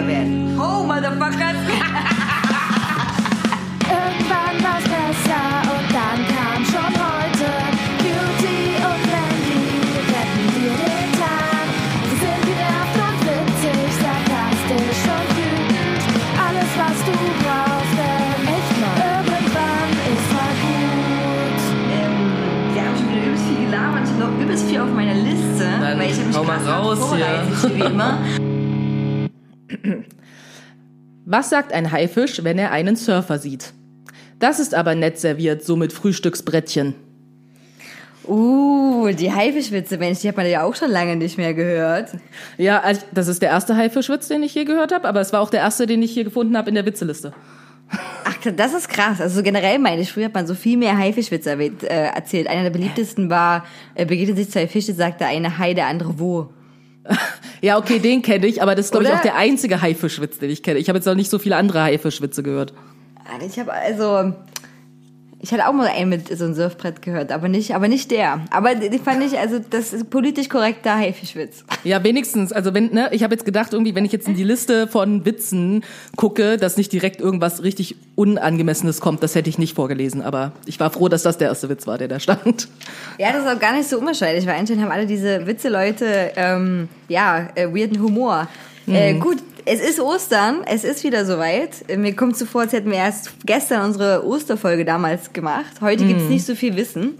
kitschiger 0.00 0.06
werden. 0.06 0.58
Oh, 0.58 0.82
Motherfuckers. 0.84 1.56
Irgendwann 3.90 4.56
war's 4.62 4.84
besser 4.84 5.44
und 5.72 5.86
dann 5.92 6.18
kam 6.28 6.64
schon 6.64 6.92
heute. 6.94 7.48
Beauty 7.98 8.60
und 8.86 9.02
Brandy 9.08 9.66
retten 10.08 10.46
dir 10.54 10.74
den 10.78 11.10
Tag. 11.18 11.66
Sie 12.08 12.16
sind 12.20 12.42
genervt 12.46 12.98
und 13.06 13.18
witzig, 13.26 13.88
sarkastisch 14.00 15.04
und 15.10 15.28
wütend. 15.36 16.02
Alles, 16.38 16.70
was 16.78 16.98
du 17.06 17.14
brauchst, 17.42 17.94
denn 17.98 18.40
echt 18.54 18.74
mal 18.80 18.96
irgendwann 19.10 19.90
ist 20.12 20.28
mal 20.36 20.54
gut. 20.64 21.60
Ähm, 21.92 22.16
wir 22.74 22.82
haben 22.82 22.96
schon 22.96 23.08
wieder 23.10 23.22
übelst 23.26 23.44
viel 23.46 23.60
gelabert. 23.66 24.02
Ich 24.04 24.10
habe 24.10 24.20
noch 24.20 24.34
übelst 24.40 24.64
viel 24.68 24.80
auf 24.80 24.92
meiner 24.92 25.14
Liste. 25.14 25.66
Dann 25.80 25.98
weil 25.98 26.10
ich 26.10 26.16
habe 26.16 26.28
mich 26.28 26.36
hau 26.36 26.44
mal 26.44 26.58
krass 26.58 26.68
raus 26.68 26.98
vorbereitet, 26.98 27.58
hier. 27.60 27.74
wie 27.74 27.80
immer. 27.80 28.18
Was 31.32 31.48
sagt 31.48 31.72
ein 31.72 31.92
Haifisch, 31.92 32.42
wenn 32.42 32.58
er 32.58 32.72
einen 32.72 32.96
Surfer 32.96 33.38
sieht? 33.38 33.72
Das 34.40 34.58
ist 34.58 34.74
aber 34.74 34.96
nett 34.96 35.16
serviert, 35.16 35.62
so 35.62 35.76
mit 35.76 35.92
Frühstücksbrettchen. 35.92 36.96
Uh, 38.26 39.10
die 39.12 39.32
Haifischwitze, 39.32 39.96
Mensch, 39.98 40.18
die 40.22 40.28
hat 40.28 40.36
man 40.36 40.50
ja 40.50 40.64
auch 40.64 40.74
schon 40.74 40.90
lange 40.90 41.14
nicht 41.14 41.38
mehr 41.38 41.54
gehört. 41.54 42.16
Ja, 42.58 42.80
also 42.80 43.02
das 43.12 43.28
ist 43.28 43.42
der 43.42 43.50
erste 43.50 43.76
Haifischwitz, 43.76 44.26
den 44.26 44.42
ich 44.42 44.56
je 44.56 44.64
gehört 44.64 44.90
habe, 44.90 45.06
aber 45.06 45.20
es 45.20 45.32
war 45.32 45.40
auch 45.40 45.50
der 45.50 45.60
erste, 45.60 45.86
den 45.86 46.02
ich 46.02 46.10
hier 46.10 46.24
gefunden 46.24 46.56
habe 46.56 46.68
in 46.68 46.74
der 46.74 46.84
Witzeliste. 46.84 47.32
Ach, 48.24 48.36
das 48.56 48.74
ist 48.74 48.88
krass. 48.88 49.20
Also 49.20 49.44
generell 49.44 49.78
meine 49.78 50.02
ich, 50.02 50.12
früher 50.12 50.24
hat 50.24 50.34
man 50.34 50.48
so 50.48 50.54
viel 50.54 50.76
mehr 50.76 50.98
Haifischwitze 50.98 51.50
erwähnt, 51.50 51.84
äh, 51.84 52.06
erzählt. 52.06 52.48
Einer 52.48 52.64
der 52.64 52.70
beliebtesten 52.70 53.30
war, 53.30 53.64
äh, 53.94 54.04
begegnen 54.04 54.34
sich 54.36 54.50
zwei 54.50 54.66
Fische, 54.66 54.94
sagt 54.94 55.20
der 55.20 55.28
eine 55.28 55.58
Hai, 55.58 55.74
der 55.74 55.86
andere 55.86 56.18
wo. 56.18 56.52
Ja, 57.62 57.76
okay, 57.76 57.98
den 57.98 58.22
kenne 58.22 58.46
ich, 58.46 58.62
aber 58.62 58.74
das 58.74 58.86
ist, 58.86 58.92
glaube 58.92 59.04
ich, 59.06 59.12
auch 59.12 59.20
der 59.20 59.36
einzige 59.36 59.82
Haifischwitz, 59.82 60.38
den 60.38 60.48
ich 60.48 60.62
kenne. 60.62 60.78
Ich 60.78 60.88
habe 60.88 60.98
jetzt 60.98 61.04
noch 61.04 61.14
nicht 61.14 61.30
so 61.30 61.38
viele 61.38 61.56
andere 61.56 61.82
Haifischwitze 61.82 62.42
gehört. 62.42 62.72
Ah, 63.18 63.38
Ich 63.44 63.58
habe 63.58 63.70
also, 63.72 64.32
ich 65.42 65.52
hatte 65.52 65.66
auch 65.66 65.72
mal 65.72 65.86
einen 65.86 66.10
mit 66.10 66.36
so 66.36 66.44
einem 66.44 66.54
Surfbrett 66.54 67.00
gehört, 67.00 67.32
aber 67.32 67.48
nicht, 67.48 67.74
aber 67.74 67.88
nicht 67.88 68.10
der. 68.10 68.40
Aber 68.50 68.74
die 68.74 68.98
fand 68.98 69.24
ich, 69.24 69.38
also 69.38 69.58
das 69.58 69.94
ist 69.94 70.10
politisch 70.10 70.50
korrekter 70.50 70.94
Haifischwitz. 70.94 71.64
Ja, 71.82 72.04
wenigstens, 72.04 72.52
also 72.52 72.74
wenn, 72.74 72.92
ne, 72.92 73.08
ich 73.12 73.22
habe 73.22 73.34
jetzt 73.34 73.46
gedacht, 73.46 73.72
irgendwie, 73.72 73.94
wenn 73.94 74.04
ich 74.04 74.12
jetzt 74.12 74.28
in 74.28 74.34
die 74.34 74.44
Liste 74.44 74.86
von 74.86 75.24
Witzen 75.24 75.82
gucke, 76.16 76.58
dass 76.58 76.76
nicht 76.76 76.92
direkt 76.92 77.22
irgendwas 77.22 77.62
richtig 77.62 77.96
Unangemessenes 78.16 79.00
kommt, 79.00 79.22
das 79.22 79.34
hätte 79.34 79.48
ich 79.48 79.58
nicht 79.58 79.74
vorgelesen. 79.74 80.20
Aber 80.20 80.52
ich 80.66 80.78
war 80.78 80.90
froh, 80.90 81.08
dass 81.08 81.22
das 81.22 81.38
der 81.38 81.48
erste 81.48 81.70
Witz 81.70 81.86
war, 81.86 81.96
der 81.96 82.08
da 82.08 82.20
stand. 82.20 82.68
Ja, 83.18 83.32
das 83.32 83.44
ist 83.44 83.48
auch 83.48 83.60
gar 83.60 83.74
nicht 83.74 83.88
so 83.88 83.98
unwahrscheinlich, 83.98 84.46
weil 84.46 84.58
anscheinend 84.58 84.84
haben 84.84 84.92
alle 84.92 85.06
diese 85.06 85.46
Witze-Leute, 85.46 86.32
ähm, 86.36 86.88
ja, 87.08 87.48
äh, 87.54 87.66
weirden 87.68 88.02
Humor. 88.02 88.46
Äh, 88.86 89.14
gut, 89.14 89.38
es 89.72 89.80
ist 89.80 90.00
Ostern, 90.00 90.62
es 90.66 90.82
ist 90.82 91.04
wieder 91.04 91.24
soweit. 91.24 91.96
Mir 91.96 92.16
kommt 92.16 92.36
so 92.36 92.44
vor, 92.44 92.62
als 92.62 92.72
hätten 92.72 92.90
wir 92.90 92.98
erst 92.98 93.30
gestern 93.46 93.84
unsere 93.84 94.26
Osterfolge 94.26 94.84
damals 94.84 95.32
gemacht. 95.32 95.80
Heute 95.80 96.04
gibt's 96.04 96.24
nicht 96.24 96.44
so 96.44 96.56
viel 96.56 96.74
Wissen. 96.74 97.18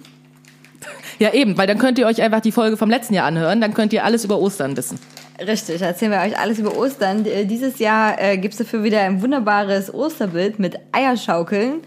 Ja, 1.20 1.32
eben, 1.32 1.56
weil 1.56 1.68
dann 1.68 1.78
könnt 1.78 1.98
ihr 2.00 2.06
euch 2.06 2.20
einfach 2.20 2.40
die 2.40 2.50
Folge 2.50 2.76
vom 2.76 2.90
letzten 2.90 3.14
Jahr 3.14 3.26
anhören, 3.26 3.60
dann 3.60 3.72
könnt 3.72 3.92
ihr 3.92 4.04
alles 4.04 4.24
über 4.24 4.40
Ostern 4.40 4.76
wissen. 4.76 4.98
Richtig, 5.38 5.80
erzählen 5.80 6.10
wir 6.10 6.20
euch 6.22 6.36
alles 6.38 6.58
über 6.58 6.76
Ostern. 6.76 7.24
Äh, 7.24 7.44
Dieses 7.44 7.78
Jahr 7.78 8.20
äh, 8.20 8.36
gibt's 8.36 8.56
dafür 8.56 8.82
wieder 8.82 9.00
ein 9.00 9.22
wunderbares 9.22 9.92
Osterbild 9.94 10.58
mit 10.58 10.76
Eierschaukeln 10.90 11.82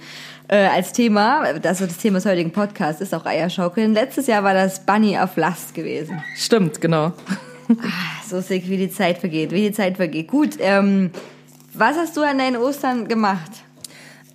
äh, 0.47 0.68
als 0.68 0.94
Thema. 0.94 1.53
Das 1.62 1.81
ist 1.81 1.91
das 1.91 1.97
Thema 1.97 2.19
des 2.19 2.25
heutigen 2.25 2.52
Podcasts, 2.52 3.02
ist 3.02 3.13
auch 3.13 3.25
Eierschaukeln. 3.25 3.94
Letztes 3.94 4.28
Jahr 4.28 4.44
war 4.44 4.53
das 4.53 4.85
Bunny 4.85 5.18
of 5.18 5.35
Lust 5.35 5.73
gewesen. 5.73 6.23
Stimmt, 6.35 6.79
genau. 6.79 7.12
So 8.28 8.41
sick, 8.41 8.69
wie 8.69 8.78
die 8.78 8.89
Zeit 8.89 9.17
vergeht, 9.19 9.51
wie 9.51 9.67
die 9.67 9.72
Zeit 9.72 9.97
vergeht. 9.97 10.28
Gut, 10.28 10.57
ähm, 10.59 11.11
was 11.73 11.97
hast 11.97 12.17
du 12.17 12.22
an 12.22 12.38
deinen 12.38 12.57
Ostern 12.57 13.07
gemacht? 13.07 13.62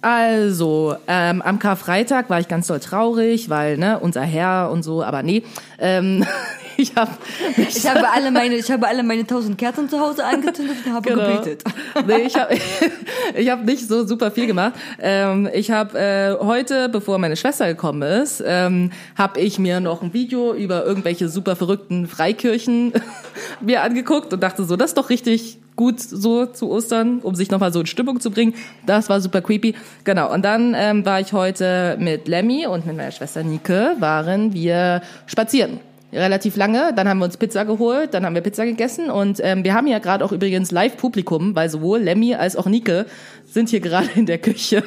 Also, 0.01 0.95
ähm, 1.09 1.43
am 1.43 1.59
Karfreitag 1.59 2.31
war 2.31 2.39
ich 2.39 2.47
ganz 2.47 2.69
doll 2.69 2.79
traurig, 2.79 3.51
weil, 3.51 3.79
ne, 3.79 3.99
unser 3.99 4.23
Herr 4.23 4.71
und 4.71 4.85
so, 4.85 5.03
aber 5.03 5.25
nee, 5.25 5.43
ähm, 5.81 6.25
ich 6.77 6.95
habe 6.95 7.11
Ich 7.57 7.85
habe 7.89 8.09
alle 8.09 8.31
meine, 8.31 8.55
ich 8.55 8.71
habe 8.71 8.87
alle 8.87 9.03
meine 9.03 9.27
tausend 9.27 9.59
Kerzen 9.59 9.89
zu 9.89 9.99
Hause 9.99 10.25
angezündet 10.25 10.77
und 10.87 10.95
habe 10.95 11.09
Genau. 11.09 11.39
gebetet. 11.39 11.65
Nee, 12.07 12.19
ich 12.27 12.37
habe 12.37 12.55
ich 13.37 13.51
hab 13.51 13.65
nicht 13.65 13.89
so 13.89 14.07
super 14.07 14.31
viel 14.31 14.47
gemacht. 14.47 14.75
Ähm, 15.01 15.49
ich 15.53 15.73
habe 15.73 15.99
äh, 15.99 16.37
heute, 16.45 16.89
bevor 16.89 17.19
meine 17.19 17.37
Schwester 17.37 17.67
gekommen 17.67 18.03
ist, 18.03 18.41
ähm, 18.47 18.93
habe 19.17 19.41
ich 19.41 19.59
mir 19.59 19.81
noch 19.81 20.03
ein 20.03 20.13
Video 20.13 20.55
über 20.55 20.85
irgendwelche 20.85 21.29
super 21.29 21.57
verrückten 21.57 22.07
Freikirchen 22.07 22.93
mir 23.61 23.83
angeguckt 23.83 24.33
und 24.33 24.41
dachte 24.45 24.63
so, 24.63 24.77
das 24.77 24.91
ist 24.91 24.97
doch 24.99 25.11
richtig 25.11 25.59
gut 25.79 26.01
so 26.01 26.45
zu 26.45 26.71
Ostern, 26.71 27.21
um 27.21 27.35
sich 27.35 27.51
nochmal 27.51 27.73
so 27.73 27.81
in 27.81 27.87
Stimmung 27.87 28.21
zu 28.21 28.31
bringen. 28.31 28.53
Das 28.85 29.09
war 29.09 29.23
super 29.23 29.41
creepy. 29.41 29.75
Genau, 30.05 30.31
und 30.31 30.45
dann 30.45 30.75
ähm, 30.77 31.07
war 31.07 31.21
ich 31.21 31.33
heute 31.33 31.97
mit 31.99 32.29
Lemmy 32.29 32.67
und 32.67 32.85
mit 32.85 32.97
meiner 32.97 33.13
Schwester 33.13 33.45
Nike, 33.45 33.95
waren 34.01 34.53
wir 34.53 35.01
spazieren 35.27 35.81
relativ 36.13 36.57
lange. 36.57 36.93
Dann 36.95 37.09
haben 37.09 37.19
wir 37.19 37.25
uns 37.27 37.37
Pizza 37.37 37.65
geholt, 37.65 38.15
dann 38.15 38.27
haben 38.27 38.35
wir 38.35 38.43
Pizza 38.43 38.65
gegessen 38.65 39.09
und 39.11 39.39
ähm, 39.43 39.63
wir 39.63 39.75
haben 39.75 39.87
ja 39.87 40.01
gerade 40.01 40.25
auch 40.25 40.33
übrigens 40.33 40.71
Live-Publikum, 40.71 41.55
weil 41.55 41.69
sowohl 41.69 41.99
Lemmy 42.01 42.35
als 42.35 42.57
auch 42.57 42.65
Nike 42.67 43.05
sind 43.45 43.69
hier 43.69 43.81
gerade 43.81 44.09
in 44.15 44.25
der 44.27 44.39
Küche. 44.39 44.83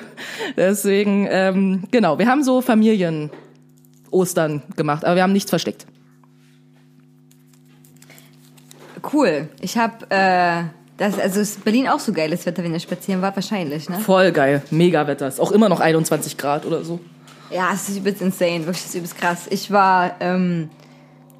Deswegen, 0.57 1.27
ähm, 1.29 1.83
genau, 1.91 2.17
wir 2.19 2.27
haben 2.27 2.43
so 2.43 2.59
Familien-Ostern 2.61 4.63
gemacht, 4.75 5.05
aber 5.05 5.15
wir 5.15 5.23
haben 5.23 5.33
nichts 5.33 5.49
versteckt. 5.49 5.85
Cool. 9.13 9.49
Ich 9.61 9.77
habe, 9.77 10.05
äh, 10.09 10.63
das, 11.01 11.19
also 11.19 11.39
ist 11.39 11.63
Berlin 11.63 11.87
auch 11.87 11.99
so 11.99 12.13
geiles 12.13 12.45
Wetter, 12.45 12.63
wenn 12.63 12.73
ihr 12.73 12.79
spazieren 12.79 13.23
wart, 13.23 13.35
wahrscheinlich, 13.35 13.89
ne? 13.89 13.97
Voll 13.99 14.31
geil, 14.31 14.61
mega 14.69 15.07
Wetter. 15.07 15.27
Ist 15.27 15.39
auch 15.39 15.51
immer 15.51 15.67
noch 15.67 15.79
21 15.79 16.37
Grad 16.37 16.63
oder 16.65 16.83
so. 16.83 16.99
Ja, 17.49 17.71
es 17.73 17.89
ist 17.89 17.97
übelst 17.97 18.21
insane, 18.21 18.59
wirklich, 18.59 18.77
es 18.77 18.85
ist 18.85 18.95
übelst 18.95 19.17
krass. 19.17 19.47
Ich 19.49 19.71
war, 19.71 20.15
ähm, 20.19 20.69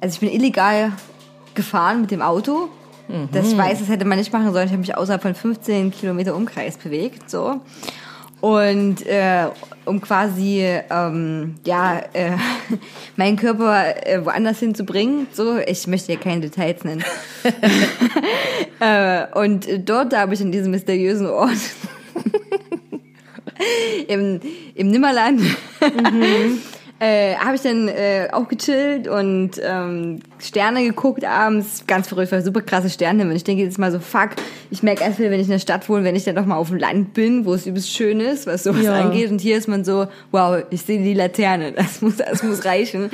also 0.00 0.14
ich 0.14 0.20
bin 0.20 0.30
illegal 0.30 0.92
gefahren 1.54 2.00
mit 2.00 2.10
dem 2.10 2.22
Auto. 2.22 2.68
Das 3.30 3.52
ich 3.52 3.58
weiß, 3.58 3.78
das 3.80 3.88
hätte 3.88 4.06
man 4.06 4.16
nicht 4.18 4.32
machen 4.32 4.52
sollen. 4.52 4.66
Ich 4.66 4.72
habe 4.72 4.80
mich 4.80 4.96
außerhalb 4.96 5.20
von 5.20 5.34
15 5.34 5.90
Kilometer 5.90 6.34
Umkreis 6.34 6.78
bewegt, 6.78 7.28
so. 7.28 7.60
Und 8.42 9.06
äh, 9.06 9.46
um 9.84 10.00
quasi 10.00 10.66
ähm, 10.90 11.54
ja 11.64 12.00
äh, 12.12 12.32
meinen 13.16 13.36
Körper 13.36 14.04
äh, 14.04 14.24
woanders 14.24 14.58
hinzubringen, 14.58 15.28
so 15.32 15.58
ich 15.58 15.86
möchte 15.86 16.12
ja 16.12 16.18
keine 16.18 16.40
Details 16.40 16.82
nennen. 16.82 17.04
äh, 18.80 19.26
und 19.38 19.68
dort 19.88 20.16
habe 20.16 20.34
ich 20.34 20.40
in 20.40 20.50
diesem 20.50 20.72
mysteriösen 20.72 21.28
Ort 21.28 21.56
im, 24.08 24.40
im 24.74 24.88
Nimmerland 24.88 25.40
äh, 27.02 27.34
habe 27.34 27.56
ich 27.56 27.62
dann 27.62 27.88
äh, 27.88 28.28
auch 28.30 28.46
gechillt 28.46 29.08
und 29.08 29.50
ähm, 29.60 30.20
Sterne 30.38 30.84
geguckt 30.84 31.24
abends. 31.24 31.82
Ganz 31.88 32.06
verrückt, 32.06 32.30
war 32.30 32.40
super 32.42 32.62
krasse 32.62 32.90
Sterne. 32.90 33.24
Und 33.24 33.32
ich 33.32 33.42
denke 33.42 33.64
jetzt 33.64 33.76
mal 33.76 33.90
so, 33.90 33.98
fuck, 33.98 34.30
ich 34.70 34.84
merke 34.84 35.02
erst 35.02 35.18
wenn 35.18 35.32
ich 35.32 35.46
in 35.46 35.50
der 35.50 35.58
Stadt 35.58 35.88
wohne, 35.88 36.04
wenn 36.04 36.14
ich 36.14 36.22
dann 36.22 36.36
doch 36.36 36.46
mal 36.46 36.54
auf 36.54 36.68
dem 36.68 36.78
Land 36.78 37.12
bin, 37.12 37.44
wo 37.44 37.54
es 37.54 37.66
übelst 37.66 37.90
schön 37.90 38.20
ist, 38.20 38.46
was 38.46 38.62
sowas 38.62 38.84
Ja. 38.84 39.00
angeht. 39.00 39.32
Und 39.32 39.40
hier 39.40 39.56
ist 39.58 39.66
man 39.66 39.84
so, 39.84 40.06
wow, 40.30 40.62
ich 40.70 40.82
sehe 40.82 41.02
die 41.02 41.14
Laterne, 41.14 41.72
das 41.76 42.02
muss, 42.02 42.18
das 42.18 42.44
muss 42.44 42.64
reichen. 42.64 43.10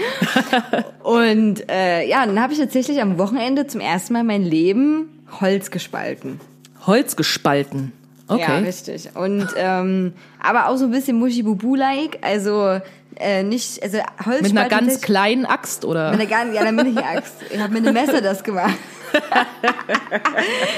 und 1.03 1.71
äh, 1.71 2.07
ja, 2.07 2.27
dann 2.27 2.43
habe 2.43 2.53
ich 2.53 2.59
tatsächlich 2.59 3.01
am 3.01 3.17
Wochenende 3.17 3.67
zum 3.69 3.81
ersten 3.81 4.13
Mal 4.13 4.23
mein 4.23 4.43
Leben 4.43 5.25
Holz 5.41 5.71
gespalten. 5.71 6.41
Holz 6.87 7.17
gespalten. 7.17 7.93
Ja, 8.29 8.35
Okay. 8.35 8.59
richtig. 8.59 9.11
Und 9.15 9.49
ähm, 9.57 10.13
aber 10.43 10.69
auch 10.69 10.77
so 10.77 10.85
ein 10.85 10.91
bisschen 10.91 11.19
Muschi-Bubu-like, 11.19 12.19
also 12.21 12.81
äh, 13.17 13.43
nicht, 13.43 13.83
also 13.83 13.99
Holz 14.25 14.43
Mit 14.43 14.51
einer 14.57 14.69
ganz 14.69 15.01
kleinen 15.01 15.47
Axt 15.47 15.85
oder? 15.85 16.11
mit 16.11 16.21
einer 16.21 16.29
ganz, 16.31 16.55
ja, 16.55 16.65
damit 16.65 16.87
nicht 16.87 16.99
Axt. 17.05 17.35
Ich 17.51 17.59
habe 17.59 17.73
mit 17.73 17.87
einem 17.87 17.95
Messer 17.95 18.21
das 18.21 18.45
gemacht. 18.45 18.75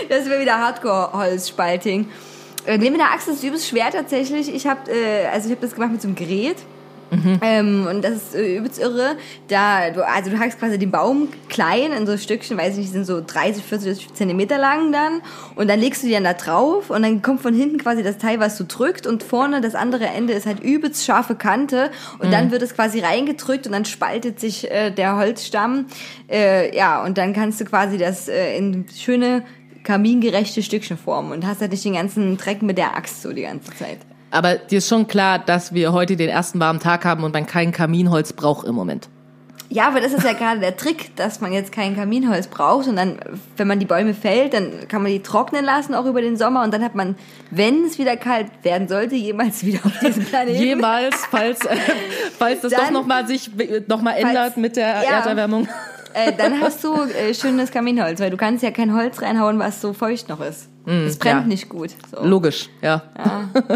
das 0.09 0.29
wäre 0.29 0.41
wieder 0.41 0.59
Hardcore-Holzspalting. 0.59 2.09
Äh, 2.67 2.79
nee, 2.79 2.91
mit 2.91 3.01
einer 3.01 3.11
Axt 3.13 3.29
ist 3.29 3.43
übelst 3.43 3.69
schwer 3.69 3.91
tatsächlich. 3.91 4.55
Ich 4.55 4.67
habe, 4.67 4.91
äh, 4.91 5.27
also 5.27 5.49
ich 5.49 5.53
habe 5.57 5.67
das 5.67 5.75
gemacht 5.75 5.93
mit 5.93 6.03
so 6.03 6.09
einem 6.09 6.15
Gerät. 6.15 6.57
Ähm, 7.43 7.87
und 7.89 8.03
das 8.05 8.15
ist 8.15 8.35
äh, 8.35 8.57
übelst 8.57 8.79
irre. 8.79 9.17
Da, 9.49 9.91
du, 9.91 10.07
also 10.07 10.31
du 10.31 10.39
hackst 10.39 10.59
quasi 10.59 10.79
den 10.79 10.91
Baum 10.91 11.29
klein 11.49 11.93
in 11.93 12.07
so 12.07 12.17
Stückchen, 12.17 12.57
weiß 12.57 12.75
ich 12.75 12.79
nicht, 12.79 12.93
sind 12.93 13.05
so 13.05 13.23
30, 13.25 13.63
40 13.63 14.15
Zentimeter 14.15 14.59
lang 14.59 14.93
dann. 14.93 15.21
Und 15.57 15.69
dann 15.69 15.81
legst 15.81 16.03
du 16.03 16.07
die 16.07 16.13
dann 16.13 16.25
da 16.25 16.35
drauf 16.35 16.91
und 16.91 17.03
dann 17.03 17.23
kommt 17.23 17.41
von 17.41 17.55
hinten 17.55 17.79
quasi 17.79 18.03
das 18.03 18.19
Teil, 18.19 18.41
was 18.41 18.57
du 18.57 18.65
drückt 18.65 19.07
und 19.07 19.23
vorne 19.23 19.61
das 19.61 19.75
andere 19.75 20.07
Ende 20.07 20.33
ist 20.33 20.47
halt 20.47 20.61
übelst 20.61 21.05
scharfe 21.05 21.35
Kante 21.35 21.91
und 22.19 22.33
dann 22.33 22.51
wird 22.51 22.63
es 22.63 22.75
quasi 22.75 23.01
reingedrückt 23.01 23.67
und 23.67 23.73
dann 23.73 23.85
spaltet 23.85 24.41
sich 24.41 24.71
äh, 24.71 24.91
der 24.91 25.17
Holzstamm. 25.17 25.87
Äh, 26.31 26.75
ja, 26.77 27.03
und 27.05 27.19
dann 27.19 27.33
kannst 27.33 27.61
du 27.61 27.65
quasi 27.65 27.99
das 27.99 28.29
äh, 28.29 28.57
in 28.57 28.87
schöne 28.95 29.43
kamingerechte 29.83 30.63
Stückchen 30.63 30.99
formen 30.99 31.33
und 31.33 31.47
hast 31.47 31.61
halt 31.61 31.71
nicht 31.71 31.85
den 31.85 31.95
ganzen 31.95 32.37
Dreck 32.37 32.63
mit 32.63 32.79
der 32.79 32.97
Axt 32.97 33.23
so 33.23 33.33
die 33.33 33.43
ganze 33.43 33.75
Zeit. 33.75 33.99
Aber 34.31 34.57
dir 34.57 34.79
ist 34.79 34.89
schon 34.89 35.07
klar, 35.09 35.39
dass 35.39 35.75
wir 35.75 35.93
heute 35.93 36.17
den 36.17 36.29
ersten 36.29 36.61
warmen 36.61 36.79
Tag 36.81 37.05
haben 37.05 37.25
und 37.25 37.33
man 37.33 37.47
kein 37.47 37.73
Kaminholz 37.73 38.33
braucht 38.33 38.67
im 38.67 38.75
Moment. 38.75 39.09
Ja, 39.73 39.87
aber 39.87 40.01
das 40.01 40.13
ist 40.13 40.25
ja 40.25 40.33
gerade 40.33 40.59
der 40.59 40.77
Trick, 40.77 41.15
dass 41.15 41.41
man 41.41 41.53
jetzt 41.53 41.71
kein 41.71 41.95
Kaminholz 41.95 42.49
braucht 42.49 42.89
und 42.89 42.97
dann, 42.97 43.21
wenn 43.57 43.69
man 43.69 43.79
die 43.79 43.87
Bäume 43.87 44.15
fällt, 44.15 44.53
dann 44.53 44.89
kann 44.89 45.01
man 45.01 45.13
die 45.13 45.23
trocknen 45.23 45.65
lassen, 45.65 45.95
auch 45.95 46.07
über 46.07 46.21
den 46.21 46.37
Sommer 46.37 46.65
und 46.65 46.75
dann 46.75 46.83
hat 46.83 46.97
man, 46.97 47.15
wenn 47.53 47.85
es 47.85 47.97
wieder 47.97 48.17
kalt 48.17 48.49
werden 48.63 48.89
sollte, 48.89 49.15
jemals 49.15 49.65
wieder 49.65 49.79
auf 49.85 49.97
diesem 50.01 50.25
Planeten. 50.27 50.61
Jemals, 50.61 51.15
falls, 51.31 51.65
äh, 51.67 51.77
falls 52.37 52.63
das 52.63 52.73
Dann- 52.73 52.87
doch 52.87 52.91
nochmal 52.91 53.29
sich 53.29 53.49
nochmal 53.87 54.17
ändert 54.17 54.57
mit 54.57 54.75
der 54.77 54.89
ja. 54.89 55.19
Erderwärmung. 55.19 55.69
Äh, 56.15 56.33
dann 56.37 56.61
hast 56.61 56.83
du 56.85 56.95
äh, 56.95 57.35
schönes 57.35 57.71
Kaminholz, 57.71 58.21
weil 58.21 58.31
du 58.31 58.37
kannst 58.37 58.63
ja 58.63 58.71
kein 58.71 58.95
Holz 58.95 59.23
reinhauen, 59.23 59.59
was 59.59 59.81
so 59.81 59.93
feucht 59.93 60.29
noch 60.29 60.41
ist. 60.41 60.69
es 60.87 61.19
brennt 61.19 61.43
ja. 61.43 61.47
nicht 61.47 61.69
gut. 61.69 61.91
So. 62.11 62.25
Logisch, 62.25 62.69
ja. 62.83 63.03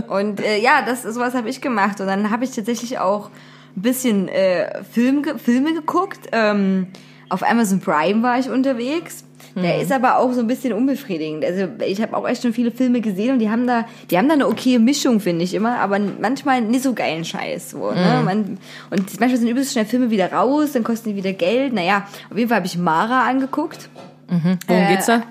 Und 0.08 0.40
äh, 0.40 0.58
ja, 0.58 0.82
das 0.84 1.02
sowas 1.02 1.34
habe 1.34 1.48
ich 1.48 1.60
gemacht. 1.60 2.00
Und 2.00 2.06
dann 2.06 2.30
habe 2.30 2.44
ich 2.44 2.50
tatsächlich 2.50 2.98
auch 2.98 3.30
ein 3.76 3.82
bisschen 3.82 4.28
äh, 4.28 4.82
Film, 4.84 5.24
Filme 5.38 5.74
geguckt. 5.74 6.28
Ähm, 6.32 6.88
auf 7.28 7.42
Amazon 7.42 7.80
Prime 7.80 8.22
war 8.22 8.38
ich 8.38 8.48
unterwegs. 8.48 9.24
Der 9.62 9.80
ist 9.80 9.92
aber 9.92 10.18
auch 10.18 10.32
so 10.32 10.40
ein 10.40 10.46
bisschen 10.46 10.72
unbefriedigend. 10.72 11.44
Also 11.44 11.68
ich 11.86 12.02
habe 12.02 12.16
auch 12.16 12.26
echt 12.26 12.42
schon 12.42 12.52
viele 12.52 12.70
Filme 12.70 13.00
gesehen 13.00 13.34
und 13.34 13.38
die 13.38 13.50
haben 13.50 13.66
da, 13.66 13.84
die 14.10 14.18
haben 14.18 14.28
da 14.28 14.34
eine 14.34 14.48
okaye 14.48 14.78
Mischung, 14.78 15.20
finde 15.20 15.44
ich 15.44 15.54
immer, 15.54 15.78
aber 15.78 15.98
manchmal 15.98 16.60
nicht 16.60 16.82
so 16.82 16.92
geilen 16.92 17.24
Scheiß. 17.24 17.70
So, 17.70 17.90
ne? 17.92 18.22
Man, 18.24 18.58
und 18.90 19.20
manchmal 19.20 19.36
sind 19.36 19.48
übelst 19.48 19.72
schnell 19.72 19.84
Filme 19.84 20.10
wieder 20.10 20.32
raus, 20.32 20.72
dann 20.72 20.82
kosten 20.82 21.10
die 21.10 21.16
wieder 21.16 21.32
Geld. 21.32 21.72
Naja, 21.72 22.06
auf 22.30 22.36
jeden 22.36 22.48
Fall 22.48 22.56
habe 22.56 22.66
ich 22.66 22.76
Mara 22.78 23.28
angeguckt 23.28 23.88
Worum 24.66 24.88
geht's 24.88 25.06
da? 25.06 25.22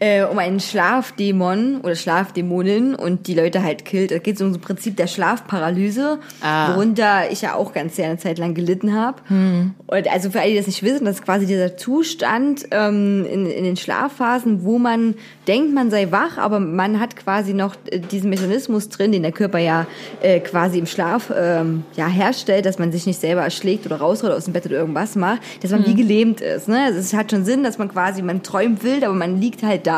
Äh, 0.00 0.24
um 0.24 0.38
einen 0.38 0.58
Schlafdämon 0.60 1.80
oder 1.82 1.94
Schlafdämonin 1.94 2.94
und 2.94 3.26
die 3.26 3.34
Leute 3.34 3.62
halt 3.62 3.84
killt. 3.84 4.10
Da 4.10 4.18
geht 4.18 4.36
es 4.36 4.42
um 4.42 4.52
das 4.52 4.60
Prinzip 4.60 4.96
der 4.96 5.06
Schlafparalyse, 5.06 6.18
Ah. 6.42 6.74
worunter 6.74 7.30
ich 7.30 7.42
ja 7.42 7.54
auch 7.54 7.72
ganz 7.72 7.96
sehr 7.96 8.06
eine 8.06 8.18
Zeit 8.18 8.38
lang 8.38 8.54
gelitten 8.54 8.94
habe. 8.94 9.22
Und 9.28 10.08
also 10.12 10.30
für 10.30 10.40
alle, 10.40 10.50
die 10.50 10.56
das 10.56 10.66
nicht 10.66 10.82
wissen, 10.82 11.04
das 11.04 11.16
ist 11.16 11.24
quasi 11.24 11.46
dieser 11.46 11.76
Zustand 11.76 12.66
ähm, 12.70 13.26
in, 13.30 13.46
in 13.46 13.64
den 13.64 13.76
Schlafphasen, 13.76 14.64
wo 14.64 14.78
man 14.78 15.14
denkt, 15.46 15.74
man 15.74 15.90
sei 15.90 16.10
wach, 16.10 16.38
aber 16.38 16.60
man 16.60 16.98
hat 17.00 17.16
quasi 17.16 17.52
noch 17.52 17.74
äh, 17.90 17.98
diesen 17.98 18.30
Mechanismus 18.30 18.88
drin, 18.88 19.12
den 19.12 19.22
der 19.22 19.32
Körper 19.32 19.58
ja 19.58 19.86
äh, 20.22 20.40
quasi 20.40 20.78
im 20.78 20.86
Schlaf 20.86 21.30
ähm, 21.36 21.84
ja, 21.96 22.06
herstellt, 22.06 22.64
dass 22.66 22.78
man 22.78 22.90
sich 22.92 23.06
nicht 23.06 23.20
selber 23.20 23.42
erschlägt 23.42 23.84
oder 23.86 23.96
rausrollt 23.96 24.32
aus 24.32 24.44
dem 24.44 24.54
Bett 24.54 24.64
oder 24.66 24.76
irgendwas 24.76 25.14
macht, 25.16 25.40
dass 25.62 25.70
man 25.72 25.84
wie 25.86 25.94
gelähmt 25.94 26.40
ist. 26.40 26.68
Ne? 26.68 26.84
Also 26.84 26.98
es 26.98 27.12
hat 27.12 27.30
schon 27.30 27.44
Sinn, 27.44 27.64
dass 27.64 27.76
man 27.78 27.88
quasi, 27.88 28.22
man 28.22 28.42
träumt 28.42 28.82
wild, 28.82 29.04
aber 29.04 29.14
man 29.14 29.40
liegt 29.40 29.62
halt 29.62 29.86
da 29.86 29.89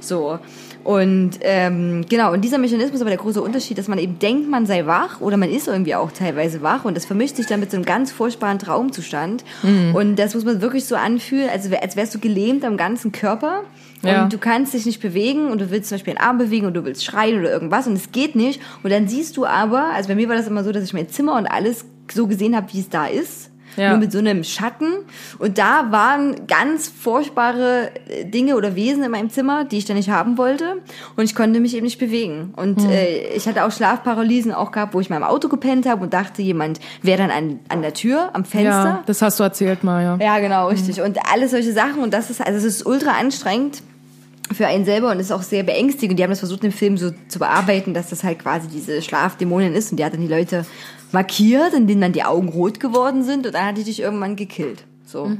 so. 0.00 0.38
Und 0.84 1.32
ähm, 1.42 2.04
genau, 2.08 2.32
und 2.32 2.40
dieser 2.42 2.56
Mechanismus 2.56 2.94
ist 2.94 3.00
aber 3.02 3.10
der 3.10 3.18
große 3.18 3.42
Unterschied, 3.42 3.76
dass 3.76 3.88
man 3.88 3.98
eben 3.98 4.18
denkt, 4.18 4.48
man 4.48 4.64
sei 4.64 4.86
wach 4.86 5.20
oder 5.20 5.36
man 5.36 5.50
ist 5.50 5.68
irgendwie 5.68 5.94
auch 5.94 6.10
teilweise 6.12 6.62
wach 6.62 6.84
und 6.86 6.96
das 6.96 7.04
vermischt 7.04 7.36
sich 7.36 7.46
dann 7.46 7.60
mit 7.60 7.70
so 7.70 7.76
einem 7.76 7.84
ganz 7.84 8.10
furchtbaren 8.10 8.58
Traumzustand. 8.58 9.44
Und 9.92 10.16
das 10.16 10.34
muss 10.34 10.44
man 10.44 10.62
wirklich 10.62 10.86
so 10.86 10.94
anfühlen, 10.96 11.50
als, 11.50 11.70
wär, 11.70 11.82
als 11.82 11.96
wärst 11.96 12.14
du 12.14 12.18
gelähmt 12.20 12.64
am 12.64 12.76
ganzen 12.78 13.12
Körper 13.12 13.64
und 14.02 14.08
Ja. 14.08 14.26
du 14.26 14.38
kannst 14.38 14.72
dich 14.72 14.86
nicht 14.86 15.02
bewegen 15.02 15.50
und 15.50 15.60
du 15.60 15.70
willst 15.70 15.88
zum 15.90 15.96
Beispiel 15.96 16.16
einen 16.16 16.26
Arm 16.26 16.38
bewegen 16.38 16.64
und 16.66 16.74
du 16.74 16.84
willst 16.84 17.04
schreien 17.04 17.38
oder 17.40 17.50
irgendwas 17.50 17.86
und 17.86 17.94
es 17.94 18.12
geht 18.12 18.34
nicht. 18.36 18.60
Und 18.82 18.90
dann 18.90 19.08
siehst 19.08 19.36
du 19.36 19.44
aber, 19.44 19.90
also 19.94 20.08
bei 20.08 20.14
mir 20.14 20.28
war 20.28 20.36
das 20.36 20.46
immer 20.46 20.64
so, 20.64 20.72
dass 20.72 20.84
ich 20.84 20.94
mein 20.94 21.08
Zimmer 21.10 21.36
und 21.36 21.46
alles 21.46 21.84
so 22.10 22.26
gesehen 22.28 22.56
habe, 22.56 22.72
wie 22.72 22.80
es 22.80 22.88
da 22.88 23.06
ist. 23.06 23.47
Ja. 23.78 23.90
Nur 23.90 23.98
mit 23.98 24.12
so 24.12 24.18
einem 24.18 24.44
Schatten. 24.44 24.92
Und 25.38 25.58
da 25.58 25.90
waren 25.90 26.46
ganz 26.46 26.88
furchtbare 26.88 27.90
äh, 28.08 28.24
Dinge 28.24 28.56
oder 28.56 28.74
Wesen 28.74 29.02
in 29.02 29.10
meinem 29.10 29.30
Zimmer, 29.30 29.64
die 29.64 29.78
ich 29.78 29.84
dann 29.84 29.96
nicht 29.96 30.10
haben 30.10 30.36
wollte. 30.36 30.82
Und 31.16 31.24
ich 31.24 31.34
konnte 31.34 31.60
mich 31.60 31.74
eben 31.74 31.84
nicht 31.84 31.98
bewegen. 31.98 32.52
Und 32.56 32.84
äh, 32.84 33.28
ich 33.34 33.46
hatte 33.48 33.64
auch 33.64 33.72
Schlafparalysen 33.72 34.52
auch 34.52 34.72
gehabt, 34.72 34.94
wo 34.94 35.00
ich 35.00 35.08
mal 35.08 35.16
im 35.16 35.22
Auto 35.22 35.48
gepennt 35.48 35.86
habe 35.88 36.02
und 36.02 36.12
dachte, 36.12 36.42
jemand 36.42 36.80
wäre 37.02 37.18
dann 37.18 37.30
an, 37.30 37.60
an 37.68 37.82
der 37.82 37.94
Tür, 37.94 38.30
am 38.34 38.44
Fenster. 38.44 38.68
Ja, 38.68 39.02
das 39.06 39.22
hast 39.22 39.40
du 39.40 39.44
erzählt 39.44 39.84
mal, 39.84 40.02
ja. 40.02 40.18
Ja, 40.20 40.38
genau, 40.40 40.68
richtig. 40.68 41.00
Und 41.00 41.18
alles 41.32 41.52
solche 41.52 41.72
Sachen. 41.72 42.02
Und 42.02 42.12
das 42.12 42.30
ist, 42.30 42.44
also 42.44 42.58
es 42.58 42.64
ist 42.64 42.86
ultra 42.86 43.12
anstrengend 43.12 43.82
für 44.52 44.66
einen 44.66 44.84
selber 44.84 45.10
und 45.10 45.20
ist 45.20 45.32
auch 45.32 45.42
sehr 45.42 45.62
beängstigend. 45.62 46.12
Und 46.12 46.16
die 46.16 46.22
haben 46.22 46.30
das 46.30 46.38
versucht, 46.38 46.64
im 46.64 46.72
Film 46.72 46.96
so 46.96 47.10
zu 47.28 47.38
bearbeiten, 47.38 47.94
dass 47.94 48.10
das 48.10 48.24
halt 48.24 48.38
quasi 48.38 48.68
diese 48.68 49.02
Schlafdämonin 49.02 49.74
ist. 49.74 49.90
Und 49.90 49.98
die 49.98 50.04
hat 50.04 50.14
dann 50.14 50.20
die 50.20 50.28
Leute 50.28 50.64
markiert, 51.12 51.74
in 51.74 51.86
denen 51.86 52.00
dann 52.00 52.12
die 52.12 52.24
Augen 52.24 52.48
rot 52.48 52.80
geworden 52.80 53.22
sind. 53.22 53.46
Und 53.46 53.54
dann 53.54 53.66
hat 53.66 53.76
die 53.76 53.84
dich 53.84 54.00
irgendwann 54.00 54.36
gekillt. 54.36 54.84
So. 55.04 55.30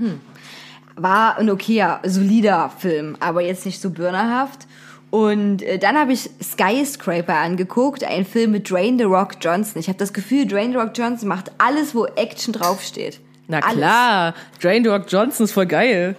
War 0.96 1.36
ein 1.36 1.50
okayer, 1.50 2.00
solider 2.04 2.70
Film, 2.78 3.16
aber 3.20 3.42
jetzt 3.42 3.66
nicht 3.66 3.80
so 3.80 3.90
burnerhaft. 3.90 4.66
Und 5.10 5.62
äh, 5.62 5.78
dann 5.78 5.96
habe 5.96 6.12
ich 6.12 6.28
Skyscraper 6.42 7.34
angeguckt, 7.34 8.04
ein 8.04 8.26
Film 8.26 8.52
mit 8.52 8.68
Dwayne 8.68 8.98
The 8.98 9.04
Rock 9.04 9.36
Johnson. 9.40 9.80
Ich 9.80 9.88
habe 9.88 9.98
das 9.98 10.12
Gefühl, 10.12 10.46
Dwayne 10.46 10.72
The 10.72 10.78
Rock 10.78 10.90
Johnson 10.94 11.28
macht 11.28 11.50
alles, 11.58 11.94
wo 11.94 12.04
Action 12.04 12.52
draufsteht. 12.52 13.20
Na 13.48 13.60
Alles. 13.60 13.78
klar, 13.78 14.34
Drain 14.60 14.86
Rock 14.86 15.06
Johnson 15.08 15.44
ist 15.44 15.52
voll 15.52 15.66
geil. 15.66 16.14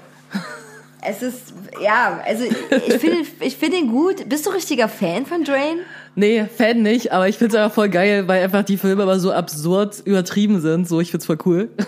Es 1.02 1.22
ist, 1.22 1.54
ja, 1.82 2.20
also 2.26 2.44
ich 2.44 2.94
finde 2.96 3.26
ich 3.40 3.56
finde 3.56 3.78
ihn 3.78 3.90
gut. 3.90 4.28
Bist 4.28 4.46
du 4.46 4.50
richtiger 4.50 4.90
Fan 4.90 5.26
von 5.26 5.44
Drain? 5.44 5.80
Nee, 6.20 6.48
Fan 6.54 6.82
nicht, 6.82 7.14
aber 7.14 7.30
ich 7.30 7.38
find's 7.38 7.56
einfach 7.56 7.74
voll 7.74 7.88
geil, 7.88 8.28
weil 8.28 8.44
einfach 8.44 8.64
die 8.64 8.76
Filme 8.76 9.04
aber 9.04 9.22
so 9.22 9.32
absurd 9.32 10.02
übertrieben 10.04 10.60
sind. 10.60 10.86
So, 10.86 11.00
ich 11.00 11.12
find's 11.12 11.26
voll 11.26 11.38
cool. 11.46 11.70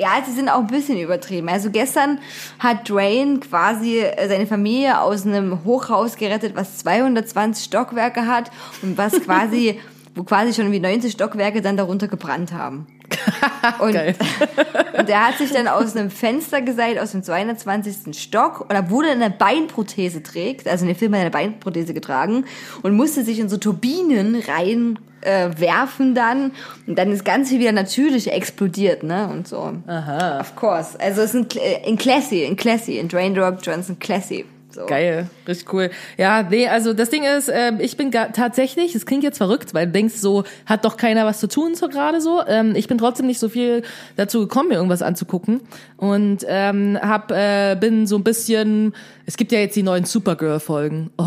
Ja, 0.00 0.10
sie 0.24 0.30
sind 0.30 0.48
auch 0.48 0.60
ein 0.60 0.68
bisschen 0.68 0.96
übertrieben. 0.96 1.48
Also 1.48 1.70
gestern 1.72 2.20
hat 2.60 2.88
Drain 2.88 3.40
quasi 3.40 3.98
äh, 3.98 4.28
seine 4.28 4.46
Familie 4.46 5.00
aus 5.00 5.26
einem 5.26 5.64
Hochhaus 5.64 6.14
gerettet, 6.14 6.54
was 6.54 6.78
220 6.78 7.64
Stockwerke 7.64 8.28
hat 8.28 8.52
und 8.82 8.96
was 8.96 9.12
quasi, 9.24 9.80
wo 10.14 10.24
quasi 10.24 10.52
schon 10.52 10.72
wie 10.72 10.80
90 10.80 11.12
Stockwerke 11.12 11.62
dann 11.62 11.76
darunter 11.76 12.08
gebrannt 12.08 12.52
haben. 12.52 12.86
Und, 13.80 13.94
und 14.98 15.08
der 15.08 15.26
hat 15.26 15.38
sich 15.38 15.50
dann 15.50 15.68
aus 15.68 15.96
einem 15.96 16.10
Fenster 16.10 16.62
geseilt, 16.62 16.98
aus 16.98 17.12
dem 17.12 17.22
220. 17.22 18.18
Stock, 18.18 18.66
und 18.68 18.76
obwohl 18.76 19.06
er 19.06 19.12
eine 19.12 19.30
Beinprothese 19.30 20.22
trägt, 20.22 20.68
also 20.68 20.84
in 20.84 20.88
dem 20.88 20.96
Film 20.96 21.12
hat 21.12 21.18
er 21.18 21.22
eine 21.22 21.30
Beinprothese 21.30 21.94
getragen, 21.94 22.44
und 22.82 22.94
musste 22.94 23.24
sich 23.24 23.38
in 23.38 23.48
so 23.48 23.56
Turbinen 23.56 24.36
rein 24.46 24.98
äh, 25.22 25.50
werfen 25.56 26.14
dann, 26.14 26.52
und 26.86 26.98
dann 26.98 27.12
ist 27.12 27.24
ganz 27.24 27.48
viel 27.48 27.60
wieder 27.60 27.72
natürlich 27.72 28.32
explodiert, 28.32 29.02
ne, 29.02 29.28
und 29.28 29.48
so. 29.48 29.72
Aha. 29.86 30.40
Of 30.40 30.56
course. 30.56 30.98
Also 31.00 31.22
es 31.22 31.34
ist 31.34 31.56
ein, 31.56 31.60
äh, 31.60 31.88
in 31.88 31.96
Classy, 31.96 32.44
in 32.44 32.56
Classy, 32.56 32.98
in 32.98 33.08
Drain 33.08 33.38
Rock 33.38 33.58
Johnson 33.62 33.98
Classy. 33.98 34.44
So. 34.78 34.86
Geil, 34.86 35.28
richtig 35.48 35.72
cool. 35.72 35.90
Ja, 36.16 36.44
nee, 36.44 36.68
also 36.68 36.92
das 36.92 37.10
Ding 37.10 37.24
ist, 37.24 37.48
äh, 37.48 37.72
ich 37.80 37.96
bin 37.96 38.12
tatsächlich, 38.12 38.94
es 38.94 39.06
klingt 39.06 39.24
jetzt 39.24 39.38
verrückt, 39.38 39.74
weil 39.74 39.86
du 39.86 39.92
denkst 39.92 40.14
so, 40.14 40.44
hat 40.66 40.84
doch 40.84 40.96
keiner 40.96 41.26
was 41.26 41.40
zu 41.40 41.48
tun 41.48 41.74
so 41.74 41.88
gerade 41.88 42.20
so. 42.20 42.42
Ähm, 42.46 42.76
ich 42.76 42.86
bin 42.86 42.96
trotzdem 42.96 43.26
nicht 43.26 43.40
so 43.40 43.48
viel 43.48 43.82
dazu 44.14 44.40
gekommen, 44.40 44.68
mir 44.68 44.76
irgendwas 44.76 45.02
anzugucken 45.02 45.62
und 45.96 46.44
ähm, 46.46 46.96
hab, 47.00 47.32
äh, 47.32 47.76
bin 47.80 48.06
so 48.06 48.16
ein 48.16 48.22
bisschen, 48.22 48.94
es 49.26 49.36
gibt 49.36 49.50
ja 49.50 49.58
jetzt 49.58 49.74
die 49.74 49.82
neuen 49.82 50.04
Supergirl-Folgen. 50.04 51.10
Oh. 51.18 51.24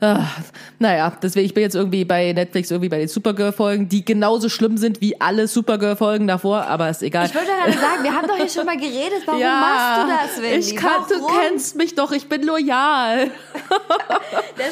Ah, 0.00 0.26
naja, 0.78 1.12
deswegen, 1.20 1.46
ich 1.46 1.54
bin 1.54 1.64
jetzt 1.64 1.74
irgendwie 1.74 2.04
bei 2.04 2.32
Netflix 2.32 2.70
irgendwie 2.70 2.88
bei 2.88 2.98
den 2.98 3.08
Supergirl-Folgen, 3.08 3.88
die 3.88 4.04
genauso 4.04 4.48
schlimm 4.48 4.76
sind 4.76 5.00
wie 5.00 5.20
alle 5.20 5.48
Supergirl-Folgen 5.48 6.28
davor, 6.28 6.62
aber 6.66 6.88
ist 6.88 7.02
egal. 7.02 7.26
Ich 7.26 7.34
wollte 7.34 7.48
gerade 7.50 7.72
sagen, 7.72 8.04
wir 8.04 8.14
haben 8.14 8.28
doch 8.28 8.36
hier 8.36 8.48
schon 8.48 8.64
mal 8.64 8.76
geredet. 8.76 9.22
Warum 9.26 9.40
machst 9.42 10.04
du 10.04 10.08
das, 10.08 10.42
Wendy? 10.42 10.58
Ich 10.68 10.76
kann, 10.76 11.02
du 11.08 11.20
Warum? 11.20 11.32
kennst 11.40 11.74
mich 11.74 11.96
doch, 11.96 12.12
ich 12.12 12.28
bin 12.28 12.42
loyal. 12.44 13.30
Das 14.58 14.68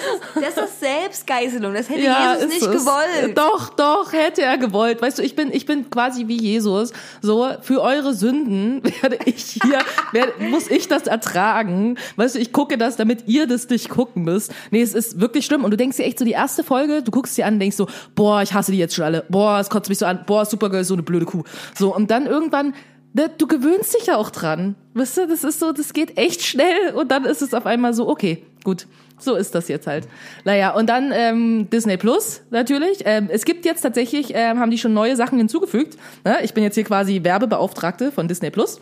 ist, 0.55 0.57
das 0.57 0.69
ist 0.69 0.81
Selbstgeißelung. 0.81 1.73
Das 1.73 1.89
hätte 1.89 2.01
Jesus 2.01 2.39
ist 2.41 2.49
nicht 2.49 2.63
es. 2.63 2.85
gewollt. 2.85 3.39
Doch, 3.39 3.69
doch, 3.71 4.13
hätte 4.13 4.43
er 4.43 4.59
gewollt. 4.59 5.01
Weißt 5.01 5.19
du, 5.19 5.23
ich 5.23 5.37
bin, 5.37 5.53
ich 5.53 5.65
bin 5.65 5.89
quasi 5.91 6.27
wie 6.27 6.37
Jesus. 6.41 6.93
So, 7.23 7.49
für 7.63 7.83
eure 7.83 8.13
Sünden 8.13 8.83
werde 9.01 9.19
ich 9.25 9.59
hier, 9.63 9.79
werde, 10.11 10.33
muss 10.41 10.69
ich 10.69 10.89
das 10.89 11.07
ertragen. 11.07 11.99
Weißt 12.17 12.35
du, 12.35 12.41
ich 12.41 12.53
gucke 12.53 12.79
das, 12.79 12.97
damit 12.97 13.29
ihr 13.29 13.47
das 13.47 13.69
nicht 13.69 13.89
gucken 13.89 14.25
müsst. 14.25 14.53
Nee, 14.73 14.83
es 14.83 14.93
ist 14.93 15.16
wirklich 15.21 15.47
schlimm. 15.47 15.65
Und 15.65 15.71
du 15.71 15.77
denkst 15.77 15.97
dir 15.97 16.05
echt 16.05 16.19
so, 16.19 16.25
die 16.25 16.33
erste 16.33 16.65
Folge, 16.65 17.03
du 17.03 17.11
guckst 17.11 17.37
dir 17.37 17.47
an 17.47 17.55
und 17.55 17.61
denkst 17.61 17.77
so, 17.77 17.89
boah, 18.15 18.43
ich 18.43 18.53
hasse 18.55 18.73
die 18.73 18.79
jetzt 18.79 18.95
schon 18.95 19.05
alle. 19.05 19.25
Boah, 19.29 19.59
es 19.61 19.71
kotzt 19.71 19.89
mich 19.89 19.99
so 19.99 20.07
an. 20.07 20.21
Boah, 20.27 20.45
Supergirl 20.45 20.81
ist 20.81 20.89
so 20.89 20.95
eine 20.95 21.03
blöde 21.03 21.27
Kuh. 21.27 21.45
So, 21.75 21.95
und 21.95 22.11
dann 22.11 22.27
irgendwann 22.27 22.75
ne, 23.17 23.31
du 23.37 23.47
gewöhnst 23.47 23.95
dich 23.95 24.07
ja 24.07 24.17
auch 24.17 24.31
dran. 24.31 24.77
Weißt 24.95 25.17
du, 25.17 25.27
das 25.27 25.43
ist 25.43 25.59
so, 25.59 25.73
das 25.73 25.93
geht 25.93 26.17
echt 26.19 26.43
schnell 26.43 26.93
und 26.95 27.11
dann 27.11 27.25
ist 27.25 27.43
es 27.43 27.55
auf 27.55 27.67
einmal 27.67 27.95
so, 27.95 28.09
okay, 28.09 28.45
gut. 28.63 28.87
So 29.19 29.35
ist 29.35 29.55
das 29.55 29.69
jetzt 29.69 29.87
halt. 29.87 30.07
Naja, 30.45 30.75
und 30.75 30.91
dann 30.91 31.11
ähm, 31.15 31.71
Disney 31.71 31.97
Plus 31.97 32.43
natürlich. 32.51 32.99
Ähm, 33.07 33.29
es 33.31 33.47
gibt 33.47 33.65
jetzt 33.65 33.81
tatsächlich, 33.81 34.33
ähm, 34.35 34.61
haben 34.61 34.71
die 34.71 34.77
schon 34.77 34.93
neue 34.93 35.17
Sachen 35.17 35.39
hinzugefügt. 35.39 35.97
Ne? 36.23 36.37
Ich 36.43 36.53
bin 36.53 36.63
jetzt 36.63 36.75
hier 36.75 36.85
quasi 36.85 37.25
Werbebeauftragte 37.25 38.13
von 38.13 38.29
Disney 38.29 38.51
Plus. 38.51 38.79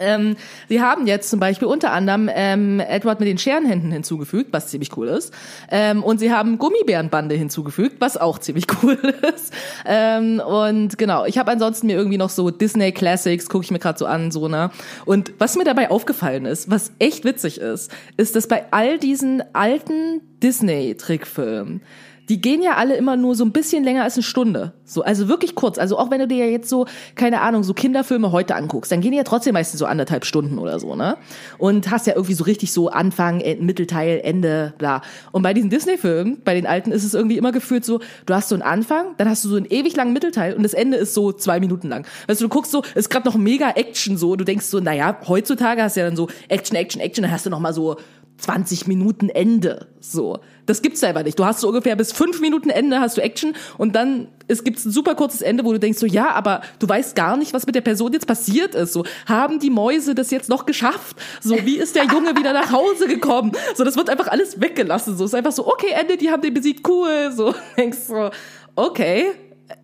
Ähm, 0.00 0.36
sie 0.68 0.80
haben 0.80 1.06
jetzt 1.06 1.30
zum 1.30 1.40
Beispiel 1.40 1.68
unter 1.68 1.92
anderem 1.92 2.30
ähm, 2.32 2.80
Edward 2.80 3.20
mit 3.20 3.28
den 3.28 3.38
Scherenhänden 3.38 3.90
hinzugefügt, 3.92 4.52
was 4.52 4.68
ziemlich 4.68 4.96
cool 4.96 5.08
ist. 5.08 5.32
Ähm, 5.70 6.02
und 6.02 6.18
sie 6.18 6.32
haben 6.32 6.58
Gummibärenbande 6.58 7.34
hinzugefügt, 7.34 7.96
was 8.00 8.16
auch 8.16 8.38
ziemlich 8.38 8.66
cool 8.82 8.98
ist. 9.34 9.52
Ähm, 9.84 10.40
und 10.40 10.98
genau, 10.98 11.24
ich 11.24 11.38
habe 11.38 11.50
ansonsten 11.50 11.86
mir 11.86 11.96
irgendwie 11.96 12.18
noch 12.18 12.30
so 12.30 12.50
Disney 12.50 12.92
Classics, 12.92 13.48
gucke 13.48 13.64
ich 13.64 13.70
mir 13.70 13.78
gerade 13.78 13.98
so 13.98 14.06
an, 14.06 14.30
so, 14.30 14.48
ne? 14.48 14.70
Und 15.04 15.32
was 15.38 15.56
mir 15.56 15.64
dabei 15.64 15.90
aufgefallen 15.90 16.46
ist, 16.46 16.70
was 16.70 16.92
echt 16.98 17.24
witzig 17.24 17.58
ist, 17.58 17.90
ist, 18.16 18.36
dass 18.36 18.48
bei 18.48 18.64
all 18.70 18.98
diesen 18.98 19.42
alten 19.54 20.20
Disney-Trickfilmen, 20.42 21.80
die 22.28 22.40
gehen 22.40 22.62
ja 22.62 22.74
alle 22.74 22.96
immer 22.96 23.16
nur 23.16 23.34
so 23.34 23.44
ein 23.44 23.52
bisschen 23.52 23.84
länger 23.84 24.02
als 24.02 24.14
eine 24.14 24.22
Stunde. 24.22 24.72
So, 24.84 25.02
also 25.02 25.28
wirklich 25.28 25.54
kurz. 25.54 25.78
Also 25.78 25.98
auch 25.98 26.10
wenn 26.10 26.20
du 26.20 26.28
dir 26.28 26.44
ja 26.44 26.50
jetzt 26.50 26.68
so, 26.68 26.86
keine 27.14 27.40
Ahnung, 27.40 27.62
so 27.62 27.74
Kinderfilme 27.74 28.32
heute 28.32 28.54
anguckst, 28.54 28.90
dann 28.90 29.00
gehen 29.00 29.12
die 29.12 29.18
ja 29.18 29.24
trotzdem 29.24 29.54
meistens 29.54 29.78
so 29.78 29.86
anderthalb 29.86 30.24
Stunden 30.24 30.58
oder 30.58 30.78
so, 30.78 30.94
ne? 30.96 31.16
Und 31.58 31.90
hast 31.90 32.06
ja 32.06 32.14
irgendwie 32.14 32.34
so 32.34 32.44
richtig 32.44 32.72
so 32.72 32.88
Anfang, 32.88 33.42
Mittelteil, 33.60 34.20
Ende, 34.22 34.74
bla. 34.78 35.02
Und 35.32 35.42
bei 35.42 35.54
diesen 35.54 35.70
Disney-Filmen, 35.70 36.42
bei 36.44 36.54
den 36.54 36.66
alten, 36.66 36.92
ist 36.92 37.04
es 37.04 37.14
irgendwie 37.14 37.36
immer 37.36 37.52
gefühlt 37.52 37.84
so, 37.84 38.00
du 38.26 38.34
hast 38.34 38.48
so 38.48 38.54
einen 38.54 38.62
Anfang, 38.62 39.14
dann 39.18 39.28
hast 39.28 39.44
du 39.44 39.48
so 39.48 39.56
einen 39.56 39.66
ewig 39.66 39.96
langen 39.96 40.12
Mittelteil 40.12 40.54
und 40.54 40.62
das 40.62 40.74
Ende 40.74 40.96
ist 40.96 41.14
so 41.14 41.32
zwei 41.32 41.60
Minuten 41.60 41.88
lang. 41.88 42.06
Weißt 42.26 42.40
du, 42.40 42.44
du 42.44 42.48
guckst 42.48 42.72
so, 42.72 42.82
ist 42.94 43.10
gerade 43.10 43.26
noch 43.26 43.36
mega 43.36 43.70
Action 43.70 44.16
so, 44.16 44.36
du 44.36 44.44
denkst 44.44 44.66
so, 44.66 44.80
naja, 44.80 45.16
heutzutage 45.26 45.82
hast 45.82 45.96
du 45.96 46.00
ja 46.00 46.06
dann 46.06 46.16
so 46.16 46.28
Action, 46.48 46.76
Action, 46.76 47.00
Action, 47.00 47.22
dann 47.22 47.32
hast 47.32 47.46
du 47.46 47.50
noch 47.50 47.60
mal 47.60 47.72
so 47.72 47.96
20 48.38 48.86
Minuten 48.86 49.28
Ende. 49.28 49.86
So. 50.00 50.38
Das 50.66 50.82
gibt's 50.82 51.00
selber 51.00 51.22
nicht. 51.22 51.38
Du 51.38 51.44
hast 51.44 51.60
so 51.60 51.68
ungefähr 51.68 51.96
bis 51.96 52.12
fünf 52.12 52.40
Minuten 52.40 52.70
Ende 52.70 53.00
hast 53.00 53.16
du 53.16 53.22
Action 53.22 53.54
und 53.78 53.94
dann 53.94 54.28
es 54.48 54.62
gibt's 54.62 54.84
ein 54.84 54.92
super 54.92 55.14
kurzes 55.14 55.42
Ende, 55.42 55.64
wo 55.64 55.72
du 55.72 55.78
denkst 55.78 55.98
so, 55.98 56.06
ja, 56.06 56.30
aber 56.30 56.60
du 56.78 56.88
weißt 56.88 57.16
gar 57.16 57.36
nicht, 57.36 57.52
was 57.52 57.66
mit 57.66 57.74
der 57.74 57.80
Person 57.80 58.12
jetzt 58.12 58.26
passiert 58.26 58.74
ist. 58.74 58.92
So, 58.92 59.04
haben 59.26 59.58
die 59.58 59.70
Mäuse 59.70 60.14
das 60.14 60.30
jetzt 60.30 60.48
noch 60.48 60.66
geschafft? 60.66 61.16
So, 61.40 61.56
wie 61.64 61.78
ist 61.78 61.96
der 61.96 62.04
Junge 62.04 62.36
wieder 62.36 62.52
nach 62.52 62.70
Hause 62.70 63.08
gekommen? 63.08 63.52
So, 63.74 63.84
das 63.84 63.96
wird 63.96 64.08
einfach 64.08 64.28
alles 64.28 64.60
weggelassen. 64.60 65.16
So, 65.16 65.24
ist 65.24 65.34
einfach 65.34 65.52
so, 65.52 65.66
okay, 65.66 65.92
Ende, 65.98 66.16
die 66.16 66.30
haben 66.30 66.42
den 66.42 66.54
besiegt, 66.54 66.86
cool. 66.88 67.32
So, 67.34 67.54
denkst 67.76 67.98
so, 68.06 68.30
okay, 68.76 69.32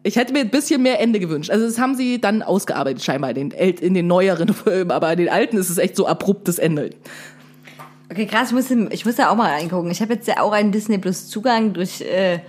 ich 0.02 0.16
hätte 0.16 0.32
mir 0.32 0.40
ein 0.40 0.50
bisschen 0.50 0.82
mehr 0.82 1.00
Ende 1.00 1.18
gewünscht. 1.18 1.50
Also 1.50 1.66
das 1.66 1.78
haben 1.78 1.96
sie 1.96 2.20
dann 2.20 2.42
ausgearbeitet 2.42 3.02
scheinbar 3.02 3.36
in 3.36 3.50
den, 3.50 3.74
in 3.78 3.94
den 3.94 4.06
neueren 4.06 4.48
Filmen, 4.54 4.90
aber 4.90 5.12
in 5.12 5.18
den 5.18 5.28
alten 5.28 5.56
ist 5.56 5.70
es 5.70 5.78
echt 5.78 5.96
so 5.96 6.06
abruptes 6.06 6.58
Ende. 6.58 6.90
Okay, 8.12 8.26
krass, 8.26 8.48
ich 8.48 8.54
muss, 8.54 8.70
ich 8.90 9.06
muss 9.06 9.16
da 9.16 9.30
auch 9.30 9.36
mal 9.36 9.50
reingucken. 9.50 9.90
Ich 9.90 10.02
habe 10.02 10.12
jetzt 10.12 10.28
ja 10.28 10.40
auch 10.40 10.52
einen 10.52 10.70
Disney 10.70 10.98
Plus 10.98 11.30
Zugang 11.30 11.72
durch 11.72 12.02
äh, 12.02 12.40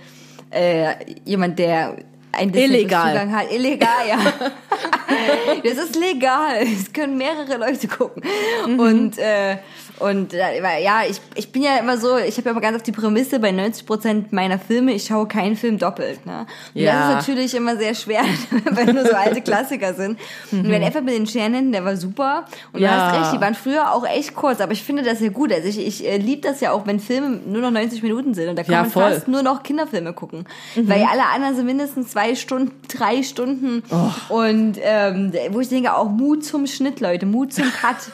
äh, 0.50 0.94
jemand, 1.24 1.58
der 1.58 1.96
einen 2.32 2.52
Disney 2.52 2.80
Illegal. 2.80 3.12
Plus 3.12 3.22
Zugang 3.22 3.34
hat. 3.34 3.50
Illegal, 3.50 3.88
ja. 4.06 4.18
das 5.64 5.78
ist 5.78 5.96
legal. 5.96 6.56
Es 6.62 6.92
können 6.92 7.16
mehrere 7.16 7.56
Leute 7.56 7.88
gucken. 7.88 8.22
Mhm. 8.66 8.78
Und 8.78 9.18
äh, 9.18 9.56
und 10.00 10.34
äh, 10.34 10.58
ja, 10.82 11.02
ich, 11.08 11.20
ich 11.36 11.52
bin 11.52 11.62
ja 11.62 11.76
immer 11.78 11.96
so, 11.96 12.16
ich 12.18 12.36
habe 12.36 12.46
ja 12.46 12.50
immer 12.52 12.60
ganz 12.60 12.76
auf 12.76 12.82
die 12.82 12.92
Prämisse 12.92 13.38
bei 13.38 13.50
90% 13.50 14.26
meiner 14.30 14.58
Filme, 14.58 14.92
ich 14.92 15.04
schaue 15.04 15.26
keinen 15.28 15.56
Film 15.56 15.78
doppelt. 15.78 16.26
Ne? 16.26 16.46
Und 16.74 16.80
Ja. 16.80 16.92
das 16.92 17.08
ist 17.08 17.14
natürlich 17.28 17.54
immer 17.54 17.76
sehr 17.76 17.94
schwer, 17.94 18.22
wenn 18.70 18.94
nur 18.94 19.06
so 19.06 19.14
alte 19.14 19.40
Klassiker 19.40 19.94
sind. 19.94 20.18
Und 20.52 20.68
wenn 20.70 20.82
Edward 20.82 21.04
mit 21.04 21.14
den 21.14 21.26
Scheren, 21.26 21.72
der 21.72 21.84
war 21.84 21.96
super. 21.96 22.44
Und 22.72 22.74
du 22.74 22.78
Mhm. 22.80 22.84
Ja. 22.84 23.12
hast 23.12 23.20
recht, 23.20 23.32
die 23.36 23.40
waren 23.40 23.54
früher 23.54 23.92
auch 23.92 24.04
echt 24.06 24.34
kurz, 24.34 24.60
aber 24.60 24.72
ich 24.72 24.82
finde 24.82 25.02
das 25.02 25.20
ja 25.20 25.28
gut. 25.28 25.52
Also 25.52 25.68
ich, 25.68 25.78
ich 25.86 26.06
äh, 26.06 26.16
liebe 26.16 26.42
das 26.42 26.60
ja 26.60 26.72
auch, 26.72 26.86
wenn 26.86 26.98
Filme 27.00 27.40
nur 27.46 27.62
noch 27.62 27.70
90 27.70 28.02
Minuten 28.02 28.34
sind 28.34 28.48
und 28.48 28.56
da 28.58 28.62
kann 28.64 28.72
Ja, 28.72 28.80
man 28.82 28.90
voll. 28.90 29.08
Mhm. 29.10 29.14
fast 29.14 29.28
nur 29.28 29.42
noch 29.42 29.62
Kinderfilme 29.62 30.12
gucken. 30.12 30.44
Weil 30.74 31.04
alle 31.10 31.24
anderen 31.34 31.54
sind 31.56 31.66
mindestens 31.66 32.10
zwei 32.10 32.34
Stunden, 32.34 32.72
drei 32.88 33.22
Stunden. 33.22 33.82
Oh. 33.90 34.34
Und 34.34 34.78
ähm, 34.82 35.32
wo 35.50 35.60
ich 35.60 35.68
denke, 35.68 35.94
auch 35.94 36.08
Mut 36.08 36.44
zum 36.44 36.66
Schnitt, 36.66 37.00
Leute, 37.00 37.26
Mut 37.26 37.52
zum 37.52 37.64
Cut. 37.72 37.96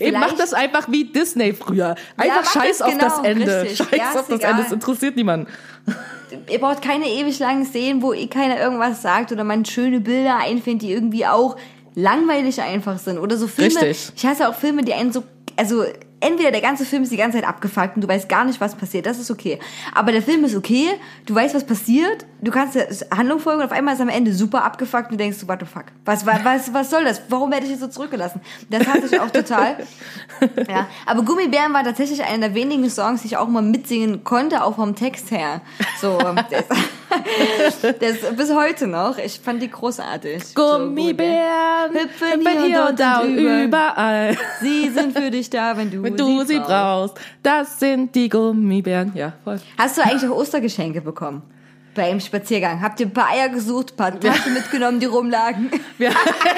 Eben 0.00 0.18
mach 0.20 0.32
das 0.32 0.54
einfach 0.54 0.90
wie 0.90 1.04
Disney 1.04 1.52
früher. 1.52 1.94
Einfach 2.16 2.42
mach 2.44 2.52
scheiß 2.52 2.78
das 2.78 2.82
auf 2.82 2.98
das 2.98 3.16
genau, 3.16 3.28
Ende. 3.28 3.62
richtig. 3.62 3.78
Scheiß 3.90 3.98
Ja, 3.98 4.10
auf 4.20 4.28
das 4.28 4.38
egal. 4.38 4.50
Ende. 4.50 4.62
Das 4.64 4.72
interessiert 4.72 5.16
niemanden. 5.16 5.46
ihr 6.50 6.58
braucht 6.58 6.82
keine 6.82 7.08
ewig 7.08 7.38
langen 7.38 7.64
Szenen, 7.64 8.02
wo 8.02 8.12
eh 8.12 8.26
keiner 8.26 8.58
irgendwas 8.58 9.02
sagt 9.02 9.32
oder 9.32 9.44
man 9.44 9.64
schöne 9.64 10.00
Bilder 10.00 10.36
einfindet, 10.36 10.82
die 10.82 10.92
irgendwie 10.92 11.26
auch 11.26 11.56
langweilig 11.94 12.60
einfach 12.60 12.98
sind. 12.98 13.18
Oder 13.18 13.36
so 13.36 13.46
Filme. 13.46 13.74
Richtig. 13.80 14.12
Ich 14.16 14.26
hasse 14.26 14.48
auch 14.48 14.54
Filme, 14.54 14.82
die 14.82 14.94
einen 14.94 15.12
so, 15.12 15.24
also 15.56 15.84
entweder 16.20 16.50
der 16.50 16.60
ganze 16.60 16.84
Film 16.84 17.02
ist 17.02 17.12
die 17.12 17.16
ganze 17.16 17.38
Zeit 17.38 17.48
abgefuckt 17.48 17.96
und 17.96 18.02
du 18.02 18.08
weißt 18.08 18.28
gar 18.28 18.44
nicht, 18.44 18.60
was 18.60 18.74
passiert. 18.74 19.06
Das 19.06 19.18
ist 19.18 19.30
okay. 19.30 19.58
Aber 19.94 20.12
der 20.12 20.22
Film 20.22 20.44
ist 20.44 20.56
okay, 20.56 20.88
du 21.26 21.34
weißt, 21.34 21.54
was 21.54 21.64
passiert, 21.64 22.26
du 22.40 22.50
kannst 22.50 22.74
der 22.74 22.88
Handlung 23.16 23.40
folgen 23.40 23.60
und 23.60 23.66
auf 23.66 23.72
einmal 23.72 23.94
ist 23.94 24.00
am 24.00 24.08
Ende 24.08 24.32
super 24.32 24.64
abgefuckt 24.64 25.10
und 25.10 25.12
du 25.12 25.16
denkst 25.16 25.38
what 25.46 25.60
the 25.60 25.66
fuck? 25.66 25.86
Was, 26.04 26.26
was, 26.26 26.72
was, 26.72 26.90
soll 26.90 27.04
das? 27.04 27.22
Warum 27.28 27.50
werde 27.50 27.64
ich 27.64 27.70
jetzt 27.70 27.80
so 27.80 27.88
zurückgelassen? 27.88 28.40
Das 28.70 28.86
hasse 28.86 29.06
ich 29.06 29.20
auch 29.20 29.30
total. 29.30 29.76
Ja, 30.68 30.86
aber 31.06 31.22
Gummibären 31.22 31.72
war 31.72 31.82
tatsächlich 31.82 32.22
einer 32.22 32.48
der 32.48 32.54
wenigen 32.54 32.88
Songs, 32.90 33.22
die 33.22 33.28
ich 33.28 33.36
auch 33.36 33.48
mal 33.48 33.62
mitsingen 33.62 34.22
konnte, 34.24 34.62
auch 34.62 34.76
vom 34.76 34.94
Text 34.94 35.30
her. 35.30 35.62
So, 36.00 36.18
das, 38.00 38.36
bis 38.36 38.54
heute 38.54 38.86
noch. 38.86 39.18
Ich 39.18 39.40
fand 39.40 39.62
die 39.62 39.70
großartig. 39.70 40.54
Gummibären 40.54 41.92
So 41.92 42.00
hüpfen 42.00 42.40
gut, 42.40 42.54
ja. 42.54 42.62
hier 42.62 42.86
und 42.88 43.00
da 43.00 43.20
und 43.20 43.36
über. 43.36 43.62
überall. 43.64 44.36
Sie 44.60 44.88
sind 44.90 45.16
für 45.16 45.30
dich 45.30 45.48
da, 45.50 45.76
wenn 45.76 45.90
du, 45.90 46.02
Wenn 46.02 46.16
du 46.16 46.44
sie 46.44 46.58
brauchst, 46.58 47.18
das 47.42 47.78
sind 47.78 48.14
die 48.14 48.28
Gummibären. 48.28 49.12
Ja, 49.14 49.32
voll. 49.44 49.60
Hast 49.76 49.98
du 49.98 50.02
eigentlich 50.02 50.30
auch 50.30 50.36
Ostergeschenke 50.36 51.00
bekommen? 51.00 51.42
Beim 51.98 52.20
Spaziergang. 52.20 52.80
Habt 52.80 53.00
ihr 53.00 53.06
ein 53.06 53.12
paar 53.12 53.28
Eier 53.30 53.48
gesucht, 53.48 53.94
ein 53.94 53.96
paar 53.96 54.20
Taschen 54.20 54.54
mitgenommen, 54.54 55.00
die 55.00 55.06
rumlagen? 55.06 55.68
Wir, 55.98 56.12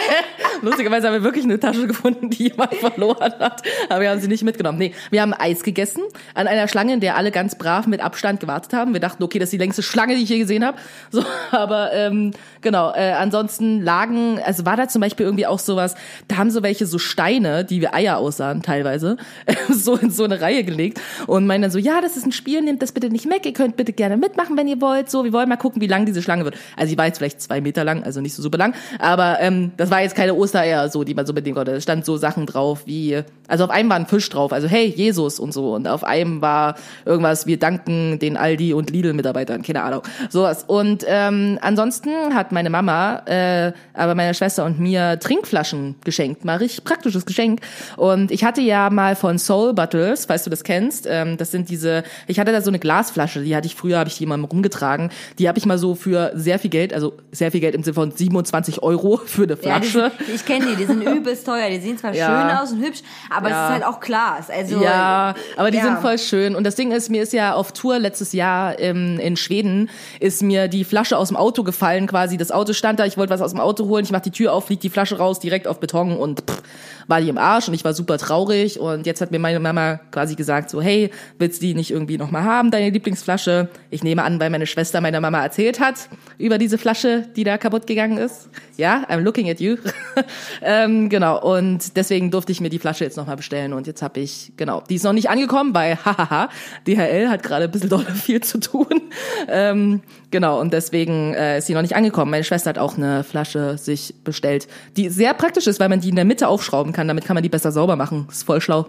lustigerweise 0.61 1.06
haben 1.06 1.14
wir 1.14 1.23
wirklich 1.23 1.44
eine 1.44 1.59
Tasche 1.59 1.87
gefunden, 1.87 2.28
die 2.28 2.49
jemand 2.49 2.75
verloren 2.75 3.32
hat. 3.38 3.62
Aber 3.88 4.02
wir 4.02 4.11
haben 4.11 4.20
sie 4.20 4.28
nicht 4.28 4.44
mitgenommen. 4.44 4.76
Nee, 4.76 4.92
wir 5.11 5.23
haben 5.23 5.32
Eis 5.32 5.62
gegessen 5.62 6.02
an 6.35 6.47
einer 6.47 6.68
Schlange, 6.68 6.92
in 6.92 7.00
der 7.00 7.16
alle 7.16 7.30
ganz 7.30 7.54
brav 7.54 7.87
mit 7.87 8.02
Abstand 8.02 8.40
gewartet 8.40 8.75
haben. 8.75 8.92
Wir 8.92 9.00
dachten, 9.00 9.23
okay, 9.23 9.38
das 9.38 9.47
ist 9.47 9.54
die 9.54 9.56
längste 9.56 9.82
Schlange, 9.82 10.14
die 10.14 10.25
ich 10.25 10.28
je 10.28 10.40
gesehen 10.40 10.62
habe. 10.62 10.76
So, 11.11 11.25
aber 11.52 11.90
ähm, 11.94 12.32
genau, 12.61 12.92
äh, 12.92 13.12
ansonsten 13.12 13.80
lagen, 13.80 14.40
also 14.44 14.66
war 14.66 14.76
da 14.76 14.88
zum 14.88 15.00
Beispiel 15.00 15.25
irgendwie 15.25 15.47
auch 15.47 15.59
sowas, 15.59 15.94
da 16.28 16.37
haben 16.37 16.50
so 16.50 16.62
welche 16.62 16.85
so 16.85 16.99
Steine, 16.99 17.64
die 17.64 17.80
wie 17.80 17.88
Eier 17.88 18.18
aussahen 18.18 18.61
teilweise, 18.61 19.16
so 19.70 19.97
in 19.97 20.11
so 20.11 20.25
eine 20.25 20.42
Reihe 20.42 20.64
gelegt 20.64 21.00
und 21.26 21.47
meinen 21.47 21.62
dann 21.62 21.70
so, 21.70 21.78
ja, 21.78 22.02
das 22.02 22.18
ist 22.18 22.26
ein 22.26 22.32
Spiel, 22.32 22.61
nehmt 22.61 22.82
das 22.82 22.92
bitte 22.92 23.09
nicht 23.09 23.25
weg, 23.30 23.47
ihr 23.47 23.54
könnt 23.54 23.78
bitte 23.78 23.94
gerne 23.94 24.18
mitmachen, 24.18 24.59
wenn 24.59 24.68
ihr 24.68 24.82
wollt. 24.82 25.09
So, 25.11 25.29
wir 25.30 25.38
wollen 25.38 25.49
mal 25.49 25.56
gucken, 25.56 25.80
wie 25.80 25.87
lang 25.87 26.06
diese 26.06 26.22
Schlange 26.22 26.44
wird. 26.44 26.56
Also 26.76 26.90
die 26.90 26.99
war 26.99 27.06
jetzt 27.06 27.18
vielleicht 27.18 27.40
zwei 27.40 27.60
Meter 27.60 27.84
lang, 27.84 28.02
also 28.02 28.20
nicht 28.20 28.34
so 28.34 28.42
super 28.42 28.58
lang, 28.58 28.75
aber 28.99 29.38
ähm, 29.40 29.72
das 29.76 29.90
war 29.90 30.02
jetzt 30.02 30.16
keine 30.16 30.34
Ostereier, 30.34 30.88
so, 30.88 31.04
die 31.04 31.14
man 31.14 31.26
so 31.26 31.32
mitnehmen 31.32 31.56
konnte. 31.56 31.72
Da 31.72 31.80
stand 31.80 32.04
so 32.04 32.16
Sachen 32.16 32.46
drauf 32.46 32.82
wie, 32.87 33.22
also 33.49 33.64
auf 33.64 33.70
einem 33.70 33.88
war 33.90 33.96
ein 33.96 34.06
Fisch 34.06 34.28
drauf, 34.28 34.52
also 34.52 34.68
hey, 34.68 34.87
Jesus 34.87 35.38
und 35.38 35.52
so. 35.52 35.75
Und 35.75 35.88
auf 35.88 36.04
einem 36.04 36.42
war 36.42 36.76
irgendwas, 37.04 37.46
wir 37.46 37.58
danken 37.58 38.18
den 38.18 38.37
Aldi 38.37 38.75
und 38.75 38.90
Lidl-Mitarbeitern, 38.90 39.62
keine 39.62 39.82
Ahnung. 39.82 40.02
Sowas. 40.28 40.64
Und 40.66 41.04
ähm, 41.06 41.58
ansonsten 41.60 42.34
hat 42.34 42.52
meine 42.52 42.70
Mama, 42.70 43.22
äh, 43.26 43.72
aber 43.94 44.14
meiner 44.14 44.34
Schwester 44.34 44.64
und 44.64 44.80
mir 44.80 45.18
Trinkflaschen 45.20 45.96
geschenkt. 46.04 46.44
Mal 46.44 46.56
richtig 46.56 46.84
praktisches 46.84 47.26
Geschenk. 47.26 47.60
Und 47.96 48.30
ich 48.30 48.44
hatte 48.44 48.60
ja 48.60 48.90
mal 48.90 49.16
von 49.16 49.38
Soul 49.38 49.75
Bottles, 49.75 50.26
falls 50.26 50.44
du 50.44 50.50
das 50.50 50.64
kennst, 50.64 51.06
ähm, 51.08 51.37
das 51.37 51.50
sind 51.50 51.68
diese, 51.68 52.02
ich 52.26 52.38
hatte 52.40 52.52
da 52.52 52.60
so 52.60 52.70
eine 52.70 52.78
Glasflasche, 52.78 53.42
die 53.42 53.54
hatte 53.54 53.66
ich 53.66 53.75
früher, 53.75 53.99
habe 53.99 54.08
ich 54.08 54.18
die 54.18 54.26
mal 54.26 54.40
rumgetragen. 54.40 55.10
Die 55.38 55.48
habe 55.48 55.58
ich 55.58 55.66
mal 55.66 55.78
so 55.78 55.94
für 55.94 56.32
sehr 56.34 56.58
viel 56.58 56.70
Geld, 56.70 56.92
also 56.92 57.14
sehr 57.32 57.50
viel 57.50 57.60
Geld 57.60 57.74
im 57.74 57.82
Sinne 57.82 57.94
von 57.94 58.10
27 58.10 58.82
Euro 58.82 59.18
für 59.24 59.42
eine 59.44 59.56
Ja, 59.62 59.78
die 59.80 59.86
Flasche. 59.88 60.12
sind, 60.18 60.34
ich 60.34 60.44
kenne 60.44 60.66
die, 60.66 60.76
die 60.76 60.84
sind 60.84 61.02
übelst 61.06 61.46
teuer. 61.46 61.68
Die 61.70 61.80
sehen 61.80 61.98
zwar 61.98 62.14
Ja. 62.14 62.26
schön 62.48 62.56
aus 62.58 62.72
und 62.72 62.80
hübsch, 62.84 63.00
aber 63.30 63.48
Ja. 63.50 63.64
es 63.64 63.68
ist 63.68 63.74
halt 63.74 63.84
auch 63.94 64.00
Glas. 64.00 64.50
Also, 64.50 64.82
Ja, 64.82 65.34
aber 65.56 65.70
die 65.70 65.78
ja. 65.78 65.84
sind 65.84 65.98
voll 66.00 66.18
schön. 66.18 66.54
Und 66.56 66.64
das 66.64 66.74
Ding 66.74 66.92
ist, 66.92 67.08
mir 67.10 67.22
ist 67.22 67.32
ja 67.32 67.54
auf 67.54 67.72
Tour 67.72 67.98
letztes 67.98 68.32
Jahr 68.32 68.78
ähm, 68.78 69.18
in 69.20 69.36
Schweden, 69.36 69.90
ist 70.20 70.42
mir 70.42 70.68
die 70.68 70.84
Flasche 70.84 71.16
aus 71.18 71.28
dem 71.28 71.36
Auto 71.36 71.62
gefallen 71.62 72.06
quasi. 72.06 72.36
Das 72.36 72.50
Auto 72.50 72.72
stand 72.72 72.98
da, 73.00 73.06
ich 73.06 73.16
wollte 73.16 73.32
was 73.32 73.40
aus 73.40 73.50
dem 73.52 73.60
Auto 73.60 73.86
holen, 73.88 74.04
ich 74.04 74.10
mach 74.12 74.20
die 74.20 74.30
Tür 74.30 74.52
auf, 74.52 74.66
fliegt 74.66 74.82
die 74.82 74.90
Flasche 74.90 75.18
raus, 75.18 75.40
direkt 75.40 75.66
auf 75.66 75.80
Beton 75.80 76.16
und 76.16 76.40
pff, 76.48 76.62
war 77.10 77.20
die 77.20 77.28
im 77.28 77.38
Arsch 77.38 77.68
und 77.68 77.74
ich 77.74 77.84
war 77.84 77.92
super 77.92 78.16
traurig 78.16 78.78
und 78.78 79.04
jetzt 79.04 79.20
hat 79.20 79.32
mir 79.32 79.38
meine 79.38 79.60
Mama 79.60 80.00
quasi 80.12 80.36
gesagt 80.36 80.70
so, 80.70 80.80
hey, 80.80 81.10
willst 81.38 81.60
du 81.60 81.66
die 81.66 81.74
nicht 81.74 81.90
irgendwie 81.90 82.16
nochmal 82.16 82.44
haben, 82.44 82.70
deine 82.70 82.90
Lieblingsflasche? 82.90 83.68
Ich 83.90 84.02
nehme 84.02 84.22
an, 84.22 84.40
weil 84.40 84.48
meine 84.48 84.66
Schwester 84.66 85.00
meiner 85.00 85.20
Mama 85.20 85.42
erzählt 85.42 85.80
hat 85.80 86.08
über 86.38 86.56
diese 86.56 86.78
Flasche, 86.78 87.26
die 87.36 87.44
da 87.44 87.58
kaputt 87.58 87.86
gegangen 87.86 88.16
ist. 88.16 88.48
Ja, 88.76 89.04
I'm 89.10 89.20
looking 89.20 89.50
at 89.50 89.60
you. 89.60 89.76
ähm, 90.62 91.08
genau, 91.08 91.40
und 91.42 91.96
deswegen 91.96 92.30
durfte 92.30 92.52
ich 92.52 92.60
mir 92.60 92.70
die 92.70 92.78
Flasche 92.78 93.04
jetzt 93.04 93.16
nochmal 93.16 93.36
bestellen 93.36 93.72
und 93.72 93.86
jetzt 93.86 94.02
habe 94.02 94.20
ich, 94.20 94.52
genau, 94.56 94.82
die 94.88 94.94
ist 94.94 95.04
noch 95.04 95.12
nicht 95.12 95.28
angekommen, 95.28 95.74
weil, 95.74 95.96
hahaha, 96.04 96.48
DHL 96.86 97.28
hat 97.28 97.42
gerade 97.42 97.64
ein 97.64 97.70
bisschen 97.70 97.90
doll 97.90 98.04
viel 98.04 98.40
zu 98.40 98.60
tun. 98.60 99.02
Ähm, 99.48 100.02
genau, 100.30 100.60
und 100.60 100.72
deswegen 100.72 101.34
äh, 101.34 101.58
ist 101.58 101.66
sie 101.66 101.74
noch 101.74 101.82
nicht 101.82 101.96
angekommen. 101.96 102.30
Meine 102.30 102.44
Schwester 102.44 102.70
hat 102.70 102.78
auch 102.78 102.96
eine 102.96 103.24
Flasche 103.24 103.76
sich 103.78 104.14
bestellt, 104.22 104.68
die 104.96 105.08
sehr 105.08 105.34
praktisch 105.34 105.66
ist, 105.66 105.80
weil 105.80 105.88
man 105.88 106.00
die 106.00 106.10
in 106.10 106.16
der 106.16 106.24
Mitte 106.24 106.48
aufschrauben 106.48 106.92
kann. 106.92 107.00
Damit 107.09 107.25
kann 107.25 107.35
man 107.35 107.42
die 107.42 107.49
besser 107.49 107.73
sauber 107.73 107.97
machen. 107.97 108.26
Ist 108.30 108.45
voll 108.45 108.61
schlau. 108.61 108.87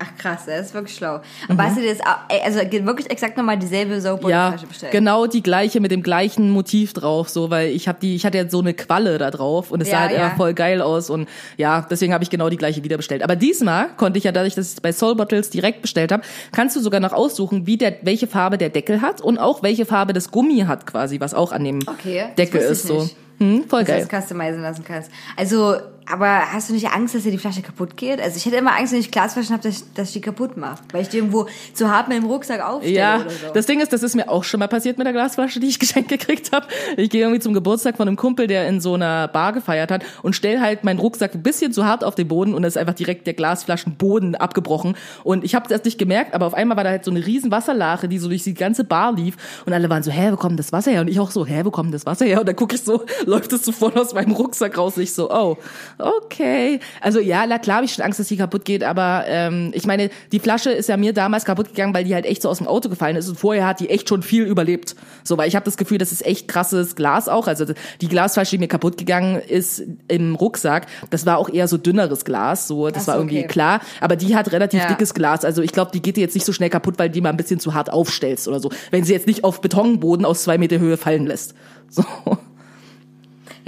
Ach 0.00 0.16
krass, 0.16 0.42
das 0.46 0.66
ist 0.66 0.74
wirklich 0.74 0.94
schlau. 0.94 1.18
Aber 1.48 1.64
hast 1.64 1.76
du 1.76 1.80
dir 1.80 1.92
das, 1.92 1.98
ey, 2.28 2.40
also 2.44 2.60
wirklich 2.86 3.10
exakt 3.10 3.36
nochmal 3.36 3.58
dieselbe 3.58 3.94
Ja, 3.94 4.00
Soapbox-Flasche 4.00 4.66
bestellt? 4.68 4.92
genau 4.92 5.26
die 5.26 5.42
gleiche 5.42 5.80
mit 5.80 5.90
dem 5.90 6.04
gleichen 6.04 6.50
Motiv 6.50 6.92
drauf, 6.92 7.28
so 7.28 7.50
weil 7.50 7.70
ich 7.70 7.88
habe 7.88 7.98
die, 8.00 8.14
ich 8.14 8.24
hatte 8.24 8.38
ja 8.38 8.48
so 8.48 8.60
eine 8.60 8.74
Qualle 8.74 9.18
da 9.18 9.32
drauf 9.32 9.72
und 9.72 9.80
es 9.80 9.88
Ja, 9.88 9.94
sah 9.94 10.00
halt 10.02 10.12
ja. 10.12 10.18
immer 10.28 10.36
voll 10.36 10.54
geil 10.54 10.82
aus 10.82 11.10
und 11.10 11.28
ja, 11.56 11.84
deswegen 11.90 12.12
habe 12.14 12.22
ich 12.22 12.30
genau 12.30 12.48
die 12.48 12.56
gleiche 12.58 12.84
wieder 12.84 12.96
bestellt. 12.96 13.24
Aber 13.24 13.34
diesmal 13.34 13.88
konnte 13.96 14.18
ich 14.18 14.24
ja 14.24 14.30
dadurch, 14.30 14.54
dass 14.54 14.68
ich 14.68 14.74
es 14.74 14.80
bei 14.80 14.92
Soul 14.92 15.16
Bottles 15.16 15.50
direkt 15.50 15.82
bestellt 15.82 16.12
habe, 16.12 16.22
kannst 16.52 16.76
du 16.76 16.80
sogar 16.80 17.00
noch 17.00 17.12
aussuchen, 17.12 17.66
wie 17.66 17.76
der, 17.76 17.96
welche 18.02 18.28
Farbe 18.28 18.56
der 18.56 18.68
Deckel 18.68 19.02
hat 19.02 19.20
und 19.20 19.36
auch 19.38 19.64
welche 19.64 19.84
Farbe 19.84 20.12
das 20.12 20.30
Gummi 20.30 20.60
hat 20.60 20.86
quasi, 20.86 21.18
was 21.18 21.34
auch 21.34 21.50
an 21.50 21.64
dem 21.64 21.80
Okay, 21.88 22.26
Deckel 22.38 22.60
ist 22.60 22.84
so. 22.86 23.10
Hm, 23.40 23.64
voll 23.68 23.84
dass 23.84 23.88
du 23.88 23.92
geil. 23.94 24.08
das 24.10 24.22
customizen 24.24 24.62
lassen 24.62 24.84
kannst. 24.84 25.10
Also, 25.36 25.76
aber 26.10 26.52
hast 26.52 26.68
du 26.68 26.74
nicht 26.74 26.88
Angst, 26.90 27.14
dass 27.14 27.22
dir 27.22 27.30
die 27.30 27.38
Flasche 27.38 27.62
kaputt 27.62 27.96
geht? 27.96 28.20
Also 28.20 28.36
ich 28.36 28.46
hätte 28.46 28.56
immer 28.56 28.76
Angst, 28.76 28.92
wenn 28.92 29.00
ich 29.00 29.10
Glasflaschen 29.10 29.52
habe, 29.52 29.62
dass, 29.62 29.92
dass 29.94 30.08
ich 30.08 30.14
die 30.14 30.20
kaputt 30.20 30.56
mache. 30.56 30.82
Weil 30.92 31.02
ich 31.02 31.08
die 31.08 31.18
irgendwo 31.18 31.46
zu 31.74 31.90
hart 31.90 32.08
mit 32.08 32.16
dem 32.16 32.24
Rucksack 32.24 32.60
aufstelle 32.60 32.96
Ja, 32.96 33.20
oder 33.20 33.30
so. 33.30 33.52
das 33.54 33.66
Ding 33.66 33.80
ist, 33.80 33.92
das 33.92 34.02
ist 34.02 34.14
mir 34.14 34.28
auch 34.28 34.44
schon 34.44 34.60
mal 34.60 34.68
passiert 34.68 34.98
mit 34.98 35.06
der 35.06 35.12
Glasflasche, 35.12 35.60
die 35.60 35.68
ich 35.68 35.78
geschenkt 35.78 36.08
gekriegt 36.08 36.52
habe. 36.52 36.66
Ich 36.96 37.10
gehe 37.10 37.22
irgendwie 37.22 37.40
zum 37.40 37.52
Geburtstag 37.54 37.96
von 37.96 38.08
einem 38.08 38.16
Kumpel, 38.16 38.46
der 38.46 38.66
in 38.68 38.80
so 38.80 38.94
einer 38.94 39.28
Bar 39.28 39.52
gefeiert 39.52 39.90
hat 39.90 40.04
und 40.22 40.34
stell 40.34 40.60
halt 40.60 40.84
meinen 40.84 40.98
Rucksack 40.98 41.34
ein 41.34 41.42
bisschen 41.42 41.72
zu 41.72 41.84
hart 41.84 42.04
auf 42.04 42.14
den 42.14 42.28
Boden 42.28 42.54
und 42.54 42.64
es 42.64 42.74
ist 42.74 42.78
einfach 42.78 42.94
direkt 42.94 43.26
der 43.26 43.34
Glasflaschenboden 43.34 44.34
abgebrochen. 44.34 44.96
Und 45.24 45.44
ich 45.44 45.54
habe 45.54 45.68
das 45.68 45.84
nicht 45.84 45.98
gemerkt, 45.98 46.34
aber 46.34 46.46
auf 46.46 46.54
einmal 46.54 46.76
war 46.76 46.84
da 46.84 46.90
halt 46.90 47.04
so 47.04 47.10
eine 47.10 47.24
riesen 47.24 47.50
Wasserlache, 47.50 48.08
die 48.08 48.18
so 48.18 48.28
durch 48.28 48.44
die 48.44 48.54
ganze 48.54 48.84
Bar 48.84 49.12
lief 49.12 49.36
und 49.66 49.72
alle 49.72 49.88
waren 49.90 50.02
so, 50.02 50.10
hä, 50.10 50.30
wo 50.32 50.36
kommt 50.36 50.58
das 50.58 50.72
Wasser 50.72 50.90
her? 50.90 51.00
Und 51.02 51.08
ich 51.08 51.20
auch 51.20 51.30
so, 51.30 51.46
hä, 51.46 51.60
wo 51.64 51.70
kommt 51.70 51.92
das 51.92 52.06
Wasser 52.06 52.24
her? 52.26 52.40
Und 52.40 52.48
dann 52.48 52.56
gucke 52.56 52.74
ich 52.74 52.82
so, 52.82 53.04
läuft 53.26 53.52
es 53.52 53.64
so 53.64 53.72
voll 53.72 53.92
aus 53.96 54.14
meinem 54.14 54.32
Rucksack 54.32 54.78
raus. 54.78 54.96
Und 54.96 55.02
ich 55.02 55.12
so, 55.12 55.30
oh, 55.30 55.58
okay. 55.98 56.80
Also 57.00 57.20
ja, 57.20 57.46
na 57.46 57.58
klar 57.58 57.76
habe 57.76 57.86
ich 57.86 57.92
schon 57.92 58.04
Angst, 58.04 58.18
dass 58.20 58.28
die 58.28 58.36
kaputt 58.36 58.64
geht, 58.64 58.84
aber 58.84 59.24
ähm, 59.26 59.70
ich 59.74 59.86
meine, 59.86 60.10
die 60.32 60.38
Flasche 60.38 60.70
ist 60.70 60.88
ja 60.88 60.96
mir 60.96 61.12
damals 61.12 61.44
kaputt 61.44 61.68
gegangen, 61.68 61.94
weil 61.94 62.04
die 62.04 62.14
halt 62.14 62.26
echt 62.26 62.42
so 62.42 62.48
aus 62.48 62.58
dem 62.58 62.66
Auto 62.66 62.88
gefallen 62.88 63.16
ist 63.16 63.28
und 63.28 63.38
vorher 63.38 63.66
hat 63.66 63.80
die 63.80 63.90
echt 63.90 64.08
schon 64.08 64.22
viel 64.22 64.44
überlebt. 64.44 64.94
So, 65.24 65.36
weil 65.38 65.48
ich 65.48 65.56
habe 65.56 65.64
das 65.64 65.76
Gefühl, 65.76 65.98
das 65.98 66.12
ist 66.12 66.24
echt 66.24 66.48
krasses 66.48 66.96
Glas 66.96 67.28
auch. 67.28 67.46
Also 67.46 67.64
die 68.00 68.08
Glasflasche, 68.08 68.52
die 68.52 68.58
mir 68.58 68.68
kaputt 68.68 68.96
gegangen 68.96 69.40
ist 69.40 69.82
im 70.08 70.34
Rucksack, 70.34 70.86
das 71.10 71.26
war 71.26 71.38
auch 71.38 71.48
eher 71.48 71.68
so 71.68 71.76
dünneres 71.76 72.24
Glas, 72.24 72.68
so 72.68 72.88
das 72.90 73.04
so, 73.04 73.12
war 73.12 73.18
irgendwie 73.18 73.40
okay. 73.40 73.48
klar, 73.48 73.80
aber 74.00 74.16
die 74.16 74.36
hat 74.36 74.52
relativ 74.52 74.80
Ja. 74.80 74.88
dickes 74.88 75.14
Glas. 75.14 75.44
Also 75.44 75.62
ich 75.62 75.72
glaube, 75.72 75.90
die 75.92 76.02
geht 76.02 76.16
dir 76.16 76.20
jetzt 76.22 76.34
nicht 76.34 76.46
so 76.46 76.52
schnell 76.52 76.70
kaputt, 76.70 76.98
weil 76.98 77.10
die 77.10 77.20
mal 77.20 77.30
ein 77.30 77.36
bisschen 77.36 77.60
zu 77.60 77.74
hart 77.74 77.92
aufstellst 77.92 78.48
oder 78.48 78.60
so. 78.60 78.70
Wenn 78.90 79.04
sie 79.04 79.12
jetzt 79.12 79.26
nicht 79.26 79.44
auf 79.44 79.60
Betonboden 79.60 80.24
aus 80.24 80.42
zwei 80.42 80.58
Meter 80.58 80.78
Höhe 80.78 80.96
fallen 80.96 81.26
lässt. 81.26 81.54
So. 81.90 82.04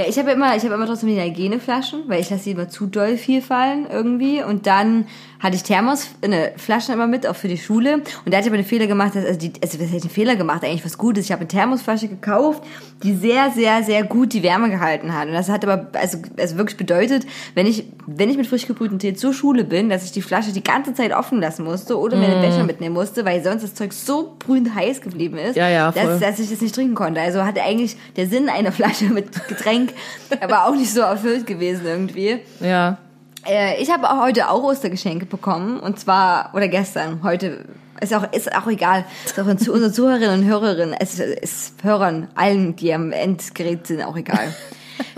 Ja, 0.00 0.06
ich 0.08 0.18
habe 0.18 0.30
immer, 0.30 0.56
ich 0.56 0.64
habe 0.64 0.72
immer 0.76 0.86
trotzdem 0.86 1.10
die 1.10 1.20
Hygieneflaschen, 1.20 2.04
weil 2.06 2.22
ich 2.22 2.30
lasse 2.30 2.44
die 2.44 2.52
immer 2.52 2.70
zu 2.70 2.86
doll 2.86 3.18
viel 3.18 3.42
fallen 3.42 3.86
irgendwie. 3.86 4.42
Und 4.42 4.66
dann 4.66 5.08
hatte 5.42 5.56
ich 5.56 5.62
Thermos, 5.62 6.08
eine 6.22 6.52
Flaschen 6.56 6.92
immer 6.94 7.06
mit, 7.06 7.26
auch 7.26 7.34
für 7.34 7.48
die 7.48 7.56
Schule. 7.58 7.94
Und 7.94 8.04
da 8.26 8.36
hatte 8.36 8.42
ich 8.42 8.46
aber 8.48 8.56
einen 8.56 8.64
Fehler 8.66 8.86
gemacht, 8.86 9.14
dass, 9.14 9.24
also, 9.24 9.38
die, 9.38 9.52
also 9.62 9.80
was 9.80 9.90
heißt 9.90 10.04
einen 10.04 10.10
Fehler 10.10 10.36
gemacht, 10.36 10.62
eigentlich 10.64 10.84
was 10.84 10.98
Gutes. 10.98 11.24
Ich 11.24 11.32
habe 11.32 11.40
eine 11.40 11.48
Thermosflasche 11.48 12.08
gekauft, 12.08 12.62
die 13.02 13.14
sehr, 13.14 13.50
sehr, 13.50 13.82
sehr 13.82 14.02
gut 14.04 14.34
die 14.34 14.42
Wärme 14.42 14.68
gehalten 14.68 15.14
hat. 15.16 15.28
Und 15.28 15.32
das 15.32 15.48
hat 15.48 15.64
aber, 15.64 15.88
also, 15.98 16.18
also 16.38 16.56
wirklich 16.58 16.76
bedeutet, 16.76 17.26
wenn 17.54 17.66
ich, 17.66 17.84
wenn 18.06 18.28
ich 18.28 18.36
mit 18.36 18.46
frisch 18.46 18.66
gebrühtem 18.66 18.98
Tee 18.98 19.14
zur 19.14 19.32
Schule 19.32 19.64
bin, 19.64 19.88
dass 19.88 20.04
ich 20.04 20.12
die 20.12 20.20
Flasche 20.22 20.52
die 20.52 20.62
ganze 20.62 20.92
Zeit 20.92 21.12
offen 21.16 21.40
lassen 21.40 21.64
musste 21.64 21.98
oder 21.98 22.16
mir 22.18 22.28
Mm. 22.28 22.30
den 22.32 22.40
Becher 22.42 22.64
mitnehmen 22.64 22.94
musste, 22.94 23.24
weil 23.24 23.42
sonst 23.42 23.62
das 23.62 23.74
Zeug 23.74 23.94
so 23.94 24.36
brühend 24.38 24.74
heiß 24.74 25.00
geblieben 25.00 25.38
ist, 25.38 25.56
Ja, 25.56 25.68
ja, 25.70 25.90
dass, 25.90 26.20
dass 26.20 26.38
ich 26.38 26.50
das 26.50 26.60
nicht 26.60 26.74
trinken 26.74 26.94
konnte. 26.94 27.20
Also 27.20 27.44
hatte 27.44 27.62
eigentlich 27.62 27.96
der 28.16 28.26
Sinn 28.26 28.48
einer 28.50 28.72
Flasche 28.80 29.06
mit 29.06 29.48
Getränk, 29.48 29.94
aber 30.40 30.66
auch 30.66 30.74
nicht 30.74 30.92
so 30.92 31.00
erfüllt 31.00 31.46
gewesen 31.46 31.86
irgendwie. 31.86 32.40
Ja. 32.60 32.98
Äh, 33.46 33.80
ich 33.82 33.90
habe 33.90 34.10
auch 34.10 34.20
heute 34.20 34.50
auch 34.50 34.62
Ostergeschenke 34.62 35.26
bekommen 35.26 35.80
und 35.80 35.98
zwar 35.98 36.50
oder 36.54 36.68
gestern. 36.68 37.22
Heute 37.22 37.64
ist 38.00 38.14
auch 38.14 38.30
ist 38.32 38.54
auch 38.54 38.66
egal. 38.66 39.04
Ist 39.24 39.38
auch 39.38 39.46
unseren 39.46 39.92
Zuhörerinnen 39.92 40.40
und 40.40 40.46
Hörerinnen, 40.46 40.94
es 40.98 41.18
ist 41.18 41.82
Hörern 41.82 42.28
allen, 42.34 42.76
die 42.76 42.92
am 42.92 43.12
Endgerät 43.12 43.86
sind, 43.86 44.02
auch 44.02 44.16
egal. 44.16 44.54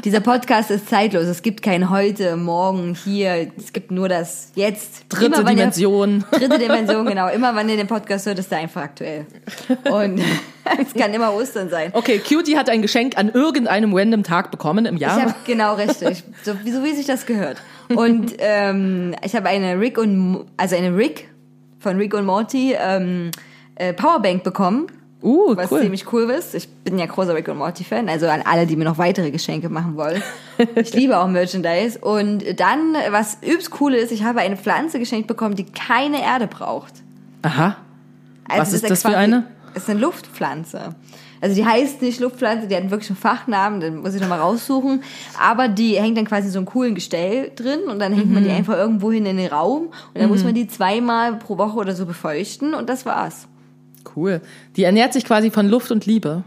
Dieser 0.05 0.21
Podcast 0.21 0.71
ist 0.71 0.89
zeitlos. 0.89 1.25
Es 1.25 1.43
gibt 1.43 1.63
kein 1.63 1.91
heute, 1.91 2.37
morgen, 2.37 2.95
hier. 2.95 3.49
Es 3.57 3.73
gibt 3.73 3.91
nur 3.91 4.09
das 4.09 4.51
jetzt. 4.55 5.05
Dritte 5.09 5.27
Immer, 5.27 5.37
wenn 5.39 5.47
ihr- 5.47 5.55
Dimension. 5.57 6.25
Dritte 6.31 6.59
Dimension, 6.59 7.07
genau. 7.07 7.29
Immer 7.29 7.55
wenn 7.55 7.69
ihr 7.69 7.77
den 7.77 7.87
Podcast 7.87 8.27
hört, 8.27 8.39
ist 8.39 8.51
er 8.53 8.59
einfach 8.59 8.83
aktuell. 8.83 9.27
Und 9.91 10.21
es 10.81 10.95
kann 10.95 11.13
immer 11.15 11.33
Ostern 11.35 11.69
sein. 11.71 11.91
Okay, 11.95 12.19
Cutie 12.19 12.57
hat 12.57 12.69
ein 12.69 12.83
Geschenk 12.83 13.17
an 13.19 13.31
irgendeinem 13.31 13.95
random 13.95 14.23
Tag 14.23 14.51
bekommen 14.51 14.87
im 14.87 14.97
Jahr. 14.97 15.17
Ich 15.19 15.25
habe 15.25 15.35
genau 15.47 15.75
richtig, 15.75 16.25
so, 16.43 16.53
wie- 16.65 16.71
so 16.71 16.83
wie 16.85 16.93
sich 16.95 17.07
das 17.07 17.27
gehört. 17.27 17.59
Und 17.89 18.35
ähm, 18.39 19.15
ich 19.25 19.35
habe 19.37 19.49
eine 19.49 19.79
Rick 19.79 19.99
und 19.99 20.47
also 20.57 20.77
eine 20.77 20.97
Rick 20.97 21.29
von 21.79 21.97
Rick 21.97 22.15
und 22.15 22.25
Morty 22.25 22.75
ähm, 22.79 23.31
äh, 23.75 23.93
Powerbank 23.93 24.45
bekommen, 24.45 24.87
uh, 25.23 25.57
was 25.57 25.71
cool. 25.71 25.81
ziemlich 25.83 26.13
cool 26.13 26.31
ist. 26.31 26.55
Ich 26.55 26.69
bin 26.69 26.99
ja 26.99 27.07
großer 27.07 27.35
Rick 27.35 27.49
und 27.49 27.59
Morty 27.59 27.85
Fan, 27.85 28.09
also 28.09 28.27
an 28.29 28.43
alle, 28.45 28.67
die 28.67 28.77
mir 28.77 28.85
noch 28.85 28.99
weitere 28.99 29.31
Geschenke 29.31 29.69
machen 29.69 29.97
wollen. 29.97 30.23
Ich 30.77 30.93
liebe 30.95 31.19
auch 31.19 31.27
Merchandise. 31.29 31.99
Und 31.99 32.45
dann, 32.61 32.95
was 33.11 33.39
übst 33.43 33.81
cool 33.81 33.95
ist, 33.95 34.13
ich 34.13 34.23
habe 34.23 34.41
eine 34.41 34.57
Pflanze 34.57 34.99
geschenkt 34.99 35.27
bekommen, 35.27 35.57
die 35.57 35.65
keine 35.65 36.23
Erde 36.23 36.47
braucht. 36.47 36.93
Aha. 37.43 37.77
Also 38.49 38.61
Was 38.61 38.73
ist 38.75 38.89
das 38.91 39.03
für 39.03 39.17
eine? 39.17 39.47
Es 39.75 39.85
ist 39.85 39.91
eine 39.91 40.01
Luftpflanze. 40.01 40.95
Also 41.41 41.57
die 41.57 41.67
heißt 41.67 42.03
nicht 42.03 42.21
Luftpflanze, 42.21 42.69
die 42.69 42.77
hat 42.77 42.89
wirklich 42.91 43.11
einen 43.11 43.17
Fachnamen, 43.17 43.81
den 43.81 43.97
muss 44.03 44.15
ich 44.15 44.21
nochmal 44.21 44.39
raussuchen. 44.39 45.03
Aber 45.41 45.67
die 45.67 45.97
hängt 46.01 46.17
dann 46.17 46.27
quasi 46.27 46.49
so 46.51 46.59
einen 46.59 46.67
coolen 46.67 46.95
Gestell 46.95 47.51
drin 47.57 47.81
und 47.91 47.99
dann 47.99 48.13
hängt 48.13 48.29
Mhm. 48.29 48.35
man 48.35 48.45
die 48.45 48.51
einfach 48.51 48.77
irgendwo 48.77 49.11
hin 49.11 49.27
in 49.27 49.39
den 49.39 49.49
Raum 49.51 49.87
und 49.87 49.93
dann 50.21 50.29
muss 50.29 50.45
man 50.45 50.55
die 50.55 50.69
zweimal 50.69 51.35
pro 51.37 51.59
Woche 51.59 51.77
oder 51.79 51.95
so 51.97 52.07
befeuchten 52.07 52.75
und 52.75 52.89
das 52.89 53.05
war's. 53.07 53.49
Cool. 54.17 54.41
Die 54.77 54.85
ernährt 54.85 55.13
sich 55.13 55.25
quasi 55.25 55.51
von 55.51 55.69
Luft 55.69 55.91
und 55.91 56.07
Liebe. 56.07 56.45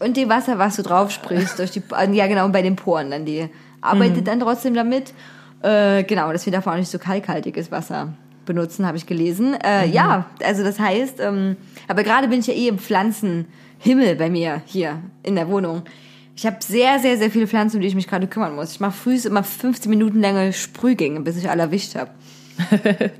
Und 0.00 0.16
die 0.16 0.28
Wasser, 0.28 0.58
was 0.58 0.76
du 0.76 0.82
drauf 0.82 1.10
sprichst, 1.10 1.58
durch 1.58 1.70
die, 1.72 1.82
äh, 1.96 2.10
ja 2.12 2.26
genau, 2.28 2.48
bei 2.48 2.62
den 2.62 2.76
Poren 2.76 3.10
dann, 3.10 3.24
die 3.24 3.48
arbeitet 3.80 4.18
Mhm. 4.18 4.24
dann 4.24 4.40
trotzdem 4.40 4.74
damit. 4.74 5.12
Äh, 5.62 6.04
genau, 6.04 6.32
dass 6.32 6.46
wir 6.46 6.52
davon 6.52 6.74
auch 6.74 6.76
nicht 6.78 6.90
so 6.90 6.98
kalkhaltiges 6.98 7.72
Wasser 7.72 8.12
benutzen, 8.46 8.86
habe 8.86 8.96
ich 8.96 9.06
gelesen. 9.06 9.54
Äh, 9.62 9.86
Mhm. 9.88 9.92
Ja, 9.92 10.26
also 10.44 10.62
das 10.62 10.78
heißt, 10.78 11.18
ähm, 11.20 11.56
aber 11.88 12.02
gerade 12.04 12.28
bin 12.28 12.40
ich 12.40 12.46
ja 12.46 12.54
eh 12.54 12.68
im 12.68 12.78
Pflanzenhimmel 12.78 14.14
bei 14.16 14.30
mir 14.30 14.62
hier 14.66 15.00
in 15.22 15.34
der 15.34 15.48
Wohnung. 15.48 15.82
Ich 16.36 16.46
habe 16.46 16.58
sehr, 16.60 17.00
sehr, 17.00 17.18
sehr 17.18 17.32
viele 17.32 17.48
Pflanzen, 17.48 17.76
um 17.78 17.82
die 17.82 17.88
ich 17.88 17.96
mich 17.96 18.06
gerade 18.06 18.28
kümmern 18.28 18.54
muss. 18.54 18.70
Ich 18.70 18.78
mache 18.78 18.92
früh 18.92 19.16
immer 19.26 19.42
15 19.42 19.90
Minuten 19.90 20.20
lange 20.20 20.52
Sprühgänge, 20.52 21.20
bis 21.22 21.36
ich 21.36 21.50
alle 21.50 21.62
erwischt 21.62 21.96
habe. 21.96 22.10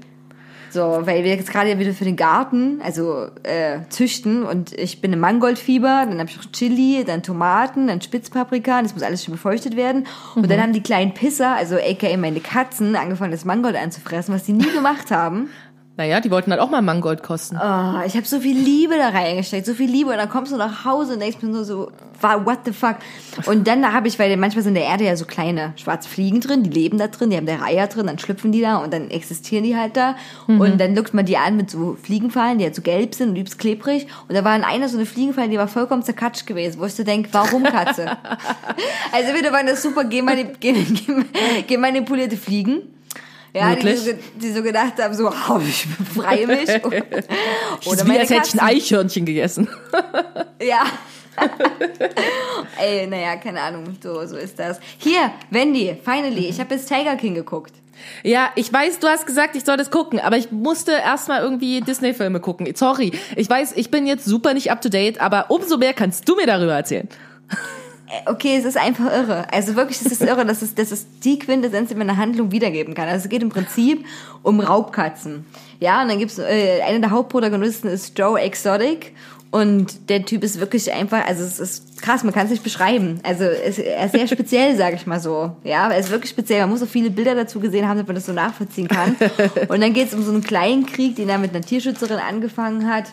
So, 0.70 0.80
weil 0.80 1.24
wir 1.24 1.34
jetzt 1.34 1.50
gerade 1.50 1.78
wieder 1.78 1.92
für 1.92 2.04
den 2.04 2.16
Garten, 2.16 2.80
also 2.82 3.28
äh, 3.42 3.80
züchten 3.88 4.42
und 4.42 4.72
ich 4.72 5.00
bin 5.00 5.12
im 5.12 5.20
Mangoldfieber, 5.20 6.04
dann 6.08 6.18
habe 6.18 6.28
ich 6.28 6.36
noch 6.36 6.50
Chili, 6.52 7.04
dann 7.06 7.22
Tomaten, 7.22 7.88
dann 7.88 8.00
Spitzpaprika, 8.00 8.82
das 8.82 8.94
muss 8.94 9.02
alles 9.02 9.24
schon 9.24 9.32
befeuchtet 9.32 9.76
werden. 9.76 10.06
Und 10.34 10.50
dann 10.50 10.60
haben 10.60 10.72
die 10.72 10.82
kleinen 10.82 11.14
Pisser, 11.14 11.54
also 11.54 11.76
aka 11.76 12.16
meine 12.16 12.40
Katzen, 12.40 12.96
angefangen 12.96 13.32
das 13.32 13.44
Mangold 13.44 13.76
anzufressen, 13.76 14.34
was 14.34 14.44
die 14.44 14.52
nie 14.52 14.70
gemacht 14.72 15.10
haben. 15.10 15.48
Naja, 15.98 16.20
die 16.20 16.30
wollten 16.30 16.52
halt 16.52 16.60
auch 16.60 16.70
mal 16.70 16.80
Mangold 16.80 17.24
kosten. 17.24 17.56
Oh, 17.56 18.00
ich 18.06 18.14
habe 18.14 18.24
so 18.24 18.38
viel 18.40 18.56
Liebe 18.56 18.94
da 18.96 19.08
reingesteckt, 19.08 19.66
so 19.66 19.74
viel 19.74 19.90
Liebe 19.90 20.10
und 20.10 20.16
dann 20.16 20.28
kommst 20.30 20.52
du 20.52 20.56
nach 20.56 20.84
Hause 20.84 21.14
und 21.14 21.20
denkst 21.20 21.38
mir 21.42 21.48
nur 21.48 21.64
so, 21.64 21.90
what 22.22 22.60
the 22.64 22.72
fuck? 22.72 22.96
Und 23.46 23.66
dann 23.66 23.92
habe 23.92 24.06
ich, 24.06 24.16
weil 24.18 24.36
manchmal 24.36 24.62
sind 24.62 24.76
in 24.76 24.82
der 24.82 24.90
Erde 24.90 25.02
ja 25.04 25.16
so 25.16 25.24
kleine 25.24 25.72
schwarze 25.74 26.08
Fliegen 26.08 26.40
drin, 26.40 26.62
die 26.62 26.70
leben 26.70 26.98
da 26.98 27.08
drin, 27.08 27.30
die 27.30 27.36
haben 27.36 27.46
da 27.46 27.60
Eier 27.64 27.88
drin, 27.88 28.06
dann 28.06 28.18
schlüpfen 28.20 28.52
die 28.52 28.60
da 28.60 28.76
und 28.78 28.92
dann 28.92 29.10
existieren 29.10 29.64
die 29.64 29.76
halt 29.76 29.96
da. 29.96 30.14
Und 30.46 30.78
dann 30.78 30.94
lugt 30.94 31.14
man 31.14 31.26
die 31.26 31.36
an 31.36 31.56
mit 31.56 31.68
so 31.68 31.96
Fliegenfallen, 32.00 32.58
die 32.58 32.64
halt 32.64 32.76
so 32.76 32.82
gelb 32.82 33.12
sind 33.16 33.30
und 33.30 33.36
übelst 33.36 33.58
klebrig. 33.58 34.06
Und 34.28 34.36
da 34.36 34.44
war 34.44 34.54
in 34.54 34.62
einer 34.62 34.88
so 34.88 34.96
eine 34.98 35.04
Fliegenfalle, 35.06 35.48
die 35.48 35.58
war 35.58 35.66
vollkommen 35.66 36.04
zerkatscht 36.04 36.46
gewesen, 36.46 36.80
wo 36.80 36.84
ich 36.84 36.94
so 36.94 37.02
denk, 37.02 37.28
warum 37.32 37.64
Katze? 37.64 38.06
also 39.12 39.34
wieder 39.36 39.52
waren 39.52 39.66
das 39.66 39.82
super 39.82 40.02
genmani- 40.02 40.56
gen- 40.60 40.94
gen- 40.94 41.66
genmanipulierte 41.66 42.36
Fliegen. 42.36 42.82
Ja, 43.58 43.74
die 43.74 43.84
Wirklich? 43.84 44.00
so, 44.00 44.12
die 44.36 44.52
so 44.52 44.62
gedacht 44.62 44.94
haben, 45.02 45.14
so, 45.14 45.28
oh, 45.28 45.60
ich 45.66 45.86
befreie 45.96 46.46
mich. 46.46 46.68
Oder 47.86 48.06
wie 48.06 48.18
als 48.18 48.30
hätte 48.30 48.48
ich 48.48 48.54
ein. 48.54 48.60
Eichhörnchen 48.60 49.24
gegessen. 49.24 49.68
Ja. 50.62 50.84
Ey, 52.80 53.06
naja, 53.06 53.36
keine 53.36 53.60
Ahnung, 53.60 53.96
so, 54.02 54.26
so 54.26 54.36
ist 54.36 54.58
das. 54.58 54.80
Hier, 54.98 55.32
Wendy, 55.50 55.96
finally, 56.04 56.46
ich 56.48 56.60
habe 56.60 56.74
jetzt 56.74 56.88
Tiger 56.88 57.16
King 57.16 57.34
geguckt. 57.34 57.72
Ja, 58.22 58.50
ich 58.54 58.72
weiß, 58.72 59.00
du 59.00 59.08
hast 59.08 59.26
gesagt, 59.26 59.56
ich 59.56 59.64
soll 59.64 59.76
das 59.76 59.90
gucken, 59.90 60.20
aber 60.20 60.36
ich 60.36 60.52
musste 60.52 60.92
erstmal 60.92 61.42
irgendwie 61.42 61.80
Disney-Filme 61.80 62.40
gucken. 62.40 62.72
Sorry. 62.74 63.12
Ich 63.34 63.50
weiß, 63.50 63.72
ich 63.74 63.90
bin 63.90 64.06
jetzt 64.06 64.24
super 64.24 64.54
nicht 64.54 64.70
up 64.70 64.80
to 64.80 64.88
date, 64.88 65.20
aber 65.20 65.50
umso 65.50 65.78
mehr 65.78 65.94
kannst 65.94 66.28
du 66.28 66.36
mir 66.36 66.46
darüber 66.46 66.74
erzählen. 66.74 67.08
Okay, 68.26 68.56
es 68.56 68.64
ist 68.64 68.76
einfach 68.76 69.12
irre. 69.12 69.46
Also 69.52 69.76
wirklich, 69.76 70.00
es 70.00 70.10
ist 70.10 70.22
irre, 70.22 70.46
dass 70.46 70.62
es, 70.62 70.74
dass 70.74 70.92
es 70.92 71.06
die 71.20 71.38
Quintessenz 71.38 71.90
in 71.90 72.00
einer 72.00 72.16
Handlung 72.16 72.52
wiedergeben 72.52 72.94
kann. 72.94 73.08
Also 73.08 73.24
es 73.24 73.28
geht 73.28 73.42
im 73.42 73.50
Prinzip 73.50 74.04
um 74.42 74.60
Raubkatzen. 74.60 75.44
Ja, 75.80 76.02
und 76.02 76.08
dann 76.08 76.18
gibt's 76.18 76.38
äh, 76.38 76.80
einer 76.82 77.00
der 77.00 77.10
Hauptprotagonisten 77.10 77.90
ist 77.90 78.18
Joe 78.18 78.40
Exotic 78.40 79.12
und 79.50 80.10
der 80.10 80.24
Typ 80.24 80.42
ist 80.44 80.60
wirklich 80.60 80.92
einfach, 80.92 81.26
also 81.26 81.42
es 81.42 81.58
ist 81.58 82.02
krass, 82.02 82.22
man 82.22 82.34
kann 82.34 82.44
es 82.46 82.50
nicht 82.50 82.62
beschreiben. 82.62 83.20
Also 83.22 83.44
es, 83.44 83.78
er 83.78 84.06
ist 84.06 84.12
sehr 84.12 84.28
speziell, 84.28 84.76
sage 84.76 84.96
ich 84.96 85.06
mal 85.06 85.20
so. 85.20 85.56
Ja, 85.64 85.90
er 85.90 85.98
ist 85.98 86.10
wirklich 86.10 86.30
speziell. 86.30 86.60
Man 86.60 86.70
muss 86.70 86.80
so 86.80 86.86
viele 86.86 87.10
Bilder 87.10 87.34
dazu 87.34 87.60
gesehen 87.60 87.88
haben, 87.88 87.96
damit 87.96 88.08
man 88.08 88.16
das 88.16 88.26
so 88.26 88.32
nachvollziehen 88.32 88.88
kann. 88.88 89.16
Und 89.68 89.80
dann 89.80 89.92
geht 89.92 90.08
es 90.08 90.14
um 90.14 90.22
so 90.22 90.32
einen 90.32 90.42
kleinen 90.42 90.86
Krieg, 90.86 91.16
den 91.16 91.28
er 91.28 91.38
mit 91.38 91.54
einer 91.54 91.64
Tierschützerin 91.64 92.18
angefangen 92.18 92.88
hat 92.90 93.04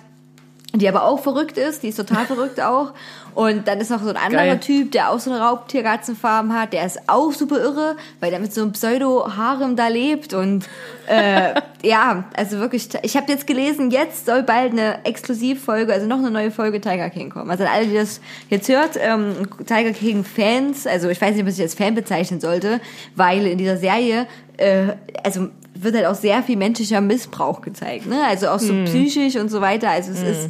die 0.80 0.90
aber 0.90 1.04
auch 1.04 1.20
verrückt 1.20 1.58
ist, 1.58 1.84
die 1.84 1.90
ist 1.90 1.96
total 1.96 2.26
verrückt 2.28 2.62
auch. 2.62 2.94
Und 3.36 3.68
dann 3.68 3.82
ist 3.82 3.92
noch 3.92 4.02
so 4.02 4.10
ein 4.10 4.16
anderer 4.16 4.46
Geil. 4.46 4.60
Typ, 4.62 4.94
der 4.94 5.12
auch 5.12 5.20
so 5.20 5.30
eine 5.30 5.42
Raubtierkatzenfarm 5.42 6.54
hat, 6.54 6.72
der 6.72 6.86
ist 6.86 7.00
auch 7.08 7.34
super 7.34 7.60
irre, 7.60 7.98
weil 8.22 8.32
der 8.32 8.40
mit 8.40 8.54
so 8.54 8.62
einem 8.62 8.72
Pseudo-Harem 8.72 9.76
da 9.76 9.90
lebt 9.90 10.34
und 10.34 10.66
äh, 11.08 11.54
ja, 11.84 12.24
also 12.36 12.60
wirklich, 12.60 12.88
ich 13.04 13.18
habe 13.18 13.30
jetzt 13.30 13.46
gelesen, 13.46 13.92
jetzt 13.92 14.26
soll 14.26 14.44
bald 14.44 14.72
eine 14.72 15.04
Exklusivfolge, 15.04 15.92
also 15.92 16.08
noch 16.08 16.20
eine 16.20 16.32
neue 16.32 16.50
Folge 16.50 16.80
Tiger 16.80 17.10
King 17.10 17.30
kommen. 17.30 17.52
Also 17.52 17.66
an 17.66 17.72
alle, 17.74 17.88
die 17.88 17.96
das 17.96 18.22
jetzt 18.50 18.70
hört, 18.70 18.98
ähm, 18.98 19.50
Tiger 19.66 19.92
King 19.92 20.24
Fans, 20.24 20.88
also 20.88 21.10
ich 21.10 21.20
weiß 21.20 21.36
nicht, 21.36 21.46
was 21.46 21.56
ich 21.56 21.62
als 21.62 21.76
Fan 21.76 21.94
bezeichnen 21.94 22.40
sollte, 22.40 22.80
weil 23.16 23.46
in 23.48 23.58
dieser 23.58 23.76
Serie, 23.76 24.28
äh, 24.56 24.94
also 25.24 25.50
wird 25.76 25.96
halt 25.96 26.06
auch 26.06 26.16
sehr 26.16 26.42
viel 26.44 26.58
menschlicher 26.58 27.02
Missbrauch 27.02 27.62
gezeigt, 27.62 28.08
ne? 28.08 28.24
Also 28.26 28.48
auch 28.50 28.60
so 28.60 28.74
psychisch 28.86 29.36
und 29.36 29.50
so 29.50 29.62
weiter. 29.62 29.90
Also 29.90 30.12
es 30.12 30.22
ist, 30.22 30.50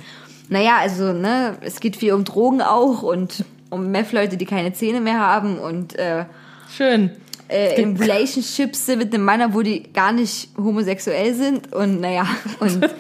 naja, 0.49 0.77
also, 0.79 1.13
ne, 1.13 1.57
es 1.61 1.79
geht 1.79 1.95
viel 1.95 2.13
um 2.13 2.23
Drogen 2.23 2.61
auch 2.61 3.01
und 3.03 3.43
um 3.69 3.91
Meth-Leute, 3.91 4.37
die 4.37 4.45
keine 4.45 4.73
Zähne 4.73 5.01
mehr 5.01 5.19
haben 5.19 5.57
und 5.57 5.97
äh, 5.97 6.25
Schön. 6.75 7.11
äh, 7.49 7.81
in 7.81 7.97
Relationships 7.97 8.85
sind 8.85 8.99
mit 8.99 9.13
einem 9.13 9.25
Mann, 9.25 9.53
wo 9.53 9.61
die 9.61 9.91
gar 9.91 10.11
nicht 10.11 10.49
homosexuell 10.57 11.33
sind 11.33 11.73
und 11.73 11.99
naja, 11.99 12.27
und 12.59 12.89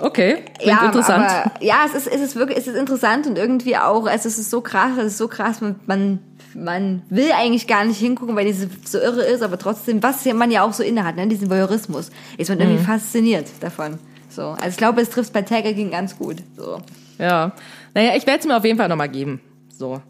Okay, 0.00 0.42
klingt 0.58 0.80
ja, 0.80 0.86
interessant. 0.86 1.30
Aber, 1.30 1.64
ja, 1.64 1.84
es 1.86 1.94
ist, 1.94 2.12
es 2.12 2.20
ist 2.20 2.36
wirklich, 2.36 2.58
es 2.58 2.66
ist 2.66 2.76
interessant 2.76 3.26
und 3.26 3.38
irgendwie 3.38 3.76
auch, 3.76 4.06
also 4.06 4.28
es 4.28 4.38
ist 4.38 4.50
so 4.50 4.60
krass, 4.60 4.92
es 4.98 5.06
ist 5.06 5.18
so 5.18 5.28
krass, 5.28 5.60
man, 5.86 6.18
man, 6.54 7.02
will 7.10 7.32
eigentlich 7.32 7.66
gar 7.66 7.84
nicht 7.84 7.98
hingucken, 7.98 8.36
weil 8.36 8.46
diese 8.46 8.68
so 8.84 8.98
irre 8.98 9.22
ist, 9.22 9.42
aber 9.42 9.58
trotzdem, 9.58 10.02
was 10.02 10.24
man 10.26 10.50
ja 10.50 10.62
auch 10.62 10.72
so 10.72 10.82
innehat, 10.82 11.16
ne, 11.16 11.26
diesen 11.26 11.50
Voyeurismus, 11.50 12.10
ist 12.38 12.48
man 12.48 12.58
Mhm. 12.58 12.64
irgendwie 12.64 12.84
fasziniert 12.84 13.46
davon. 13.60 13.98
So, 14.28 14.42
also 14.48 14.68
ich 14.68 14.76
glaube, 14.76 15.00
es 15.00 15.10
trifft 15.10 15.32
bei 15.32 15.42
Tiger 15.42 15.72
King 15.72 15.90
ganz 15.90 16.16
gut. 16.18 16.36
So. 16.56 16.80
Ja. 17.18 17.52
Naja, 17.94 18.16
ich 18.16 18.26
werde 18.26 18.40
es 18.40 18.46
mir 18.46 18.56
auf 18.56 18.64
jeden 18.64 18.78
Fall 18.78 18.88
nochmal 18.88 19.08
geben. 19.08 19.40
So. 19.68 20.00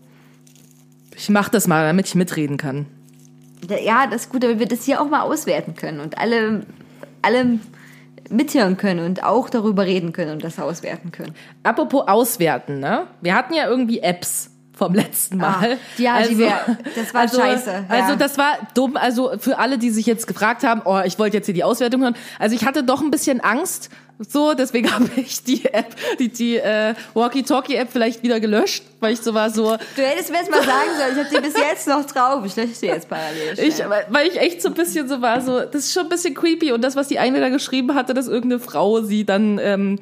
Ich 1.16 1.28
mach 1.28 1.48
das 1.48 1.66
mal, 1.66 1.86
damit 1.86 2.06
ich 2.06 2.14
mitreden 2.14 2.56
kann. 2.56 2.86
Ja, 3.68 4.06
das 4.06 4.22
ist 4.22 4.30
gut, 4.32 4.42
damit 4.42 4.58
wir 4.58 4.66
das 4.66 4.84
hier 4.84 5.00
auch 5.00 5.08
mal 5.08 5.22
auswerten 5.22 5.74
können 5.74 6.00
und 6.00 6.18
alle, 6.18 6.66
alle 7.22 7.58
mithören 8.30 8.76
können 8.76 9.04
und 9.04 9.22
auch 9.22 9.48
darüber 9.50 9.84
reden 9.84 10.12
können 10.12 10.32
und 10.32 10.44
das 10.44 10.58
auswerten 10.58 11.12
können. 11.12 11.34
Apropos 11.62 12.08
auswerten, 12.08 12.80
ne? 12.80 13.06
Wir 13.20 13.34
hatten 13.34 13.54
ja 13.54 13.68
irgendwie 13.68 14.00
Apps 14.00 14.50
vom 14.76 14.92
letzten 14.94 15.36
Mal. 15.38 15.74
Ah, 15.74 15.76
ja, 15.98 16.22
die 16.22 16.38
wir- 16.38 16.60
das 16.96 17.14
war 17.14 17.20
also, 17.22 17.38
scheiße, 17.40 17.70
ja. 17.70 17.84
Also 17.88 18.16
das 18.16 18.36
war 18.38 18.58
dumm. 18.74 18.96
Also 18.96 19.32
für 19.38 19.58
alle, 19.58 19.78
die 19.78 19.90
sich 19.90 20.06
jetzt 20.06 20.26
gefragt 20.26 20.64
haben, 20.64 20.82
oh, 20.84 21.00
ich 21.04 21.18
wollte 21.18 21.36
jetzt 21.36 21.46
hier 21.46 21.54
die 21.54 21.64
Auswertung 21.64 22.02
hören. 22.02 22.16
Also 22.38 22.56
ich 22.56 22.64
hatte 22.66 22.82
doch 22.82 23.00
ein 23.00 23.10
bisschen 23.10 23.40
Angst. 23.40 23.90
So, 24.28 24.54
deswegen 24.54 24.92
habe 24.94 25.08
ich 25.16 25.42
die 25.42 25.64
App, 25.66 25.94
die, 26.20 26.28
die 26.28 26.56
äh, 26.56 26.94
Walkie-Talkie-App 27.14 27.88
vielleicht 27.90 28.22
wieder 28.22 28.38
gelöscht, 28.38 28.84
weil 29.00 29.12
ich 29.12 29.20
so 29.20 29.34
war 29.34 29.50
so, 29.50 29.76
Du 29.96 30.02
hättest 30.02 30.30
mir 30.30 30.38
jetzt 30.38 30.50
mal 30.50 30.62
sagen 30.62 30.90
sollen, 30.98 31.12
ich 31.12 31.24
habe 31.24 31.36
die 31.36 31.50
bis 31.52 31.60
jetzt 31.60 31.88
noch 31.88 32.04
drauf. 32.04 32.44
Ich 32.44 32.54
lösche 32.54 32.74
sie 32.74 32.86
jetzt 32.86 33.08
parallel. 33.08 33.58
Ich, 33.58 33.76
schnell. 33.76 33.88
weil 34.08 34.26
ich 34.28 34.38
echt 34.40 34.62
so 34.62 34.68
ein 34.68 34.74
bisschen 34.74 35.08
so 35.08 35.20
war, 35.20 35.40
so, 35.40 35.60
das 35.60 35.86
ist 35.86 35.92
schon 35.92 36.04
ein 36.04 36.08
bisschen 36.08 36.34
creepy. 36.34 36.70
Und 36.72 36.82
das, 36.82 36.94
was 36.96 37.08
die 37.08 37.18
eine 37.18 37.40
da 37.40 37.48
geschrieben 37.48 37.94
hatte, 37.94 38.14
dass 38.14 38.28
irgendeine 38.28 38.60
Frau 38.60 39.02
sie 39.02 39.24
dann, 39.24 39.58
ähm, 39.60 39.98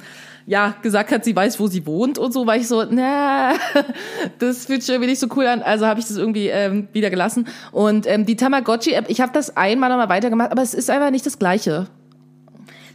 ja, 0.47 0.75
gesagt 0.83 1.13
hat, 1.13 1.25
sie 1.25 1.35
weiß, 1.35 1.61
wo 1.61 1.67
sie 1.67 1.87
wohnt 1.87 2.19
und 2.19 2.33
so, 2.33 2.47
war 2.47 2.57
ich 2.57 2.69
so, 2.69 2.85
na, 2.89 3.55
das 4.39 4.67
fühlt 4.67 4.83
sich 4.83 4.91
irgendwie 4.91 5.11
nicht 5.11 5.21
so 5.21 5.29
cool 5.37 5.47
an. 5.47 5.63
Also 5.63 5.87
habe 5.87 6.01
ich 6.01 6.07
das 6.07 6.17
irgendwie 6.17 6.49
ähm, 6.49 6.89
wieder 6.93 7.11
gelassen. 7.11 7.47
Und 7.71 8.07
ähm, 8.07 8.27
die 8.27 8.37
Tamagotchi-App, 8.37 9.07
ich 9.09 9.21
habe 9.21 9.33
das 9.33 9.57
einmal 9.57 9.89
nochmal 9.89 10.09
weitergemacht, 10.09 10.51
aber 10.51 10.63
es 10.63 10.75
ist 10.75 10.91
einfach 10.91 11.11
nicht 11.11 11.27
das 11.27 11.39
Gleiche. 11.39 11.87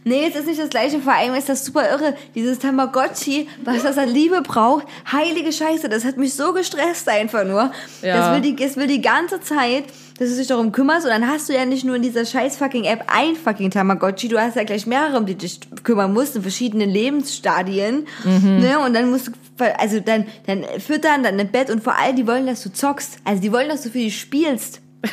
Nee, 0.04 0.26
es 0.26 0.36
ist 0.36 0.46
nicht 0.46 0.60
das 0.60 0.70
gleiche. 0.70 1.00
Vor 1.00 1.12
allem 1.12 1.34
ist 1.34 1.48
das 1.48 1.64
super 1.64 1.90
irre. 1.90 2.14
Dieses 2.34 2.58
Tamagotchi, 2.58 3.48
was 3.64 3.82
das 3.82 3.98
an 3.98 4.08
Liebe 4.08 4.40
braucht. 4.42 4.86
Heilige 5.10 5.52
Scheiße, 5.52 5.88
das 5.88 6.04
hat 6.04 6.16
mich 6.16 6.34
so 6.34 6.54
gestresst 6.54 7.08
einfach 7.08 7.44
nur. 7.44 7.72
Ja. 8.00 8.16
Das, 8.16 8.34
will 8.34 8.40
die, 8.40 8.56
das 8.56 8.76
will 8.76 8.86
die 8.86 9.02
ganze 9.02 9.40
Zeit, 9.40 9.84
dass 10.18 10.30
du 10.30 10.36
dich 10.36 10.46
darum 10.48 10.72
kümmerst. 10.72 11.04
Und 11.06 11.10
dann 11.12 11.28
hast 11.28 11.48
du 11.48 11.54
ja 11.54 11.64
nicht 11.64 11.84
nur 11.84 11.96
in 11.96 12.02
dieser 12.02 12.24
scheiß 12.26 12.56
fucking 12.56 12.84
App 12.84 13.04
ein 13.06 13.36
fucking 13.36 13.70
Tamagotchi. 13.70 14.28
Du 14.28 14.38
hast 14.40 14.56
ja 14.56 14.64
gleich 14.64 14.86
mehrere, 14.86 15.16
um 15.18 15.26
die 15.26 15.34
du 15.34 15.40
dich 15.40 15.60
kümmern 15.84 16.12
musst, 16.12 16.36
in 16.36 16.42
verschiedenen 16.42 16.90
Lebensstadien. 16.90 18.06
Ne? 18.24 18.78
Und 18.84 18.94
dann 18.94 19.10
musst 19.10 19.28
du, 19.28 19.32
also 19.78 20.00
dann, 20.00 20.26
dann 20.46 20.64
füttern, 20.80 21.22
dann 21.22 21.38
im 21.38 21.48
Bett. 21.48 21.70
Und 21.70 21.82
vor 21.82 21.96
allem, 21.96 22.16
die 22.16 22.26
wollen, 22.26 22.46
dass 22.46 22.62
du 22.62 22.72
zockst. 22.72 23.18
Also 23.24 23.40
die 23.42 23.52
wollen, 23.52 23.68
dass 23.68 23.82
du 23.82 23.90
für 23.90 23.98
die 23.98 24.10
spielst. 24.10 24.80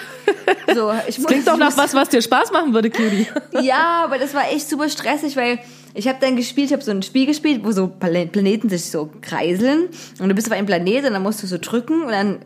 So, 0.73 0.91
ich 1.07 1.17
muss, 1.19 1.27
Klingt 1.27 1.47
doch 1.47 1.57
nach 1.57 1.75
was, 1.77 1.93
was 1.93 2.09
dir 2.09 2.21
Spaß 2.21 2.51
machen 2.51 2.73
würde, 2.73 2.89
Cutie. 2.89 3.27
ja, 3.61 4.03
aber 4.03 4.17
das 4.17 4.33
war 4.33 4.49
echt 4.51 4.67
super 4.69 4.89
stressig, 4.89 5.35
weil 5.37 5.59
ich 5.93 6.07
habe 6.07 6.17
dann 6.19 6.35
gespielt, 6.35 6.67
ich 6.67 6.73
habe 6.73 6.83
so 6.83 6.91
ein 6.91 7.01
Spiel 7.03 7.25
gespielt, 7.27 7.61
wo 7.63 7.71
so 7.71 7.87
Pla- 7.87 8.25
Planeten 8.25 8.67
sich 8.69 8.89
so 8.91 9.09
kreiseln 9.21 9.89
und 10.19 10.27
du 10.27 10.35
bist 10.35 10.47
auf 10.47 10.53
einem 10.53 10.65
Planet 10.65 11.05
und 11.05 11.13
dann 11.13 11.23
musst 11.23 11.41
du 11.43 11.47
so 11.47 11.57
drücken 11.59 12.01
und 12.03 12.11
dann 12.11 12.39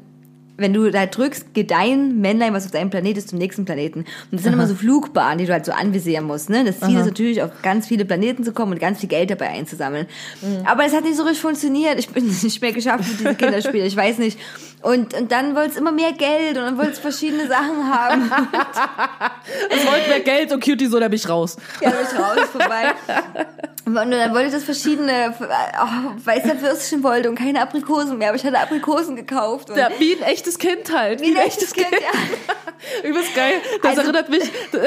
wenn 0.60 0.74
du 0.74 0.92
da 0.92 1.06
drückst, 1.06 1.54
geht 1.54 1.72
dein 1.72 2.20
Männlein, 2.20 2.54
was 2.54 2.66
auf 2.66 2.72
deinem 2.72 2.90
Planet 2.90 3.18
ist, 3.18 3.30
zum 3.30 3.40
nächsten 3.40 3.66
Planeten. 3.66 4.00
Und 4.00 4.08
das 4.32 4.44
sind 4.44 4.54
immer 4.54 4.68
so 4.68 4.76
Flugbahnen, 4.76 5.40
die 5.40 5.46
du 5.46 5.54
halt 5.54 5.66
so 5.66 5.72
anvisieren 5.72 6.26
musst. 6.26 6.50
Ne? 6.50 6.64
Das 6.66 6.80
Ziel 6.80 6.98
ist 6.98 7.06
natürlich, 7.06 7.42
auf 7.42 7.52
ganz 7.62 7.88
viele 7.88 8.06
Planeten 8.06 8.44
zu 8.44 8.52
kommen 8.52 8.74
und 8.74 8.80
ganz 8.80 9.00
viel 9.00 9.10
Geld 9.10 9.32
dabei 9.32 9.50
einzusammeln. 9.50 10.08
Aber 10.66 10.86
es 10.86 10.94
hat 10.94 11.04
nicht 11.04 11.16
so 11.16 11.24
richtig 11.24 11.42
funktioniert. 11.42 11.98
Ich 11.98 12.10
bin 12.10 12.28
nicht 12.44 12.62
mehr 12.62 12.74
geschafft 12.74 13.08
mit 13.08 13.20
diesem 13.20 13.38
Kinderspiel. 13.38 13.86
Ich 13.86 13.96
weiß 13.96 14.18
nicht. 14.20 14.38
Und, 14.82 15.14
und 15.14 15.32
dann 15.32 15.56
wollte 15.56 15.72
es 15.72 15.78
immer 15.78 15.92
mehr 15.92 16.14
Geld 16.14 16.58
und 16.58 16.64
dann 16.64 16.78
wollte 16.78 16.92
es 16.92 17.00
verschiedene 17.00 17.48
Sachen 17.48 17.94
haben. 17.94 18.32
Es 19.70 19.86
wollte 19.86 20.10
mehr 20.10 20.20
Geld 20.22 20.52
und 20.52 20.64
Cutie 20.64 20.86
so, 20.88 21.00
da 21.00 21.08
bin 21.08 21.16
ich 21.18 21.28
raus. 21.28 21.58
Ja, 21.82 21.90
bin 21.90 22.00
ich 22.02 22.20
raus, 22.20 22.48
vorbei. 22.52 22.94
Und 23.86 23.96
dann 23.96 24.12
wollte 24.34 24.48
ich 24.48 24.54
das 24.54 24.64
verschiedene, 24.64 25.34
oh, 25.40 26.12
weißer 26.24 26.62
Würstchen 26.62 27.02
wollte 27.04 27.30
und 27.30 27.36
keine 27.36 27.62
Aprikosen 27.62 28.18
mehr, 28.18 28.30
aber 28.30 28.38
ich 28.38 28.44
hatte 28.46 28.60
Aprikosen 28.60 29.16
gekauft. 29.16 29.70
Und 29.72 29.78
Ja, 29.78 29.90
wie 29.98 30.14
ein 30.16 30.22
echtes 30.24 30.60
Kind 30.60 30.96
halt. 30.96 31.22
wie 31.22 31.36
ein 31.36 31.44
echtes 31.46 31.74
Kind, 31.74 31.88
ja. 31.92 33.04
Übelst 33.10 33.34
geil. 33.36 33.54
Das 33.82 33.92
Also- 33.98 34.02
erinnert 34.04 34.30
mich, 34.30 34.44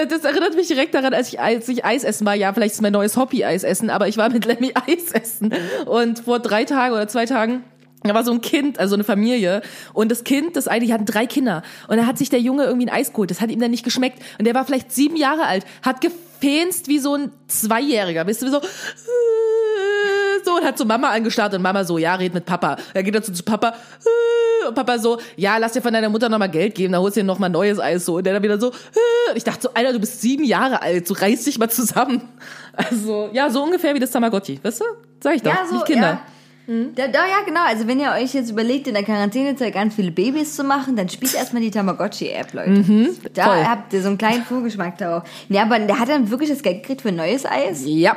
das 0.09 0.25
erinnert 0.25 0.55
mich 0.55 0.69
direkt 0.69 0.95
daran, 0.95 1.13
als 1.13 1.29
ich, 1.29 1.41
als 1.41 1.69
ich 1.69 1.85
Eis 1.85 2.05
essen 2.05 2.25
war. 2.27 2.35
Ja, 2.35 2.53
vielleicht 2.53 2.75
ist 2.75 2.83
mein 2.83 2.93
neues 2.93 3.17
Hobby 3.17 3.45
Eis 3.45 3.65
essen, 3.65 3.91
aber 3.91 4.07
ich 4.09 4.17
war 4.17 4.29
mit 4.31 4.45
Lemmy 4.45 4.73
Eis 4.87 5.11
essen. 5.13 5.53
Und 5.87 6.21
vor 6.21 6.39
drei 6.39 6.65
Tagen 6.65 6.95
oder 6.95 7.09
zwei 7.09 7.27
Tagen, 7.27 7.65
da 8.09 8.15
war 8.15 8.25
so 8.25 8.33
ein 8.33 8.41
Kind, 8.41 8.79
also 8.79 8.95
eine 8.95 9.05
Familie. 9.05 9.63
Und 9.93 10.11
das 10.11 10.25
Kind, 10.25 10.57
das 10.57 10.69
eine, 10.69 10.85
die 10.85 10.93
hatten 10.93 11.05
drei 11.07 11.27
Kinder. 11.27 11.63
Und 11.89 11.97
da 11.99 12.07
hat 12.07 12.19
sich 12.19 12.31
der 12.31 12.41
Junge 12.41 12.65
irgendwie 12.65 12.87
ein 12.87 12.93
Eis 12.95 13.13
geholt. 13.13 13.31
Das 13.31 13.41
hat 13.41 13.51
ihm 13.51 13.61
dann 13.61 13.71
nicht 13.71 13.85
geschmeckt. 13.85 14.23
Und 14.39 14.45
der 14.45 14.55
war 14.55 14.65
vielleicht 14.65 14.93
sieben 14.93 15.17
Jahre 15.17 15.47
alt, 15.47 15.65
hat 15.83 16.01
gefenst 16.01 16.89
wie 16.89 16.99
so 16.99 17.15
ein 17.15 17.31
Zweijähriger. 17.49 18.27
Weißt 18.27 18.43
du, 18.43 18.47
wie 18.47 18.51
so, 18.51 18.61
so 20.45 20.57
und 20.57 20.65
hat 20.65 20.79
so 20.79 20.85
Mama 20.85 21.11
angestarrt 21.11 21.55
und 21.55 21.63
Mama 21.63 21.85
so, 21.85 21.99
ja, 21.99 22.15
red 22.15 22.35
mit 22.35 22.45
Papa. 22.45 22.77
Er 22.95 23.03
geht 23.03 23.15
dazu 23.15 23.33
zu 23.33 23.43
Papa 23.43 23.75
und 24.69 24.75
Papa 24.75 24.99
so, 24.99 25.19
ja, 25.37 25.57
lass 25.59 25.73
dir 25.73 25.83
von 25.83 25.93
deiner 25.93 26.09
Mutter 26.09 26.29
nochmal 26.29 26.51
Geld 26.51 26.75
geben, 26.75 26.93
dann 26.93 27.03
holst 27.03 27.17
du 27.17 27.21
dir 27.21 27.27
nochmal 27.27 27.51
neues 27.51 27.79
Eis 27.79 28.05
so. 28.05 28.17
Und 28.17 28.25
der 28.27 28.35
dann 28.35 28.43
wieder 28.43 28.61
so, 28.61 28.69
und 28.69 28.77
ich 29.37 29.45
dachte 29.45 29.63
so, 29.63 29.71
Alter, 29.75 29.93
du 29.93 30.01
bist 30.01 30.21
sieben 30.21 30.45
Jahre 30.45 30.83
alt, 30.83 31.07
so 31.07 31.15
reiß 31.15 31.45
dich 31.45 31.59
mal 31.59 31.71
zusammen. 31.71 32.29
Also, 32.75 33.31
ja, 33.33 33.51
so 33.51 33.63
ungefähr 33.63 33.95
wie 33.95 34.01
das 34.01 34.11
Tamagotchi, 34.11 34.59
weißt 34.63 34.81
du? 34.81 34.85
Sag 35.21 35.37
ich 35.37 35.43
doch, 35.43 35.53
Ja, 35.53 35.67
so, 35.69 35.75
nicht 35.75 35.87
Kinder. 35.87 36.07
ja. 36.09 36.23
Da, 36.67 37.09
da, 37.09 37.27
ja, 37.27 37.43
genau. 37.45 37.65
Also 37.65 37.89
wenn 37.89 37.99
ihr 37.99 38.13
euch 38.13 38.35
jetzt 38.35 38.51
überlegt, 38.51 38.87
in 38.87 38.95
der 38.95 39.03
Quarantänezeit 39.03 39.75
ganz 39.75 39.95
viele 39.95 40.13
Babys 40.13 40.55
zu 40.55 40.63
machen, 40.63 40.95
dann 40.95 41.09
spielt 41.09 41.35
erstmal 41.35 41.61
die 41.61 41.71
Tamagotchi-App, 41.71 42.53
Leute. 42.53 43.15
da 43.35 43.45
voll. 43.45 43.65
habt 43.65 43.93
ihr 43.93 44.03
so 44.03 44.09
einen 44.09 44.19
kleinen 44.19 44.45
Vorgeschmack 44.45 44.97
darauf. 44.99 45.25
Ja, 45.49 45.63
aber 45.63 45.79
der 45.81 45.99
hat 45.99 46.09
dann 46.09 46.31
wirklich 46.31 46.51
das 46.51 46.63
Geld 46.63 46.83
gekriegt 46.83 47.03
für 47.03 47.09
ein 47.09 47.17
neues 47.17 47.45
Eis. 47.45 47.83
Ja. 47.85 48.17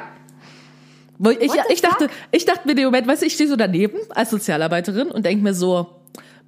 Ich, 1.40 1.52
ich 1.70 1.82
dachte, 1.82 2.10
ich 2.32 2.46
dachte 2.46 2.68
mir 2.68 2.76
dem 2.76 2.86
Moment, 2.86 3.08
weißt 3.08 3.22
du, 3.22 3.26
ich 3.26 3.34
stehe 3.34 3.50
so 3.50 3.56
daneben 3.56 3.98
als 4.10 4.30
Sozialarbeiterin 4.30 5.08
und 5.10 5.26
denk 5.26 5.42
mir 5.42 5.54
so, 5.54 5.88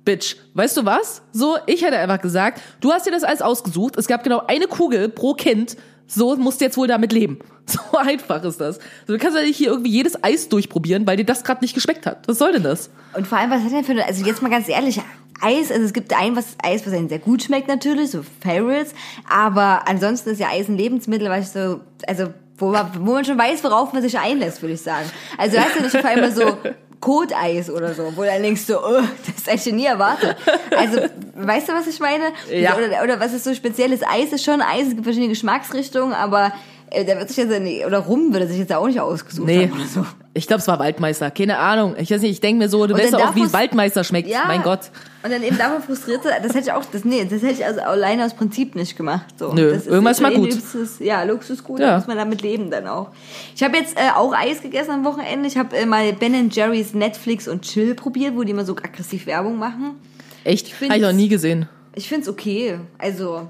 Bitch, 0.04 0.38
weißt 0.54 0.78
du 0.78 0.86
was? 0.86 1.22
So, 1.34 1.58
ich 1.66 1.84
hätte 1.84 1.98
einfach 1.98 2.22
gesagt, 2.22 2.62
du 2.80 2.92
hast 2.92 3.06
dir 3.06 3.12
das 3.12 3.24
alles 3.24 3.42
ausgesucht. 3.42 3.98
Es 3.98 4.08
gab 4.08 4.24
genau 4.24 4.42
eine 4.48 4.68
Kugel 4.68 5.10
pro 5.10 5.34
Kind. 5.34 5.76
So 6.08 6.36
musst 6.38 6.62
du 6.62 6.66
jetzt 6.66 6.78
wohl 6.78 6.88
damit 6.88 7.12
leben. 7.12 7.40
So 7.70 7.98
einfach 7.98 8.42
ist 8.46 8.62
das. 8.62 8.80
Du 9.08 9.18
kannst 9.18 9.36
ja 9.38 9.44
nicht 9.44 9.58
hier 9.58 9.68
irgendwie 9.68 9.92
jedes 9.92 10.24
Eis 10.24 10.48
durchprobieren, 10.48 11.06
weil 11.06 11.18
dir 11.18 11.26
das 11.26 11.44
gerade 11.44 11.60
nicht 11.60 11.74
geschmeckt 11.74 12.06
hat. 12.06 12.26
Was 12.26 12.38
soll 12.38 12.54
denn 12.54 12.64
das? 12.64 12.90
Und 13.14 13.28
vor 13.28 13.38
allem, 13.38 13.52
was 13.52 13.62
hat 13.62 13.74
denn 13.74 13.84
für 13.84 13.92
eine, 13.92 14.06
also 14.06 14.26
jetzt 14.26 14.42
mal 14.42 14.48
ganz 14.48 14.70
ehrlich, 14.70 15.02
Eis, 15.42 15.70
also 15.70 15.84
es 15.84 15.92
gibt 15.92 16.14
ein 16.18 16.38
was, 16.38 16.56
Eis, 16.64 16.88
was 16.88 16.94
einem 16.94 17.10
sehr 17.10 17.20
gut 17.20 17.44
schmeckt 17.44 17.68
natürlich, 17.68 18.12
so 18.12 18.24
Favorites, 18.40 18.94
aber 19.30 19.86
ansonsten 19.86 20.30
ist 20.30 20.40
ja 20.40 20.48
Eis 20.48 20.70
ein 20.70 20.78
Lebensmittel, 20.78 21.30
was 21.30 21.48
ich 21.48 21.52
so, 21.52 21.82
also 22.08 22.34
wo 22.58 22.70
man, 22.72 22.90
wo 23.00 23.12
man 23.14 23.26
schon 23.26 23.38
weiß, 23.38 23.64
worauf 23.66 23.92
man 23.92 24.02
sich 24.02 24.18
einlässt, 24.18 24.62
würde 24.62 24.76
ich 24.76 24.82
sagen. 24.82 25.10
Also 25.38 25.58
weißt 25.58 25.76
du 25.78 25.84
nicht, 25.84 25.98
vor 25.98 26.10
allem 26.10 26.34
so 26.34 26.58
Koteis 27.00 27.70
oder 27.70 27.94
so, 27.94 28.12
wo 28.16 28.22
du 28.22 28.28
dann 28.28 28.42
denkst 28.42 28.62
so, 28.62 28.80
oh, 28.80 29.02
das 29.26 29.46
hätte 29.54 29.70
ich 29.70 29.76
nie 29.76 29.86
erwartet. 29.86 30.36
Also, 30.76 31.02
weißt 31.36 31.70
du, 31.70 31.74
was 31.74 31.88
ich 31.88 32.00
meine? 32.00 32.26
Ja. 32.52 32.76
Oder, 32.76 33.04
oder 33.04 33.20
was 33.20 33.34
ist 33.34 33.44
so 33.44 33.54
spezielles 33.54 34.02
Eis? 34.04 34.32
Ist 34.34 34.44
schon 34.44 34.62
Eis, 34.62 34.84
es 34.88 34.90
gibt 34.92 35.04
verschiedene 35.04 35.30
Geschmacksrichtungen, 35.30 36.14
aber 36.14 36.52
äh, 36.90 37.06
der 37.06 37.18
wird 37.20 37.30
sich 37.30 37.38
jetzt, 37.38 37.86
oder 37.86 38.00
Rum 38.00 38.34
würde 38.34 38.48
sich 38.48 38.58
jetzt 38.58 38.74
auch 38.74 38.88
nicht 38.88 39.00
ausgesucht 39.00 39.46
Nee. 39.48 39.70
haben 39.70 39.74
oder 39.80 39.86
so. 39.88 40.06
Ich 40.38 40.46
glaube, 40.48 40.60
es 40.60 40.68
war 40.68 40.78
Waldmeister. 40.78 41.32
Keine 41.32 41.58
Ahnung. 41.58 41.96
Ich 41.98 42.12
weiß 42.12 42.22
nicht, 42.22 42.32
ich 42.32 42.40
denke 42.42 42.60
mir 42.64 42.70
so, 42.70 42.86
du 42.86 42.94
weißt 42.94 43.14
doch 43.14 43.30
auch, 43.30 43.36
wie 43.36 43.52
Waldmeister 43.52 44.04
schmeckt. 44.04 44.30
Mein 44.48 44.62
Gott. 44.62 44.92
Und 45.24 45.32
dann 45.32 45.42
eben 45.44 45.58
davon 45.58 45.82
frustriert, 45.82 46.22
das 46.24 46.54
hätte 46.54 46.60
ich 46.60 46.72
auch, 46.72 46.86
das, 46.86 47.04
nee, 47.04 47.24
das 47.26 47.42
hätte 47.42 47.54
ich 47.54 47.66
also 47.66 47.82
alleine 47.82 48.24
aus 48.24 48.36
Prinzip 48.36 48.76
nicht 48.76 48.96
gemacht. 48.96 49.26
So. 49.38 49.52
Nö, 49.52 49.74
das 49.74 49.88
irgendwas 49.88 50.22
mal 50.22 50.34
gut. 50.34 50.54
Luxus, 50.54 51.00
ja, 51.00 51.24
Luxusgut, 51.24 51.80
Ja. 51.80 51.98
muss 51.98 52.08
man 52.08 52.18
damit 52.18 52.42
leben 52.44 52.70
dann 52.70 52.88
auch. 52.88 53.10
Ich 53.56 53.64
habe 53.64 53.78
jetzt 53.78 53.98
äh, 53.98 54.12
auch 54.16 54.32
Eis 54.34 54.62
gegessen 54.62 54.92
am 54.92 55.06
Wochenende. 55.06 55.48
Ich 55.48 55.58
habe 55.58 55.76
äh, 55.76 55.86
mal 55.86 56.14
Ben 56.14 56.50
Jerry's 56.52 56.94
Netflix 56.94 57.48
und 57.48 57.64
Chill 57.64 57.96
probiert, 57.96 58.36
wo 58.36 58.44
die 58.44 58.52
immer 58.52 58.64
so 58.64 58.74
aggressiv 58.74 59.26
Werbung 59.26 59.58
machen. 59.58 59.96
Echt? 60.44 60.72
Habe 60.82 60.96
ich 60.96 61.02
noch 61.02 61.12
nie 61.14 61.28
gesehen. 61.28 61.68
Ich 61.96 62.08
find's 62.08 62.30
okay. 62.30 62.80
Also, 63.00 63.50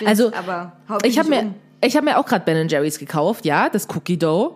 ich 0.00 0.06
Also, 0.06 0.32
aber 0.32 0.72
ich 1.02 1.18
habe 1.18 1.28
mir, 1.28 1.40
um. 1.40 1.54
ich 1.82 1.96
habe 1.96 2.06
mir 2.06 2.16
auch 2.18 2.24
gerade 2.24 2.44
Ben 2.44 2.68
Jerry's 2.68 2.98
gekauft, 2.98 3.44
ja, 3.44 3.68
das 3.68 3.88
Cookie 3.94 4.16
Dough. 4.16 4.54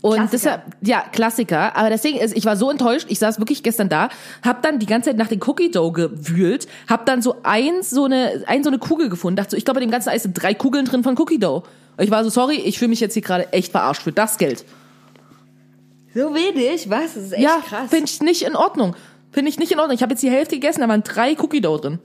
Und 0.00 0.14
Klassiker. 0.14 0.30
deshalb, 0.30 0.62
ja, 0.80 1.04
Klassiker. 1.12 1.76
Aber 1.76 1.90
das 1.90 2.02
Ding 2.02 2.16
ist, 2.16 2.36
ich 2.36 2.44
war 2.44 2.56
so 2.56 2.70
enttäuscht. 2.70 3.06
Ich 3.08 3.18
saß 3.18 3.38
wirklich 3.40 3.62
gestern 3.62 3.88
da, 3.88 4.10
hab 4.42 4.62
dann 4.62 4.78
die 4.78 4.86
ganze 4.86 5.10
Zeit 5.10 5.16
nach 5.16 5.26
dem 5.28 5.40
Cookie 5.44 5.70
Dough 5.70 5.92
gewühlt, 5.92 6.68
hab 6.88 7.06
dann 7.06 7.20
so 7.20 7.36
eins, 7.42 7.90
so 7.90 8.04
eine, 8.04 8.44
ein, 8.46 8.62
so 8.62 8.70
eine 8.70 8.78
Kugel 8.78 9.08
gefunden. 9.08 9.36
Dachte 9.36 9.52
so, 9.52 9.56
ich 9.56 9.64
glaube, 9.64 9.80
bei 9.80 9.86
dem 9.86 9.90
ganzen 9.90 10.10
Eis 10.10 10.22
sind 10.22 10.40
drei 10.40 10.54
Kugeln 10.54 10.84
drin 10.84 11.02
von 11.02 11.18
Cookie 11.18 11.38
Dough. 11.38 11.64
Und 11.96 12.04
ich 12.04 12.10
war 12.10 12.22
so, 12.22 12.30
sorry, 12.30 12.56
ich 12.56 12.78
fühle 12.78 12.90
mich 12.90 13.00
jetzt 13.00 13.14
hier 13.14 13.22
gerade 13.22 13.52
echt 13.52 13.72
verarscht 13.72 14.02
für 14.02 14.12
das 14.12 14.38
Geld. 14.38 14.64
So 16.14 16.34
wenig? 16.34 16.88
Was? 16.88 17.14
Das 17.14 17.24
ist 17.24 17.32
echt 17.32 17.42
ja, 17.42 17.60
krass. 17.68 17.90
finde 17.90 18.06
ich 18.06 18.20
nicht 18.20 18.42
in 18.42 18.54
Ordnung. 18.54 18.94
Finde 19.32 19.50
ich 19.50 19.58
nicht 19.58 19.72
in 19.72 19.80
Ordnung. 19.80 19.94
Ich 19.96 20.02
habe 20.02 20.12
jetzt 20.12 20.22
die 20.22 20.30
Hälfte 20.30 20.54
gegessen, 20.54 20.80
da 20.80 20.88
waren 20.88 21.02
drei 21.02 21.36
Cookie 21.38 21.60
Dough 21.60 21.80
drin. 21.80 21.98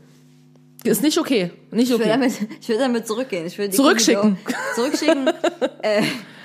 Ist 0.84 1.02
nicht 1.02 1.18
okay. 1.18 1.52
Nicht 1.72 1.90
Ich 1.90 1.98
will, 1.98 2.06
okay. 2.06 2.10
damit, 2.10 2.34
ich 2.60 2.68
will 2.68 2.78
damit 2.78 3.08
zurückgehen. 3.08 3.46
Ich 3.46 3.58
will 3.58 3.70
die 3.70 3.76
Zurückschicken. 3.76 4.38
Cookie 4.44 4.54
Dough 4.54 4.76
Zurückschicken. 4.76 5.28
äh, 5.82 6.04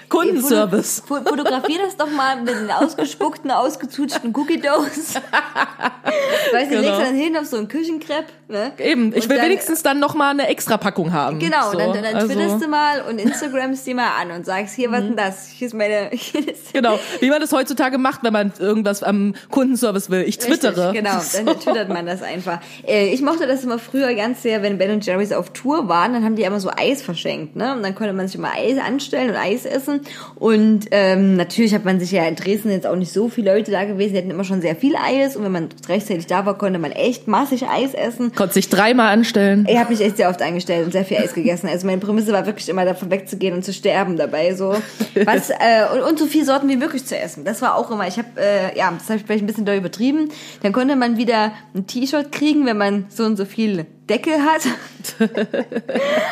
Kundenservice. 0.09 1.03
Foto- 1.07 1.23
fo- 1.25 1.29
Fotografier 1.31 1.79
das 1.85 1.97
doch 1.97 2.11
mal 2.11 2.37
mit 2.43 2.49
den 2.55 2.71
ausgespuckten, 2.71 3.51
ausgezutschten 3.51 4.35
Cookie 4.37 4.61
Doughs. 4.61 5.15
weißt 6.53 6.71
du, 6.71 6.77
Genau. 6.77 6.81
legst 6.81 7.01
dann 7.01 7.15
hin 7.15 7.37
auf 7.37 7.47
so 7.47 7.57
einen 7.57 7.69
Küchenkrepp. 7.69 8.27
Ne? 8.51 8.73
Eben, 8.79 9.13
ich 9.15 9.25
Und 9.25 9.29
will 9.31 9.37
dann- 9.37 9.47
wenigstens 9.47 9.83
dann 9.83 10.01
noch 10.01 10.15
mal 10.15 10.31
eine 10.31 10.49
Extrapackung 10.49 11.13
haben. 11.13 11.39
Genau, 11.39 11.71
so, 11.71 11.77
dann, 11.77 11.93
dann 11.93 12.05
also, 12.15 12.29
twitterst 12.29 12.63
du 12.63 12.69
mal 12.69 13.03
und 13.03 13.19
Instagramst 13.21 13.87
die 13.87 13.93
mal 13.93 14.09
an 14.21 14.31
und 14.31 14.47
sagst, 14.47 14.75
hier, 14.75 14.91
was 14.91 15.03
denn 15.03 15.17
das? 15.17 15.49
Hier 15.49 15.67
ist 15.67 15.75
meine... 15.75 16.09
Hier 16.13 16.49
ist 16.49 16.73
Genau, 16.73 16.99
wie 17.21 17.29
man 17.29 17.41
das 17.43 17.53
heutzutage 17.53 17.99
macht, 17.99 18.23
wenn 18.23 18.33
man 18.33 18.53
irgendwas 18.59 19.03
am 19.03 19.35
Kundenservice 19.51 20.09
will. 20.11 20.23
Ich 20.27 20.39
twittere. 20.39 20.93
Richtig, 20.93 21.05
genau, 21.05 21.21
So. 21.21 21.45
dann 21.45 21.61
twittert 21.61 21.89
man 21.91 22.07
das 22.07 22.23
einfach. 22.23 22.61
Äh, 22.87 23.09
ich 23.13 23.21
mochte 23.21 23.47
das 23.47 23.65
immer 23.65 23.79
früher 23.79 24.15
ganz 24.15 24.43
sehr, 24.43 24.63
wenn 24.63 24.79
Ben 24.79 25.01
Jerry's 25.01 25.33
auf 25.33 25.51
Tour 25.51 25.89
waren, 25.89 26.15
dann 26.15 26.25
haben 26.25 26.37
die 26.37 26.43
immer 26.45 26.61
so 26.61 26.71
Eis 26.75 27.03
verschenkt, 27.03 27.55
ne? 27.55 27.75
Und 27.75 27.83
dann 27.83 27.95
konnte 27.95 28.15
man 28.15 28.27
sich 28.29 28.37
immer 28.37 28.53
Eis 28.57 28.79
anstellen 28.79 29.31
und 29.31 29.37
Eis 29.37 29.67
essen. 29.67 30.01
Und 30.37 30.87
ähm, 30.91 31.37
natürlich 31.37 31.75
hat 31.75 31.85
man 31.85 32.01
sich 32.01 32.13
ja 32.13 32.25
in 32.25 32.35
Dresden 32.37 32.71
jetzt 32.71 32.87
auch 32.87 32.97
nicht 32.97 33.13
so 33.13 33.29
viele 33.29 33.55
Leute 33.55 33.71
da 33.71 33.85
gewesen, 33.85 34.15
die 34.15 34.19
hatten 34.21 34.31
immer 34.31 34.45
schon 34.45 34.63
sehr 34.63 34.75
viel 34.77 34.95
Eis 34.97 35.37
und 35.37 35.45
wenn 35.45 35.53
man 35.53 35.69
rechtzeitig 35.89 36.27
da 36.27 36.47
war, 36.47 36.57
konnte 36.57 36.79
man 36.79 36.93
echt 36.93 37.29
massig 37.29 37.67
Eis 37.69 37.93
essen. 37.93 38.33
Konnte 38.39 38.55
sich 38.55 38.69
dreimal 38.69 39.13
anstellen. 39.13 39.67
Ich 39.69 39.77
habe 39.77 39.91
mich 39.91 40.01
echt 40.01 40.17
sehr 40.17 40.31
oft 40.31 40.41
angestellt 40.41 40.87
und 40.87 40.93
sehr 40.93 41.05
viel 41.05 41.17
Eis 41.17 41.35
gegessen. 41.35 41.69
Also 41.69 41.89
meine 41.89 41.99
Prämisse 41.99 42.33
war 42.33 42.47
wirklich 42.47 42.69
immer 42.69 42.85
davon 42.85 43.11
wegzugehen 43.11 43.53
und 43.53 43.65
zu 43.65 43.73
sterben 43.73 44.17
dabei. 44.17 44.55
So 44.55 44.77
was 45.25 45.51
äh, 45.51 45.55
und, 45.93 46.03
und 46.03 46.19
so 46.21 46.27
viele 46.27 46.45
Sorten 46.45 46.69
wie 46.69 46.77
möglich 46.77 47.05
zu 47.05 47.19
essen. 47.19 47.45
Das 47.45 47.63
war 47.63 47.75
auch 47.75 47.91
immer. 47.91 48.07
Ich 48.07 48.17
habe 48.17 48.29
äh, 48.37 48.79
ja, 48.79 48.93
das 48.97 49.09
habe 49.09 49.19
ich 49.19 49.27
vielleicht 49.27 49.43
ein 49.43 49.49
bisschen 49.49 49.65
doll 49.65 49.75
übertrieben. 49.75 50.31
Dann 50.63 50.73
konnte 50.73 50.95
man 50.95 51.17
wieder 51.17 51.51
ein 51.75 51.89
T-Shirt 51.89 52.31
kriegen, 52.31 52.65
wenn 52.65 52.79
man 52.79 53.07
so 53.09 53.25
und 53.25 53.37
so 53.37 53.45
viel 53.45 53.87
Deckel 54.09 54.43
hat. 54.43 54.63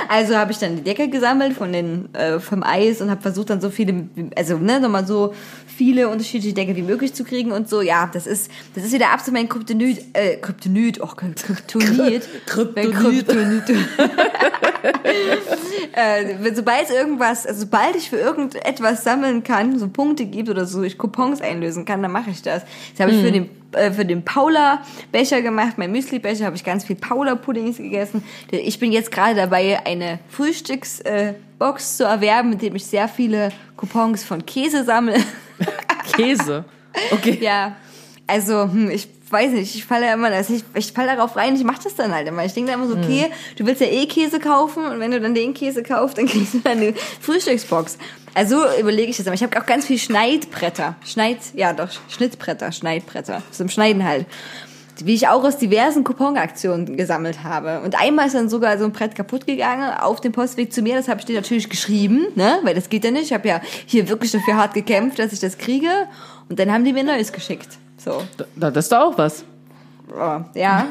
also 0.08 0.36
habe 0.36 0.52
ich 0.52 0.58
dann 0.58 0.76
die 0.76 0.82
Deckel 0.82 1.08
gesammelt 1.08 1.54
von 1.54 1.72
den 1.72 2.14
äh, 2.14 2.40
vom 2.40 2.62
Eis 2.62 3.00
und 3.00 3.10
habe 3.10 3.22
versucht 3.22 3.50
dann 3.50 3.60
so 3.60 3.70
viele, 3.70 4.08
also 4.36 4.58
ne, 4.58 4.80
nochmal 4.80 5.06
so 5.06 5.34
viele 5.66 6.08
unterschiedliche 6.08 6.54
Deckel 6.54 6.76
wie 6.76 6.82
möglich 6.82 7.14
zu 7.14 7.24
kriegen 7.24 7.52
und 7.52 7.68
so. 7.68 7.80
Ja, 7.80 8.10
das 8.12 8.26
ist 8.26 8.50
das 8.74 8.84
ist 8.84 8.92
wieder 8.92 9.10
absolut 9.10 9.40
mein 9.40 9.48
Kryptonit, 9.48 10.04
äh, 10.14 10.36
Kryptonit, 10.36 11.00
oh 11.00 11.06
Kryptonit, 11.06 12.28
Kryptonit. 12.46 13.26
Kryptonit. 13.26 13.64
äh, 15.92 16.54
sobald 16.54 16.90
irgendwas, 16.90 17.46
also 17.46 17.60
sobald 17.60 17.96
ich 17.96 18.10
für 18.10 18.16
irgendetwas 18.16 19.04
sammeln 19.04 19.42
kann, 19.42 19.78
so 19.78 19.88
Punkte 19.88 20.26
gibt 20.26 20.48
oder 20.48 20.66
so, 20.66 20.82
ich 20.82 20.98
Coupons 20.98 21.40
einlösen 21.40 21.84
kann, 21.84 22.02
dann 22.02 22.12
mache 22.12 22.30
ich 22.30 22.42
das. 22.42 22.62
Das 22.96 23.06
habe 23.06 23.12
ich 23.12 23.22
für 23.22 23.32
den 23.32 23.48
äh, 23.72 23.90
für 23.92 24.04
den 24.04 24.24
Paula 24.24 24.82
Becher 25.12 25.42
gemacht, 25.42 25.74
mein 25.76 25.92
Müsli 25.92 26.18
Becher 26.18 26.46
habe 26.46 26.56
ich 26.56 26.64
ganz 26.64 26.84
viel 26.84 26.96
Paula 26.96 27.34
Puddings 27.34 27.76
gegessen. 27.76 28.22
Ich 28.50 28.78
bin 28.78 28.92
jetzt 28.92 29.10
gerade 29.10 29.34
dabei 29.34 29.84
eine 29.84 30.18
Frühstücks 30.28 31.00
äh, 31.00 31.34
zu 31.78 32.04
erwerben, 32.04 32.50
mit 32.50 32.62
dem 32.62 32.76
ich 32.76 32.86
sehr 32.86 33.08
viele 33.08 33.50
Coupons 33.76 34.24
von 34.24 34.44
Käse 34.44 34.84
sammle. 34.84 35.16
Käse. 36.16 36.64
Okay. 37.10 37.38
Ja, 37.40 37.76
also 38.26 38.64
hm, 38.64 38.90
ich 38.90 39.08
weiß 39.30 39.52
nicht, 39.52 39.74
ich 39.74 39.84
falle 39.84 40.06
ja 40.06 40.14
immer, 40.14 40.28
also 40.28 40.54
ich, 40.54 40.64
ich 40.74 40.92
falle 40.92 41.16
darauf 41.16 41.36
rein, 41.36 41.56
ich 41.56 41.64
mache 41.64 41.82
das 41.84 41.94
dann 41.94 42.14
halt 42.14 42.28
immer. 42.28 42.44
Ich 42.44 42.54
denke 42.54 42.70
da 42.70 42.76
immer 42.76 42.86
so, 42.86 42.96
okay, 42.96 43.30
du 43.56 43.66
willst 43.66 43.80
ja 43.80 43.88
eh 43.88 44.06
Käse 44.06 44.38
kaufen 44.38 44.84
und 44.84 45.00
wenn 45.00 45.10
du 45.10 45.20
dann 45.20 45.34
den 45.34 45.54
Käse 45.54 45.82
kaufst, 45.82 46.18
dann 46.18 46.26
kriegst 46.26 46.54
du 46.54 46.60
dann 46.60 46.78
eine 46.78 46.94
Frühstücksbox. 47.20 47.98
Also 48.34 48.60
so 48.60 48.80
überlege 48.80 49.10
ich 49.10 49.16
das 49.16 49.26
immer. 49.26 49.34
Ich 49.34 49.42
habe 49.42 49.58
auch 49.58 49.66
ganz 49.66 49.86
viel 49.86 49.98
Schneidbretter. 49.98 50.96
Schneid, 51.04 51.38
ja 51.54 51.72
doch, 51.72 51.88
Schnittbretter, 52.08 52.70
Schneidbretter. 52.70 53.42
Zum 53.50 53.68
Schneiden 53.68 54.04
halt. 54.04 54.26
Wie 55.02 55.14
ich 55.14 55.28
auch 55.28 55.42
aus 55.42 55.58
diversen 55.58 56.04
Couponaktionen 56.04 56.96
gesammelt 56.96 57.44
habe. 57.44 57.80
Und 57.80 57.98
einmal 57.98 58.26
ist 58.26 58.34
dann 58.34 58.48
sogar 58.48 58.78
so 58.78 58.84
ein 58.84 58.92
Brett 58.92 59.14
kaputt 59.14 59.46
gegangen 59.46 59.90
auf 59.90 60.20
dem 60.20 60.32
Postweg 60.32 60.72
zu 60.72 60.82
mir. 60.82 60.96
Das 60.96 61.08
habe 61.08 61.20
ich 61.20 61.26
dir 61.26 61.34
natürlich 61.34 61.68
geschrieben, 61.68 62.26
ne? 62.34 62.60
Weil 62.62 62.74
das 62.74 62.88
geht 62.88 63.04
ja 63.04 63.10
nicht. 63.10 63.24
Ich 63.24 63.32
habe 63.32 63.48
ja 63.48 63.60
hier 63.86 64.08
wirklich 64.08 64.32
dafür 64.32 64.56
hart 64.56 64.74
gekämpft, 64.74 65.18
dass 65.18 65.32
ich 65.32 65.40
das 65.40 65.58
kriege. 65.58 65.90
Und 66.48 66.58
dann 66.58 66.70
haben 66.70 66.84
die 66.84 66.92
mir 66.92 67.04
neues 67.04 67.32
geschickt. 67.32 67.78
So. 67.96 68.22
Da, 68.56 68.70
das 68.70 68.86
ist 68.86 68.92
doch 68.92 69.12
auch 69.12 69.18
was. 69.18 69.44
Oh, 70.12 70.40
ja. 70.54 70.86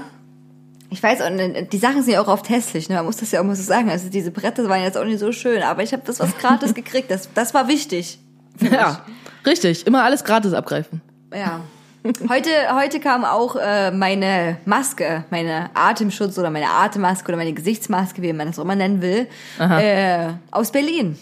Ich 0.89 1.01
weiß, 1.01 1.21
und 1.21 1.39
äh, 1.39 1.65
die 1.65 1.77
Sachen 1.77 2.03
sind 2.03 2.13
ja 2.13 2.21
auch 2.21 2.27
oft 2.27 2.49
hässlich, 2.49 2.89
ne? 2.89 2.95
Man 2.95 3.05
muss 3.05 3.17
das 3.17 3.31
ja 3.31 3.41
auch 3.41 3.43
mal 3.43 3.55
so 3.55 3.63
sagen. 3.63 3.89
Also 3.89 4.09
diese 4.09 4.31
Bretter 4.31 4.67
waren 4.69 4.81
jetzt 4.81 4.97
auch 4.97 5.05
nicht 5.05 5.19
so 5.19 5.31
schön, 5.31 5.61
aber 5.61 5.83
ich 5.83 5.93
habe 5.93 6.03
das 6.05 6.19
was 6.19 6.37
gratis 6.37 6.73
gekriegt. 6.75 7.11
Das, 7.11 7.29
das 7.33 7.53
war 7.53 7.67
wichtig. 7.67 8.19
Ja, 8.59 9.01
richtig. 9.45 9.85
Immer 9.87 10.03
alles 10.03 10.23
gratis 10.23 10.53
abgreifen. 10.53 11.01
Ja. 11.33 11.61
Heute, 12.29 12.51
heute 12.75 12.99
kam 12.99 13.25
auch 13.25 13.55
äh, 13.55 13.89
meine 13.89 14.57
Maske, 14.65 15.25
meine 15.31 15.71
Atemschutz 15.73 16.37
oder 16.37 16.51
meine 16.51 16.69
Atemmaske 16.69 17.27
oder 17.29 17.37
meine 17.37 17.53
Gesichtsmaske, 17.53 18.21
wie 18.21 18.31
man 18.31 18.47
das 18.47 18.59
auch 18.59 18.63
immer 18.63 18.75
nennen 18.75 19.01
will, 19.01 19.27
äh, 19.59 20.27
aus 20.51 20.71
Berlin. 20.71 21.17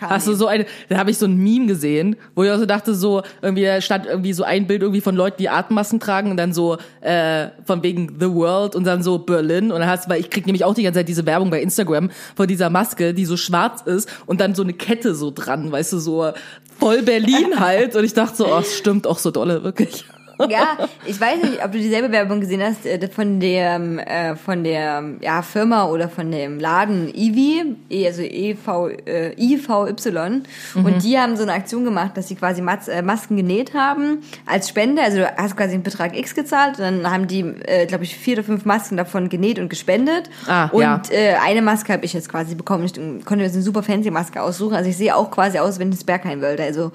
Kam 0.00 0.08
Hast 0.08 0.26
du 0.26 0.34
so 0.34 0.46
eine, 0.46 0.64
da 0.88 0.96
habe 0.96 1.10
ich 1.10 1.18
so 1.18 1.26
ein 1.26 1.36
Meme 1.36 1.66
gesehen, 1.66 2.16
wo 2.34 2.42
ich 2.42 2.50
auch 2.50 2.56
so 2.58 2.64
dachte, 2.64 2.94
so, 2.94 3.22
irgendwie, 3.42 3.64
da 3.64 3.82
stand 3.82 4.06
irgendwie 4.06 4.32
so 4.32 4.44
ein 4.44 4.66
Bild 4.66 4.80
irgendwie 4.80 5.02
von 5.02 5.14
Leuten, 5.14 5.36
die 5.38 5.50
Atemmasken 5.50 6.00
tragen 6.00 6.30
und 6.30 6.38
dann 6.38 6.54
so, 6.54 6.78
äh, 7.02 7.48
von 7.64 7.82
wegen 7.82 8.16
The 8.18 8.30
World 8.32 8.74
und 8.74 8.84
dann 8.84 9.02
so 9.02 9.18
Berlin 9.18 9.70
und 9.70 9.80
dann 9.80 9.88
hast 9.88 10.06
du, 10.06 10.10
weil 10.10 10.20
ich 10.20 10.30
krieg 10.30 10.46
nämlich 10.46 10.64
auch 10.64 10.74
die 10.74 10.84
ganze 10.84 11.00
Zeit 11.00 11.08
diese 11.08 11.26
Werbung 11.26 11.50
bei 11.50 11.60
Instagram 11.60 12.10
von 12.34 12.48
dieser 12.48 12.70
Maske, 12.70 13.12
die 13.12 13.26
so 13.26 13.36
schwarz 13.36 13.82
ist 13.82 14.08
und 14.24 14.40
dann 14.40 14.54
so 14.54 14.62
eine 14.62 14.72
Kette 14.72 15.14
so 15.14 15.30
dran, 15.30 15.70
weißt 15.70 15.92
du, 15.92 15.98
so 15.98 16.32
voll 16.78 17.02
Berlin 17.02 17.60
halt 17.60 17.94
und 17.94 18.02
ich 18.04 18.14
dachte 18.14 18.36
so, 18.36 18.46
oh, 18.46 18.60
es 18.60 18.78
stimmt 18.78 19.06
auch 19.06 19.18
so 19.18 19.30
dolle, 19.30 19.64
wirklich. 19.64 20.06
Ja, 20.50 20.78
ich 21.06 21.20
weiß 21.20 21.42
nicht, 21.42 21.64
ob 21.64 21.72
du 21.72 21.78
dieselbe 21.78 22.10
Werbung 22.10 22.40
gesehen 22.40 22.62
hast 22.62 22.84
äh, 22.86 23.08
von 23.08 23.40
der 23.40 23.80
äh, 24.06 24.36
von 24.36 24.64
der 24.64 25.04
ja, 25.20 25.42
Firma 25.42 25.86
oder 25.86 26.08
von 26.08 26.30
dem 26.30 26.58
Laden 26.58 27.08
Ivi, 27.14 27.76
eh, 27.88 28.06
also 28.06 28.22
EV, 28.22 28.90
äh, 29.06 29.32
IVY. 29.36 30.42
Und 30.74 31.04
die 31.04 31.18
haben 31.18 31.36
so 31.36 31.42
eine 31.42 31.52
Aktion 31.52 31.84
gemacht, 31.84 32.16
dass 32.16 32.28
sie 32.28 32.34
quasi 32.34 32.62
äh, 32.62 33.02
Masken 33.02 33.36
genäht 33.36 33.74
haben 33.74 34.22
als 34.46 34.68
Spende. 34.68 35.02
Also 35.02 35.18
du 35.18 35.36
hast 35.36 35.56
quasi 35.56 35.74
einen 35.74 35.82
Betrag 35.82 36.16
X 36.16 36.34
gezahlt 36.34 36.78
und 36.78 36.84
dann 36.84 37.10
haben 37.10 37.26
die, 37.26 37.40
äh, 37.40 37.86
glaube 37.86 38.04
ich, 38.04 38.16
vier 38.16 38.34
oder 38.34 38.44
fünf 38.44 38.64
Masken 38.64 38.96
davon 38.96 39.28
genäht 39.28 39.58
und 39.58 39.68
gespendet. 39.68 40.30
Ah, 40.46 40.66
und 40.66 40.82
ja. 40.82 41.02
äh, 41.10 41.34
eine 41.34 41.62
Maske 41.62 41.92
habe 41.92 42.04
ich 42.04 42.12
jetzt 42.12 42.28
quasi 42.28 42.54
bekommen. 42.54 42.84
Ich 42.84 42.94
konnte 42.94 43.36
mir 43.36 43.44
jetzt 43.44 43.54
eine 43.54 43.62
super 43.62 43.82
fancy 43.82 44.10
Maske 44.10 44.42
aussuchen. 44.42 44.74
Also 44.74 44.88
ich 44.90 44.96
sehe 44.96 45.14
auch 45.14 45.30
quasi 45.30 45.58
aus, 45.58 45.78
wenn 45.78 45.88
ich 45.88 45.94
ins 45.94 46.04
Berghain 46.04 46.40
wollte. 46.42 46.62
Also 46.62 46.92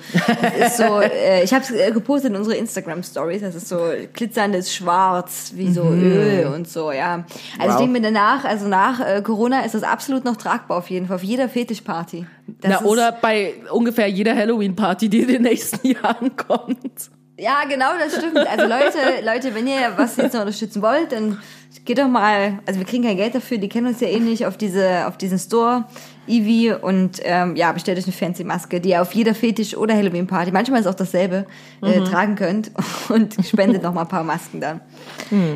so, 0.75 0.99
äh, 1.01 1.43
ich 1.43 1.53
habe 1.53 1.63
es 1.63 1.93
gepostet 1.93 2.31
in 2.31 2.38
unsere 2.38 2.55
Instagram 2.55 3.03
Joyce. 3.36 3.41
Das 3.54 3.56
ist 3.56 3.69
so 3.69 3.78
glitzerndes 4.13 4.74
Schwarz, 4.74 5.52
wie 5.56 5.71
so 5.71 5.84
Öl 5.89 6.48
und 6.54 6.67
so, 6.67 6.91
ja. 6.91 7.26
Also 7.60 7.65
Wow. 7.65 7.69
ich 7.69 7.76
denke 7.78 7.91
mir 7.93 8.02
danach, 8.02 8.45
also 8.45 8.67
nach 8.67 9.00
äh, 9.00 9.21
Corona 9.21 9.62
ist 9.62 9.76
das 9.76 9.84
absolut 9.84 10.26
noch 10.26 10.38
tragbar 10.38 10.78
auf 10.78 10.89
jeden 10.89 11.08
Fall, 11.08 11.15
auf 11.17 11.24
jeder 11.24 11.50
Fetischparty. 11.50 12.26
Das 12.62 12.71
Na, 12.71 12.76
ist, 12.78 12.86
oder 12.86 13.12
bei 13.12 13.54
ungefähr 13.71 14.08
jeder 14.08 14.36
Halloween-Party, 14.36 15.10
die 15.10 15.21
in 15.21 15.28
den 15.28 15.41
nächsten 15.43 15.86
Jahren 15.91 16.36
kommt. 16.36 17.10
Ja, 17.38 17.63
genau, 17.67 17.88
das 18.00 18.15
stimmt. 18.15 18.38
Also 18.38 18.65
Leute, 18.65 18.98
Leute, 19.26 19.54
wenn 19.56 19.67
ihr 19.67 19.91
was 19.98 20.15
jetzt 20.15 20.34
noch 20.34 20.41
unterstützen 20.41 20.82
wollt, 20.82 21.12
dann 21.12 21.38
geht 21.84 21.98
doch 22.00 22.08
mal, 22.08 22.60
also 22.65 22.80
wir 22.80 22.88
kriegen 22.88 23.04
kein 23.04 23.17
Geld 23.17 23.36
dafür, 23.36 23.58
die 23.58 23.67
kennen 23.67 23.88
uns 23.88 24.00
ja 24.00 24.08
eh 24.08 24.21
nicht 24.21 24.45
auf 24.45 24.56
diese, 24.56 25.06
auf 25.06 25.17
diesen 25.17 25.38
Store, 25.38 25.84
Eevee 26.27 26.73
und 26.73 27.19
ähm, 27.23 27.55
ja, 27.55 27.71
bestellt 27.71 27.97
euch 27.97 28.05
eine 28.05 28.13
fancy 28.13 28.43
Maske, 28.43 28.81
die 28.81 28.89
ihr 28.89 29.01
auf 29.01 29.13
jeder 29.13 29.33
Fetisch- 29.33 29.75
oder 29.75 29.95
Halloween-Party, 29.95 30.51
manchmal 30.51 30.79
ist 30.81 30.88
auch 30.88 30.95
dasselbe, 30.95 31.45
äh, 31.81 32.01
tragen 32.01 32.35
könnt 32.35 32.71
und 33.09 33.35
spendet 33.45 33.83
noch 33.83 33.93
mal 33.93 34.01
ein 34.01 34.07
paar 34.07 34.23
Masken 34.23 34.61
dann. 34.61 34.81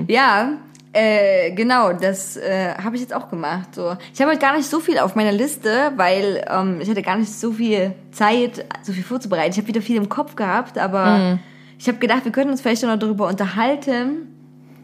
Ja, 0.08 0.54
äh, 0.94 1.52
genau, 1.52 1.94
das 1.94 2.38
äh, 2.38 2.74
habe 2.76 2.96
ich 2.96 3.02
jetzt 3.02 3.14
auch 3.14 3.30
gemacht. 3.30 3.76
So, 3.76 3.96
ich 4.14 4.20
habe 4.22 4.32
heute 4.32 4.42
gar 4.42 4.58
nicht 4.58 4.70
so 4.70 4.80
viel 4.80 4.98
auf 4.98 5.16
meiner 5.16 5.32
Liste, 5.32 5.92
weil 5.96 6.44
ähm, 6.50 6.80
ich 6.82 6.90
hatte 6.90 7.04
gar 7.04 7.18
nicht 7.18 7.32
so 7.32 7.52
viel 7.52 7.94
Zeit, 8.12 8.66
so 8.82 8.94
viel 8.94 9.04
vorzubereiten. 9.04 9.52
Ich 9.52 9.58
habe 9.58 9.68
wieder 9.68 9.82
viel 9.82 9.98
im 9.98 10.10
Kopf 10.10 10.36
gehabt, 10.36 10.78
aber 10.78 11.40
ich 11.78 11.88
habe 11.88 11.98
gedacht, 12.00 12.26
wir 12.26 12.32
können 12.32 12.50
uns 12.50 12.62
vielleicht 12.62 12.84
noch 12.84 12.98
darüber 12.98 13.28
unterhalten, 13.28 14.28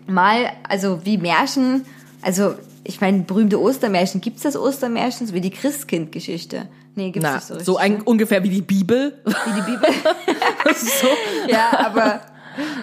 mal, 0.07 0.51
also 0.67 1.05
wie 1.05 1.17
Märchen, 1.17 1.85
also 2.21 2.55
ich 2.85 3.01
meine, 3.01 3.23
berühmte 3.23 3.59
Ostermärchen, 3.59 4.21
gibt's 4.21 4.43
das 4.43 4.55
Ostermärchen, 4.55 5.27
so 5.27 5.33
wie 5.33 5.41
die 5.41 5.49
Christkind-Geschichte? 5.49 6.67
Nee, 6.95 7.11
gibt's 7.11 7.27
Na, 7.27 7.35
nicht 7.35 7.47
so 7.47 7.53
richtig. 7.55 7.65
so 7.65 7.77
ein, 7.77 8.01
ungefähr 8.01 8.43
wie 8.43 8.49
die 8.49 8.61
Bibel. 8.61 9.21
wie 9.25 9.53
die 9.53 9.71
Bibel. 9.71 9.89
so. 10.75 11.07
ja, 11.51 11.77
aber 11.85 12.21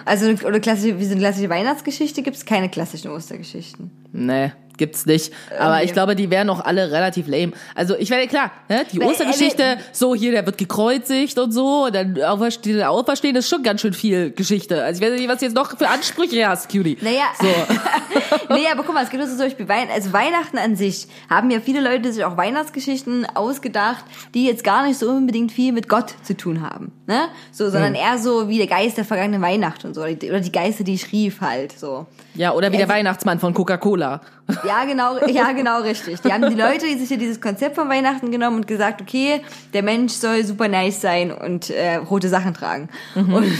also 0.05 0.27
oder 0.45 0.59
klassische, 0.59 0.99
wie 0.99 1.05
so 1.05 1.11
eine 1.11 1.21
klassische 1.21 1.49
Weihnachtsgeschichte 1.49 2.21
gibt's 2.21 2.45
keine 2.45 2.69
klassischen 2.69 3.09
Ostergeschichten. 3.11 3.91
Nee, 4.11 4.51
gibt's 4.77 5.05
nicht. 5.05 5.33
Aber 5.59 5.77
nee. 5.77 5.85
ich 5.85 5.93
glaube, 5.93 6.15
die 6.15 6.29
wären 6.29 6.49
auch 6.49 6.59
alle 6.59 6.91
relativ 6.91 7.27
lame. 7.27 7.53
Also 7.75 7.95
ich 7.95 8.09
werde 8.09 8.27
klar, 8.27 8.51
ne, 8.69 8.85
die 8.91 8.99
Weil, 8.99 9.07
äh, 9.07 9.11
Ostergeschichte, 9.11 9.77
so 9.91 10.15
hier, 10.15 10.31
der 10.31 10.45
wird 10.45 10.57
gekreuzigt 10.57 11.37
und 11.37 11.51
so, 11.51 11.85
und 11.85 11.95
dann 11.95 12.21
auferstehen, 12.21 12.83
auferstehen 12.83 13.35
ist 13.35 13.49
schon 13.49 13.63
ganz 13.63 13.81
schön 13.81 13.93
viel 13.93 14.31
Geschichte. 14.31 14.83
Also 14.83 15.01
ich 15.01 15.07
weiß 15.07 15.19
nicht, 15.19 15.29
was 15.29 15.39
du 15.39 15.45
jetzt 15.45 15.55
noch 15.55 15.77
für 15.77 15.87
Ansprüche 15.87 16.47
hast, 16.47 16.69
Cutie. 16.69 16.97
Naja, 17.01 17.25
So. 17.39 17.47
nee, 18.55 18.67
aber 18.71 18.83
guck 18.83 18.93
mal, 18.93 19.03
es 19.03 19.09
gibt 19.09 19.21
also 19.21 19.35
zum 19.35 19.45
Beispiel 19.45 19.67
Wein 19.67 19.87
also 19.93 20.13
Weihnachten 20.13 20.57
an 20.57 20.75
sich 20.75 21.07
haben 21.29 21.49
ja 21.49 21.59
viele 21.59 21.81
Leute 21.81 22.11
sich 22.11 22.23
auch 22.23 22.37
Weihnachtsgeschichten 22.37 23.25
ausgedacht, 23.35 24.03
die 24.33 24.45
jetzt 24.45 24.63
gar 24.63 24.85
nicht 24.85 24.97
so 24.97 25.09
unbedingt 25.09 25.51
viel 25.51 25.71
mit 25.71 25.89
Gott 25.89 26.13
zu 26.23 26.35
tun 26.35 26.61
haben, 26.61 26.91
ne? 27.07 27.27
So, 27.51 27.69
sondern 27.69 27.95
eher 27.95 28.17
so 28.17 28.49
wie 28.49 28.57
der 28.57 28.67
Geist 28.67 28.97
der 28.97 29.05
vergangenen 29.05 29.41
Weihnacht 29.41 29.85
und 29.85 29.93
so 29.93 30.01
oder 30.01 30.13
die, 30.13 30.29
oder 30.29 30.39
die 30.39 30.51
Geister, 30.51 30.83
die 30.83 30.93
ich 30.93 31.11
rief 31.11 31.41
halt 31.41 31.77
so. 31.77 32.07
Ja, 32.35 32.53
oder 32.53 32.71
wie 32.71 32.77
der 32.77 32.85
Also- 32.87 32.93
Weihnachtsmann 32.95 33.39
von 33.39 33.53
Coca-Cola. 33.53 34.21
Ja, 34.67 34.83
genau, 34.85 35.17
ja, 35.27 35.51
genau, 35.53 35.81
richtig. 35.81 36.19
Die 36.21 36.31
haben 36.31 36.49
die 36.49 36.55
Leute, 36.55 36.85
die 36.85 36.95
sich 36.97 37.09
ja 37.09 37.15
dieses 37.17 37.39
Konzept 37.39 37.75
von 37.75 37.87
Weihnachten 37.89 38.29
genommen 38.31 38.57
und 38.57 38.67
gesagt, 38.67 39.01
okay, 39.01 39.41
der 39.73 39.83
Mensch 39.83 40.13
soll 40.13 40.43
super 40.43 40.67
nice 40.67 40.99
sein 41.01 41.31
und 41.31 41.69
äh, 41.69 41.95
rote 41.95 42.27
Sachen 42.27 42.53
tragen. 42.53 42.89
Und 43.15 43.53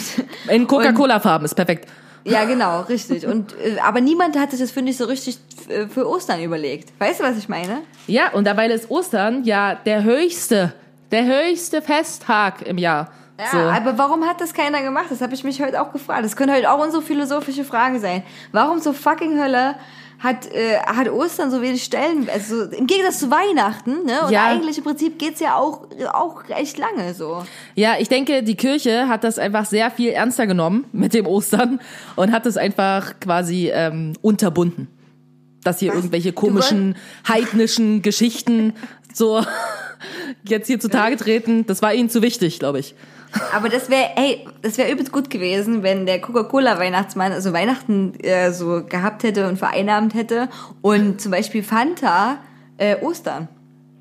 In 0.49 0.67
Coca-Cola-Farben, 0.67 1.45
ist 1.45 1.55
perfekt. 1.55 1.87
ja, 2.25 2.43
genau, 2.45 2.81
richtig. 2.81 3.25
Und 3.25 3.53
äh, 3.59 3.77
aber 3.79 4.01
niemand 4.01 4.37
hat 4.37 4.51
sich 4.51 4.59
das 4.59 4.71
finde 4.71 4.91
ich 4.91 4.97
so 4.97 5.05
richtig 5.05 5.37
äh, 5.69 5.87
für 5.87 6.07
Ostern 6.07 6.41
überlegt. 6.43 6.91
Weißt 6.99 7.21
du, 7.21 7.23
was 7.23 7.37
ich 7.37 7.47
meine? 7.47 7.79
Ja, 8.07 8.31
und 8.33 8.45
dabei 8.45 8.67
ist 8.67 8.91
Ostern 8.91 9.43
ja 9.45 9.75
der 9.75 10.03
höchste, 10.03 10.73
der 11.11 11.25
höchste 11.25 11.81
Festtag 11.81 12.61
im 12.63 12.77
Jahr. 12.77 13.09
Ja, 13.39 13.51
so. 13.51 13.57
aber 13.57 13.97
warum 13.97 14.25
hat 14.25 14.41
das 14.41 14.53
keiner 14.53 14.81
gemacht? 14.83 15.05
Das 15.09 15.21
habe 15.21 15.33
ich 15.33 15.43
mich 15.43 15.61
heute 15.61 15.81
auch 15.81 15.91
gefragt. 15.91 16.23
Das 16.23 16.35
können 16.35 16.53
heute 16.53 16.71
auch 16.71 16.83
unsere 16.83 17.01
philosophische 17.01 17.63
Fragen 17.63 17.99
sein. 17.99 18.23
Warum 18.51 18.79
zur 18.79 18.93
fucking 18.93 19.41
Hölle 19.41 19.75
hat, 20.19 20.45
äh, 20.53 20.77
hat 20.85 21.09
Ostern 21.09 21.49
so 21.49 21.61
wenig 21.61 21.83
Stellen? 21.83 22.29
Also 22.31 22.63
im 22.65 22.85
Gegensatz 22.85 23.19
zu 23.19 23.31
Weihnachten, 23.31 24.05
ne? 24.05 24.21
Und 24.25 24.31
Ja. 24.31 24.45
eigentlich 24.45 24.77
im 24.77 24.83
Prinzip 24.83 25.17
geht's 25.17 25.39
ja 25.39 25.55
auch, 25.55 25.87
auch 26.13 26.43
echt 26.49 26.77
lange 26.77 27.13
so. 27.15 27.43
Ja, 27.75 27.95
ich 27.99 28.07
denke, 28.07 28.43
die 28.43 28.55
Kirche 28.55 29.07
hat 29.07 29.23
das 29.23 29.39
einfach 29.39 29.65
sehr 29.65 29.89
viel 29.89 30.11
ernster 30.11 30.45
genommen 30.45 30.85
mit 30.91 31.13
dem 31.15 31.25
Ostern 31.25 31.79
und 32.15 32.31
hat 32.31 32.45
es 32.45 32.55
einfach 32.55 33.19
quasi 33.19 33.71
ähm, 33.73 34.13
unterbunden. 34.21 34.87
Dass 35.63 35.79
hier 35.79 35.89
Was? 35.89 35.97
irgendwelche 35.97 36.33
komischen, 36.33 36.95
heidnischen 37.27 38.01
Geschichten 38.03 38.73
so 39.13 39.41
jetzt 40.47 40.67
hier 40.67 40.79
zutage 40.79 41.17
treten. 41.17 41.65
Das 41.65 41.81
war 41.81 41.93
ihnen 41.93 42.09
zu 42.09 42.21
wichtig, 42.21 42.59
glaube 42.59 42.79
ich. 42.79 42.95
Aber 43.53 43.69
das 43.69 43.89
wäre, 43.89 44.11
ey, 44.15 44.45
das 44.61 44.77
wäre 44.77 44.91
übelst 44.91 45.11
gut 45.11 45.29
gewesen, 45.29 45.83
wenn 45.83 46.05
der 46.05 46.21
Coca-Cola-Weihnachtsmann 46.21 47.31
also 47.31 47.51
Weihnachten 47.51 48.13
äh, 48.19 48.51
so 48.51 48.83
gehabt 48.83 49.23
hätte 49.23 49.47
und 49.47 49.57
vereinnahmt 49.57 50.13
hätte 50.13 50.49
und 50.81 51.19
zum 51.19 51.31
Beispiel 51.31 51.63
Fanta 51.63 52.37
äh, 52.77 52.97
Ostern. 52.97 53.47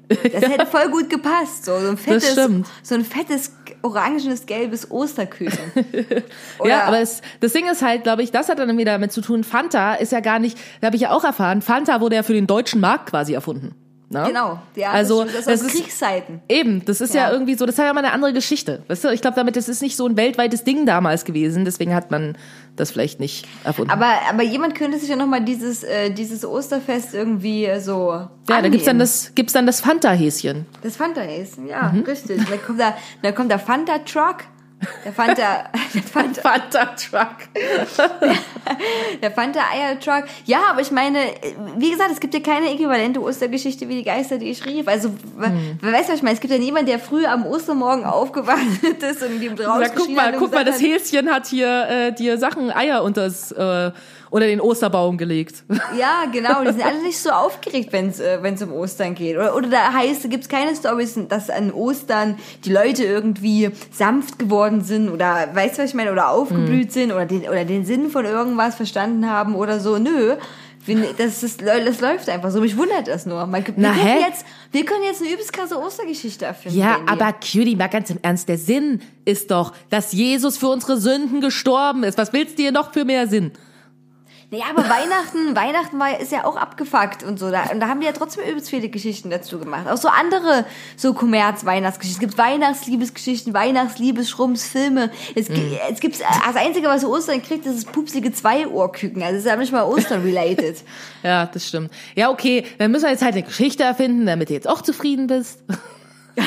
Das 0.09 0.43
hätte 0.43 0.67
voll 0.71 0.91
gut 0.91 1.09
gepasst, 1.09 1.65
so, 1.65 1.79
so 1.81 1.89
ein 1.89 1.97
fettes, 1.97 2.35
so 2.83 2.95
ein 2.95 3.05
fettes 3.05 3.53
orangenes 3.83 4.47
gelbes 4.47 4.91
Osterküchen. 4.91 5.59
Ja, 6.65 6.85
aber 6.85 7.01
es, 7.01 7.23
das 7.41 7.53
Ding 7.53 7.69
ist 7.69 7.83
halt, 7.83 8.05
glaube 8.05 8.23
ich, 8.23 8.31
das 8.31 8.49
hat 8.49 8.59
dann 8.59 8.79
wieder 8.79 8.93
damit 8.93 9.11
zu 9.11 9.21
tun. 9.21 9.43
Fanta 9.43 9.95
ist 9.95 10.13
ja 10.13 10.21
gar 10.21 10.39
nicht, 10.39 10.57
da 10.81 10.87
habe 10.87 10.97
ich 10.97 11.03
ja 11.03 11.11
auch 11.11 11.25
erfahren, 11.25 11.61
Fanta 11.61 12.01
wurde 12.01 12.17
ja 12.17 12.23
für 12.23 12.35
den 12.35 12.47
deutschen 12.47 12.81
Markt 12.81 13.11
quasi 13.11 13.35
erfunden. 13.35 13.75
Ne? 14.13 14.25
Genau, 14.27 14.61
ja, 14.77 14.91
Also, 14.91 15.25
das, 15.25 15.47
das, 15.47 15.63
ist- 15.63 15.73
Kriegszeiten. 15.73 16.43
Eben, 16.49 16.85
das 16.85 17.01
ist 17.01 17.15
ja, 17.15 17.23
Ja. 17.29 17.33
irgendwie 17.33 17.55
so, 17.55 17.65
das 17.67 17.75
ist 17.77 17.79
ja 17.79 17.93
mal 17.93 18.01
eine 18.05 18.13
andere 18.13 18.33
Geschichte. 18.33 18.83
Weißt 18.89 19.05
du, 19.05 19.09
ich 19.09 19.21
glaube 19.23 19.35
damit, 19.37 19.57
das 19.57 19.69
ist 19.69 19.81
nicht 19.83 19.97
so 19.97 20.07
ein 20.07 20.17
weltweites 20.17 20.65
Ding 20.65 20.85
damals 20.87 21.25
gewesen, 21.25 21.65
deswegen 21.65 21.95
hat 21.95 22.11
man 22.11 22.37
das 22.77 22.91
vielleicht 22.91 23.21
nicht 23.21 23.47
erfunden. 23.65 23.91
Aber, 23.91 24.07
aber 24.29 24.43
jemand 24.43 24.75
könnte 24.75 24.99
sich 24.99 25.09
ja 25.09 25.17
nochmal 25.17 25.43
dieses, 25.45 25.83
äh, 25.83 26.11
dieses 26.11 26.45
Osterfest 26.45 27.15
irgendwie 27.15 27.65
äh, 27.67 27.81
so. 27.81 28.11
ja, 28.13 28.31
da 28.47 28.55
annehmen. 28.57 28.73
gibt's 28.73 28.87
dann 28.87 28.99
das, 28.99 29.33
gibt's 29.35 29.53
dann 29.55 29.67
das 29.67 29.81
Fanta-Häschen. 29.81 30.67
Das 30.83 30.97
Fanta-Essen, 30.97 31.67
ja, 31.67 31.91
Mhm. 31.93 32.03
richtig. 32.03 32.41
Dann 32.49 32.63
kommt 32.63 32.81
da, 32.81 32.95
dann 33.23 33.35
kommt 33.35 33.51
der 33.51 33.59
Fanta-Truck. 33.59 34.45
Der 35.05 35.13
Fanta, 35.13 35.65
der 35.95 36.03
Fanta, 36.03 36.41
Fanta-Truck. 36.43 37.37
der 39.23 39.31
Fanta-Eier-Truck. 39.31 40.25
Ja, 40.45 40.59
aber 40.71 40.81
ich 40.81 40.91
meine, 40.91 41.19
wie 41.77 41.91
gesagt, 41.91 42.11
es 42.13 42.21
gibt 42.21 42.35
ja 42.35 42.41
keine 42.41 42.73
äquivalente 42.73 43.21
Ostergeschichte 43.21 43.89
wie 43.89 43.97
die 43.97 44.03
Geister, 44.05 44.39
die 44.39 44.51
ich 44.51 44.65
rief. 44.67 44.89
Also, 44.89 45.09
Hm. 45.39 45.79
wer 45.81 45.93
weiß, 45.93 46.09
was 46.09 46.17
ich 46.17 46.23
meine? 46.23 46.35
Es 46.35 46.41
gibt 46.41 46.53
ja 46.53 46.59
niemanden, 46.59 46.87
der 46.87 46.99
früh 46.99 47.25
am 47.27 47.47
Ostermorgen 47.47 48.05
aufgewacht 48.13 48.59
ist 48.83 49.23
und 49.23 49.41
ihm 49.43 49.57
draußen 49.57 49.93
guck 49.95 50.11
mal, 50.11 50.33
guck 50.39 50.53
mal, 50.53 50.65
das 50.65 50.81
Häschen 50.81 51.31
hat 51.31 51.47
hier 51.47 51.87
äh, 51.89 52.13
dir 52.13 52.39
Sachen, 52.39 52.71
Eier 52.71 53.03
unters, 53.03 53.53
äh, 53.53 53.91
unter 54.33 54.47
den 54.47 54.61
Osterbaum 54.61 55.17
gelegt. 55.19 55.63
Ja, 55.97 56.25
genau. 56.33 56.63
Die 56.65 56.73
sind 56.73 56.85
alle 56.85 57.03
nicht 57.03 57.19
so 57.19 57.31
aufgeregt, 57.31 57.93
wenn 57.93 58.09
es 58.09 58.19
äh, 58.19 58.39
wenn's 58.43 58.63
um 58.63 58.73
Ostern 58.73 59.15
geht. 59.15 59.37
Oder, 59.37 59.55
oder 59.55 59.69
da 59.69 59.93
heißt, 59.93 60.29
gibt 60.31 60.45
es 60.45 60.49
keine 60.49 60.75
Stories, 60.75 61.19
dass 61.29 61.51
an 61.51 61.71
Ostern 61.73 62.39
die 62.65 62.73
Leute 62.73 63.05
irgendwie 63.05 63.71
sanft 63.93 64.39
geworden 64.39 64.81
sind 64.83 65.11
oder, 65.11 65.49
weißt 65.53 65.77
du, 65.79 65.83
was 65.83 65.91
ich 65.91 65.95
meine, 65.95 66.11
oder 66.13 66.31
aufgeblüht 66.31 66.87
Hm. 66.87 66.91
sind 66.91 67.13
oder 67.13 67.27
den, 67.27 67.43
oder 67.43 67.65
den 67.65 67.85
Sinn 67.85 68.11
von 68.11 68.25
irgendwas 68.25 68.75
verstanden 68.75 69.29
haben 69.31 69.55
oder 69.55 69.79
so. 69.81 69.99
Nö. 69.99 70.35
Wir- 70.85 71.13
Das, 71.17 71.43
ist, 71.45 71.63
das 71.63 72.01
läuft 72.01 72.29
einfach 72.29 72.51
so. 72.51 72.61
Mich 72.61 72.77
wundert 72.77 73.07
das 73.07 73.25
nur. 73.27 73.47
Man, 73.47 73.65
wir, 73.65 73.75
Na, 73.77 73.91
können 73.93 74.01
hä? 74.05 74.21
jetzt, 74.27 74.45
wir 74.73 74.85
können 74.85 75.05
jetzt 75.05 75.21
eine 75.23 75.31
übelst 75.31 75.53
krasse 75.53 75.79
Ostergeschichte 75.79 76.45
erfinden. 76.47 76.77
Ja, 76.79 76.97
aber 77.07 77.33
Cutie, 77.35 77.77
mal 77.77 77.87
ganz 77.89 78.11
im 78.11 78.19
Ernst, 78.23 78.49
der 78.49 78.59
Sinn 78.59 79.01
ist 79.25 79.51
doch, 79.53 79.73
dass 79.91 80.13
Jesus 80.13 80.57
für 80.57 80.69
unsere 80.69 80.97
Sünden 80.97 81.41
gestorben 81.41 82.03
ist. 82.03 82.19
Was 82.19 82.33
willst 82.33 82.59
du 82.59 82.63
hier 82.63 82.73
noch 82.73 82.93
für 82.93 83.05
mehr 83.05 83.29
Sinn? 83.29 83.53
Naja, 84.53 84.65
aber 84.69 84.83
Weihnachten, 84.83 85.57
Weihnachten 85.57 85.99
war, 85.99 86.21
ist 86.21 86.31
ja 86.31 86.45
auch 86.45 86.57
abgefuckt 86.57 87.23
und 87.23 87.39
so. 87.39 87.51
Da, 87.51 87.71
und 87.73 87.81
da 87.81 87.89
haben 87.89 88.01
die 88.01 88.07
ja 88.07 88.13
trotzdem 88.13 88.45
übelst 88.45 88.69
viele 88.69 88.91
Geschichten 88.91 89.31
dazu 89.31 89.59
gemacht. 89.59 89.89
Auch 89.89 89.97
so 89.97 90.09
andere, 90.09 90.67
so 90.95 91.15
Kommerz-Weihnachtsgeschichten. 91.15 92.23
Es 92.27 92.35
gibt 92.37 92.37
Weihnachtsliebesgeschichten, 92.39 93.55
Weihnachtsliebesschrums-Filme. 93.55 95.11
Es, 95.35 95.49
Mhm. 95.49 95.55
gibt, 95.55 95.81
es 95.91 96.01
gibt, 96.01 96.21
das 96.21 96.55
Einzige, 96.57 96.87
was 96.89 97.03
Ostern 97.03 97.41
kriegt, 97.43 97.65
das 97.65 97.77
ist 97.77 97.93
pupsige 97.93 98.31
Zweiohrküken. 98.31 99.23
Also 99.23 99.37
es 99.39 99.45
ist 99.45 99.49
ja 99.51 99.57
nicht 99.57 99.73
mal 99.73 99.85
Ostern-related. 99.85 100.77
Ja, 101.23 101.47
das 101.47 101.69
stimmt. 101.69 101.91
Ja, 102.17 102.31
okay, 102.31 102.67
dann 102.79 102.91
müssen 102.91 103.05
wir 103.05 103.11
jetzt 103.13 103.23
halt 103.23 103.35
eine 103.35 103.45
Geschichte 103.45 103.85
erfinden, 103.85 104.27
damit 104.27 104.51
du 104.51 104.55
jetzt 104.55 104.69
auch 104.69 104.83
zufrieden 104.83 105.29
bist. 105.29 105.61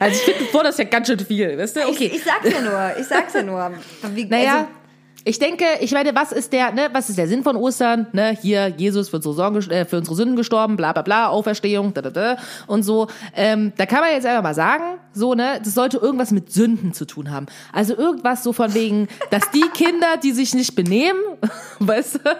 also 0.00 0.16
ich 0.16 0.22
finde, 0.24 0.40
bevor 0.40 0.64
das 0.64 0.74
ist 0.74 0.78
ja 0.80 0.84
ganz 0.84 1.06
schön 1.06 1.18
viel, 1.20 1.56
weißt 1.56 1.76
du? 1.76 1.80
Okay. 1.88 2.06
Ich, 2.06 2.16
ich 2.16 2.24
sag's 2.24 2.50
ja 2.52 2.60
nur, 2.60 2.96
ich 3.00 3.06
sag's 3.06 3.34
ja 3.34 3.42
nur. 3.42 3.70
Wie, 4.14 4.24
Naja, 4.26 4.52
also, 4.56 4.66
ich 5.24 5.38
denke, 5.38 5.64
ich 5.80 5.92
meine, 5.92 6.14
was 6.14 6.32
ist 6.32 6.52
der, 6.52 6.72
ne, 6.72 6.88
was 6.92 7.08
ist 7.08 7.18
der 7.18 7.28
Sinn 7.28 7.42
von 7.42 7.56
Ostern? 7.56 8.06
Ne, 8.12 8.36
hier, 8.40 8.68
Jesus 8.76 9.08
für 9.08 9.16
unsere, 9.16 9.34
Sorgen, 9.34 9.70
äh, 9.70 9.84
für 9.84 9.98
unsere 9.98 10.16
Sünden 10.16 10.36
gestorben, 10.36 10.76
bla 10.76 10.92
bla 10.92 11.02
bla, 11.02 11.28
Auferstehung, 11.28 11.94
da, 11.94 12.02
da, 12.02 12.10
da, 12.10 12.36
und 12.66 12.82
so. 12.82 13.08
Ähm, 13.34 13.72
da 13.76 13.86
kann 13.86 14.00
man 14.00 14.12
jetzt 14.12 14.26
einfach 14.26 14.42
mal 14.42 14.54
sagen, 14.54 14.98
so, 15.12 15.34
ne, 15.34 15.60
das 15.62 15.74
sollte 15.74 15.98
irgendwas 15.98 16.30
mit 16.30 16.52
Sünden 16.52 16.92
zu 16.92 17.04
tun 17.04 17.30
haben. 17.30 17.46
Also 17.72 17.96
irgendwas 17.96 18.42
so 18.42 18.52
von 18.52 18.74
wegen, 18.74 19.08
dass 19.30 19.50
die 19.50 19.64
Kinder, 19.74 20.16
die 20.22 20.32
sich 20.32 20.54
nicht 20.54 20.74
benehmen 20.74 21.18
weißt 21.78 22.16
du? 22.16 22.36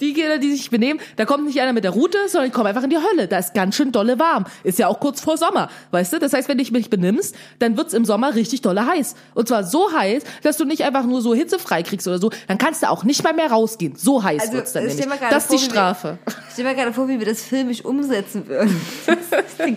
Die 0.00 0.12
Kinder, 0.12 0.38
die 0.38 0.52
sich 0.52 0.70
benehmen, 0.70 1.00
da 1.16 1.24
kommt 1.24 1.44
nicht 1.46 1.60
einer 1.60 1.72
mit 1.72 1.84
der 1.84 1.92
Route, 1.92 2.18
sondern 2.28 2.50
die 2.50 2.54
kommen 2.54 2.66
einfach 2.66 2.82
in 2.82 2.90
die 2.90 2.96
Hölle. 2.96 3.28
Da 3.28 3.38
ist 3.38 3.54
ganz 3.54 3.76
schön 3.76 3.92
dolle 3.92 4.18
warm. 4.18 4.44
Ist 4.64 4.78
ja 4.78 4.88
auch 4.88 5.00
kurz 5.00 5.20
vor 5.20 5.36
Sommer, 5.36 5.68
weißt 5.90 6.12
du? 6.12 6.18
Das 6.18 6.32
heißt, 6.32 6.48
wenn 6.48 6.58
du 6.58 6.64
dich 6.64 6.72
nicht 6.72 6.90
benimmst, 6.90 7.34
dann 7.58 7.76
wird's 7.76 7.94
im 7.94 8.04
Sommer 8.04 8.34
richtig 8.34 8.62
dolle 8.62 8.86
heiß. 8.86 9.14
Und 9.34 9.48
zwar 9.48 9.64
so 9.64 9.92
heiß, 9.92 10.22
dass 10.42 10.56
du 10.56 10.64
nicht 10.64 10.84
einfach 10.84 11.04
nur 11.04 11.20
so 11.20 11.34
hitzefrei 11.34 11.82
kriegst 11.82 12.06
oder 12.08 12.18
so, 12.18 12.30
dann 12.48 12.58
kannst 12.58 12.82
du 12.82 12.88
auch 12.90 13.04
nicht 13.04 13.22
mal 13.22 13.32
mehr 13.32 13.50
rausgehen. 13.50 13.94
So 13.96 14.22
heiß 14.22 14.40
Also, 14.42 14.52
wird's 14.54 14.72
dann 14.72 14.84
nämlich. 14.86 15.06
Das 15.30 15.44
ist 15.44 15.52
die 15.52 15.56
wir- 15.56 15.70
Strafe. 15.70 16.18
Ich 16.26 16.34
stell 16.54 16.64
mir 16.64 16.74
gerade 16.74 16.92
vor, 16.92 17.08
wie 17.08 17.18
wir 17.18 17.26
das 17.26 17.42
filmisch 17.42 17.84
umsetzen 17.84 18.46
würden. 18.48 18.80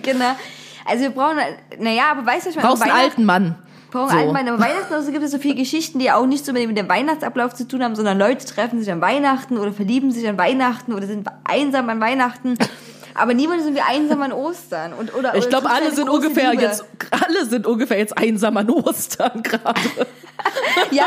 Kinder. 0.02 0.36
Also 0.84 1.04
wir 1.04 1.12
brauchen, 1.12 1.38
naja, 1.78 2.06
aber 2.12 2.26
weißt 2.26 2.48
du, 2.48 2.50
was 2.50 2.56
ich 2.56 2.56
meine? 2.56 2.68
Brauchst 2.70 2.82
einen 2.82 2.92
alten 2.92 3.24
Mann. 3.24 3.56
Brauchen 3.92 4.10
So. 4.10 4.18
alten 4.18 4.34
Wein. 4.34 4.50
Aber 4.50 4.60
Weihnachten 4.64 4.92
also 4.96 5.12
gibt 5.12 5.24
es 5.24 5.30
so 5.30 5.38
viele 5.38 5.54
Geschichten, 5.54 6.00
die 6.00 6.12
auch 6.12 6.26
nicht 6.26 6.44
so 6.44 6.54
mit 6.54 6.76
dem 6.76 6.90
Weihnachtsablauf 6.90 7.54
zu 7.54 7.68
tun 7.68 7.84
haben, 7.84 7.96
sondern 7.96 8.18
Leute 8.18 8.44
treffen 8.48 8.80
sich 8.80 8.92
an 8.92 9.00
Weihnachten 9.00 9.60
oder 9.60 9.72
verlieben 9.74 10.12
sich 10.12 10.28
an 10.28 10.40
Weihnachten 10.40 10.94
oder 10.94 11.06
sind 11.06 11.28
einsam 11.44 11.88
an 11.90 12.02
Weihnachten. 12.02 12.58
Aber 13.14 13.34
niemand 13.34 13.64
sind 13.64 13.76
wir 13.76 13.86
einsam 13.86 14.22
an 14.22 14.32
Ostern. 14.32 14.94
Und, 14.94 15.14
oder, 15.14 15.36
Ich 15.36 15.50
glaube, 15.50 15.70
alle 15.70 15.92
sind 15.92 16.10
ungefähr 16.10 16.52
Liebe. 16.52 16.64
jetzt, 16.64 16.86
alle 17.12 17.46
sind 17.46 17.68
ungefähr 17.68 17.98
jetzt 17.98 18.18
einsam 18.18 18.58
an 18.58 18.70
Ostern 18.70 19.44
gerade. 19.44 19.80
Ja, 20.90 21.06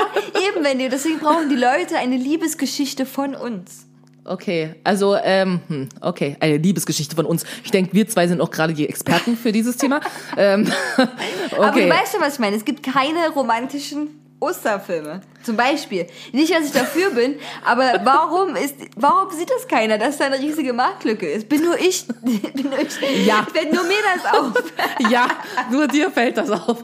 eben, 0.49 0.64
wenn 0.64 0.79
die. 0.79 0.89
Deswegen 0.89 1.18
brauchen 1.18 1.49
die 1.49 1.57
Leute 1.57 1.97
eine 1.99 2.16
Liebesgeschichte 2.16 3.05
von 3.05 3.35
uns. 3.35 3.87
Okay, 4.24 4.74
also, 4.85 5.16
ähm, 5.16 5.61
hm, 5.66 5.89
okay, 6.01 6.37
eine 6.41 6.57
Liebesgeschichte 6.57 7.14
von 7.14 7.26
uns. 7.26 7.45
Ich 7.64 7.70
denke, 7.70 7.93
wir 7.93 8.09
zwei 8.09 8.26
sind 8.26 8.41
auch 8.41 8.51
gerade 8.51 8.72
die 8.72 8.89
Experten 8.89 9.37
für 9.37 9.53
dieses 9.53 9.76
Thema. 9.76 10.01
ähm, 10.37 10.70
Aber 10.97 11.07
du 11.51 11.62
okay. 11.68 11.91
weißt 11.91 12.12
schon, 12.12 12.20
was 12.20 12.35
ich 12.35 12.39
meine. 12.39 12.57
Es 12.57 12.64
gibt 12.64 12.83
keine 12.83 13.29
romantischen 13.35 14.20
Osterfilme. 14.41 15.20
Zum 15.45 15.57
Beispiel. 15.57 16.07
Nicht, 16.32 16.53
dass 16.55 16.64
ich 16.66 16.72
dafür 16.72 17.11
bin, 17.11 17.36
aber 17.64 18.01
warum 18.05 18.57
ist, 18.57 18.74
warum 18.97 19.30
sieht 19.30 19.51
das 19.51 19.68
keiner, 19.68 19.99
dass 19.99 20.16
da 20.18 20.24
eine 20.26 20.38
riesige 20.38 20.72
Marktlücke 20.72 21.30
ist? 21.30 21.49
Bin 21.49 21.62
nur 21.64 21.78
ich, 21.78 22.07
bin 22.22 22.70
nur 22.70 22.78
ich. 22.78 23.26
Ja. 23.26 23.47
Fällt 23.53 23.72
nur 23.72 23.84
mir 23.84 23.95
das 24.14 24.32
auf. 24.40 24.53
Ja, 25.11 25.26
nur 25.70 25.88
dir 25.88 26.11
fällt 26.11 26.36
das 26.38 26.51
auf. 26.51 26.78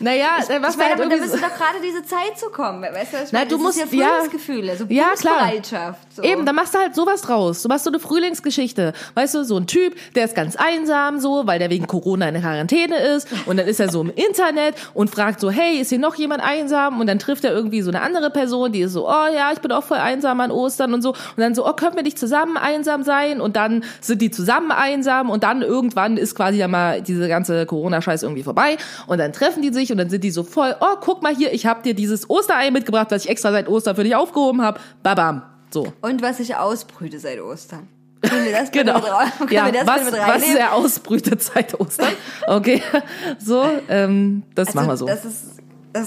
Naja, 0.00 0.28
äh, 0.48 0.60
was 0.62 0.72
Ich 0.72 0.78
meine, 0.78 0.90
halt 0.90 1.00
aber 1.02 1.10
da 1.10 1.16
bist 1.16 1.34
du 1.34 1.38
so, 1.38 1.44
doch 1.46 1.54
gerade 1.54 1.78
diese 1.84 2.02
Zeit 2.04 2.38
zu 2.38 2.46
kommen. 2.48 2.82
Weißt 2.82 3.12
du, 3.12 3.16
was 3.18 3.24
ich 3.26 3.32
Na, 3.32 3.40
meine? 3.40 3.50
du 3.50 3.56
Das 3.56 3.62
musst- 3.62 3.78
ist 3.84 3.92
ja. 3.92 4.06
Frühlingsgefühle, 4.08 4.76
so 4.76 4.84
Ja, 4.88 5.12
klar. 5.12 5.34
Berufsbereitschaft. 5.50 5.98
So. 6.16 6.22
Eben, 6.22 6.46
dann 6.46 6.54
machst 6.56 6.74
du 6.74 6.78
halt 6.78 6.94
sowas 6.94 7.20
draus. 7.22 7.62
Du 7.62 7.68
machst 7.68 7.84
so 7.84 7.90
eine 7.90 8.00
Frühlingsgeschichte. 8.00 8.92
Weißt 9.14 9.34
du, 9.34 9.44
so 9.44 9.56
ein 9.58 9.66
Typ, 9.66 9.94
der 10.14 10.24
ist 10.24 10.34
ganz 10.34 10.56
einsam 10.56 11.20
so, 11.20 11.46
weil 11.46 11.58
der 11.58 11.70
wegen 11.70 11.86
Corona 11.86 12.28
in 12.28 12.40
Quarantäne 12.40 12.96
ist. 12.98 13.28
Und 13.46 13.58
dann 13.58 13.66
ist 13.68 13.78
er 13.78 13.90
so 13.90 14.00
im 14.00 14.10
Internet 14.14 14.74
und 14.94 15.10
fragt 15.10 15.40
so, 15.40 15.50
hey, 15.50 15.78
ist 15.78 15.90
hier 15.90 15.98
noch 15.98 16.14
jemand 16.14 16.42
einsam? 16.42 16.98
Und 17.00 17.06
dann 17.06 17.18
trifft 17.18 17.44
er 17.44 17.52
irgendwie 17.52 17.82
so 17.82 17.90
eine 17.90 17.99
andere 18.00 18.30
Person, 18.30 18.72
die 18.72 18.80
ist 18.80 18.92
so, 18.92 19.08
oh 19.08 19.26
ja, 19.34 19.52
ich 19.52 19.60
bin 19.60 19.72
auch 19.72 19.84
voll 19.84 19.98
einsam 19.98 20.40
an 20.40 20.50
Ostern 20.50 20.94
und 20.94 21.02
so. 21.02 21.10
Und 21.10 21.38
dann 21.38 21.54
so, 21.54 21.66
oh, 21.66 21.72
können 21.72 21.96
wir 21.96 22.02
nicht 22.02 22.18
zusammen 22.18 22.56
einsam 22.56 23.02
sein? 23.02 23.40
Und 23.40 23.56
dann 23.56 23.84
sind 24.00 24.22
die 24.22 24.30
zusammen 24.30 24.70
einsam 24.70 25.30
und 25.30 25.42
dann 25.42 25.62
irgendwann 25.62 26.16
ist 26.16 26.34
quasi 26.34 26.58
ja 26.58 26.68
mal 26.68 27.02
diese 27.02 27.28
ganze 27.28 27.66
Corona-Scheiß 27.66 28.22
irgendwie 28.22 28.42
vorbei. 28.42 28.76
Und 29.06 29.18
dann 29.18 29.32
treffen 29.32 29.62
die 29.62 29.72
sich 29.72 29.92
und 29.92 29.98
dann 29.98 30.10
sind 30.10 30.24
die 30.24 30.30
so 30.30 30.42
voll, 30.42 30.74
oh, 30.80 30.96
guck 31.00 31.22
mal 31.22 31.34
hier, 31.34 31.52
ich 31.52 31.66
habe 31.66 31.82
dir 31.82 31.94
dieses 31.94 32.28
Osterei 32.28 32.70
mitgebracht, 32.70 33.08
was 33.10 33.24
ich 33.24 33.30
extra 33.30 33.52
seit 33.52 33.68
Ostern 33.68 33.96
für 33.96 34.04
dich 34.04 34.14
aufgehoben 34.16 34.62
habe. 34.62 34.80
Babam. 35.02 35.42
So. 35.70 35.92
Und 36.00 36.22
was 36.22 36.40
ich 36.40 36.56
ausbrüte 36.56 37.18
seit 37.18 37.40
Ostern. 37.40 37.88
Können 38.22 38.44
wir 38.44 38.52
das 38.52 38.70
bitte 38.70 38.84
Genau. 38.84 39.00
mit, 39.40 39.50
Ja, 39.50 39.70
das 39.70 39.86
was, 39.86 40.12
was 40.12 40.54
er 40.54 40.74
ausbrütet 40.74 41.42
seit 41.42 41.78
Ostern. 41.78 42.08
Okay, 42.46 42.82
so, 43.38 43.64
ähm, 43.88 44.42
das 44.54 44.68
Also, 44.68 44.78
machen 44.78 44.88
wir 44.90 44.96
so. 44.96 45.06
Das 45.06 45.24
ist, 45.24 45.44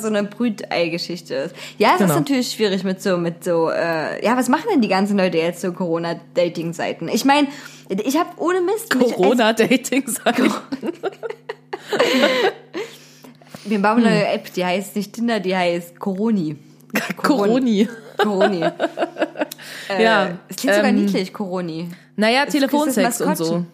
so 0.01 0.07
eine 0.07 0.23
Brütei-Geschichte 0.23 1.34
ist. 1.36 1.55
Ja, 1.77 1.91
es 1.93 1.97
Genau. 1.99 2.13
ist 2.13 2.19
natürlich 2.19 2.51
schwierig 2.51 2.84
mit 2.84 3.01
so, 3.01 3.17
mit 3.17 3.43
so, 3.43 3.69
äh, 3.69 4.23
ja, 4.25 4.38
was 4.38 4.49
machen 4.49 4.65
denn 4.71 4.81
die 4.81 4.88
ganzen 4.88 5.17
Leute 5.17 5.38
jetzt 5.38 5.61
so 5.61 5.71
Corona-Dating-Seiten? 5.73 7.09
Ich 7.09 7.25
meine, 7.25 7.47
ich 7.89 8.17
habe 8.17 8.29
ohne 8.38 8.61
Mist. 8.61 8.95
mich- 8.95 9.13
Corona-Dating 9.13 10.07
sein. 10.07 10.51
Es, 11.93 13.69
wir 13.69 13.81
bauen 13.81 13.97
eine 13.97 14.05
Hm. 14.09 14.13
neue 14.15 14.27
App, 14.27 14.53
die 14.53 14.65
heißt 14.65 14.95
nicht 14.95 15.13
Tinder, 15.13 15.39
die 15.39 15.55
heißt 15.55 15.99
Coroni. 15.99 16.57
Coroni. 17.17 17.88
Coroni. 18.17 18.61
äh, 19.89 20.03
Ja, 20.03 20.38
Es 20.47 20.57
klingt 20.57 20.75
sogar 20.75 20.89
ähm, 20.89 21.05
niedlich, 21.05 21.34
Coroni. 21.34 21.89
Naja, 22.15 22.45
Telefonsex 22.45 23.21
und 23.21 23.38
so. 23.38 23.65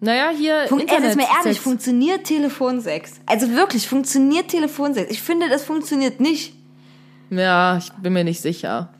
Naja, 0.00 0.30
hier 0.36 0.62
ey, 0.62 0.80
Internet. 0.80 1.04
jetzt 1.04 1.16
mal 1.16 1.26
ehrlich, 1.38 1.56
Sex. 1.56 1.58
funktioniert 1.58 2.24
Telefonsex? 2.24 3.20
Also 3.26 3.50
wirklich, 3.52 3.88
funktioniert 3.88 4.48
Telefonsex? 4.48 5.10
Ich 5.10 5.22
finde, 5.22 5.48
das 5.48 5.64
funktioniert 5.64 6.20
nicht. 6.20 6.54
Ja, 7.30 7.78
ich 7.78 7.92
bin 7.94 8.12
mir 8.12 8.24
nicht 8.24 8.40
sicher. 8.40 8.90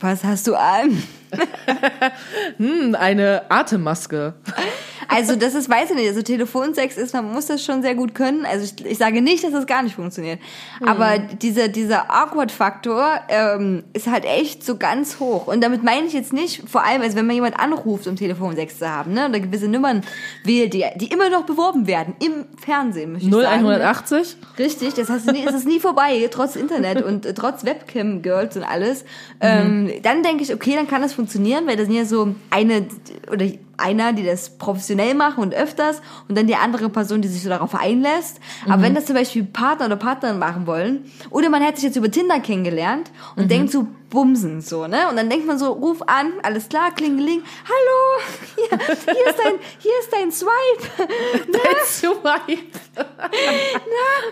Was 0.00 0.24
hast 0.24 0.46
du 0.46 0.54
an? 0.54 1.02
Hm, 2.58 2.94
eine 2.94 3.50
Atemmaske. 3.50 4.34
Also 5.08 5.36
das 5.36 5.54
ist, 5.54 5.68
weiß 5.68 5.90
ich 5.90 5.96
nicht, 5.96 6.08
also 6.08 6.22
Telefonsex 6.22 6.96
ist, 6.96 7.14
man 7.14 7.32
muss 7.32 7.46
das 7.46 7.64
schon 7.64 7.82
sehr 7.82 7.94
gut 7.94 8.14
können. 8.14 8.44
Also 8.44 8.64
ich, 8.64 8.84
ich 8.84 8.98
sage 8.98 9.22
nicht, 9.22 9.44
dass 9.44 9.52
das 9.52 9.66
gar 9.66 9.82
nicht 9.82 9.94
funktioniert. 9.94 10.40
Aber 10.84 11.18
dieser, 11.18 11.68
dieser 11.68 12.10
Awkward-Faktor 12.10 13.20
ähm, 13.28 13.84
ist 13.92 14.06
halt 14.06 14.24
echt 14.24 14.64
so 14.64 14.76
ganz 14.76 15.20
hoch. 15.20 15.46
Und 15.46 15.62
damit 15.62 15.82
meine 15.82 16.06
ich 16.06 16.12
jetzt 16.12 16.32
nicht, 16.32 16.68
vor 16.68 16.84
allem, 16.84 17.02
also 17.02 17.16
wenn 17.16 17.26
man 17.26 17.34
jemand 17.34 17.58
anruft, 17.58 18.06
um 18.06 18.16
Telefonsex 18.16 18.78
zu 18.78 18.90
haben, 18.90 19.12
ne, 19.12 19.28
oder 19.28 19.40
gewisse 19.40 19.68
Nummern 19.68 20.02
wählt, 20.44 20.74
die, 20.74 20.84
die 20.96 21.06
immer 21.06 21.30
noch 21.30 21.44
beworben 21.44 21.86
werden, 21.86 22.14
im 22.20 22.46
Fernsehen, 22.58 23.12
möchte 23.12 23.28
ich 23.28 23.34
sagen. 23.34 23.62
ne? 23.62 23.76
0180? 23.76 24.36
Richtig, 24.58 24.94
das 24.94 25.08
du 25.24 25.32
nie, 25.32 25.44
es 25.46 25.54
ist 25.54 25.66
nie 25.66 25.80
vorbei, 25.80 26.28
trotz 26.30 26.56
Internet 26.56 27.02
und 27.02 27.26
äh, 27.26 27.34
trotz 27.34 27.64
Webcam-Girls 27.64 28.56
und 28.56 28.64
alles. 28.64 29.04
Ähm, 29.40 29.90
dann 30.02 30.22
denke 30.22 30.42
ich, 30.42 30.52
okay, 30.52 30.74
dann 30.74 30.88
kann 30.88 31.02
das 31.02 31.12
funktionieren, 31.12 31.66
weil 31.66 31.76
das 31.76 31.86
sind 31.86 31.96
ja 31.96 32.04
so 32.04 32.34
eine 32.50 32.86
oder 33.30 33.46
einer, 33.78 34.12
die 34.12 34.24
das 34.24 34.58
professionell 34.58 35.14
machen 35.14 35.42
und 35.42 35.54
öfters 35.54 36.00
und 36.28 36.36
dann 36.36 36.46
die 36.46 36.56
andere 36.56 36.88
Person, 36.88 37.22
die 37.22 37.28
sich 37.28 37.42
so 37.42 37.48
darauf 37.48 37.74
einlässt. 37.74 38.40
Aber 38.68 38.82
wenn 38.82 38.94
das 38.94 39.06
zum 39.06 39.14
Beispiel 39.14 39.44
Partner 39.44 39.86
oder 39.86 39.96
Partnerin 39.96 40.38
machen 40.38 40.66
wollen, 40.66 41.10
oder 41.30 41.50
man 41.50 41.62
hat 41.62 41.76
sich 41.76 41.84
jetzt 41.84 41.96
über 41.96 42.10
Tinder 42.10 42.40
kennengelernt 42.40 43.10
und 43.36 43.50
denkt 43.50 43.72
so, 43.72 43.86
bumsen, 44.10 44.60
so, 44.60 44.86
ne? 44.86 45.08
Und 45.08 45.16
dann 45.16 45.28
denkt 45.28 45.46
man 45.46 45.58
so, 45.58 45.72
ruf 45.72 46.02
an, 46.06 46.32
alles 46.42 46.68
klar, 46.68 46.94
klingeling, 46.94 47.42
hallo, 47.64 48.22
hier, 48.56 48.78
hier 49.14 49.26
ist 49.26 49.38
dein, 49.38 49.54
hier 49.78 49.92
ist 50.00 50.12
dein 50.12 50.32
Swipe. 50.32 51.52
That's 51.52 52.04
right. 52.24 52.58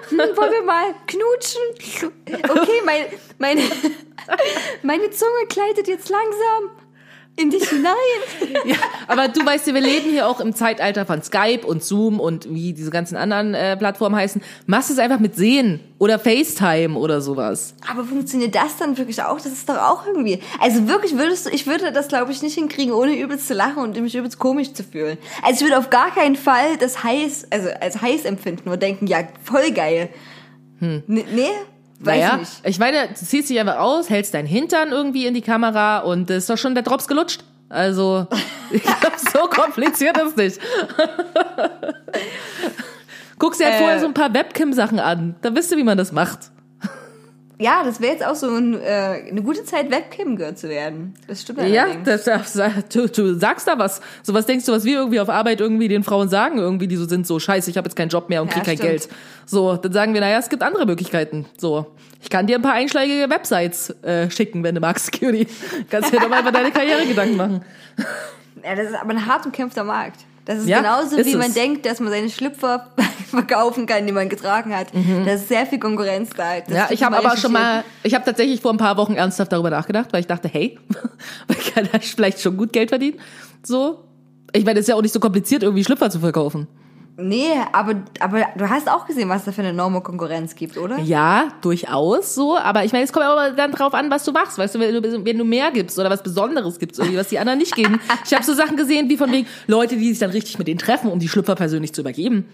Hm, 0.08 0.18
wollen 0.18 0.52
wir 0.52 0.62
mal 0.62 0.94
knutschen? 1.06 1.62
Okay, 2.26 2.82
mein, 2.84 3.06
meine, 3.38 3.62
meine 4.82 5.10
Zunge 5.10 5.46
gleitet 5.48 5.88
jetzt 5.88 6.08
langsam 6.08 6.70
in 7.36 7.50
dich 7.50 7.68
hinein. 7.68 7.94
Ja, 8.64 8.76
aber 9.08 9.28
du 9.28 9.44
weißt 9.44 9.66
ja, 9.66 9.74
wir 9.74 9.80
leben 9.80 10.10
hier 10.10 10.28
auch 10.28 10.40
im 10.40 10.54
Zeitalter 10.54 11.04
von 11.04 11.22
Skype 11.22 11.66
und 11.66 11.82
Zoom 11.82 12.18
und 12.20 12.48
wie 12.54 12.72
diese 12.72 12.90
ganzen 12.90 13.16
anderen 13.16 13.52
äh, 13.52 13.76
Plattformen 13.76 14.14
heißen. 14.14 14.40
Machst 14.66 14.90
es 14.90 14.98
einfach 14.98 15.18
mit 15.18 15.34
Sehen 15.34 15.80
oder 15.98 16.18
FaceTime 16.18 16.96
oder 16.96 17.20
sowas. 17.20 17.74
Aber 17.90 18.04
funktioniert 18.04 18.54
das 18.54 18.76
dann 18.78 18.96
wirklich 18.96 19.22
auch? 19.22 19.36
Das 19.36 19.52
ist 19.52 19.68
doch 19.68 19.76
auch 19.76 20.06
irgendwie. 20.06 20.40
Also 20.60 20.88
wirklich 20.88 21.18
würdest 21.18 21.46
du, 21.46 21.50
ich 21.50 21.66
würde 21.66 21.92
das 21.92 22.08
glaube 22.08 22.32
ich 22.32 22.42
nicht 22.42 22.54
hinkriegen, 22.54 22.94
ohne 22.94 23.18
übelst 23.18 23.48
zu 23.48 23.54
lachen 23.54 23.82
und 23.82 24.00
mich 24.00 24.14
übelst 24.14 24.38
komisch 24.38 24.72
zu 24.72 24.84
fühlen. 24.84 25.18
Also 25.42 25.56
ich 25.56 25.70
würde 25.70 25.78
auf 25.78 25.90
gar 25.90 26.14
keinen 26.14 26.36
Fall 26.36 26.76
das 26.78 27.02
heiß, 27.02 27.48
also 27.50 27.68
als 27.80 28.00
heiß 28.00 28.24
empfinden 28.24 28.68
und 28.70 28.80
denken, 28.82 29.06
ja, 29.06 29.18
voll 29.42 29.72
geil. 29.72 30.08
Hm. 30.78 31.02
Nee? 31.06 31.50
Weiß 32.04 32.20
naja, 32.20 32.36
nicht. 32.38 32.50
ich 32.64 32.78
meine, 32.78 33.08
du 33.08 33.14
ziehst 33.14 33.50
dich 33.50 33.58
einfach 33.60 33.78
aus, 33.78 34.10
hältst 34.10 34.34
deinen 34.34 34.46
Hintern 34.46 34.90
irgendwie 34.90 35.26
in 35.26 35.34
die 35.34 35.40
Kamera 35.42 35.98
und 36.00 36.30
ist 36.30 36.48
doch 36.50 36.58
schon 36.58 36.74
der 36.74 36.82
Drops 36.84 37.08
gelutscht. 37.08 37.42
Also, 37.68 38.26
ich 38.70 38.82
glaube, 38.82 39.12
so 39.32 39.38
kompliziert 39.48 40.16
ist 40.18 40.36
nicht. 40.36 40.58
Guckst 43.38 43.60
dir 43.60 43.66
halt 43.66 43.76
Äh. 43.76 43.78
vorher 43.78 44.00
so 44.00 44.06
ein 44.06 44.14
paar 44.14 44.32
Webcam-Sachen 44.32 44.98
an. 45.00 45.34
Da 45.42 45.54
wisst 45.54 45.72
ihr, 45.72 45.78
wie 45.78 45.84
man 45.84 45.98
das 45.98 46.12
macht. 46.12 46.50
Ja, 47.58 47.84
das 47.84 48.00
wäre 48.00 48.12
jetzt 48.12 48.26
auch 48.26 48.34
so 48.34 48.48
ein, 48.48 48.74
äh, 48.80 49.22
eine 49.30 49.42
gute 49.42 49.64
Zeit, 49.64 49.88
Webcam-Girl 49.90 50.56
zu 50.56 50.68
werden. 50.68 51.14
Das 51.28 51.42
stimmt 51.42 51.60
Ja, 51.62 51.84
allerdings. 51.84 52.24
das, 52.24 52.52
das, 52.54 52.72
du, 52.92 53.06
du 53.06 53.38
sagst 53.38 53.68
da 53.68 53.78
was. 53.78 54.00
So 54.24 54.34
was 54.34 54.46
denkst 54.46 54.66
du, 54.66 54.72
was 54.72 54.84
wir 54.84 54.98
irgendwie 54.98 55.20
auf 55.20 55.28
Arbeit 55.28 55.60
irgendwie 55.60 55.86
den 55.86 56.02
Frauen 56.02 56.28
sagen, 56.28 56.58
irgendwie, 56.58 56.88
die 56.88 56.96
so 56.96 57.06
sind, 57.06 57.26
so 57.28 57.38
scheiße, 57.38 57.70
ich 57.70 57.76
habe 57.76 57.86
jetzt 57.86 57.94
keinen 57.94 58.08
Job 58.08 58.28
mehr 58.28 58.42
und 58.42 58.48
Ja, 58.48 58.54
krieg 58.54 58.64
kein 58.64 58.76
stimmt. 58.76 58.90
Geld. 58.90 59.08
So, 59.46 59.76
dann 59.76 59.92
sagen 59.92 60.14
wir, 60.14 60.20
naja, 60.20 60.38
es 60.38 60.48
gibt 60.48 60.64
andere 60.64 60.84
Möglichkeiten. 60.84 61.46
So, 61.56 61.86
ich 62.20 62.28
kann 62.28 62.46
dir 62.48 62.56
ein 62.56 62.62
paar 62.62 62.72
einschlägige 62.72 63.30
Websites 63.30 63.90
äh, 64.02 64.28
schicken, 64.30 64.64
wenn 64.64 64.74
du 64.74 64.80
magst, 64.80 65.12
Cutie. 65.12 65.46
Kannst 65.90 66.12
dir 66.12 66.18
doch 66.18 66.28
mal 66.28 66.40
über 66.40 66.50
deine 66.50 66.72
Karriere 66.72 67.06
Gedanken 67.06 67.36
machen. 67.36 67.64
Ja, 68.64 68.74
das 68.74 68.86
ist 68.88 68.94
aber 68.94 69.10
ein 69.10 69.26
hart 69.26 69.46
umkämpfter 69.46 69.84
Markt. 69.84 70.20
Das 70.44 70.58
ist 70.58 70.68
Ja, 70.68 70.78
genauso, 70.78 71.16
ist 71.16 71.26
wie 71.26 71.36
man 71.36 71.48
es. 71.48 71.54
denkt, 71.54 71.86
dass 71.86 72.00
man 72.00 72.10
seine 72.10 72.28
Schlüpfer 72.28 72.88
verkaufen 73.30 73.86
kann, 73.86 74.06
die 74.06 74.12
man 74.12 74.28
getragen 74.28 74.76
hat. 74.76 74.88
Da 75.24 75.32
ist 75.32 75.48
sehr 75.48 75.64
viel 75.66 75.78
Konkurrenz 75.78 76.30
da. 76.36 76.60
Das 76.60 76.68
Mhm. 76.68 76.74
Ja, 76.74 76.86
ich 76.90 77.02
habe 77.02 77.16
aber 77.16 77.36
schon 77.36 77.52
mal, 77.52 77.82
ich 78.02 78.14
habe 78.14 78.24
tatsächlich 78.24 78.60
vor 78.60 78.72
ein 78.72 78.76
paar 78.76 78.96
Wochen 78.96 79.14
ernsthaft 79.14 79.52
darüber 79.52 79.70
nachgedacht, 79.70 80.12
weil 80.12 80.20
ich 80.20 80.26
dachte, 80.26 80.48
hey, 80.48 80.78
man 81.48 81.58
kann 81.74 81.88
da 81.90 81.98
vielleicht 81.98 82.40
schon 82.40 82.56
gut 82.56 82.72
Geld 82.72 82.90
verdienen. 82.90 83.18
So, 83.62 84.04
ich 84.52 84.64
meine, 84.64 84.78
es 84.80 84.84
ist 84.84 84.88
ja 84.90 84.96
auch 84.96 85.02
nicht 85.02 85.14
so 85.14 85.20
kompliziert, 85.20 85.62
irgendwie 85.62 85.84
Schlüpfer 85.84 86.10
zu 86.10 86.20
verkaufen. 86.20 86.68
Nee, 87.16 87.52
aber, 87.72 88.02
aber 88.18 88.46
du 88.56 88.68
hast 88.68 88.90
auch 88.90 89.06
gesehen, 89.06 89.28
was 89.28 89.44
da 89.44 89.52
für 89.52 89.60
eine 89.60 89.70
enorme 89.70 90.00
Konkurrenz 90.00 90.56
gibt, 90.56 90.76
oder? 90.76 90.98
Ja, 90.98 91.48
durchaus 91.60 92.34
so. 92.34 92.58
Aber 92.58 92.84
ich 92.84 92.92
meine, 92.92 93.04
es 93.04 93.12
kommt 93.12 93.24
aber 93.24 93.52
dann 93.52 93.70
drauf 93.70 93.94
an, 93.94 94.10
was 94.10 94.24
du 94.24 94.32
machst. 94.32 94.58
Weißt 94.58 94.74
du, 94.74 94.80
wenn 94.80 95.00
du, 95.00 95.24
wenn 95.24 95.38
du 95.38 95.44
mehr 95.44 95.70
gibst 95.70 95.96
oder 95.96 96.10
was 96.10 96.24
Besonderes 96.24 96.78
gibst, 96.80 96.98
irgendwie, 96.98 97.16
was 97.16 97.28
die 97.28 97.38
anderen 97.38 97.60
nicht 97.60 97.76
geben. 97.76 98.00
Ich 98.24 98.34
habe 98.34 98.42
so 98.42 98.52
Sachen 98.52 98.76
gesehen, 98.76 99.08
wie 99.08 99.16
von 99.16 99.30
wegen 99.30 99.46
Leute, 99.68 99.96
die 99.96 100.08
sich 100.08 100.18
dann 100.18 100.30
richtig 100.30 100.58
mit 100.58 100.66
denen 100.66 100.78
treffen, 100.78 101.08
um 101.10 101.20
die 101.20 101.28
Schlüpfer 101.28 101.54
persönlich 101.54 101.92
zu 101.94 102.00
übergeben. 102.00 102.46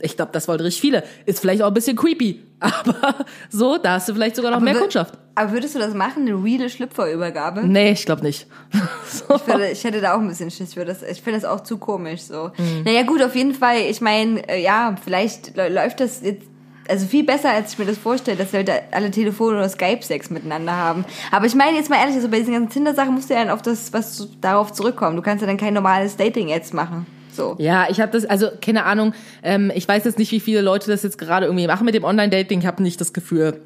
Ich 0.00 0.16
glaube, 0.16 0.30
das 0.32 0.46
wollten 0.46 0.62
richtig 0.64 0.80
viele. 0.82 1.04
Ist 1.24 1.40
vielleicht 1.40 1.62
auch 1.62 1.68
ein 1.68 1.74
bisschen 1.74 1.96
creepy. 1.96 2.42
Aber 2.60 3.14
so, 3.50 3.78
da 3.78 3.94
hast 3.94 4.08
du 4.08 4.14
vielleicht 4.14 4.36
sogar 4.36 4.50
noch 4.50 4.60
mehr 4.60 4.74
wür- 4.74 4.80
Kundschaft. 4.80 5.14
Aber 5.34 5.52
würdest 5.52 5.74
du 5.74 5.78
das 5.78 5.94
machen, 5.94 6.26
eine 6.28 6.42
reale 6.42 6.68
Schlüpferübergabe? 6.70 7.62
Nee, 7.66 7.92
ich 7.92 8.04
glaube 8.06 8.22
nicht. 8.22 8.46
so. 9.10 9.34
Ich, 9.36 9.46
würde, 9.46 9.70
ich 9.70 9.84
hätte 9.84 10.00
da 10.00 10.14
auch 10.14 10.20
ein 10.20 10.28
bisschen 10.28 10.50
Schiss 10.50 10.74
für 10.74 10.84
das. 10.84 11.02
Ich 11.02 11.22
finde 11.22 11.40
das 11.40 11.48
auch 11.48 11.60
zu 11.62 11.78
komisch 11.78 12.22
so. 12.22 12.50
Mhm. 12.56 12.82
Naja, 12.84 13.02
gut, 13.02 13.22
auf 13.22 13.34
jeden 13.34 13.54
Fall. 13.54 13.80
Ich 13.88 14.00
meine, 14.00 14.46
äh, 14.48 14.62
ja, 14.62 14.94
vielleicht 15.02 15.56
lä- 15.56 15.68
läuft 15.68 16.00
das 16.00 16.22
jetzt. 16.22 16.46
Also 16.88 17.04
viel 17.06 17.24
besser, 17.24 17.50
als 17.50 17.72
ich 17.72 17.78
mir 17.80 17.84
das 17.86 17.98
vorstelle, 17.98 18.36
dass 18.36 18.52
Leute 18.52 18.72
alle 18.92 19.10
Telefon- 19.10 19.54
oder 19.54 19.68
Skype-Sex 19.68 20.30
miteinander 20.30 20.70
haben. 20.72 21.04
Aber 21.32 21.44
ich 21.46 21.54
meine 21.56 21.76
jetzt 21.76 21.90
mal 21.90 21.96
ehrlich, 21.96 22.14
also 22.14 22.28
bei 22.28 22.38
diesen 22.38 22.52
ganzen 22.52 22.70
Tinder-Sachen 22.70 23.12
musst 23.12 23.28
du 23.28 23.34
ja 23.34 23.40
dann 23.40 23.50
auf 23.50 23.60
das, 23.60 23.92
was 23.92 24.28
darauf 24.40 24.72
zurückkommen. 24.72 25.16
Du 25.16 25.22
kannst 25.22 25.40
ja 25.42 25.48
dann 25.48 25.56
kein 25.56 25.74
normales 25.74 26.16
Dating 26.16 26.46
jetzt 26.48 26.72
machen. 26.74 27.04
So. 27.36 27.54
Ja, 27.58 27.86
ich 27.90 28.00
habe 28.00 28.10
das, 28.12 28.24
also 28.24 28.48
keine 28.60 28.84
Ahnung, 28.84 29.12
ähm, 29.42 29.70
ich 29.74 29.86
weiß 29.86 30.04
jetzt 30.04 30.18
nicht, 30.18 30.32
wie 30.32 30.40
viele 30.40 30.60
Leute 30.62 30.90
das 30.90 31.02
jetzt 31.02 31.18
gerade 31.18 31.46
irgendwie 31.46 31.66
machen 31.66 31.84
mit 31.84 31.94
dem 31.94 32.04
Online-Dating. 32.04 32.60
Ich 32.60 32.66
habe 32.66 32.82
nicht 32.82 33.00
das 33.00 33.12
Gefühl, 33.12 33.60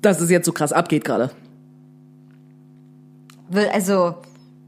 dass 0.00 0.20
es 0.20 0.30
jetzt 0.30 0.46
so 0.46 0.52
krass 0.52 0.72
abgeht 0.72 1.04
gerade. 1.04 1.30
Also, 3.72 4.14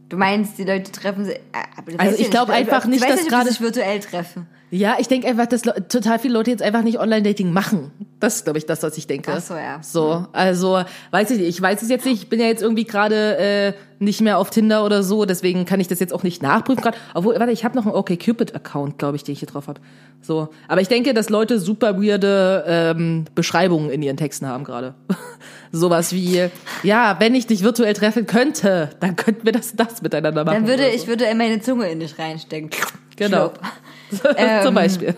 du 0.08 0.16
meinst, 0.16 0.58
die 0.58 0.64
Leute 0.64 0.90
treffen 0.90 1.24
sich. 1.24 1.34
äh, 1.36 1.92
Also 1.98 2.16
ich 2.16 2.24
ja 2.24 2.30
glaub 2.30 2.46
du- 2.48 2.52
einfach 2.54 2.86
nicht, 2.86 3.02
dass 3.06 3.26
gerade- 3.26 3.48
sich 3.50 3.60
virtuell 3.60 4.00
treffen. 4.00 4.46
Ja, 4.70 4.96
ich 5.00 5.08
denke 5.08 5.26
einfach, 5.26 5.46
dass 5.46 5.62
total 5.62 6.18
viele 6.20 6.34
Leute 6.34 6.50
jetzt 6.50 6.62
einfach 6.62 6.82
nicht 6.82 7.00
Online-Dating 7.00 7.52
machen. 7.52 7.90
Das 8.20 8.36
ist, 8.36 8.44
glaube 8.44 8.58
ich, 8.58 8.66
das, 8.66 8.82
was 8.82 8.96
ich 8.96 9.06
denke. 9.06 9.32
Ach 9.34 9.40
so, 9.40 9.54
ja. 9.54 9.80
So, 9.82 10.26
also, 10.32 10.82
weiß 11.10 11.30
ich 11.30 11.38
nicht, 11.38 11.48
ich 11.48 11.60
weiß 11.60 11.82
es 11.82 11.88
jetzt 11.88 12.04
nicht. 12.04 12.22
Ich 12.22 12.28
bin 12.28 12.38
ja 12.38 12.46
jetzt 12.46 12.62
irgendwie 12.62 12.84
gerade 12.84 13.36
äh, 13.38 13.72
nicht 13.98 14.20
mehr 14.20 14.38
auf 14.38 14.50
Tinder 14.50 14.84
oder 14.84 15.02
so, 15.02 15.24
deswegen 15.24 15.64
kann 15.64 15.80
ich 15.80 15.88
das 15.88 15.98
jetzt 15.98 16.12
auch 16.12 16.22
nicht 16.22 16.42
nachprüfen 16.42 16.82
gerade. 16.82 16.96
Obwohl, 17.14 17.38
warte, 17.40 17.52
ich 17.52 17.64
habe 17.64 17.76
noch 17.76 17.84
einen 17.84 17.94
OkCupid-Account, 17.94 18.98
glaube 18.98 19.16
ich, 19.16 19.24
den 19.24 19.32
ich 19.32 19.40
hier 19.40 19.48
drauf 19.48 19.66
habe. 19.66 19.80
So, 20.22 20.48
aber 20.68 20.80
ich 20.80 20.88
denke, 20.88 21.14
dass 21.14 21.30
Leute 21.30 21.58
super 21.58 22.00
weirde 22.00 22.64
ähm, 22.66 23.24
Beschreibungen 23.34 23.90
in 23.90 24.02
ihren 24.02 24.16
Texten 24.16 24.46
haben 24.46 24.64
gerade. 24.64 24.94
Sowas 25.72 26.12
wie, 26.12 26.48
ja, 26.82 27.16
wenn 27.18 27.34
ich 27.34 27.46
dich 27.46 27.62
virtuell 27.64 27.94
treffen 27.94 28.26
könnte, 28.26 28.90
dann 29.00 29.16
könnten 29.16 29.44
wir 29.44 29.52
das 29.52 29.74
das 29.74 30.00
miteinander 30.02 30.44
machen. 30.44 30.54
Dann 30.54 30.68
würde 30.68 30.84
oder 30.84 30.94
ich 30.94 31.06
würde 31.06 31.24
immer 31.24 31.44
meine 31.44 31.60
Zunge 31.60 31.90
in 31.90 32.00
dich 32.00 32.18
reinstecken. 32.18 32.70
Genau. 33.16 33.48
Schlupp. 33.48 33.60
Ähm, 34.36 34.62
Zum 34.62 34.74
Beispiel. 34.74 35.14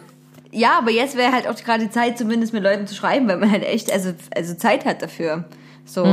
Ja, 0.50 0.78
aber 0.78 0.90
jetzt 0.90 1.16
wäre 1.16 1.32
halt 1.32 1.46
auch 1.48 1.56
gerade 1.56 1.84
die 1.84 1.90
Zeit, 1.90 2.18
zumindest 2.18 2.52
mit 2.52 2.62
Leuten 2.62 2.86
zu 2.86 2.94
schreiben, 2.94 3.26
weil 3.28 3.38
man 3.38 3.50
halt 3.50 3.64
echt, 3.64 3.90
also, 3.90 4.12
also 4.36 4.54
Zeit 4.54 4.84
hat 4.84 5.00
dafür. 5.02 5.44
So, 5.86 6.04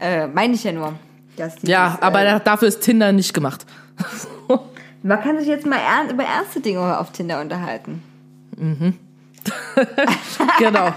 äh, 0.00 0.26
meine 0.28 0.54
ich 0.54 0.62
ja 0.64 0.72
nur. 0.72 0.94
Dieses, 1.36 1.62
Mhm. 1.62 1.68
Ja, 1.68 1.98
aber 2.00 2.22
äh, 2.22 2.24
da- 2.26 2.38
dafür 2.38 2.68
ist 2.68 2.80
Tinder 2.80 3.12
nicht 3.12 3.34
gemacht. 3.34 3.66
man 5.02 5.20
kann 5.20 5.38
sich 5.38 5.48
jetzt 5.48 5.66
mal 5.66 5.78
ernst, 5.78 6.12
über 6.12 6.22
ernste 6.24 6.60
Dinge 6.60 6.98
auf 6.98 7.10
Tinder 7.12 7.40
unterhalten. 7.40 8.02
genau. 10.58 10.88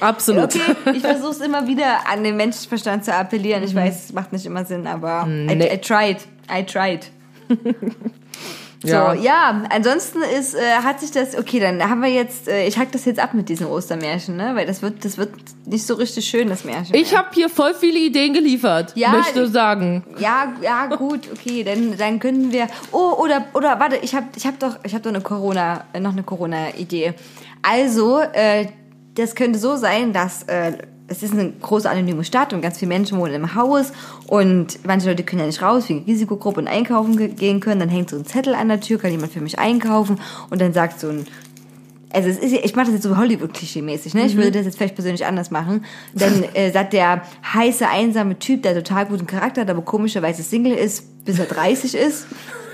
Absolut. 0.00 0.44
Okay, 0.54 0.60
ich 0.94 1.02
versuche 1.02 1.30
es 1.30 1.40
immer 1.40 1.66
wieder 1.66 2.06
an 2.10 2.22
den 2.24 2.36
Menschenverstand 2.36 3.04
zu 3.04 3.14
appellieren. 3.14 3.62
Ich 3.62 3.74
weiß, 3.74 4.04
es 4.06 4.12
macht 4.12 4.32
nicht 4.32 4.44
immer 4.46 4.64
Sinn, 4.64 4.86
aber 4.86 5.24
I, 5.26 5.54
Nee. 5.54 5.72
I 5.74 5.78
tried. 5.78 6.18
I 6.52 6.64
tried. 6.64 7.10
So, 8.80 8.88
Ja. 8.88 9.64
ansonsten 9.70 10.18
ist, 10.22 10.54
äh, 10.54 10.60
hat 10.84 11.00
sich 11.00 11.10
das, 11.10 11.36
okay, 11.36 11.58
dann 11.58 11.82
haben 11.82 12.00
wir 12.00 12.10
jetzt, 12.10 12.46
äh, 12.46 12.66
ich 12.66 12.78
hack 12.78 12.92
das 12.92 13.04
jetzt 13.06 13.18
ab 13.18 13.34
mit 13.34 13.48
diesen 13.48 13.66
Ostermärchen, 13.66 14.36
ne? 14.36 14.52
Weil 14.54 14.66
das 14.66 14.82
wird, 14.82 15.04
das 15.04 15.18
wird 15.18 15.30
nicht 15.66 15.84
so 15.84 15.94
richtig 15.94 16.26
schön, 16.26 16.48
das 16.48 16.64
Märchen. 16.64 16.94
Ich 16.94 17.16
habe 17.16 17.28
hier 17.32 17.48
voll 17.48 17.74
viele 17.74 17.98
Ideen 17.98 18.32
geliefert, 18.34 18.92
Ja, 18.94 19.10
möchte 19.10 19.48
sagen. 19.48 20.04
Ja, 20.18 20.52
ja, 20.62 20.86
gut, 20.86 21.20
okay, 21.32 21.64
dann, 21.64 21.96
dann 21.96 22.20
können 22.20 22.52
wir. 22.52 22.68
Oh, 22.92 23.14
oder, 23.18 23.46
oder 23.54 23.80
warte, 23.80 23.96
ich 23.96 24.14
habe 24.14 24.26
ich 24.36 24.46
hab 24.46 24.60
doch, 24.60 24.78
ich 24.84 24.92
habe 24.94 25.02
doch 25.02 25.10
eine 25.10 25.22
Corona, 25.22 25.84
äh, 25.92 25.98
noch 25.98 26.12
eine 26.12 26.22
Corona-Idee. 26.22 27.14
Also, 27.62 28.20
äh, 28.20 28.66
das 29.14 29.34
könnte 29.34 29.58
so 29.58 29.74
sein, 29.74 30.12
dass 30.12 30.44
äh, 30.44 30.78
es 31.08 31.22
ist 31.22 31.32
eine 31.32 31.50
große 31.50 31.88
anonyme 31.88 32.22
Stadt 32.22 32.52
und 32.52 32.60
ganz 32.60 32.78
viele 32.78 32.90
Menschen 32.90 33.18
wohnen 33.18 33.34
im 33.34 33.54
Haus 33.54 33.92
und 34.26 34.78
manche 34.86 35.08
Leute 35.08 35.24
können 35.24 35.40
ja 35.40 35.46
nicht 35.46 35.62
raus 35.62 35.88
wegen 35.88 36.04
Risikogruppe 36.04 36.60
und 36.60 36.68
einkaufen 36.68 37.16
ge- 37.16 37.28
gehen 37.28 37.60
können. 37.60 37.80
Dann 37.80 37.88
hängt 37.88 38.10
so 38.10 38.16
ein 38.16 38.24
Zettel 38.26 38.54
an 38.54 38.68
der 38.68 38.80
Tür, 38.80 38.98
kann 38.98 39.10
jemand 39.10 39.32
für 39.32 39.40
mich 39.40 39.58
einkaufen 39.58 40.20
und 40.50 40.60
dann 40.60 40.72
sagt 40.72 41.00
so 41.00 41.08
ein 41.08 41.26
also 42.10 42.30
es 42.30 42.38
ist, 42.38 42.52
ich 42.54 42.74
mache 42.74 42.86
das 42.86 42.94
jetzt 42.94 43.02
so 43.02 43.18
Hollywood-Klischee-mäßig, 43.18 44.14
ne? 44.14 44.24
Ich 44.24 44.34
würde 44.34 44.50
das 44.52 44.64
jetzt 44.64 44.78
vielleicht 44.78 44.94
persönlich 44.94 45.26
anders 45.26 45.50
machen. 45.50 45.84
Dann 46.14 46.42
äh, 46.54 46.70
sagt 46.72 46.94
der 46.94 47.20
heiße, 47.52 47.86
einsame 47.86 48.38
Typ, 48.38 48.62
der 48.62 48.74
total 48.74 49.04
guten 49.04 49.26
Charakter 49.26 49.60
hat, 49.60 49.68
aber 49.68 49.82
komischerweise 49.82 50.42
Single 50.42 50.72
ist, 50.72 51.24
bis 51.26 51.38
er 51.38 51.44
30 51.44 51.94
ist. 51.94 52.26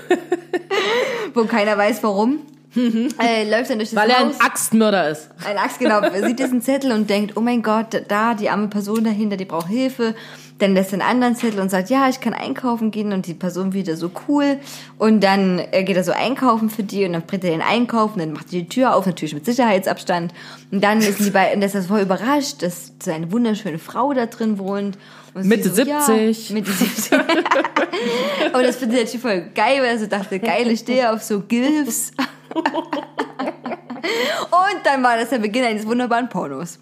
Wo 1.33 1.43
keiner 1.45 1.77
weiß, 1.77 2.01
warum. 2.01 2.39
Äh, 2.75 3.49
läuft 3.49 3.69
dann 3.69 3.79
durch 3.79 3.91
das 3.91 3.95
Weil 3.95 4.09
er 4.09 4.19
ein 4.19 4.29
Haus. 4.29 4.39
Axtmörder 4.39 5.09
ist. 5.09 5.29
Ein 5.45 5.57
Axt, 5.57 5.79
genau. 5.79 6.01
Sieht 6.25 6.39
diesen 6.39 6.61
Zettel 6.61 6.91
und 6.91 7.09
denkt, 7.09 7.37
oh 7.37 7.41
mein 7.41 7.61
Gott, 7.63 8.03
da, 8.07 8.33
die 8.33 8.49
arme 8.49 8.67
Person 8.67 9.03
dahinter, 9.03 9.37
die 9.37 9.45
braucht 9.45 9.67
Hilfe. 9.67 10.15
Dann 10.59 10.73
lässt 10.73 10.93
er 10.93 11.01
einen 11.01 11.09
anderen 11.09 11.35
Zettel 11.35 11.59
und 11.59 11.69
sagt, 11.69 11.89
ja, 11.89 12.07
ich 12.07 12.21
kann 12.21 12.33
einkaufen 12.33 12.89
gehen 12.89 13.11
und 13.11 13.27
die 13.27 13.33
Person 13.33 13.73
wieder 13.73 13.97
so 13.97 14.09
cool. 14.27 14.57
Und 14.97 15.21
dann 15.21 15.59
äh, 15.71 15.83
geht 15.83 15.97
er 15.97 16.03
so 16.03 16.13
einkaufen 16.13 16.69
für 16.69 16.83
die 16.83 17.03
und 17.05 17.13
dann 17.13 17.23
bringt 17.23 17.43
er 17.43 17.51
den 17.51 17.61
einkaufen, 17.61 18.19
dann 18.19 18.31
macht 18.31 18.47
er 18.47 18.59
die 18.59 18.69
Tür 18.69 18.95
auf, 18.95 19.05
natürlich 19.05 19.33
mit 19.33 19.45
Sicherheitsabstand. 19.45 20.33
Und 20.71 20.81
dann 20.81 20.99
ist 20.99 21.19
die 21.19 21.31
beiden, 21.31 21.59
das 21.59 21.75
ist 21.75 21.87
voll 21.87 22.01
überrascht, 22.01 22.61
dass 22.61 22.93
so 23.03 23.11
eine 23.11 23.31
wunderschöne 23.33 23.79
Frau 23.79 24.13
da 24.13 24.27
drin 24.27 24.57
wohnt. 24.57 24.97
Mitte 25.33 25.69
so, 25.69 25.81
ja, 25.81 26.01
70. 26.01 26.51
Mitte 26.51 26.71
70. 26.71 27.11
Aber 28.53 28.63
das 28.63 28.77
findet 28.77 28.99
der 28.99 29.05
Typ 29.07 29.21
voll 29.21 29.49
geil, 29.53 29.79
weil 29.81 29.89
er 29.89 29.99
so 29.99 30.05
dachte, 30.05 30.39
geil, 30.39 30.71
ich 30.71 30.79
stehe 30.79 31.11
auf 31.11 31.21
so 31.21 31.41
Gilfs. 31.41 32.13
Und 32.55 32.65
dann 34.83 35.03
war 35.03 35.17
das 35.17 35.29
der 35.29 35.39
Beginn 35.39 35.63
eines 35.65 35.85
wunderbaren 35.85 36.29
Pornos. 36.29 36.79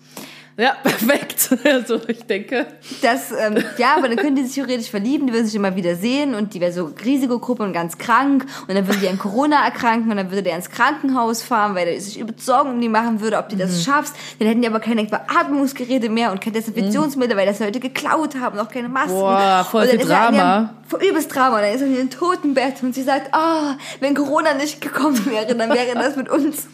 Ja, 0.55 0.75
perfekt. 0.83 1.49
Also 1.65 1.99
ich 2.07 2.23
denke. 2.25 2.67
Das, 3.01 3.31
ähm, 3.31 3.63
ja, 3.77 3.95
aber 3.97 4.07
dann 4.07 4.17
können 4.17 4.35
die 4.35 4.43
sich 4.43 4.53
theoretisch 4.53 4.89
verlieben, 4.89 5.25
die 5.27 5.33
würden 5.33 5.45
sich 5.47 5.55
immer 5.55 5.75
wieder 5.75 5.95
sehen 5.95 6.35
und 6.35 6.53
die 6.53 6.61
wäre 6.61 6.71
so 6.71 6.91
Risikogruppe 7.03 7.63
und 7.63 7.73
ganz 7.73 7.97
krank 7.97 8.45
und 8.67 8.75
dann 8.75 8.85
würde 8.87 8.99
die 8.99 9.07
an 9.09 9.17
Corona 9.17 9.65
erkranken 9.65 10.11
und 10.11 10.17
dann 10.17 10.29
würde 10.29 10.43
der 10.43 10.55
ins 10.55 10.69
Krankenhaus 10.69 11.41
fahren, 11.41 11.73
weil 11.73 11.87
er 11.87 11.99
sich 11.99 12.19
über 12.19 12.33
Sorgen 12.37 12.69
um 12.71 12.79
die 12.81 12.89
machen 12.89 13.19
würde, 13.19 13.37
ob 13.39 13.49
die 13.49 13.55
das 13.55 13.71
Mhm. 13.71 13.81
schaffst. 13.81 14.15
Dann 14.37 14.47
hätten 14.47 14.61
die 14.61 14.67
aber 14.67 14.79
keine 14.79 15.03
Beatmungsgeräte 15.05 16.09
mehr 16.09 16.31
und 16.31 16.39
kein 16.39 16.53
Desinfektionsmittel, 16.53 17.35
weil 17.35 17.47
das 17.47 17.59
Leute 17.59 17.79
geklaut 17.79 18.35
haben, 18.39 18.59
auch 18.59 18.69
keine 18.69 18.89
Masken. 18.89 19.13
Boah, 19.15 19.65
voll 19.69 19.83
und 19.83 19.89
viel 19.89 19.99
in 20.01 20.07
Drama. 20.07 20.73
Voll 20.87 21.03
übelst 21.03 21.33
Drama. 21.33 21.55
Und 21.57 21.63
dann 21.63 21.73
ist 21.73 21.81
er 21.81 21.87
in 21.87 21.95
ihrem 21.95 22.09
Totenbett 22.11 22.83
und 22.83 22.93
sie 22.93 23.03
sagt, 23.03 23.33
ah, 23.33 23.75
wenn 24.01 24.13
Corona 24.13 24.53
nicht 24.53 24.81
gekommen 24.81 25.19
wäre, 25.25 25.55
dann 25.55 25.69
wäre 25.71 25.95
das 25.95 26.15
mit 26.15 26.29
uns. 26.29 26.67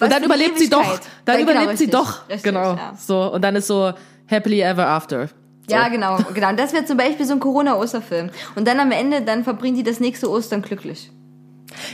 Und 0.00 0.12
dann 0.12 0.22
überlebt 0.24 0.58
sie 0.58 0.68
doch. 0.70 0.98
Dann 1.24 1.40
Ja, 1.40 1.44
genau, 1.44 1.50
überlebt 1.52 1.78
sie 1.78 1.84
richtig. 1.84 1.90
doch. 1.90 2.28
Richtig, 2.28 2.42
genau. 2.42 2.74
ja. 2.74 2.94
So. 2.98 3.32
Und 3.32 3.42
dann 3.42 3.56
ist 3.56 3.66
so 3.66 3.92
happily 4.28 4.60
ever 4.60 4.86
after. 4.86 5.28
So. 5.28 5.32
Ja, 5.76 5.88
genau, 5.88 6.18
genau. 6.34 6.48
Und 6.50 6.58
das 6.58 6.72
wäre 6.72 6.84
zum 6.84 6.96
Beispiel 6.96 7.26
so 7.26 7.34
ein 7.34 7.40
Corona-Osterfilm. 7.40 8.30
Und 8.56 8.66
dann 8.66 8.80
am 8.80 8.90
Ende, 8.92 9.22
dann 9.22 9.44
verbringen 9.44 9.76
die 9.76 9.82
das 9.82 10.00
nächste 10.00 10.30
Ostern 10.30 10.62
glücklich. 10.62 11.10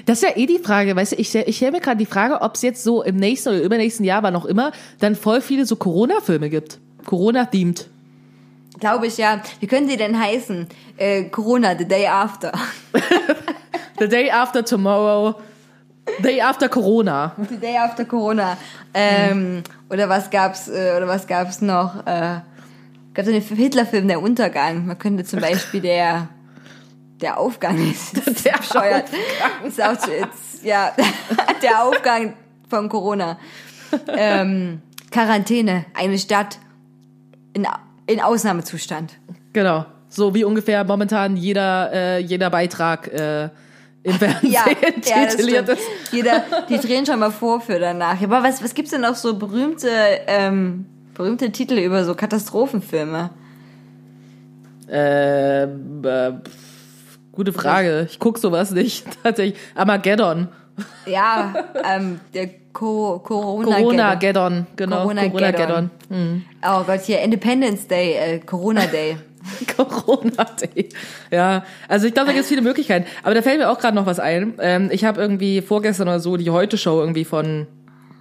Das 0.06 0.22
ist 0.22 0.28
ja 0.28 0.36
eh 0.36 0.46
die 0.46 0.58
Frage, 0.58 0.96
weißt 0.96 1.12
du, 1.12 1.16
ich, 1.16 1.34
ich 1.34 1.56
stelle 1.56 1.72
mir 1.72 1.80
gerade 1.80 1.98
die 1.98 2.06
Frage, 2.06 2.40
ob 2.40 2.54
es 2.54 2.62
jetzt 2.62 2.82
so 2.82 3.02
im 3.02 3.16
nächsten 3.16 3.50
oder 3.50 3.60
übernächsten 3.62 4.06
Jahr, 4.06 4.22
wann 4.22 4.34
auch 4.34 4.46
immer, 4.46 4.72
dann 5.00 5.14
voll 5.14 5.42
viele 5.42 5.66
so 5.66 5.76
Corona-Filme 5.76 6.48
gibt. 6.48 6.78
Corona-themed. 7.04 7.88
Glaube 8.80 9.06
ich, 9.06 9.18
ja. 9.18 9.42
Wie 9.60 9.66
können 9.66 9.88
die 9.88 9.96
denn 9.96 10.18
heißen? 10.18 10.66
Äh, 10.96 11.24
Corona, 11.24 11.76
the 11.78 11.86
day 11.86 12.06
after. 12.06 12.52
The 13.98 14.08
day 14.08 14.30
after 14.30 14.62
tomorrow. 14.62 15.36
Day 16.22 16.40
after 16.40 16.68
Corona. 16.68 17.34
The 17.48 17.56
day 17.56 17.76
after 17.76 18.04
Corona. 18.04 18.56
Ähm, 18.94 19.62
oder 19.90 20.08
was 20.08 20.30
gab's, 20.30 20.68
äh, 20.68 20.94
oder 20.96 21.06
was 21.06 21.26
gab's 21.26 21.60
noch? 21.60 22.06
Äh, 22.06 22.40
gab's 23.12 23.28
einen 23.28 23.40
Hitler-Film, 23.40 24.08
der 24.08 24.22
Untergang. 24.22 24.86
Man 24.86 24.98
könnte 24.98 25.24
zum 25.24 25.40
Beispiel 25.40 25.80
der, 25.80 26.28
der 27.20 27.38
Aufgang 27.38 27.76
ist. 27.90 28.16
Das 28.16 28.26
ist 28.26 28.44
Der 28.44 28.52
bescheuert. 28.58 29.08
Ist 29.66 29.82
auch 29.82 29.96
zu, 29.96 30.10
ja, 30.62 30.92
der 31.62 31.82
Aufgang 31.84 32.34
von 32.68 32.88
Corona. 32.88 33.38
Ähm, 34.08 34.82
Quarantäne, 35.10 35.86
eine 35.94 36.18
Stadt 36.18 36.58
in, 37.52 37.66
in 38.06 38.20
Ausnahmezustand. 38.20 39.18
Genau. 39.52 39.86
So 40.08 40.34
wie 40.34 40.44
ungefähr 40.44 40.84
momentan 40.84 41.36
jeder, 41.36 41.92
äh, 41.92 42.18
jeder 42.18 42.50
Beitrag 42.50 43.08
äh, 43.08 43.50
im 44.06 44.14
Fernsehen 44.14 44.52
Ja, 44.52 44.64
ja 45.04 45.26
tituliert 45.30 45.68
ist. 45.68 45.82
Jeder, 46.12 46.44
die 46.68 46.78
drehen 46.78 47.04
schon 47.04 47.18
mal 47.18 47.30
vor 47.30 47.60
für 47.60 47.78
danach. 47.78 48.20
Aber 48.22 48.42
was, 48.42 48.62
was 48.62 48.74
gibt's 48.74 48.92
denn 48.92 49.00
noch 49.00 49.16
so 49.16 49.36
berühmte, 49.36 49.90
ähm, 50.26 50.86
berühmte 51.14 51.50
Titel 51.50 51.74
über 51.74 52.04
so 52.04 52.14
Katastrophenfilme? 52.14 53.30
Äh, 54.88 55.64
äh, 55.64 56.32
gute 57.32 57.52
Frage. 57.52 58.06
Ich 58.08 58.20
guck 58.20 58.38
sowas 58.38 58.70
nicht. 58.70 59.04
Tatsächlich. 59.22 59.58
Armageddon. 59.74 60.48
Ja, 61.06 61.54
ähm, 61.84 62.20
der 62.34 62.50
Co 62.72 63.18
Corona 63.20 63.78
Corona-Geddon, 63.78 64.66
genau. 64.76 65.02
Corona-Geddon. 65.02 65.90
Corona-Geddon. 66.08 66.44
Oh 66.62 66.84
Gott, 66.84 67.00
hier 67.00 67.22
Independence 67.22 67.88
Day, 67.88 68.12
äh, 68.12 68.38
Corona 68.40 68.86
Day. 68.86 69.16
Corona-Day. 69.76 70.88
Ja, 71.30 71.64
also 71.88 72.06
ich 72.06 72.14
glaube, 72.14 72.28
da 72.28 72.32
gibt 72.32 72.42
es 72.42 72.48
viele 72.48 72.62
Möglichkeiten. 72.62 73.06
Aber 73.22 73.34
da 73.34 73.42
fällt 73.42 73.58
mir 73.58 73.70
auch 73.70 73.78
gerade 73.78 73.94
noch 73.94 74.06
was 74.06 74.20
ein. 74.20 74.54
Ähm, 74.60 74.88
ich 74.92 75.04
habe 75.04 75.20
irgendwie 75.20 75.62
vorgestern 75.62 76.08
oder 76.08 76.20
so 76.20 76.36
die 76.36 76.50
Heute-Show 76.50 77.00
irgendwie 77.00 77.24
von 77.24 77.66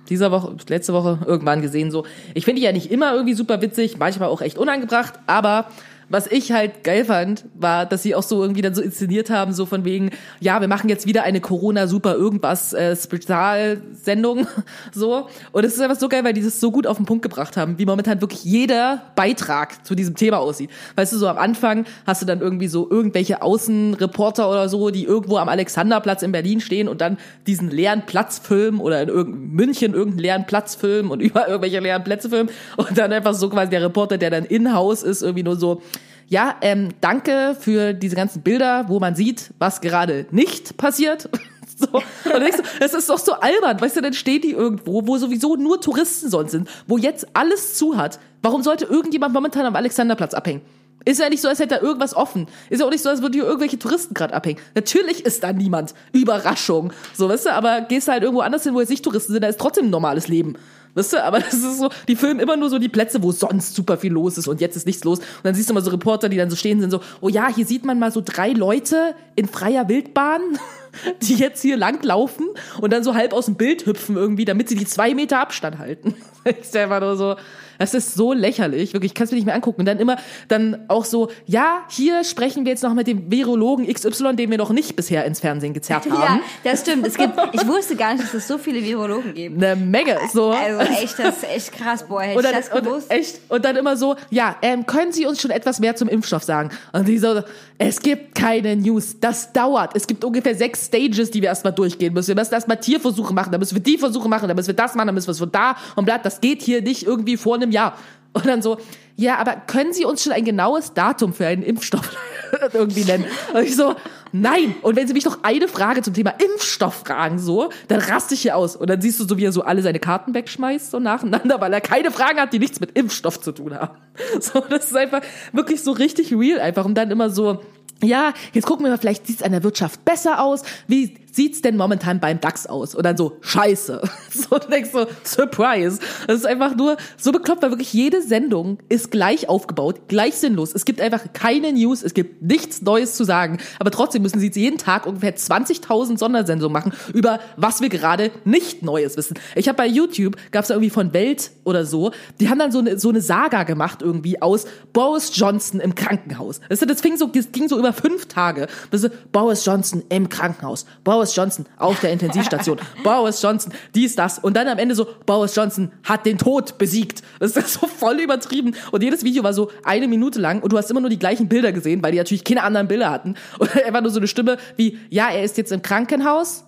dieser 0.09 0.31
Woche, 0.31 0.55
letzte 0.67 0.93
Woche 0.93 1.19
irgendwann 1.25 1.61
gesehen. 1.61 1.91
So, 1.91 2.05
ich 2.33 2.45
finde 2.45 2.59
die 2.59 2.65
ja 2.65 2.71
nicht 2.71 2.91
immer 2.91 3.13
irgendwie 3.13 3.33
super 3.33 3.61
witzig, 3.61 3.97
manchmal 3.97 4.29
auch 4.29 4.41
echt 4.41 4.57
unangebracht, 4.57 5.15
aber 5.27 5.67
was 6.09 6.27
ich 6.27 6.51
halt 6.51 6.83
geil 6.83 7.05
fand, 7.05 7.45
war, 7.55 7.85
dass 7.85 8.03
sie 8.03 8.15
auch 8.15 8.23
so 8.23 8.41
irgendwie 8.41 8.61
dann 8.61 8.75
so 8.75 8.81
inszeniert 8.81 9.29
haben, 9.29 9.53
so 9.53 9.65
von 9.65 9.85
wegen, 9.85 10.11
ja, 10.39 10.61
wir 10.61 10.67
machen 10.67 10.89
jetzt 10.89 11.05
wieder 11.07 11.23
eine 11.23 11.41
Corona-Super 11.41 12.15
irgendwas 12.15 12.73
äh, 12.73 12.95
so. 14.93 15.27
Und 15.51 15.63
es 15.65 15.73
ist 15.73 15.81
einfach 15.81 15.99
so 15.99 16.09
geil, 16.09 16.23
weil 16.23 16.33
die 16.33 16.43
das 16.43 16.59
so 16.59 16.71
gut 16.71 16.87
auf 16.87 16.97
den 16.97 17.05
Punkt 17.05 17.23
gebracht 17.23 17.57
haben, 17.57 17.79
wie 17.79 17.85
momentan 17.85 18.21
wirklich 18.21 18.43
jeder 18.43 19.01
Beitrag 19.15 19.85
zu 19.85 19.95
diesem 19.95 20.15
Thema 20.15 20.39
aussieht. 20.39 20.69
Weißt 20.95 21.13
du, 21.13 21.17
so 21.17 21.27
am 21.27 21.37
Anfang 21.37 21.85
hast 22.05 22.21
du 22.21 22.25
dann 22.25 22.41
irgendwie 22.41 22.67
so 22.67 22.89
irgendwelche 22.89 23.41
Außenreporter 23.41 24.49
oder 24.49 24.69
so, 24.69 24.89
die 24.89 25.03
irgendwo 25.05 25.37
am 25.37 25.49
Alexanderplatz 25.49 26.23
in 26.23 26.31
Berlin 26.31 26.61
stehen 26.61 26.87
und 26.87 27.01
dann 27.01 27.17
diesen 27.47 27.69
leeren 27.69 28.03
Platz 28.05 28.39
filmen 28.39 28.79
oder 28.79 29.01
in 29.01 29.09
irgendeinem 29.09 29.51
München 29.51 29.93
irgendeinen 29.93 30.19
leeren 30.19 30.45
Platz 30.45 30.75
filmen 30.75 31.11
und 31.11 31.19
über 31.21 31.47
irgendwelche 31.47 31.79
leeren 31.79 32.03
Plätze 32.03 32.29
filmen 32.29 32.49
und 32.77 32.97
dann 32.97 33.11
einfach 33.11 33.33
so 33.33 33.49
quasi 33.49 33.69
der 33.69 33.81
Reporter, 33.83 34.17
der 34.17 34.29
dann 34.29 34.45
in-house 34.45 35.03
ist, 35.03 35.21
irgendwie 35.21 35.43
nur 35.43 35.55
so, 35.55 35.81
ja, 36.27 36.55
ähm, 36.61 36.89
danke 37.01 37.55
für 37.59 37.93
diese 37.93 38.15
ganzen 38.15 38.41
Bilder, 38.41 38.85
wo 38.87 38.99
man 38.99 39.15
sieht, 39.15 39.51
was 39.59 39.81
gerade 39.81 40.25
nicht 40.31 40.77
passiert. 40.77 41.29
So. 41.77 41.87
Und 41.87 42.39
denkst 42.41 42.59
du, 42.59 42.63
es 42.79 42.93
ist 42.93 43.09
doch 43.09 43.19
so 43.19 43.33
albern, 43.33 43.81
weißt 43.81 43.97
du, 43.97 44.01
dann 44.01 44.13
stehen 44.13 44.41
die 44.41 44.51
irgendwo, 44.51 45.05
wo 45.07 45.17
sowieso 45.17 45.57
nur 45.57 45.81
Touristen 45.81 46.29
sonst 46.29 46.51
sind, 46.51 46.69
wo 46.87 46.97
jetzt 46.97 47.27
alles 47.33 47.75
zu 47.75 47.97
hat. 47.97 48.17
Warum 48.41 48.63
sollte 48.63 48.85
irgendjemand 48.85 49.33
momentan 49.33 49.65
am 49.65 49.75
Alexanderplatz 49.75 50.33
abhängen? 50.33 50.61
Ist 51.03 51.19
ja 51.19 51.29
nicht 51.29 51.41
so, 51.41 51.47
als 51.47 51.59
hätte 51.59 51.75
da 51.75 51.81
irgendwas 51.81 52.15
offen. 52.15 52.47
Ist 52.69 52.79
ja 52.79 52.85
auch 52.85 52.91
nicht 52.91 53.03
so, 53.03 53.09
als 53.09 53.21
würden 53.21 53.33
hier 53.33 53.43
irgendwelche 53.43 53.77
Touristen 53.77 54.13
gerade 54.13 54.33
abhängen. 54.33 54.59
Natürlich 54.73 55.23
ist 55.25 55.43
da 55.43 55.53
niemand. 55.53 55.93
Überraschung. 56.13 56.93
So, 57.13 57.29
weißt 57.29 57.45
du, 57.45 57.53
aber 57.53 57.81
gehst 57.81 58.07
halt 58.07 58.23
irgendwo 58.23 58.41
anders 58.41 58.63
hin, 58.63 58.73
wo 58.73 58.79
jetzt 58.79 58.89
nicht 58.89 59.03
Touristen 59.03 59.33
sind, 59.33 59.43
da 59.43 59.47
ist 59.47 59.59
trotzdem 59.59 59.85
ein 59.85 59.91
normales 59.91 60.27
Leben. 60.27 60.55
Weißt 60.95 61.13
du, 61.13 61.23
aber 61.23 61.39
das 61.41 61.53
ist 61.53 61.77
so, 61.77 61.89
die 62.07 62.15
filmen 62.15 62.39
immer 62.39 62.57
nur 62.57 62.69
so 62.69 62.79
die 62.79 62.89
Plätze, 62.89 63.21
wo 63.21 63.31
sonst 63.31 63.75
super 63.75 63.97
viel 63.97 64.11
los 64.11 64.37
ist 64.37 64.47
und 64.47 64.61
jetzt 64.61 64.75
ist 64.75 64.87
nichts 64.87 65.03
los. 65.03 65.19
Und 65.19 65.43
dann 65.43 65.53
siehst 65.53 65.69
du 65.69 65.73
mal 65.73 65.83
so 65.83 65.91
Reporter, 65.91 66.29
die 66.29 66.37
dann 66.37 66.49
so 66.49 66.55
stehen 66.55 66.81
sind, 66.81 66.89
so, 66.89 67.01
oh 67.21 67.29
ja, 67.29 67.53
hier 67.53 67.65
sieht 67.65 67.85
man 67.85 67.99
mal 67.99 68.11
so 68.11 68.21
drei 68.25 68.51
Leute 68.51 69.15
in 69.35 69.47
freier 69.47 69.87
Wildbahn, 69.87 70.41
die 71.21 71.35
jetzt 71.35 71.61
hier 71.61 71.77
langlaufen 71.77 72.47
und 72.81 72.91
dann 72.91 73.03
so 73.03 73.13
halb 73.13 73.33
aus 73.33 73.45
dem 73.45 73.55
Bild 73.55 73.85
hüpfen 73.85 74.15
irgendwie, 74.15 74.45
damit 74.45 74.69
sie 74.69 74.75
die 74.75 74.85
zwei 74.85 75.13
Meter 75.13 75.39
Abstand 75.39 75.77
halten. 75.77 76.15
Ich 76.47 76.67
selber 76.67 76.99
nur 76.99 77.17
so, 77.17 77.37
das 77.79 77.93
ist 77.93 78.15
so 78.15 78.33
lächerlich, 78.33 78.93
wirklich, 78.93 79.11
ich 79.11 79.15
kann 79.15 79.25
es 79.25 79.31
mir 79.31 79.37
nicht 79.37 79.45
mehr 79.45 79.55
angucken. 79.55 79.81
Und 79.81 79.85
dann 79.85 79.99
immer, 79.99 80.17
dann 80.47 80.85
auch 80.87 81.05
so, 81.05 81.29
ja, 81.45 81.83
hier 81.89 82.23
sprechen 82.23 82.65
wir 82.65 82.71
jetzt 82.71 82.83
noch 82.83 82.93
mit 82.93 83.07
dem 83.07 83.31
Virologen 83.31 83.91
XY, 83.91 84.35
den 84.35 84.51
wir 84.51 84.57
noch 84.57 84.71
nicht 84.71 84.95
bisher 84.95 85.25
ins 85.25 85.39
Fernsehen 85.39 85.73
gezerrt 85.73 86.05
haben. 86.09 86.21
Ja, 86.21 86.39
das 86.63 86.81
stimmt. 86.81 87.05
Es 87.05 87.15
gibt, 87.15 87.33
ich 87.53 87.67
wusste 87.67 87.95
gar 87.95 88.13
nicht, 88.13 88.23
dass 88.23 88.33
es 88.33 88.47
so 88.47 88.57
viele 88.57 88.83
Virologen 88.83 89.33
gibt. 89.33 89.63
Eine 89.63 89.75
Menge, 89.75 90.17
so. 90.33 90.51
Also 90.51 90.79
echt, 90.79 91.19
das 91.19 91.37
ist 91.37 91.43
echt 91.43 91.71
krass, 91.73 92.03
boah, 92.07 92.21
hätte 92.21 92.37
Und 92.39 92.45
ich 92.45 92.51
dann, 92.51 92.61
das 92.61 92.69
und, 92.71 92.83
gewusst. 92.83 93.11
echt, 93.11 93.39
und 93.49 93.65
dann 93.65 93.75
immer 93.75 93.97
so, 93.97 94.15
ja, 94.29 94.55
ähm, 94.61 94.85
können 94.85 95.11
Sie 95.11 95.25
uns 95.25 95.41
schon 95.41 95.51
etwas 95.51 95.79
mehr 95.79 95.95
zum 95.95 96.07
Impfstoff 96.07 96.43
sagen? 96.43 96.69
Und 96.91 97.07
die 97.07 97.17
so, 97.17 97.41
es 97.77 97.99
gibt 97.99 98.35
keine 98.35 98.75
News, 98.75 99.19
das 99.19 99.51
dauert. 99.51 99.95
Es 99.95 100.07
gibt 100.07 100.23
ungefähr 100.23 100.55
sechs 100.55 100.85
Stages, 100.85 101.31
die 101.31 101.41
wir 101.41 101.49
erstmal 101.49 101.73
durchgehen 101.73 102.13
müssen. 102.13 102.29
Wir 102.29 102.35
müssen 102.35 102.53
erstmal 102.53 102.79
Tierversuche 102.79 103.33
machen, 103.33 103.51
dann 103.51 103.59
müssen 103.59 103.75
wir 103.75 103.83
die 103.83 103.97
Versuche 103.97 104.29
machen, 104.29 104.47
dann 104.47 104.55
müssen 104.55 104.67
wir 104.67 104.75
das 104.75 104.95
machen, 104.95 105.07
dann 105.07 105.15
müssen 105.15 105.27
wir 105.27 105.33
es 105.33 105.39
von 105.39 105.51
da 105.51 105.75
und 105.95 106.05
bla, 106.05 106.17
das 106.17 106.39
geht 106.39 106.61
hier 106.61 106.81
nicht 106.81 107.03
irgendwie 107.03 107.35
vor 107.37 107.55
einem 107.55 107.71
Jahr. 107.71 107.97
Und 108.33 108.45
dann 108.45 108.61
so, 108.61 108.77
ja, 109.15 109.37
aber 109.37 109.55
können 109.55 109.93
Sie 109.93 110.05
uns 110.05 110.23
schon 110.23 110.33
ein 110.33 110.43
genaues 110.43 110.93
Datum 110.93 111.33
für 111.33 111.47
einen 111.47 111.63
Impfstoff 111.63 112.11
irgendwie 112.73 113.03
nennen? 113.03 113.25
Und 113.53 113.63
ich 113.63 113.75
so, 113.75 113.95
nein. 114.41 114.75
Und 114.81 114.95
wenn 114.95 115.07
Sie 115.07 115.13
mich 115.13 115.25
noch 115.25 115.39
eine 115.43 115.67
Frage 115.67 116.01
zum 116.01 116.13
Thema 116.13 116.31
Impfstoff 116.31 117.03
fragen, 117.05 117.39
so, 117.39 117.69
dann 117.87 117.99
raste 117.99 118.33
ich 118.33 118.41
hier 118.41 118.55
aus. 118.55 118.75
Und 118.75 118.89
dann 118.89 119.01
siehst 119.01 119.19
du 119.19 119.25
so, 119.25 119.37
wie 119.37 119.45
er 119.45 119.51
so 119.51 119.63
alle 119.63 119.81
seine 119.81 119.99
Karten 119.99 120.33
wegschmeißt, 120.33 120.91
so 120.91 120.99
nacheinander, 120.99 121.59
weil 121.61 121.73
er 121.73 121.81
keine 121.81 122.11
Fragen 122.11 122.39
hat, 122.39 122.53
die 122.53 122.59
nichts 122.59 122.79
mit 122.79 122.97
Impfstoff 122.97 123.41
zu 123.41 123.51
tun 123.51 123.73
haben. 123.73 123.97
So, 124.39 124.59
das 124.69 124.85
ist 124.85 124.95
einfach 124.95 125.21
wirklich 125.51 125.83
so 125.83 125.91
richtig 125.91 126.33
real 126.33 126.59
einfach. 126.59 126.85
Und 126.85 126.95
dann 126.95 127.11
immer 127.11 127.29
so, 127.29 127.59
ja, 128.01 128.33
jetzt 128.53 128.65
gucken 128.65 128.85
wir 128.85 128.91
mal, 128.91 128.97
vielleicht 128.97 129.27
sieht's 129.27 129.41
an 129.41 129.51
der 129.51 129.63
Wirtschaft 129.63 130.03
besser 130.05 130.41
aus. 130.41 130.63
Wie 130.87 131.17
sieht's 131.35 131.61
denn 131.61 131.77
momentan 131.77 132.19
beim 132.19 132.39
DAX 132.39 132.65
aus? 132.67 132.95
Und 132.95 133.05
dann 133.05 133.17
so, 133.17 133.37
scheiße. 133.41 134.01
So, 134.35 134.55
und 134.55 134.69
denkst 134.69 134.89
so, 134.91 135.07
Surprise. 135.23 135.99
Das 136.27 136.35
ist 136.35 136.45
einfach 136.45 136.75
nur 136.75 136.97
so 137.15 137.31
bekloppt, 137.31 137.61
weil 137.61 137.71
wirklich 137.71 137.93
jede 137.93 138.21
Sendung 138.21 138.79
ist 138.89 139.09
gleich 139.09 139.47
aufgebaut, 139.47 140.09
gleich 140.09 140.35
sinnlos. 140.35 140.73
Es 140.75 140.83
gibt 140.83 140.99
einfach 140.99 141.21
keine 141.31 141.71
News, 141.71 142.03
es 142.03 142.13
gibt 142.13 142.41
nichts 142.41 142.81
Neues 142.81 143.15
zu 143.15 143.23
sagen. 143.23 143.59
Aber 143.79 143.91
trotzdem 143.91 144.23
müssen 144.23 144.39
sie 144.41 144.51
jeden 144.53 144.77
Tag 144.77 145.05
ungefähr 145.05 145.37
20.000 145.37 146.17
Sondersendungen 146.17 146.73
machen 146.73 146.91
über 147.13 147.39
was 147.55 147.81
wir 147.81 147.89
gerade 147.89 148.31
nicht 148.43 148.83
Neues 148.83 149.17
wissen. 149.17 149.39
Ich 149.55 149.67
habe 149.67 149.77
bei 149.77 149.87
YouTube, 149.87 150.35
gab's 150.51 150.67
da 150.67 150.73
irgendwie 150.75 150.89
von 150.89 151.13
Welt 151.13 151.51
oder 151.63 151.85
so, 151.85 152.11
die 152.39 152.49
haben 152.49 152.59
dann 152.59 152.71
so 152.71 152.79
eine, 152.79 152.99
so 152.99 153.09
eine 153.09 153.21
Saga 153.21 153.63
gemacht 153.63 154.01
irgendwie 154.01 154.41
aus 154.41 154.65
Boris 154.93 155.31
Johnson 155.33 155.79
im 155.79 155.95
Krankenhaus. 155.95 156.59
Das, 156.69 156.79
das, 156.79 157.01
fing 157.01 157.17
so, 157.17 157.27
das 157.27 157.51
ging 157.51 157.67
so 157.67 157.77
über 157.77 157.93
fünf 157.93 158.27
Tage. 158.27 158.67
Das 158.91 159.09
Boris 159.31 159.65
Johnson 159.65 160.03
im 160.09 160.29
Krankenhaus. 160.29 160.85
Boris 161.03 161.24
Johnson 161.33 161.65
auf 161.77 162.01
der 162.01 162.11
Intensivstation. 162.11 162.77
Boris 163.03 163.41
Johnson, 163.41 163.71
dies, 163.95 164.17
das. 164.17 164.39
Und 164.39 164.57
dann 164.57 164.67
am 164.67 164.77
Ende 164.77 164.95
so, 164.95 165.07
Boris 165.25 165.55
Johnson 165.55 165.93
hat 166.03 166.25
den 166.25 166.37
Tod 166.37 166.77
besiegt. 166.77 167.23
Das 167.39 167.55
ist 167.55 167.73
so 167.73 167.87
voll 167.87 168.19
übertrieben. 168.19 168.75
Und 168.91 169.01
jedes 169.01 169.23
Video 169.23 169.43
war 169.43 169.53
so 169.53 169.71
eine 169.85 170.09
Minute 170.09 170.39
lang 170.39 170.61
und 170.61 170.73
du 170.73 170.77
hast 170.77 170.91
immer 170.91 170.99
nur 170.99 171.09
die 171.09 171.19
gleichen 171.19 171.47
Bilder 171.47 171.71
gesehen, 171.71 172.03
weil 172.03 172.11
die 172.11 172.17
natürlich 172.17 172.43
keine 172.43 172.63
anderen 172.63 172.89
Bilder 172.89 173.09
hatten. 173.09 173.35
Und 173.59 173.73
einfach 173.75 174.01
nur 174.01 174.11
so 174.11 174.19
eine 174.19 174.27
Stimme 174.27 174.57
wie, 174.75 174.99
ja, 175.09 175.29
er 175.29 175.43
ist 175.43 175.57
jetzt 175.57 175.71
im 175.71 175.81
Krankenhaus. 175.81 176.65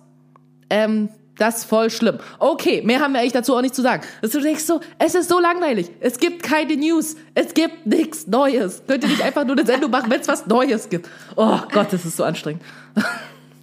Ähm, 0.70 1.10
das 1.38 1.58
ist 1.58 1.64
voll 1.66 1.88
schlimm. 1.88 2.18
Okay, 2.40 2.82
mehr 2.82 3.00
haben 3.00 3.12
wir 3.12 3.20
eigentlich 3.20 3.32
dazu 3.32 3.56
auch 3.56 3.62
nicht 3.62 3.74
zu 3.74 3.82
sagen. 3.82 4.02
Dass 4.20 4.32
du 4.32 4.40
denkst 4.40 4.64
so, 4.64 4.80
es 4.98 5.14
ist 5.14 5.28
so 5.28 5.38
langweilig. 5.38 5.90
Es 6.00 6.18
gibt 6.18 6.42
keine 6.42 6.76
News. 6.76 7.14
Es 7.34 7.54
gibt 7.54 7.86
nichts 7.86 8.26
Neues. 8.26 8.82
Könnt 8.86 9.04
ihr 9.04 9.10
nicht 9.10 9.22
einfach 9.22 9.44
nur 9.44 9.56
eine 9.56 9.64
Sendung 9.64 9.90
machen, 9.90 10.10
wenn 10.10 10.20
es 10.20 10.26
was 10.26 10.46
Neues 10.46 10.88
gibt? 10.88 11.08
Oh 11.36 11.58
Gott, 11.72 11.92
das 11.92 12.04
ist 12.04 12.16
so 12.16 12.24
anstrengend. 12.24 12.62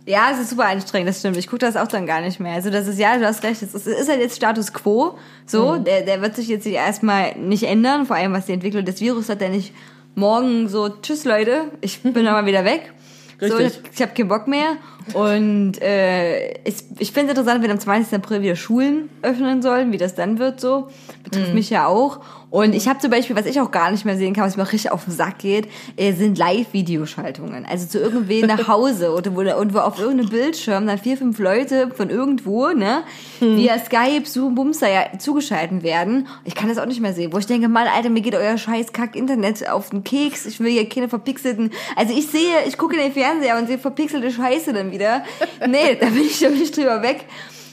Ja, 0.07 0.29
es 0.31 0.39
ist 0.39 0.51
super 0.51 0.65
anstrengend, 0.67 1.09
das 1.09 1.19
stimmt. 1.19 1.35
Ich 1.37 1.47
gucke 1.47 1.59
das 1.59 1.75
auch 1.75 1.87
dann 1.87 2.05
gar 2.05 2.21
nicht 2.21 2.39
mehr. 2.39 2.53
Also 2.53 2.69
das 2.69 2.87
ist, 2.87 2.99
ja, 2.99 3.17
du 3.17 3.25
hast 3.25 3.43
recht, 3.43 3.61
es 3.63 3.73
ist, 3.73 4.09
halt 4.09 4.19
jetzt 4.21 4.35
Status 4.35 4.71
Quo. 4.71 5.17
So, 5.47 5.73
Mhm. 5.73 5.83
der, 5.83 6.01
der 6.03 6.21
wird 6.21 6.35
sich 6.35 6.47
jetzt 6.47 6.67
erstmal 6.67 7.35
nicht 7.37 7.63
ändern, 7.63 8.05
vor 8.05 8.15
allem 8.15 8.31
was 8.33 8.45
die 8.45 8.53
Entwicklung 8.53 8.85
des 8.85 9.01
Virus 9.01 9.29
hat, 9.29 9.41
der 9.41 9.49
nicht 9.49 9.73
morgen 10.13 10.69
so, 10.69 10.89
tschüss 10.89 11.25
Leute, 11.25 11.71
ich 11.81 12.01
bin 12.03 12.13
dann 12.25 12.25
mal 12.25 12.45
wieder 12.45 12.63
weg. 12.65 12.93
So, 13.39 13.47
ich 13.47 13.53
Richtig. 13.53 14.01
habe 14.01 14.09
hab 14.09 14.15
keinen 14.15 14.27
Bock 14.29 14.47
mehr. 14.47 14.77
Und 15.13 15.81
äh, 15.81 16.53
ich, 16.63 16.83
ich 16.97 17.11
finde 17.11 17.31
es 17.31 17.37
interessant, 17.37 17.63
wenn 17.63 17.71
am 17.71 17.79
20. 17.79 18.15
April 18.15 18.41
wieder 18.41 18.55
Schulen 18.55 19.09
öffnen 19.21 19.61
sollen, 19.61 19.91
wie 19.91 19.97
das 19.97 20.15
dann 20.15 20.39
wird 20.39 20.59
so. 20.59 20.87
Betrifft 21.23 21.53
mich 21.53 21.69
ja 21.69 21.87
auch. 21.87 22.19
Und 22.55 22.73
ich 22.73 22.87
habe 22.87 22.99
zum 22.99 23.11
Beispiel, 23.11 23.35
was 23.35 23.45
ich 23.47 23.59
auch 23.59 23.69
gar 23.69 23.91
nicht 23.91 24.05
mehr 24.05 24.15
sehen 24.15 24.33
kann, 24.33 24.45
was 24.45 24.55
mir 24.55 24.63
auch 24.63 24.71
richtig 24.71 24.91
auf 24.91 25.03
den 25.03 25.13
Sack 25.13 25.39
geht, 25.39 25.67
äh, 25.97 26.13
sind 26.13 26.37
Live-Videoschaltungen. 26.37 27.65
Also 27.65 27.85
zu 27.85 27.99
irgendwen 27.99 28.47
nach 28.47 28.67
Hause 28.69 29.11
oder 29.11 29.35
wo, 29.35 29.41
irgendwo 29.41 29.79
auf 29.79 29.99
irgendeinem 29.99 30.29
Bildschirm 30.29 30.87
dann 30.87 30.97
vier, 30.97 31.17
fünf 31.17 31.37
Leute 31.39 31.91
von 31.91 32.09
irgendwo, 32.09 32.69
ne, 32.69 33.03
via 33.41 33.77
Skype, 33.79 34.25
Zoom, 34.25 34.55
Bumster 34.55 34.89
ja 34.89 35.19
zugeschalten 35.19 35.83
werden. 35.83 36.27
Ich 36.45 36.55
kann 36.55 36.69
das 36.69 36.77
auch 36.77 36.85
nicht 36.85 37.01
mehr 37.01 37.13
sehen, 37.13 37.33
wo 37.33 37.39
ich 37.39 37.45
denke, 37.45 37.67
Mann, 37.67 37.87
Alter, 37.87 38.09
mir 38.09 38.21
geht 38.21 38.35
euer 38.35 38.57
scheiß 38.57 38.93
Kack-Internet 38.93 39.69
auf 39.69 39.89
den 39.89 40.05
Keks. 40.05 40.45
Ich 40.45 40.59
will 40.61 40.71
hier 40.71 40.87
keine 40.87 41.09
verpixelten. 41.09 41.71
Also 41.97 42.13
ich 42.17 42.27
sehe, 42.27 42.63
ich 42.67 42.77
gucke 42.77 42.95
in 42.95 43.01
den 43.01 43.11
Fernseher 43.11 43.57
und 43.57 43.67
sehe 43.67 43.79
verpixelte 43.79 44.31
Scheiße 44.31 44.71
dann 44.71 44.93
wieder. 44.95 45.23
Nee, 45.67 45.95
da 45.99 46.07
bin 46.07 46.21
ich, 46.23 46.39
da 46.39 46.47
bin 46.49 46.61
ich 46.61 46.71
drüber 46.71 47.01
weg. 47.03 47.25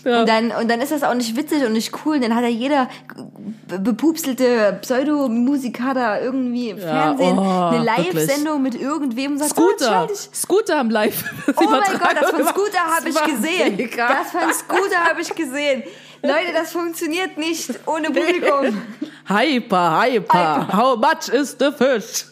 Und, 0.04 0.28
dann, 0.28 0.50
und 0.50 0.68
dann 0.68 0.80
ist 0.80 0.90
das 0.90 1.04
auch 1.04 1.14
nicht 1.14 1.36
witzig 1.36 1.64
und 1.64 1.74
nicht 1.74 1.92
cool. 2.04 2.18
Dann 2.18 2.34
hat 2.34 2.42
ja 2.42 2.48
jeder 2.48 2.88
be- 3.68 3.78
bepupselte 3.78 4.76
Pseudomusiker 4.82 5.94
da 5.94 6.20
irgendwie 6.20 6.70
im 6.70 6.78
Fernsehen 6.78 7.38
oh, 7.38 7.68
eine. 7.70 7.84
Live-Sendung 7.84 8.62
mit 8.62 8.74
irgendwem 8.74 9.38
sagt, 9.38 9.50
Scooter. 9.52 9.78
"So, 9.78 9.84
schalte 9.84 10.12
ich- 10.14 10.36
Scooter 10.36 10.78
haben 10.78 10.90
live. 10.90 11.22
Oh 11.56 11.64
mein 11.70 11.82
Gott, 12.00 12.16
das 12.20 12.30
von 12.30 12.46
Scooter 12.48 12.80
habe 12.80 13.08
ich 13.10 13.24
gesehen. 13.24 13.90
Das 13.96 14.30
von 14.32 14.52
Scooter 14.52 15.04
habe 15.08 15.20
ich 15.22 15.32
gesehen. 15.36 15.84
Leute, 16.22 16.52
das 16.54 16.72
funktioniert 16.72 17.36
nicht 17.36 17.70
ohne 17.86 18.10
Publikum. 18.10 18.80
Hyper, 19.28 20.02
hyper. 20.02 20.68
How 20.76 20.96
much 20.96 21.28
is 21.32 21.56
the 21.58 21.70
fish? 21.70 22.24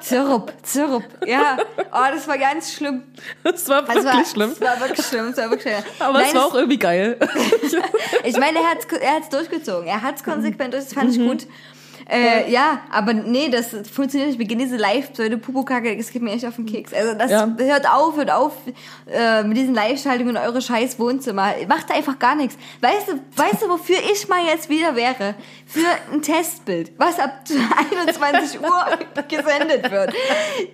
Zirp, 0.00 0.52
zirp. 0.62 1.04
Ja, 1.26 1.56
oh, 1.90 2.04
das 2.14 2.28
war 2.28 2.36
ganz 2.38 2.72
schlimm. 2.74 3.02
Das 3.42 3.66
war 3.68 3.82
Das 3.82 3.94
wirklich 3.96 4.14
war, 4.14 4.24
schlimm. 4.26 4.54
Das 4.60 4.68
war 4.80 4.88
wirklich 4.88 5.06
schlimm. 5.06 5.26
Das 5.28 5.36
war 5.38 5.50
wirklich 5.50 5.74
schlimm. 5.74 5.84
Aber 5.98 6.18
Nein, 6.18 6.26
es 6.28 6.34
war 6.34 6.44
auch 6.46 6.54
irgendwie 6.54 6.78
geil. 6.78 7.18
Ich 8.24 8.36
meine, 8.38 8.58
er 8.58 8.70
hat's, 8.70 8.86
er 9.00 9.12
hat's 9.14 9.28
durchgezogen. 9.30 9.86
Er 9.86 10.02
hat's 10.02 10.22
konsequent 10.22 10.74
durch, 10.74 10.84
das 10.84 10.92
fand 10.92 11.16
Mhm. 11.16 11.20
ich 11.22 11.28
gut. 11.28 11.46
Äh, 12.08 12.50
ja, 12.52 12.80
aber 12.92 13.12
nee, 13.14 13.48
das 13.48 13.66
funktioniert 13.70 14.28
nicht. 14.28 14.30
Ich 14.30 14.38
beginne 14.38 14.62
diese 14.64 14.76
live 14.76 15.12
pseudo 15.12 15.38
pupo 15.38 15.64
kacke 15.64 15.96
das 15.96 16.10
geht 16.12 16.22
mir 16.22 16.32
echt 16.32 16.46
auf 16.46 16.54
den 16.56 16.66
Keks. 16.66 16.92
Also 16.94 17.14
das 17.14 17.30
Ja. 17.30 17.48
hört 17.58 17.88
auf, 17.92 18.16
hört 18.16 18.30
auf 18.30 18.52
äh, 19.12 19.42
mit 19.42 19.56
diesen 19.56 19.74
Live-Schaltungen 19.74 20.36
in 20.36 20.42
eure 20.42 20.60
scheiß 20.62 20.98
Wohnzimmer. 21.00 21.54
Macht 21.68 21.90
einfach 21.92 22.18
gar 22.18 22.34
nichts. 22.36 22.56
Weißt 22.80 23.08
du, 23.08 23.12
weißt 23.36 23.62
du, 23.62 23.68
wofür 23.68 23.96
ich 24.12 24.28
mal 24.28 24.44
jetzt 24.46 24.68
wieder 24.68 24.94
wäre? 24.94 25.34
Für 25.66 25.86
ein 26.12 26.22
Testbild, 26.22 26.92
was 26.96 27.18
ab 27.18 27.40
21 27.92 28.60
Uhr 28.60 28.86
gesendet 29.28 29.90
wird. 29.90 30.12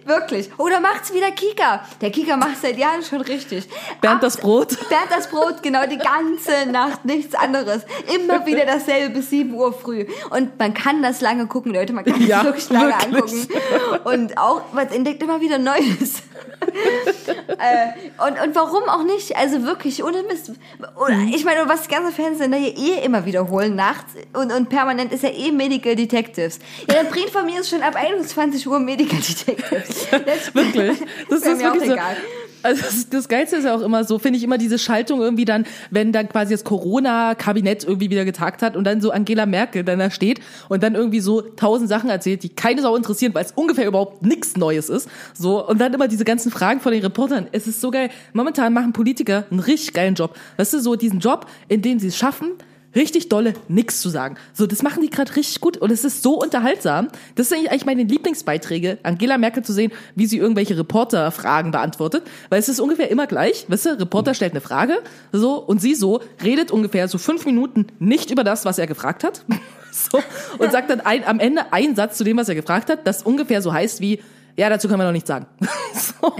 Wirklich. 0.05 0.51
Oder 0.59 0.81
macht's 0.81 1.15
wieder 1.15 1.31
Kika. 1.31 1.83
Der 2.03 2.11
Kika 2.11 2.37
macht 2.37 2.61
seit 2.61 2.77
Jahren 2.77 3.03
schon 3.03 3.23
richtig. 3.23 3.69
Bernd 4.03 4.17
Ab- 4.17 4.21
das 4.21 4.37
Brot. 4.37 4.69
Bernd 4.91 5.07
das 5.11 5.29
Brot, 5.29 5.63
genau, 5.63 5.87
die 5.87 5.97
ganze 5.99 6.71
Nacht, 6.71 7.05
nichts 7.07 7.35
anderes. 7.35 7.83
Immer 8.15 8.45
wieder 8.45 8.67
dasselbe 8.67 9.15
bis 9.15 9.31
7 9.31 9.55
Uhr 9.55 9.73
früh. 9.73 10.05
Und 10.31 10.59
man 10.59 10.75
kann 10.75 11.03
das 11.03 11.22
lange 11.23 11.47
gucken, 11.47 11.73
Leute, 11.73 11.93
man 11.95 12.05
kann 12.05 12.19
das 12.19 12.29
Ja, 12.29 12.45
wirklich 12.45 12.69
lange 12.69 12.93
wirklich. 13.11 13.49
angucken. 13.49 14.05
Und 14.05 14.39
auch, 14.39 14.73
man 14.73 14.89
entdeckt 14.89 15.23
immer 15.23 15.41
wieder 15.41 15.59
Neues. 15.59 16.23
äh, 17.49 18.27
und, 18.29 18.41
und 18.41 18.55
warum 18.55 18.85
auch 18.89 19.03
nicht? 19.05 19.37
Also 19.37 19.63
wirklich, 19.65 20.05
ohne 20.05 20.23
Mist. 20.25 20.51
Mhm. 20.51 21.33
ich 21.35 21.45
meine, 21.45 21.69
was 21.69 21.83
die 21.83 21.95
ganzen 21.95 22.13
Fernsehsender 22.13 22.59
hier 22.59 22.77
eh 22.77 23.05
immer 23.05 23.25
wiederholen 23.25 23.75
nachts 23.75 24.13
und, 24.33 24.53
und 24.53 24.69
permanent 24.69 25.13
ist 25.13 25.23
ja 25.23 25.31
eh 25.31 25.51
Medical 25.53 25.97
Detectives. 25.97 26.59
Ja, 26.89 26.97
dann 27.03 27.09
bringt 27.09 27.31
von 27.31 27.47
mir 27.47 27.61
ist 27.61 27.71
schon 27.71 27.83
ab 27.83 27.97
21 27.97 28.67
Uhr 28.69 28.79
Medical 28.81 29.19
Detectives. 29.19 30.07
Das, 30.25 30.55
Wirklich. 30.55 30.99
Das 31.29 31.43
wär 31.45 31.53
ist 31.53 31.59
mir 31.59 31.71
auch 31.71 31.75
wirklich 31.75 31.89
so. 31.89 31.95
egal. 31.95 32.17
Also 32.63 32.83
das, 32.83 33.09
das 33.09 33.29
Geilste 33.29 33.57
ist 33.57 33.65
ja 33.65 33.75
auch 33.75 33.81
immer 33.81 34.05
so, 34.05 34.19
finde 34.19 34.39
ich 34.39 34.45
immer 34.45 34.59
diese 34.59 34.79
Schaltung 34.79 35.21
irgendwie 35.21 35.45
dann, 35.45 35.67
wenn 35.91 36.13
dann 36.13 36.29
quasi 36.29 36.55
das 36.55 36.65
Corona-Kabinett 36.65 37.85
irgendwie 37.85 38.11
wieder 38.11 38.25
getagt 38.25 38.63
hat 38.63 38.77
und 38.77 38.85
dann 38.85 39.01
so 39.01 39.11
Angela 39.11 39.47
Merkel 39.47 39.85
dann 39.85 39.99
da 39.99 40.11
steht 40.11 40.41
und 40.69 40.83
dann 40.83 40.95
irgendwie 40.95 41.21
so 41.21 41.41
tausend 41.41 41.89
Sachen 41.89 42.11
erzählt, 42.11 42.43
die 42.43 42.49
keine 42.49 42.83
Sau 42.83 42.97
interessieren, 42.97 43.35
weil 43.35 43.45
es 43.45 43.53
ungefähr 43.53 43.87
überhaupt 43.87 44.23
nichts 44.25 44.57
Neues 44.57 44.89
ist. 44.89 45.09
So 45.35 45.67
und 45.67 45.81
dann 45.81 45.93
immer 45.93 46.09
diese 46.09 46.25
ganzen 46.25 46.51
Fragen 46.51 46.81
von 46.81 46.93
den 46.93 47.03
Reportern. 47.03 47.49
Es 47.53 47.67
ist 47.67 47.81
so 47.81 47.91
geil. 47.91 48.11
Momentan 48.33 48.73
machen 48.73 48.93
Politiker 48.93 49.45
einen 49.51 49.61
richtig 49.61 49.95
geilen 49.95 50.15
Job. 50.15 50.37
Weißt 50.57 50.73
du, 50.75 50.81
so 50.81 50.97
diesen 50.97 51.21
Job, 51.21 51.47
in 51.69 51.83
dem 51.83 51.99
sie 51.99 52.09
es 52.09 52.17
schaffen, 52.17 52.53
richtig 52.95 53.29
dolle 53.29 53.55
nix 53.69 54.01
zu 54.01 54.09
sagen. 54.09 54.37
So, 54.53 54.67
das 54.67 54.83
machen 54.83 55.03
die 55.03 55.11
gerade 55.11 55.35
richtig 55.37 55.61
gut 55.61 55.77
und 55.77 55.91
es 55.91 56.05
ist 56.05 56.23
so 56.23 56.41
unterhaltsam. 56.41 57.09
Das 57.35 57.49
sind 57.49 57.69
eigentlich 57.69 57.87
meine 57.87 58.03
Lieblingsbeiträge, 58.03 58.99
Angela 59.03 59.39
Merkel 59.39 59.63
zu 59.63 59.73
sehen, 59.73 59.93
wie 60.15 60.27
sie 60.27 60.39
irgendwelche 60.39 60.77
Reporterfragen 60.77 61.73
beantwortet, 61.73 62.25
weil 62.49 62.61
es 62.61 62.69
ist 62.69 62.81
ungefähr 62.81 63.11
immer 63.11 63.27
gleich. 63.27 63.67
Weißt 63.69 63.87
du, 63.87 63.99
Reporter 63.99 64.35
stellt 64.35 64.53
eine 64.53 64.61
Frage, 64.61 64.99
so 65.33 65.55
und 65.55 65.81
sie 65.81 65.95
so 65.95 66.21
redet 66.43 66.71
ungefähr 66.71 67.09
so 67.09 67.19
fünf 67.19 67.47
Minuten 67.47 67.87
nicht 67.99 68.31
über 68.31 68.45
das, 68.45 68.65
was 68.65 68.79
er 68.79 68.87
gefragt 68.87 69.25
hat, 69.25 69.45
so 69.93 70.21
und 70.59 70.73
sagt 70.73 70.91
dann 70.91 71.01
ein, 71.01 71.25
am 71.27 71.41
Ende 71.41 71.73
einen 71.73 71.97
Satz 71.97 72.19
zu 72.19 72.25
dem, 72.25 72.37
was 72.37 72.49
er 72.49 72.55
gefragt 72.55 72.91
hat, 72.91 73.07
das 73.07 73.23
ungefähr 73.23 73.63
so 73.63 73.73
heißt 73.73 74.01
wie 74.01 74.21
ja, 74.57 74.69
dazu 74.69 74.89
können 74.89 75.01
wir 75.01 75.05
noch 75.05 75.13
nichts 75.13 75.29
sagen. 75.29 75.47
so. 75.95 76.35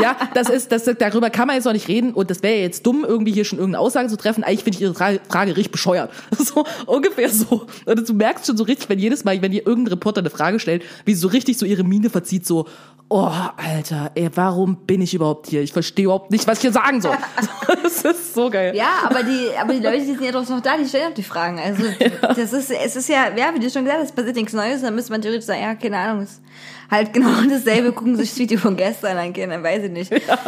Ja, 0.00 0.16
das 0.34 0.48
ist, 0.48 0.72
das, 0.72 0.84
darüber 0.98 1.30
kann 1.30 1.46
man 1.46 1.56
jetzt 1.56 1.64
noch 1.64 1.72
nicht 1.72 1.88
reden 1.88 2.14
und 2.14 2.30
das 2.30 2.42
wäre 2.42 2.54
ja 2.54 2.62
jetzt 2.62 2.86
dumm, 2.86 3.04
irgendwie 3.06 3.32
hier 3.32 3.44
schon 3.44 3.58
irgendeine 3.58 3.82
Aussage 3.82 4.08
zu 4.08 4.16
treffen. 4.16 4.44
Eigentlich 4.44 4.64
finde 4.64 4.76
ich 4.76 4.82
Ihre 4.82 4.94
Frage, 4.94 5.20
Frage 5.28 5.56
richtig 5.56 5.72
bescheuert. 5.72 6.10
So, 6.38 6.64
ungefähr 6.86 7.28
so. 7.28 7.66
Und 7.84 8.08
du 8.08 8.14
merkst 8.14 8.46
schon 8.46 8.56
so 8.56 8.64
richtig, 8.64 8.88
wenn 8.88 8.98
jedes 8.98 9.24
Mal, 9.24 9.42
wenn 9.42 9.52
ihr 9.52 9.66
irgendein 9.66 9.94
Reporter 9.94 10.20
eine 10.20 10.30
Frage 10.30 10.58
stellt, 10.60 10.82
wie 11.04 11.12
sie 11.12 11.20
so 11.20 11.28
richtig 11.28 11.58
so 11.58 11.66
ihre 11.66 11.84
Miene 11.84 12.08
verzieht, 12.08 12.46
so, 12.46 12.66
oh, 13.08 13.30
Alter, 13.56 14.12
ey, 14.14 14.30
warum 14.34 14.86
bin 14.86 15.02
ich 15.02 15.14
überhaupt 15.14 15.48
hier? 15.48 15.62
Ich 15.62 15.72
verstehe 15.72 16.06
überhaupt 16.06 16.30
nicht, 16.30 16.46
was 16.46 16.58
ich 16.58 16.62
hier 16.62 16.72
sagen 16.72 17.00
soll. 17.00 17.16
Das 17.82 18.02
ist 18.02 18.34
so 18.34 18.50
geil. 18.50 18.74
Ja, 18.74 18.90
aber 19.04 19.22
die, 19.22 19.48
aber 19.60 19.72
die 19.72 19.80
Leute, 19.80 20.00
die 20.00 20.06
sind 20.06 20.22
ja 20.22 20.32
doch 20.32 20.46
noch 20.48 20.60
da, 20.60 20.76
die 20.76 20.86
stellen 20.86 21.10
auch 21.10 21.14
die 21.14 21.22
Fragen. 21.22 21.58
Also, 21.58 21.82
das 22.22 22.52
ist, 22.52 22.70
es 22.70 22.96
ist 22.96 23.08
ja, 23.08 23.28
ja, 23.36 23.54
wie 23.54 23.60
du 23.60 23.70
schon 23.70 23.84
gesagt 23.84 24.00
hast, 24.00 24.10
es 24.10 24.14
passiert 24.14 24.36
nichts 24.36 24.52
Neues, 24.52 24.82
dann 24.82 24.94
müsste 24.94 25.12
man 25.12 25.22
theoretisch 25.22 25.46
sagen, 25.46 25.62
ja, 25.62 25.74
keine 25.74 25.98
Ahnung, 25.98 26.22
ist 26.22 26.40
halt 26.90 27.12
genau 27.12 27.30
dasselbe, 27.50 27.92
gucken 27.92 28.16
sich 28.16 28.30
das 28.30 28.38
Video 28.38 28.58
von 28.58 28.76
gestern 28.76 29.16
an, 29.18 29.32
dann 29.32 29.62
weiß 29.62 29.84
ich 29.84 29.90
nicht. 29.90 30.10
Ja, 30.10 30.38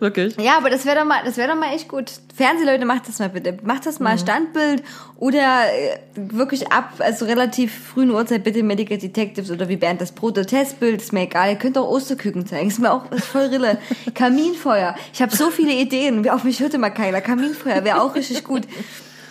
wirklich. 0.00 0.36
Ja, 0.40 0.56
aber 0.56 0.70
das 0.70 0.86
wäre 0.86 0.98
doch 0.98 1.04
mal, 1.04 1.22
das 1.24 1.36
wäre 1.36 1.48
doch 1.48 1.56
mal 1.56 1.74
echt 1.74 1.88
gut. 1.88 2.12
Fernsehleute, 2.34 2.84
macht 2.84 3.08
das 3.08 3.18
mal 3.18 3.28
bitte. 3.28 3.58
Macht 3.62 3.86
das 3.86 4.00
mal 4.00 4.18
Standbild 4.18 4.82
oder 5.16 5.64
äh, 5.66 5.98
wirklich 6.14 6.70
ab, 6.70 6.94
also 6.98 7.24
relativ 7.24 7.88
frühen 7.88 8.10
Uhrzeit 8.10 8.44
bitte 8.44 8.62
Medical 8.62 8.98
Detectives 8.98 9.50
oder 9.50 9.68
wie 9.68 9.76
Bernd 9.76 10.00
das 10.00 10.12
Brot 10.12 10.34
Testbild, 10.34 11.00
ist 11.00 11.12
mir 11.12 11.22
egal. 11.22 11.50
Ihr 11.50 11.56
könnt 11.56 11.76
auch 11.76 11.88
Osterküken 11.88 12.46
zeigen, 12.46 12.68
ist 12.68 12.78
mir 12.78 12.92
auch 12.92 13.10
ist 13.10 13.24
voll 13.24 13.46
Rille. 13.46 13.78
Kaminfeuer. 14.14 14.94
Ich 15.12 15.20
habe 15.20 15.34
so 15.34 15.50
viele 15.50 15.72
Ideen. 15.72 16.28
Auf 16.28 16.44
mich 16.44 16.60
hört 16.60 16.74
immer 16.74 16.90
keiner. 16.90 17.20
Kaminfeuer 17.20 17.84
wäre 17.84 18.00
auch 18.00 18.14
richtig 18.14 18.44
gut. 18.44 18.62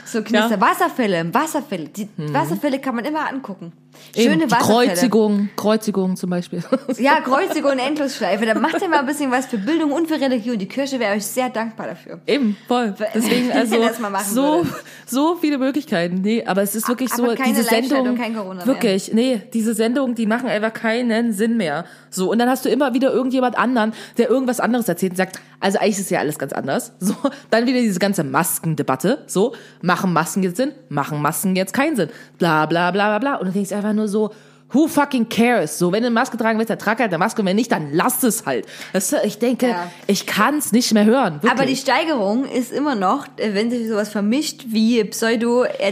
So 0.07 0.21
Knister. 0.21 0.51
Ja. 0.51 0.61
Wasserfälle, 0.61 1.33
Wasserfälle. 1.33 1.89
Die 1.89 2.07
Wasserfälle 2.17 2.79
kann 2.79 2.95
man 2.95 3.03
immer 3.03 3.27
angucken. 3.29 3.73
Eben, 4.15 4.31
Schöne 4.33 4.45
die 4.45 4.51
Wasserfälle. 4.51 4.87
Kreuzigung, 4.87 5.49
Kreuzigung 5.55 6.15
zum 6.15 6.29
Beispiel. 6.29 6.63
Ja, 6.97 7.19
Kreuzigung 7.21 7.71
und 7.71 7.79
Endlosschleife. 7.79 8.45
Da 8.45 8.53
macht 8.55 8.81
ihr 8.81 8.89
mal 8.89 8.99
ein 8.99 9.05
bisschen 9.05 9.31
was 9.31 9.45
für 9.47 9.57
Bildung 9.57 9.91
und 9.91 10.07
für 10.07 10.19
Religion. 10.19 10.57
Die 10.57 10.67
Kirche 10.67 10.99
wäre 10.99 11.15
euch 11.15 11.25
sehr 11.25 11.49
dankbar 11.49 11.87
dafür. 11.87 12.21
Eben, 12.25 12.57
voll. 12.67 12.95
Deswegen, 13.13 13.51
also, 13.53 13.75
so, 14.23 14.41
würdet. 14.41 14.73
so 15.05 15.35
viele 15.35 15.57
Möglichkeiten. 15.57 16.21
Nee, 16.21 16.43
aber 16.45 16.61
es 16.61 16.75
ist 16.75 16.87
wirklich 16.87 17.11
Aber 17.11 17.29
so, 17.29 17.35
keine 17.35 17.49
diese 17.49 17.63
Sendung, 17.63 18.15
kein 18.15 18.35
Corona 18.35 18.65
wirklich, 18.65 19.13
nee, 19.13 19.41
diese 19.53 19.73
Sendungen, 19.73 20.15
die 20.15 20.25
machen 20.25 20.47
einfach 20.47 20.73
keinen 20.73 21.33
Sinn 21.33 21.57
mehr. 21.57 21.85
So, 22.09 22.31
und 22.31 22.39
dann 22.39 22.49
hast 22.49 22.65
du 22.65 22.69
immer 22.69 22.93
wieder 22.93 23.11
irgendjemand 23.11 23.57
anderen, 23.57 23.93
der 24.17 24.29
irgendwas 24.29 24.59
anderes 24.59 24.87
erzählt 24.87 25.13
und 25.13 25.17
sagt, 25.17 25.39
also 25.59 25.79
eigentlich 25.79 25.99
ist 25.99 26.11
ja 26.11 26.19
alles 26.19 26.39
ganz 26.39 26.53
anders. 26.53 26.93
So, 26.99 27.15
dann 27.49 27.65
wieder 27.67 27.79
diese 27.79 27.99
ganze 27.99 28.23
Maskendebatte. 28.23 29.23
So, 29.27 29.53
machen 29.97 30.13
Masken 30.13 30.43
jetzt 30.43 30.57
Sinn? 30.57 30.73
Machen 30.89 31.21
Masken 31.21 31.55
jetzt 31.55 31.73
keinen 31.73 31.95
Sinn? 31.95 32.09
Bla, 32.37 32.65
bla, 32.65 32.91
bla, 32.91 33.17
bla, 33.17 33.19
bla. 33.19 33.35
Und 33.35 33.47
du 33.47 33.51
denkst 33.53 33.71
einfach 33.71 33.93
nur 33.93 34.07
so, 34.07 34.31
Who 34.73 34.87
fucking 34.87 35.29
cares? 35.29 35.79
So, 35.79 35.93
wenn 35.93 36.01
du 36.01 36.07
eine 36.07 36.13
Maske 36.13 36.35
tragen 36.37 36.59
willst, 36.59 36.69
dann 36.69 36.77
trag 36.79 36.99
halt 36.99 37.09
eine 37.09 37.17
Maske. 37.17 37.41
Und 37.41 37.47
wenn 37.47 37.55
nicht, 37.55 37.71
dann 37.71 37.93
lass 37.93 38.21
es 38.23 38.45
halt. 38.45 38.65
Das, 38.91 39.13
ich 39.23 39.39
denke, 39.39 39.69
Ja. 39.69 39.89
ich 40.07 40.25
kann's 40.25 40.73
nicht 40.73 40.93
mehr 40.93 41.05
hören. 41.05 41.35
Wirklich. 41.35 41.51
Aber 41.51 41.65
die 41.65 41.75
Steigerung 41.77 42.43
ist 42.45 42.73
immer 42.73 42.95
noch, 42.95 43.27
äh, 43.37 43.53
wenn 43.53 43.71
sich 43.71 43.87
sowas 43.87 44.09
vermischt 44.09 44.65
wie 44.67 45.03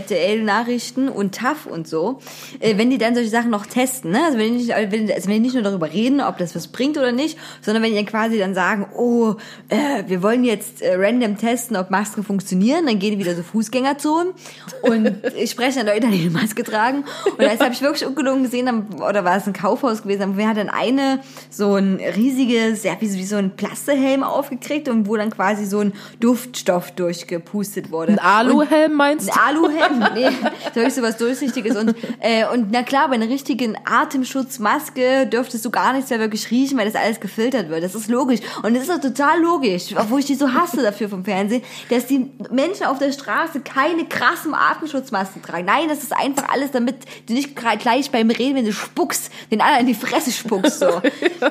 Pseudo-RTL-Nachrichten 0.06 1.10
und 1.10 1.36
TAF 1.36 1.66
und 1.66 1.88
so, 1.88 2.20
äh, 2.60 2.78
wenn 2.78 2.90
die 2.90 2.98
dann 2.98 3.16
solche 3.16 3.30
Sachen 3.30 3.50
noch 3.50 3.66
testen, 3.66 4.12
ne? 4.12 4.24
Also 4.26 4.38
wenn 4.38 4.54
die, 4.54 4.58
nicht, 4.66 4.74
also 4.76 4.92
wenn, 4.92 5.12
also 5.12 5.28
wenn 5.28 5.34
die 5.36 5.40
nicht 5.40 5.54
nur 5.54 5.64
darüber 5.64 5.92
reden, 5.92 6.22
ob 6.22 6.38
das 6.38 6.56
was 6.56 6.68
bringt 6.68 6.98
oder 6.98 7.12
nicht, 7.12 7.38
sondern 7.62 7.84
wenn 7.84 7.92
die 7.92 7.98
dann 7.98 8.06
quasi 8.06 8.38
dann 8.38 8.54
sagen, 8.54 8.88
oh, 8.98 9.36
äh, 9.70 10.04
wir 10.08 10.22
wollen 10.22 10.44
jetzt 10.44 10.82
äh, 10.82 10.96
random 10.96 11.38
testen, 11.38 11.78
ob 11.78 11.90
Masken 11.92 12.24
funktionieren, 12.24 12.86
dann 12.86 13.00
gehen 13.00 13.12
die 13.18 13.20
wieder 13.20 13.36
so 13.36 13.44
Fußgängerzonen 13.44 14.34
und 14.82 15.12
ich 15.38 15.52
spreche 15.52 15.80
dann 15.84 15.88
Leute, 15.88 16.08
die 16.08 16.22
eine 16.22 16.30
Maske 16.30 16.64
tragen. 16.64 17.06
Und 17.26 17.42
das 17.42 17.60
habe 17.60 17.74
ich 17.74 17.82
wirklich 17.82 18.06
ungelogen 18.06 18.44
gesehen, 18.44 18.65
am- 18.68 18.88
oder 19.08 19.24
war 19.24 19.38
es 19.38 19.48
ein 19.48 19.54
Kaufhaus 19.54 20.04
gewesen, 20.04 20.38
wir 20.38 20.48
hatten 20.48 20.70
eine 20.70 21.20
so 21.50 21.76
ein 21.76 22.00
riesiges, 22.16 22.84
ja, 22.84 22.94
wie, 23.00 23.24
so- 23.24 23.36
ein 23.36 23.56
Plastehelm 23.56 24.24
aufgekriegt 24.24 24.88
und 24.90 25.08
wo 25.08 25.16
dann 25.18 25.30
quasi 25.30 25.66
so 25.66 25.80
ein 25.80 25.94
Duftstoff 26.20 26.92
durchgepustet 26.92 27.92
wurde. 27.92 28.14
Ein 28.14 28.20
Aluhelm 28.20 28.94
meinst 28.94 29.28
du? 29.28 29.34
Ein 29.34 29.40
Aluhelm, 29.56 30.04
nee, 30.14 30.90
so 30.90 31.02
was 31.02 31.18
Durchsichtiges. 31.18 31.76
Und, 31.76 31.96
äh, 32.20 32.46
und 32.52 32.72
na 32.72 32.84
klar, 32.84 33.08
bei 33.10 33.16
einer 33.16 33.28
richtigen 33.30 33.76
Atemschutzmaske 33.86 35.28
dürftest 35.28 35.64
du 35.66 35.70
gar 35.72 35.94
nichts 35.94 36.10
mehr 36.10 36.20
wirklich 36.20 36.50
riechen, 36.52 36.78
weil 36.78 36.86
das 36.92 36.96
alles 37.02 37.20
gefiltert 37.20 37.70
wird. 37.70 37.84
Das 37.84 37.96
ist 37.96 38.10
logisch. 38.10 38.40
Und 38.64 38.76
das 38.76 38.84
ist 38.84 38.92
auch 38.92 39.00
total 39.02 39.42
logisch, 39.42 39.94
obwohl 39.98 40.20
ich 40.20 40.26
die 40.26 40.36
so 40.36 40.54
hasse 40.54 40.82
dafür 40.82 41.10
vom 41.10 41.24
Fernsehen, 41.24 41.62
dass 41.90 42.06
die 42.08 42.30
Menschen 42.52 42.86
auf 42.86 43.00
der 43.00 43.12
Straße 43.12 43.62
keine 43.62 44.06
krassen 44.06 44.54
Atemschutzmasken 44.54 45.42
tragen. 45.42 45.66
Nein, 45.66 45.88
das 45.90 46.04
ist 46.04 46.14
einfach 46.16 46.50
alles, 46.50 46.72
damit 46.72 46.96
du 47.28 47.34
nicht 47.34 47.56
gleich 47.56 48.12
beim 48.12 48.30
Reden, 48.30 48.55
wenn 48.56 48.66
du 48.66 48.74
spuckst, 48.74 49.32
den 49.52 49.62
anderen 49.62 49.82
in 49.82 49.88
die 49.88 49.94
Fresse 49.94 50.32
spuckst, 50.32 50.80
so. 50.80 50.86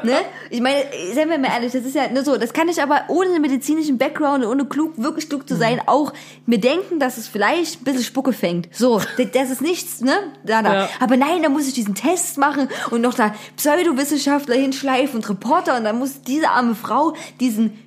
ne? 0.02 0.16
Ich 0.50 0.60
meine, 0.60 0.84
seien 1.14 1.28
wir 1.30 1.38
mal 1.38 1.48
ehrlich, 1.48 1.72
das 1.72 1.84
ist 1.84 1.94
ja 1.94 2.08
nur 2.10 2.24
so, 2.24 2.36
das 2.36 2.52
kann 2.52 2.68
ich 2.68 2.82
aber 2.82 3.02
ohne 3.08 3.30
einen 3.30 3.42
medizinischen 3.42 3.98
Background 3.98 4.44
und 4.44 4.50
ohne 4.50 4.64
klug, 4.64 4.92
wirklich 4.96 5.28
klug 5.28 5.48
zu 5.48 5.56
sein, 5.56 5.80
auch 5.86 6.12
mir 6.46 6.58
denken, 6.58 6.98
dass 6.98 7.18
es 7.18 7.28
vielleicht 7.28 7.80
ein 7.80 7.84
bisschen 7.84 8.02
Spucke 8.02 8.32
fängt. 8.32 8.68
So, 8.74 9.00
das 9.32 9.50
ist 9.50 9.60
nichts, 9.60 10.00
ne? 10.00 10.14
Da, 10.44 10.62
da. 10.62 10.74
Ja. 10.74 10.88
Aber 11.00 11.16
nein, 11.16 11.42
da 11.42 11.48
muss 11.48 11.66
ich 11.66 11.74
diesen 11.74 11.94
Test 11.94 12.38
machen 12.38 12.68
und 12.90 13.00
noch 13.00 13.14
da 13.14 13.34
Pseudowissenschaftler 13.56 14.56
hinschleifen 14.56 15.16
und 15.16 15.28
Reporter 15.28 15.76
und 15.76 15.84
dann 15.84 15.98
muss 15.98 16.22
diese 16.22 16.48
arme 16.48 16.74
Frau 16.74 17.14
diesen 17.40 17.83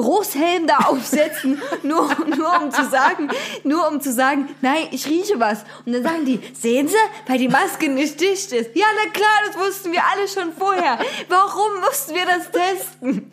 Großhelm 0.00 0.66
da 0.66 0.78
aufsetzen, 0.86 1.60
nur, 1.82 2.08
nur 2.36 2.62
um 2.62 2.70
zu 2.70 2.88
sagen, 2.88 3.28
nur 3.64 3.88
um 3.88 4.00
zu 4.00 4.12
sagen, 4.12 4.48
nein, 4.60 4.88
ich 4.90 5.06
rieche 5.06 5.38
was. 5.38 5.64
Und 5.84 5.92
dann 5.92 6.02
sagen 6.02 6.24
die, 6.24 6.40
sehen 6.54 6.88
Sie, 6.88 6.94
weil 7.26 7.38
die 7.38 7.48
Maske 7.48 7.88
nicht 7.88 8.20
dicht 8.20 8.52
ist. 8.52 8.70
Ja, 8.74 8.86
na 8.96 9.10
klar, 9.10 9.28
das 9.46 9.58
wussten 9.58 9.92
wir 9.92 10.02
alle 10.12 10.28
schon 10.28 10.52
vorher. 10.52 10.98
Warum 11.28 11.80
mussten 11.80 12.14
wir 12.14 12.26
das 12.26 12.50
testen? 12.50 13.32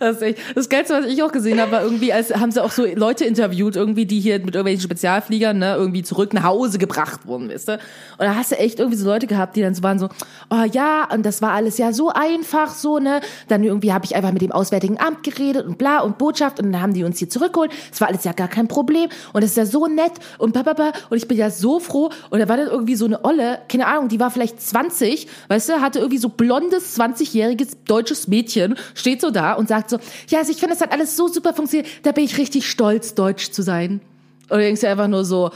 Das 0.00 0.16
ist 0.16 0.22
echt, 0.22 0.38
das 0.54 0.68
Geilste, 0.68 0.94
was 0.94 1.06
ich 1.06 1.22
auch 1.22 1.32
gesehen 1.32 1.60
habe, 1.60 1.72
war 1.72 1.82
irgendwie, 1.82 2.12
als 2.12 2.34
haben 2.34 2.50
sie 2.50 2.62
auch 2.62 2.70
so 2.70 2.84
Leute 2.86 3.24
interviewt, 3.24 3.76
irgendwie, 3.76 4.06
die 4.06 4.20
hier 4.20 4.38
mit 4.38 4.54
irgendwelchen 4.54 4.82
Spezialfliegern, 4.82 5.58
ne, 5.58 5.74
irgendwie 5.76 6.02
zurück 6.02 6.32
nach 6.34 6.44
Hause 6.44 6.78
gebracht 6.78 7.26
wurden, 7.26 7.50
weißt 7.50 7.68
du? 7.68 7.72
Und 7.72 7.80
da 8.20 8.34
hast 8.34 8.52
du 8.52 8.58
echt 8.58 8.78
irgendwie 8.78 8.98
so 8.98 9.06
Leute 9.06 9.26
gehabt, 9.26 9.56
die 9.56 9.62
dann 9.62 9.74
so 9.74 9.82
waren 9.82 9.98
so, 9.98 10.08
oh 10.50 10.64
ja, 10.72 11.08
und 11.12 11.24
das 11.24 11.42
war 11.42 11.52
alles 11.52 11.78
ja 11.78 11.92
so 11.92 12.10
einfach, 12.10 12.74
so, 12.74 12.98
ne? 12.98 13.20
Dann 13.48 13.64
irgendwie 13.64 13.92
habe 13.92 14.04
ich 14.04 14.16
einfach 14.16 14.32
mit 14.32 14.42
dem 14.42 14.52
Auswärtigen 14.52 14.98
Amt 14.98 15.22
geredet 15.22 15.66
und 15.66 15.78
bla 15.78 16.00
und 16.00 16.18
Botschaft 16.18 16.60
und 16.60 16.72
dann 16.72 16.82
haben 16.82 16.94
die 16.94 17.04
uns 17.04 17.18
hier 17.18 17.28
zurückgeholt. 17.28 17.72
Es 17.92 18.00
war 18.00 18.08
alles 18.08 18.24
ja 18.24 18.32
gar 18.32 18.48
kein 18.48 18.68
Problem 18.68 19.08
und 19.32 19.42
es 19.42 19.50
ist 19.50 19.56
ja 19.56 19.66
so 19.66 19.86
nett 19.86 20.12
und 20.38 20.52
papapa 20.52 20.92
und 21.10 21.16
ich 21.16 21.28
bin 21.28 21.36
ja 21.36 21.50
so 21.50 21.80
froh. 21.80 22.10
Und 22.30 22.40
da 22.40 22.48
war 22.48 22.56
dann 22.56 22.68
irgendwie 22.68 22.96
so 22.96 23.04
eine 23.04 23.24
Olle, 23.24 23.60
keine 23.68 23.86
Ahnung, 23.86 24.08
die 24.08 24.20
war 24.20 24.30
vielleicht 24.30 24.60
20, 24.60 25.28
weißt 25.48 25.68
du, 25.68 25.80
hatte 25.80 25.98
irgendwie 25.98 26.18
so 26.18 26.28
blondes 26.28 26.98
20-jähriges 26.98 27.76
deutsches 27.86 28.28
Mädchen, 28.28 28.76
steht 28.94 29.20
so 29.20 29.30
da 29.30 29.47
und 29.54 29.68
sagt 29.68 29.90
so, 29.90 29.98
ja, 30.28 30.38
also 30.38 30.52
ich 30.52 30.58
finde, 30.58 30.74
das 30.74 30.82
hat 30.82 30.92
alles 30.92 31.16
so 31.16 31.28
super 31.28 31.54
funktioniert, 31.54 31.88
da 32.02 32.12
bin 32.12 32.24
ich 32.24 32.38
richtig 32.38 32.68
stolz, 32.68 33.14
deutsch 33.14 33.50
zu 33.50 33.62
sein. 33.62 34.00
Du 34.48 34.56
denkst 34.56 34.80
dir 34.80 34.90
einfach 34.90 35.08
nur 35.08 35.24
so, 35.24 35.50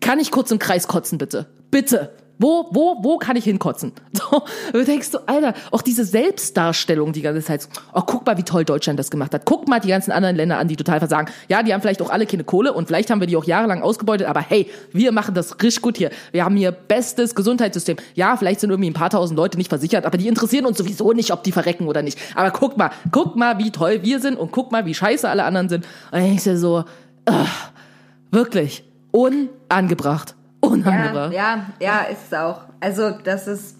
kann 0.00 0.18
ich 0.18 0.30
kurz 0.30 0.50
im 0.50 0.58
Kreis 0.58 0.86
kotzen, 0.86 1.18
bitte? 1.18 1.46
Bitte. 1.70 2.12
Wo, 2.38 2.68
wo, 2.72 2.96
wo 3.02 3.18
kann 3.18 3.36
ich 3.36 3.44
hinkotzen? 3.44 3.92
So, 4.14 4.42
du 4.72 4.84
denkst 4.84 5.08
so, 5.10 5.18
Alter, 5.26 5.54
auch 5.70 5.82
diese 5.82 6.04
Selbstdarstellung 6.04 7.12
die 7.12 7.20
ganze 7.20 7.42
Zeit, 7.42 7.68
oh, 7.92 8.00
guck 8.00 8.24
mal, 8.24 8.38
wie 8.38 8.42
toll 8.42 8.64
Deutschland 8.64 8.98
das 8.98 9.10
gemacht 9.10 9.34
hat. 9.34 9.44
Guck 9.44 9.68
mal 9.68 9.80
die 9.80 9.88
ganzen 9.88 10.12
anderen 10.12 10.34
Länder 10.36 10.58
an, 10.58 10.66
die 10.66 10.76
total 10.76 10.98
versagen. 10.98 11.30
Ja, 11.48 11.62
die 11.62 11.74
haben 11.74 11.80
vielleicht 11.80 12.00
auch 12.00 12.10
alle 12.10 12.24
keine 12.26 12.42
Kohle 12.42 12.72
und 12.72 12.86
vielleicht 12.86 13.10
haben 13.10 13.20
wir 13.20 13.26
die 13.26 13.36
auch 13.36 13.44
jahrelang 13.44 13.82
ausgebeutet, 13.82 14.26
aber 14.26 14.40
hey, 14.40 14.70
wir 14.92 15.12
machen 15.12 15.34
das 15.34 15.62
richtig 15.62 15.82
gut 15.82 15.98
hier. 15.98 16.10
Wir 16.32 16.44
haben 16.44 16.56
hier 16.56 16.72
bestes 16.72 17.34
Gesundheitssystem. 17.34 17.96
Ja, 18.14 18.36
vielleicht 18.36 18.60
sind 18.60 18.70
irgendwie 18.70 18.90
ein 18.90 18.94
paar 18.94 19.10
tausend 19.10 19.36
Leute 19.36 19.58
nicht 19.58 19.68
versichert, 19.68 20.06
aber 20.06 20.16
die 20.16 20.28
interessieren 20.28 20.64
uns 20.64 20.78
sowieso 20.78 21.12
nicht, 21.12 21.32
ob 21.32 21.42
die 21.42 21.52
verrecken 21.52 21.86
oder 21.86 22.02
nicht. 22.02 22.18
Aber 22.34 22.50
guck 22.50 22.76
mal, 22.76 22.90
guck 23.10 23.36
mal, 23.36 23.58
wie 23.58 23.70
toll 23.70 24.00
wir 24.02 24.20
sind 24.20 24.38
und 24.38 24.52
guck 24.52 24.72
mal, 24.72 24.86
wie 24.86 24.94
scheiße 24.94 25.28
alle 25.28 25.44
anderen 25.44 25.68
sind. 25.68 25.84
Und 25.84 26.12
dann 26.12 26.22
denkst 26.22 26.44
du 26.44 26.56
so, 26.56 26.84
ah, 27.26 27.46
wirklich, 28.30 28.84
unangebracht. 29.10 30.34
Unangebracht. 30.68 31.32
Ja, 31.32 31.66
ja, 31.80 31.86
ja, 31.86 32.00
ist 32.02 32.26
es 32.30 32.38
auch. 32.38 32.60
Also, 32.80 33.10
das 33.10 33.46
ist. 33.46 33.76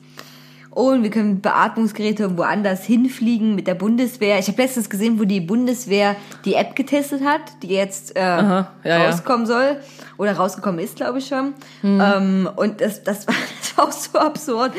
Oh, 0.76 0.90
und 0.90 1.04
wir 1.04 1.10
können 1.10 1.40
Beatmungsgeräte 1.40 2.36
woanders 2.36 2.84
hinfliegen 2.84 3.54
mit 3.54 3.66
der 3.68 3.74
Bundeswehr. 3.74 4.38
Ich 4.40 4.48
habe 4.48 4.60
letztens 4.60 4.90
gesehen, 4.90 5.20
wo 5.20 5.24
die 5.24 5.40
Bundeswehr 5.40 6.16
die 6.44 6.54
App 6.54 6.74
getestet 6.74 7.22
hat, 7.24 7.42
die 7.62 7.68
jetzt 7.68 8.16
äh, 8.16 8.20
ja, 8.20 8.72
ja. 8.82 9.06
rauskommen 9.06 9.46
soll. 9.46 9.76
Oder 10.16 10.32
rausgekommen 10.32 10.80
ist, 10.80 10.96
glaube 10.96 11.18
ich 11.18 11.26
schon. 11.26 11.54
Mhm. 11.82 12.00
Ähm, 12.00 12.50
und 12.56 12.80
das, 12.80 13.02
das, 13.02 13.26
war, 13.26 13.34
das 13.60 13.76
war 13.76 13.84
auch 13.88 13.92
so 13.92 14.18
absurd, 14.18 14.72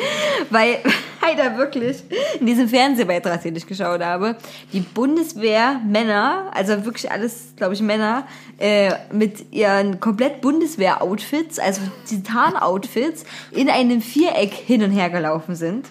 weil 0.49 0.77
leider 1.21 1.57
wirklich 1.57 2.03
in 2.39 2.45
diesem 2.45 2.69
Fernsehbeitrag, 2.69 3.41
den 3.41 3.55
ich 3.55 3.67
geschaut 3.67 4.03
habe, 4.03 4.35
die 4.73 4.81
Bundeswehr 4.81 5.81
Männer, 5.85 6.51
also 6.53 6.85
wirklich 6.85 7.11
alles, 7.11 7.53
glaube 7.55 7.73
ich, 7.73 7.81
Männer, 7.81 8.25
äh, 8.57 8.91
mit 9.11 9.53
ihren 9.53 9.99
komplett 9.99 10.41
Bundeswehr-Outfits, 10.41 11.59
also 11.59 11.81
Titan-Outfits, 12.07 13.25
in 13.51 13.69
einem 13.69 14.01
Viereck 14.01 14.53
hin 14.53 14.83
und 14.83 14.91
her 14.91 15.09
gelaufen 15.09 15.55
sind, 15.55 15.84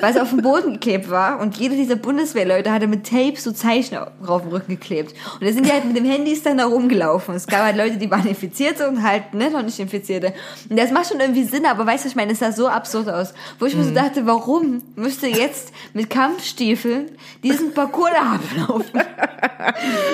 weil 0.00 0.14
es 0.14 0.20
auf 0.20 0.30
dem 0.30 0.42
Boden 0.42 0.74
geklebt 0.74 1.10
war 1.10 1.40
und 1.40 1.56
jeder 1.56 1.74
dieser 1.74 1.96
Bundeswehrleute 1.96 2.70
hatte 2.72 2.86
mit 2.86 3.08
Tape 3.08 3.34
so 3.36 3.52
Zeichen 3.52 3.96
auf 3.96 4.42
dem 4.42 4.50
Rücken 4.50 4.72
geklebt. 4.78 5.14
Und 5.40 5.46
da 5.46 5.52
sind 5.52 5.66
die 5.66 5.72
halt 5.72 5.84
mit 5.84 5.96
dem 5.96 6.04
Handys 6.04 6.42
dann 6.42 6.58
da 6.58 6.66
rumgelaufen. 6.66 7.34
Es 7.34 7.46
gab 7.46 7.62
halt 7.62 7.76
Leute, 7.76 7.96
die 7.96 8.10
waren 8.10 8.26
Infizierte 8.26 8.88
und 8.88 9.02
halt 9.02 9.34
ne, 9.34 9.50
noch 9.50 9.62
nicht 9.62 9.78
Infizierte. 9.78 10.34
Und 10.68 10.78
das 10.78 10.90
macht 10.90 11.08
schon 11.08 11.20
irgendwie 11.20 11.44
Sinn, 11.44 11.66
aber 11.66 11.86
weißt 11.86 12.04
du, 12.04 12.08
ich 12.08 12.16
meine, 12.16 12.32
es 12.32 12.38
sah 12.38 12.52
so 12.52 12.68
absurd 12.68 13.08
aus. 13.08 13.34
Wo 13.58 13.66
ich 13.66 13.74
mir 13.74 13.84
so 13.84 13.92
dachte, 13.92 14.26
warum 14.26 14.82
müsste 14.94 15.26
jetzt 15.26 15.72
mit 15.94 16.10
Kampfstiefeln 16.10 17.10
diesen 17.42 17.72
Parcours 17.72 18.10
da 18.12 18.34
ablaufen? 18.34 19.00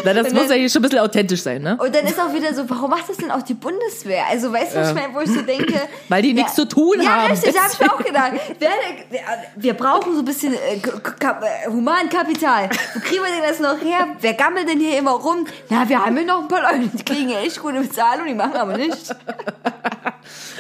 Na, 0.05 0.15
das 0.15 0.29
Und 0.29 0.35
muss 0.35 0.43
ja 0.45 0.49
dann- 0.51 0.59
hier 0.59 0.71
schon 0.71 0.81
ein 0.81 0.89
bisschen 0.89 0.99
authentisch 1.01 1.43
sein, 1.43 1.63
ne? 1.63 1.77
Und 1.81 1.95
dann 1.95 2.07
ist 2.07 2.19
auch 2.19 2.33
wieder 2.35 2.55
so, 2.55 2.69
warum 2.69 2.91
macht 2.91 3.09
das 3.09 3.17
denn 3.17 3.31
auch 3.31 3.43
die 3.43 3.55
Bundeswehr? 3.55 4.25
Also 4.31 4.53
weißt 4.53 4.75
du, 4.75 4.81
was 4.81 4.89
ich 4.91 4.95
meine, 4.95 5.15
wo 5.15 5.21
ich 5.21 5.31
so 5.31 5.43
denke... 5.43 5.75
Weil 6.09 6.23
die 6.23 6.33
nichts 6.33 6.55
zu 6.55 6.67
tun 6.67 6.97
ja, 7.03 7.23
haben, 7.23 7.31
richtig, 7.33 7.55
da 7.55 7.63
hab 7.65 7.73
ich 7.73 7.81
mir 7.81 7.93
auch 7.93 8.05
gedacht. 8.05 8.33
Wer, 8.59 8.71
wir, 9.15 9.23
wir 9.55 9.75
brauchen 9.75 10.15
so 10.15 10.21
ein 10.21 10.25
bisschen 10.25 10.55
äh, 10.55 10.77
äh, 10.77 11.69
Humankapital. 11.69 12.69
Wo 12.95 13.01
kriegen 13.01 13.23
wir 13.23 13.31
denn 13.31 13.49
das 13.49 13.61
noch 13.61 13.81
her? 13.81 14.09
Wer 14.21 14.35
gammelt 14.35 14.69
denn 14.69 14.81
hier 14.81 14.99
immer 14.99 15.13
rum? 15.13 15.47
Na, 15.71 15.89
wir 15.89 16.05
haben 16.05 16.17
hier 16.17 16.27
noch 16.27 16.43
ein 16.43 16.49
paar 16.49 16.63
Leute, 16.63 16.89
die 16.89 17.05
kriegen 17.05 17.29
ja 17.31 17.41
echt 17.41 17.61
gute 17.61 17.81
Bezahlung, 17.81 18.27
die 18.27 18.35
machen 18.35 18.57
aber 18.57 18.77
nichts. 18.77 19.15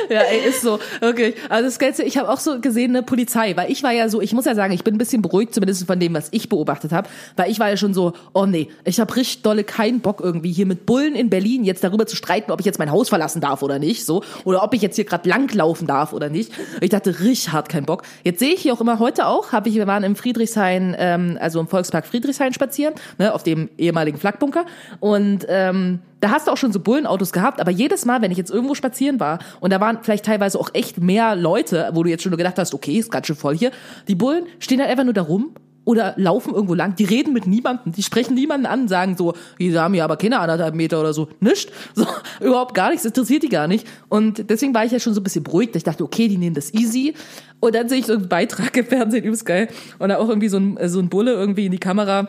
Ja, 0.08 0.20
ey, 0.20 0.48
ist 0.48 0.62
so, 0.62 0.78
wirklich. 1.00 1.36
Also 1.48 1.66
das 1.66 1.78
Geilste, 1.78 2.02
ich 2.02 2.18
habe 2.18 2.28
auch 2.28 2.38
so 2.38 2.60
gesehen, 2.60 2.90
eine 2.90 3.02
Polizei, 3.02 3.56
weil 3.56 3.70
ich 3.70 3.82
war 3.82 3.92
ja 3.92 4.08
so, 4.08 4.20
ich 4.20 4.32
muss 4.32 4.44
ja 4.44 4.54
sagen, 4.54 4.72
ich 4.72 4.84
bin 4.84 4.94
ein 4.94 4.98
bisschen 4.98 5.22
beruhigt, 5.22 5.54
zumindest 5.54 5.86
von 5.86 5.98
dem, 5.98 6.14
was 6.14 6.28
ich 6.30 6.48
beobachtet 6.48 6.92
habe, 6.92 7.08
weil 7.36 7.50
ich 7.50 7.58
war 7.58 7.70
ja 7.70 7.76
schon 7.76 7.94
so, 7.94 8.12
oh 8.32 8.46
nee, 8.46 8.68
ich 8.84 9.00
habe 9.00 9.14
richtig 9.16 9.42
dolle 9.42 9.64
keinen 9.64 10.00
Bock 10.00 10.20
irgendwie 10.20 10.52
hier 10.52 10.66
mit 10.66 10.86
Bullen 10.86 11.14
in 11.14 11.30
Berlin 11.30 11.64
jetzt 11.64 11.84
darüber 11.84 12.06
zu 12.06 12.16
streiten, 12.16 12.50
ob 12.50 12.60
ich 12.60 12.66
jetzt 12.66 12.78
mein 12.78 12.90
Haus 12.90 13.08
verlassen 13.08 13.40
darf 13.40 13.62
oder 13.62 13.78
nicht, 13.78 14.04
so, 14.04 14.22
oder 14.44 14.62
ob 14.62 14.74
ich 14.74 14.82
jetzt 14.82 14.96
hier 14.96 15.04
gerade 15.04 15.28
langlaufen 15.28 15.86
darf 15.86 16.12
oder 16.12 16.28
nicht. 16.28 16.52
Ich 16.80 16.90
dachte, 16.90 17.20
richtig 17.20 17.52
hart 17.52 17.68
keinen 17.68 17.86
Bock. 17.86 18.02
Jetzt 18.24 18.40
sehe 18.40 18.54
ich 18.54 18.62
hier 18.62 18.74
auch 18.74 18.80
immer 18.80 18.98
heute 18.98 19.26
auch, 19.26 19.52
habe 19.52 19.68
ich, 19.68 19.74
wir 19.74 19.86
waren 19.86 20.04
im 20.04 20.16
Friedrichshain, 20.16 20.94
ähm, 20.98 21.38
also 21.40 21.60
im 21.60 21.68
Volkspark 21.68 22.06
Friedrichshain 22.06 22.52
spazieren, 22.52 22.94
ne, 23.18 23.34
auf 23.34 23.42
dem 23.42 23.70
ehemaligen 23.78 24.18
Flagbunker 24.18 24.66
und 25.00 25.46
ähm, 25.48 26.00
da 26.24 26.30
hast 26.30 26.46
du 26.46 26.52
auch 26.52 26.56
schon 26.56 26.72
so 26.72 26.80
Bullenautos 26.80 27.32
gehabt, 27.32 27.60
aber 27.60 27.70
jedes 27.70 28.06
Mal, 28.06 28.22
wenn 28.22 28.30
ich 28.30 28.38
jetzt 28.38 28.50
irgendwo 28.50 28.74
spazieren 28.74 29.20
war 29.20 29.40
und 29.60 29.70
da 29.70 29.78
waren 29.78 29.98
vielleicht 30.00 30.24
teilweise 30.24 30.58
auch 30.58 30.70
echt 30.72 30.98
mehr 30.98 31.36
Leute, 31.36 31.90
wo 31.92 32.02
du 32.02 32.08
jetzt 32.08 32.22
schon 32.22 32.30
nur 32.30 32.38
gedacht 32.38 32.58
hast, 32.58 32.72
okay, 32.72 32.98
ist 32.98 33.10
ganz 33.10 33.26
schön 33.26 33.36
voll 33.36 33.54
hier, 33.54 33.72
die 34.08 34.14
Bullen 34.14 34.46
stehen 34.58 34.80
halt 34.80 34.88
einfach 34.88 35.04
nur 35.04 35.12
da 35.12 35.20
rum 35.20 35.54
oder 35.84 36.14
laufen 36.16 36.54
irgendwo 36.54 36.72
lang, 36.72 36.96
die 36.96 37.04
reden 37.04 37.34
mit 37.34 37.46
niemandem, 37.46 37.92
die 37.92 38.02
sprechen 38.02 38.32
niemanden 38.32 38.64
an, 38.64 38.88
sagen 38.88 39.18
so, 39.18 39.34
die 39.58 39.78
haben 39.78 39.92
hier 39.92 40.02
aber 40.04 40.16
keine 40.16 40.38
anderthalb 40.40 40.74
Meter 40.74 40.98
oder 40.98 41.12
so, 41.12 41.28
nicht, 41.40 41.70
so, 41.94 42.06
überhaupt 42.40 42.72
gar 42.72 42.88
nichts, 42.88 43.04
interessiert 43.04 43.42
die 43.42 43.50
gar 43.50 43.68
nicht. 43.68 43.86
Und 44.08 44.48
deswegen 44.48 44.72
war 44.72 44.86
ich 44.86 44.92
ja 44.92 45.00
schon 45.00 45.12
so 45.12 45.20
ein 45.20 45.24
bisschen 45.24 45.44
beruhigt, 45.44 45.76
ich 45.76 45.84
dachte, 45.84 46.04
okay, 46.04 46.26
die 46.26 46.38
nehmen 46.38 46.54
das 46.54 46.72
easy. 46.72 47.12
Und 47.60 47.74
dann 47.74 47.90
sehe 47.90 47.98
ich 47.98 48.06
so 48.06 48.14
einen 48.14 48.30
Beitrag 48.30 48.74
im 48.78 48.86
Fernsehen, 48.86 49.24
übelst 49.24 49.44
geil. 49.44 49.68
Und 49.98 50.08
da 50.08 50.16
auch 50.16 50.28
irgendwie 50.30 50.48
so 50.48 50.56
ein, 50.56 50.78
so 50.88 51.00
ein 51.00 51.10
Bulle 51.10 51.32
irgendwie 51.32 51.66
in 51.66 51.72
die 51.72 51.78
Kamera 51.78 52.28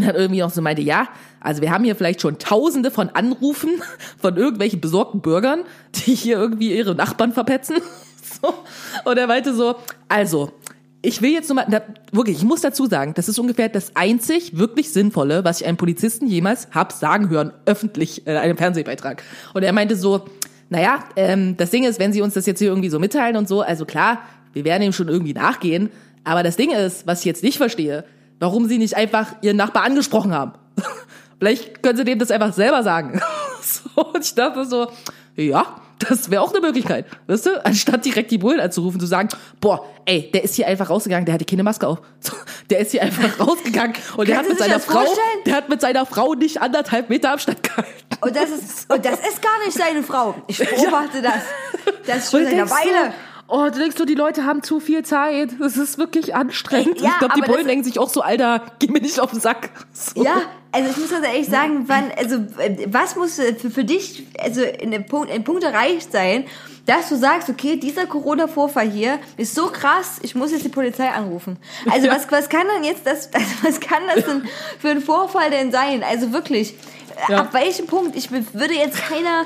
und 0.00 0.06
dann 0.06 0.16
irgendwie 0.16 0.40
noch 0.40 0.50
so 0.50 0.62
meinte, 0.62 0.82
ja, 0.82 1.08
also 1.40 1.62
wir 1.62 1.70
haben 1.70 1.84
hier 1.84 1.96
vielleicht 1.96 2.20
schon 2.20 2.38
tausende 2.38 2.90
von 2.90 3.10
Anrufen 3.10 3.70
von 4.18 4.36
irgendwelchen 4.36 4.80
besorgten 4.80 5.20
Bürgern, 5.20 5.60
die 5.94 6.14
hier 6.14 6.38
irgendwie 6.38 6.76
ihre 6.76 6.94
Nachbarn 6.94 7.32
verpetzen. 7.32 7.76
So. 8.42 8.54
Und 9.04 9.18
er 9.18 9.26
meinte 9.26 9.52
so, 9.52 9.74
also, 10.08 10.52
ich 11.02 11.20
will 11.20 11.30
jetzt 11.30 11.48
nur 11.48 11.56
mal, 11.56 11.66
da, 11.68 11.82
wirklich, 12.12 12.38
ich 12.38 12.44
muss 12.44 12.60
dazu 12.60 12.86
sagen, 12.86 13.12
das 13.14 13.28
ist 13.28 13.38
ungefähr 13.38 13.68
das 13.68 13.96
einzig 13.96 14.56
wirklich 14.56 14.92
Sinnvolle, 14.92 15.44
was 15.44 15.60
ich 15.60 15.66
einem 15.66 15.76
Polizisten 15.76 16.26
jemals 16.26 16.68
hab 16.70 16.92
sagen 16.92 17.28
hören, 17.28 17.52
öffentlich 17.66 18.26
in 18.26 18.36
einem 18.36 18.56
Fernsehbeitrag. 18.56 19.22
Und 19.52 19.64
er 19.64 19.72
meinte 19.72 19.96
so, 19.96 20.26
naja, 20.70 21.00
ähm, 21.16 21.56
das 21.56 21.70
Ding 21.70 21.84
ist, 21.84 21.98
wenn 21.98 22.12
Sie 22.12 22.22
uns 22.22 22.34
das 22.34 22.46
jetzt 22.46 22.60
hier 22.60 22.68
irgendwie 22.68 22.88
so 22.88 23.00
mitteilen 23.00 23.36
und 23.36 23.48
so, 23.48 23.62
also 23.62 23.84
klar, 23.84 24.20
wir 24.52 24.64
werden 24.64 24.84
ihm 24.84 24.92
schon 24.92 25.08
irgendwie 25.08 25.34
nachgehen, 25.34 25.90
aber 26.24 26.42
das 26.42 26.56
Ding 26.56 26.70
ist, 26.70 27.06
was 27.06 27.18
ich 27.18 27.24
jetzt 27.24 27.42
nicht 27.42 27.56
verstehe, 27.56 28.04
warum 28.40 28.66
Sie 28.66 28.78
nicht 28.78 28.96
einfach 28.96 29.34
Ihren 29.42 29.56
Nachbar 29.56 29.84
angesprochen 29.84 30.34
haben. 30.34 30.52
Vielleicht 31.38 31.82
können 31.82 31.96
Sie 31.96 32.04
dem 32.04 32.18
das 32.18 32.32
einfach 32.32 32.52
selber 32.52 32.82
sagen. 32.82 33.20
So, 33.62 34.02
und 34.02 34.24
ich 34.24 34.34
dachte 34.34 34.64
so, 34.64 34.90
ja, 35.36 35.76
das 36.08 36.30
wäre 36.30 36.42
auch 36.42 36.50
eine 36.50 36.60
Möglichkeit, 36.60 37.04
weißt 37.26 37.46
du? 37.46 37.64
Anstatt 37.64 38.04
direkt 38.04 38.30
die 38.30 38.38
Bullen 38.38 38.58
anzurufen, 38.58 38.98
zu 38.98 39.06
sagen, 39.06 39.28
boah, 39.60 39.84
ey, 40.06 40.30
der 40.32 40.44
ist 40.44 40.54
hier 40.54 40.66
einfach 40.66 40.88
rausgegangen, 40.88 41.26
der 41.26 41.34
hatte 41.34 41.44
keine 41.44 41.62
Maske 41.62 41.86
auf. 41.86 42.00
Der 42.70 42.78
ist 42.78 42.92
hier 42.92 43.02
einfach 43.02 43.40
rausgegangen 43.40 43.96
und 44.16 44.28
der 44.28 44.38
hat 44.38 44.48
mit 44.48 44.58
seiner 44.58 44.78
Frau, 44.78 45.00
vorstellen? 45.00 45.44
der 45.44 45.54
hat 45.56 45.68
mit 45.68 45.80
seiner 45.80 46.06
Frau 46.06 46.34
nicht 46.34 46.62
anderthalb 46.62 47.10
Meter 47.10 47.32
Abstand 47.32 47.64
gehalten. 47.64 47.90
Und 48.20 48.36
das 48.36 48.50
ist, 48.50 48.88
und 48.88 49.04
das 49.04 49.18
ist 49.18 49.42
gar 49.42 49.58
nicht 49.66 49.76
seine 49.76 50.04
Frau. 50.04 50.36
Ich 50.46 50.58
beobachte 50.58 51.20
das. 51.20 51.42
Das 52.06 52.18
ist 52.18 52.30
schon 52.30 52.44
seit 52.44 52.52
einer 52.52 52.66
denkst 52.66 52.72
Weile. 52.72 53.06
So, 53.08 53.29
oh, 53.50 53.64
du 53.70 53.78
denkst 53.78 53.96
so, 53.98 54.04
die 54.04 54.14
Leute 54.14 54.44
haben 54.44 54.62
zu 54.62 54.80
viel 54.80 55.04
Zeit. 55.04 55.50
Das 55.58 55.76
ist 55.76 55.98
wirklich 55.98 56.34
anstrengend. 56.34 57.00
Ja, 57.00 57.10
ich 57.10 57.18
glaube, 57.18 57.34
die 57.36 57.42
Bullen 57.42 57.66
denken 57.66 57.84
sich 57.84 57.98
auch 57.98 58.08
so, 58.08 58.22
Alter, 58.22 58.62
geh 58.78 58.88
mir 58.88 59.00
nicht 59.00 59.20
auf 59.20 59.30
den 59.30 59.40
Sack. 59.40 59.70
So. 59.92 60.24
Ja, 60.24 60.42
also 60.72 60.90
ich 60.90 60.96
muss 60.96 61.10
ganz 61.10 61.26
ehrlich 61.26 61.48
sagen, 61.48 61.84
wann, 61.86 62.12
also 62.16 62.36
äh, 62.58 62.86
was 62.88 63.16
muss 63.16 63.38
äh, 63.38 63.54
für, 63.54 63.70
für 63.70 63.84
dich 63.84 64.26
also 64.38 64.62
in 64.62 64.90
dem 64.92 65.04
Punkt, 65.06 65.30
in 65.34 65.42
Punkt 65.44 65.64
erreicht 65.64 66.12
sein, 66.12 66.44
dass 66.86 67.08
du 67.08 67.16
sagst, 67.16 67.48
okay, 67.50 67.76
dieser 67.76 68.06
Corona-Vorfall 68.06 68.88
hier 68.88 69.18
ist 69.36 69.54
so 69.54 69.66
krass, 69.66 70.18
ich 70.22 70.34
muss 70.34 70.50
jetzt 70.52 70.64
die 70.64 70.68
Polizei 70.70 71.08
anrufen. 71.08 71.56
Also 71.90 72.06
Ja. 72.06 72.14
was, 72.14 72.30
was 72.30 72.48
kann 72.48 72.66
denn 72.74 72.84
jetzt 72.84 73.04
das, 73.06 73.30
also 73.34 73.46
was 73.62 73.80
kann 73.80 74.02
das 74.14 74.24
denn 74.24 74.48
für 74.78 74.88
ein 74.90 75.00
Vorfall 75.00 75.50
denn 75.50 75.70
sein? 75.72 76.02
Also 76.02 76.32
wirklich, 76.32 76.74
äh, 77.28 77.32
Ja. 77.32 77.38
ab 77.40 77.52
welchem 77.52 77.86
Punkt? 77.86 78.16
Ich 78.16 78.30
würde 78.30 78.74
jetzt 78.74 78.96
keiner 78.96 79.44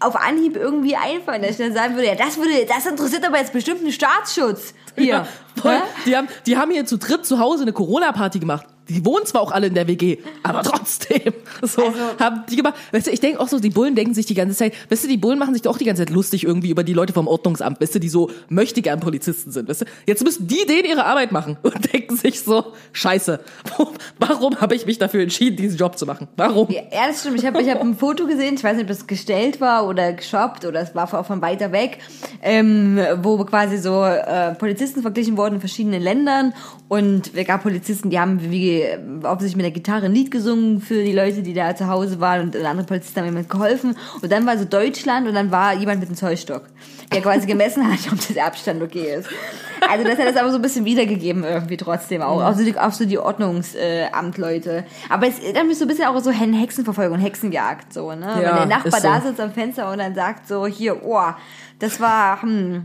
auf 0.00 0.16
Anhieb 0.16 0.56
irgendwie 0.56 0.96
einfallen, 0.96 1.42
dass 1.42 1.52
ich 1.52 1.56
dann 1.58 1.72
sagen 1.72 1.94
würde, 1.94 2.08
ja, 2.08 2.14
das 2.14 2.36
würde, 2.36 2.66
das 2.66 2.86
interessiert 2.86 3.26
aber 3.26 3.38
jetzt 3.38 3.52
bestimmt 3.52 3.80
einen 3.80 3.92
Staatsschutz 3.92 4.74
hier. 4.96 5.06
Ja, 5.06 5.28
voll. 5.60 5.80
Die 6.04 6.16
haben, 6.16 6.28
die 6.46 6.56
haben 6.56 6.70
hier 6.70 6.84
zu 6.86 6.98
dritt 6.98 7.24
zu 7.24 7.38
Hause 7.38 7.62
eine 7.62 7.72
Corona-Party 7.72 8.38
gemacht. 8.38 8.66
Die 8.88 9.04
wohnen 9.04 9.26
zwar 9.26 9.42
auch 9.42 9.52
alle 9.52 9.66
in 9.66 9.74
der 9.74 9.88
WG, 9.88 10.18
aber 10.42 10.62
trotzdem. 10.62 11.32
So 11.62 11.82
Also- 11.86 11.98
haben 12.20 12.44
die 12.50 12.56
gemacht. 12.56 12.74
Weißt 12.92 13.06
du, 13.06 13.10
ich 13.10 13.20
denke 13.20 13.40
auch 13.40 13.48
so, 13.48 13.58
die 13.58 13.70
Bullen 13.70 13.94
denken 13.94 14.14
sich 14.14 14.26
die 14.26 14.34
ganze 14.34 14.54
Zeit, 14.56 14.74
weißt 14.90 15.04
du, 15.04 15.08
die 15.08 15.16
Bullen 15.16 15.38
machen 15.38 15.54
sich 15.54 15.62
doch 15.62 15.74
auch 15.74 15.78
die 15.78 15.84
ganze 15.84 16.04
Zeit 16.04 16.10
lustig 16.14 16.44
irgendwie 16.44 16.70
über 16.70 16.84
die 16.84 16.92
Leute 16.92 17.12
vom 17.12 17.26
Ordnungsamt, 17.26 17.80
weißt 17.80 17.94
du, 17.96 17.98
die 17.98 18.08
so 18.08 18.30
möchte 18.48 18.82
gern 18.82 19.00
Polizisten 19.00 19.50
sind, 19.50 19.68
weißt 19.68 19.82
du. 19.82 19.84
Jetzt 20.06 20.22
müssen 20.24 20.46
die 20.46 20.64
denen 20.66 20.84
ihre 20.84 21.04
Arbeit 21.04 21.32
machen 21.32 21.56
und 21.62 21.92
denken 21.92 22.16
sich 22.16 22.40
so, 22.40 22.72
scheiße, 22.92 23.40
warum 24.18 24.60
habe 24.60 24.74
ich 24.74 24.86
mich 24.86 24.98
dafür 24.98 25.22
entschieden, 25.22 25.56
diesen 25.56 25.78
Job 25.78 25.98
zu 25.98 26.06
machen? 26.06 26.28
Warum? 26.36 26.68
Ja, 26.70 26.82
das 27.08 27.20
stimmt. 27.20 27.38
Ich 27.38 27.46
habe 27.46 27.60
ich 27.60 27.68
hab 27.70 27.80
ein 27.80 27.96
Foto 27.96 28.26
gesehen, 28.26 28.54
ich 28.54 28.64
weiß 28.64 28.74
nicht, 28.76 28.82
ob 28.84 28.88
das 28.88 29.06
gestellt 29.06 29.60
war 29.60 29.86
oder 29.88 30.12
geshoppt 30.12 30.64
oder 30.64 30.80
es 30.80 30.94
war 30.94 31.12
auch 31.12 31.26
von 31.26 31.42
weiter 31.42 31.72
weg, 31.72 31.98
ähm, 32.42 32.98
wo 33.22 33.36
quasi 33.44 33.78
so 33.78 34.04
äh, 34.04 34.54
Polizisten 34.54 35.02
verglichen 35.02 35.36
wurden 35.36 35.56
in 35.56 35.60
verschiedenen 35.60 36.02
Ländern 36.02 36.52
und 36.88 37.32
es 37.34 37.46
gab 37.46 37.62
Polizisten, 37.62 38.10
die 38.10 38.18
haben 38.20 38.50
wie 38.50 38.75
äh, 38.82 38.98
offensichtlich 39.22 39.56
mit 39.56 39.64
der 39.64 39.72
Gitarre 39.72 40.06
ein 40.06 40.12
Lied 40.12 40.30
gesungen 40.30 40.80
für 40.80 41.02
die 41.02 41.12
Leute, 41.12 41.42
die 41.42 41.54
da 41.54 41.74
zu 41.74 41.88
Hause 41.88 42.20
waren 42.20 42.42
und 42.42 42.56
andere 42.56 42.86
Polizisten 42.86 43.20
haben 43.20 43.26
jemand 43.26 43.48
geholfen 43.48 43.96
und 44.22 44.30
dann 44.32 44.46
war 44.46 44.58
so 44.58 44.64
Deutschland 44.64 45.28
und 45.28 45.34
dann 45.34 45.50
war 45.50 45.74
jemand 45.74 46.00
mit 46.00 46.08
einem 46.08 46.16
Zollstock, 46.16 46.64
der 47.12 47.20
quasi 47.22 47.46
gemessen 47.46 47.86
hat, 47.86 48.00
ob 48.12 48.18
das 48.18 48.36
Abstand 48.36 48.82
okay 48.82 49.16
ist. 49.16 49.28
Also 49.88 50.04
das 50.04 50.18
hat 50.18 50.26
das 50.26 50.36
aber 50.36 50.50
so 50.50 50.56
ein 50.56 50.62
bisschen 50.62 50.84
wiedergegeben 50.84 51.44
irgendwie 51.44 51.76
trotzdem 51.76 52.22
auch. 52.22 52.42
Auch 52.42 52.54
so 52.54 52.64
die, 52.64 52.78
auch 52.78 52.92
so 52.92 53.04
die 53.04 53.18
Ordnungsamtleute. 53.18 54.84
Aber 55.08 55.26
es 55.28 55.34
dann 55.54 55.70
ist 55.70 55.78
so 55.78 55.84
ein 55.84 55.88
bisschen 55.88 56.06
auch 56.06 56.18
so 56.20 56.30
Hexenverfolgung, 56.30 57.18
Hexenjagd 57.18 57.92
so, 57.92 58.10
ne? 58.12 58.26
Wenn 58.34 58.42
Ja, 58.42 58.56
der 58.56 58.66
Nachbar 58.66 59.00
so. 59.00 59.08
da 59.08 59.20
sitzt 59.20 59.40
am 59.40 59.52
Fenster 59.52 59.90
und 59.90 59.98
dann 59.98 60.14
sagt 60.14 60.48
so, 60.48 60.66
hier, 60.66 61.04
oh, 61.04 61.20
das 61.78 62.00
war, 62.00 62.42
hm, 62.42 62.82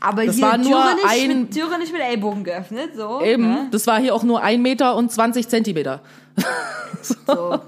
aber 0.00 0.26
Das 0.26 0.36
hier 0.36 0.44
war 0.44 0.58
nur 0.58 0.70
Türe, 0.70 0.94
nicht 0.94 1.06
ein- 1.06 1.40
mit, 1.42 1.50
Türe 1.54 1.78
nicht 1.78 1.92
mit 1.92 2.02
Ellbogen 2.02 2.44
geöffnet, 2.44 2.90
so. 2.96 3.20
Eben, 3.22 3.42
Ne? 3.48 3.68
das 3.70 3.86
war 3.86 3.98
hier 4.00 4.14
auch 4.14 4.22
nur 4.22 4.42
ein 4.42 4.62
Meter 4.62 4.96
und 4.96 5.10
20 5.12 5.48
Zentimeter. 5.48 6.00
So. 7.26 7.60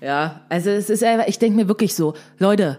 Ja, 0.00 0.42
also 0.48 0.70
es 0.70 0.88
ist 0.90 1.02
einfach, 1.02 1.26
ich 1.26 1.38
denke 1.38 1.56
mir 1.56 1.66
wirklich 1.68 1.94
so, 1.94 2.14
Leute, 2.38 2.78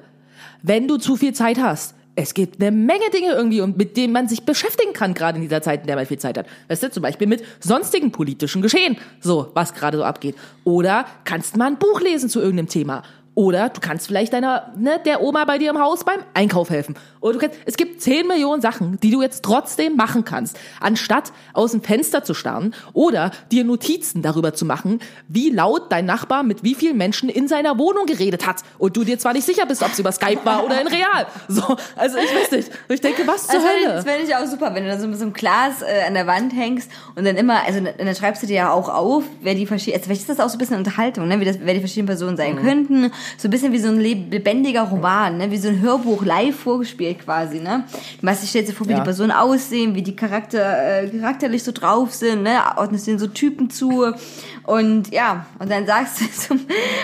wenn 0.61 0.87
du 0.87 0.97
zu 0.97 1.17
viel 1.17 1.33
Zeit 1.33 1.59
hast, 1.59 1.93
es 2.15 2.33
gibt 2.33 2.61
eine 2.61 2.71
Menge 2.71 3.09
Dinge 3.13 3.31
irgendwie, 3.33 3.61
mit 3.61 3.95
denen 3.97 4.11
man 4.13 4.27
sich 4.27 4.43
beschäftigen 4.43 4.93
kann, 4.93 5.13
gerade 5.13 5.37
in 5.37 5.41
dieser 5.41 5.61
Zeit, 5.61 5.81
in 5.81 5.87
der 5.87 5.95
man 5.95 6.05
viel 6.05 6.19
Zeit 6.19 6.37
hat. 6.37 6.45
Weißt 6.67 6.83
du, 6.83 6.91
zum 6.91 7.03
Beispiel 7.03 7.27
mit 7.27 7.43
sonstigen 7.59 8.11
politischen 8.11 8.61
Geschehen, 8.61 8.97
so, 9.21 9.51
was 9.53 9.73
gerade 9.73 9.97
so 9.97 10.03
abgeht. 10.03 10.35
Oder 10.65 11.05
kannst 11.23 11.55
mal 11.57 11.67
ein 11.67 11.77
Buch 11.77 12.01
lesen 12.01 12.29
zu 12.29 12.39
irgendeinem 12.41 12.67
Thema. 12.67 13.03
Oder 13.39 13.69
du 13.69 13.79
kannst 13.79 14.05
vielleicht 14.07 14.33
deiner, 14.33 14.73
ne, 14.77 14.99
der 15.05 15.21
Oma 15.21 15.45
bei 15.45 15.57
dir 15.57 15.69
im 15.69 15.79
Haus 15.79 16.03
beim 16.03 16.19
Einkauf 16.33 16.69
helfen. 16.69 16.95
Oder 17.21 17.33
du 17.35 17.39
kannst, 17.39 17.55
es 17.65 17.77
gibt 17.77 18.01
10 18.01 18.27
Millionen 18.27 18.61
Sachen, 18.61 18.99
die 18.99 19.11
du 19.11 19.21
jetzt 19.21 19.45
trotzdem 19.45 19.95
machen 19.95 20.25
kannst, 20.25 20.59
anstatt 20.81 21.31
aus 21.53 21.71
dem 21.71 21.81
Fenster 21.81 22.21
zu 22.25 22.33
starren 22.33 22.75
oder 22.91 23.31
dir 23.49 23.63
Notizen 23.63 24.21
darüber 24.21 24.53
zu 24.53 24.65
machen, 24.65 24.99
wie 25.29 25.51
laut 25.51 25.89
dein 25.89 26.05
Nachbar 26.05 26.43
mit 26.43 26.63
wie 26.65 26.75
vielen 26.75 26.97
Menschen 26.97 27.29
in 27.29 27.47
seiner 27.47 27.77
Wohnung 27.77 28.07
geredet 28.07 28.45
hat. 28.45 28.57
Und 28.77 28.97
du 28.97 29.05
dir 29.05 29.17
zwar 29.17 29.31
nicht 29.31 29.45
sicher 29.45 29.65
bist, 29.65 29.83
ob 29.83 29.93
es 29.93 29.99
über 29.99 30.11
Skype 30.11 30.41
war 30.43 30.65
oder 30.65 30.81
in 30.81 30.87
real. 30.87 31.25
So, 31.47 31.61
also 31.95 32.17
ich 32.17 32.35
weiß 32.35 32.51
nicht. 32.51 32.67
Und 32.89 32.95
ich 32.95 32.99
denke, 32.99 33.25
was 33.25 33.47
zur 33.47 33.61
fände 33.61 33.67
ich, 33.79 33.85
Hölle? 33.85 33.95
das 33.95 34.03
fänd 34.03 34.27
ich 34.27 34.35
auch 34.35 34.45
super, 34.47 34.75
wenn 34.75 34.83
du 34.83 34.89
da 34.89 34.99
so 34.99 35.07
mit 35.07 35.17
so 35.17 35.23
einem 35.23 35.31
Glas 35.31 35.81
äh, 35.81 36.05
an 36.05 36.13
der 36.13 36.27
Wand 36.27 36.51
hängst 36.53 36.91
und 37.15 37.23
dann 37.25 37.37
immer, 37.37 37.65
also 37.65 37.79
dann 37.79 37.93
dann 37.97 38.15
schreibst 38.15 38.43
du 38.43 38.47
dir 38.47 38.55
ja 38.57 38.71
auch 38.73 38.89
auf, 38.89 39.23
wer 39.41 39.55
die 39.55 39.65
verschiedenen, 39.65 40.01
also 40.01 40.07
vielleicht 40.07 40.21
ist 40.23 40.29
das 40.29 40.41
auch 40.45 40.49
so 40.49 40.55
ein 40.55 40.59
bisschen 40.59 40.75
Unterhaltung, 40.75 41.25
ne, 41.29 41.39
wie 41.39 41.45
das, 41.45 41.57
wer 41.61 41.73
die 41.73 41.79
verschiedenen 41.79 42.07
Personen 42.07 42.35
sein 42.35 42.55
Mhm. 42.55 42.59
könnten, 42.61 43.11
so 43.37 43.47
ein 43.47 43.51
bisschen 43.51 43.71
wie 43.71 43.79
so 43.79 43.87
ein 43.89 43.99
leb- 43.99 44.31
lebendiger 44.31 44.83
Roman, 44.83 45.37
ne, 45.37 45.51
wie 45.51 45.57
so 45.57 45.67
ein 45.69 45.81
Hörbuch 45.81 46.23
live 46.25 46.55
vorgespielt 46.57 47.19
quasi, 47.25 47.59
ne. 47.59 47.83
Du 48.19 48.25
machst, 48.25 48.43
dich 48.43 48.49
stellst 48.49 48.71
dir 48.71 48.75
vor, 48.75 48.87
wie 48.87 48.91
Ja. 48.91 48.97
die 48.99 49.03
Personen 49.03 49.31
aussehen, 49.31 49.95
wie 49.95 50.01
die 50.01 50.15
Charakter, 50.15 51.03
äh, 51.03 51.09
charakterlich 51.09 51.63
so 51.63 51.71
drauf 51.71 52.13
sind, 52.13 52.43
ne, 52.43 52.59
ordnest 52.77 53.07
denen 53.07 53.19
so 53.19 53.27
Typen 53.27 53.69
zu 53.69 54.13
und 54.63 55.11
ja, 55.11 55.45
und 55.59 55.69
dann 55.71 55.85
sagst 55.85 56.21
du, 56.21 56.25
zum, 56.31 56.59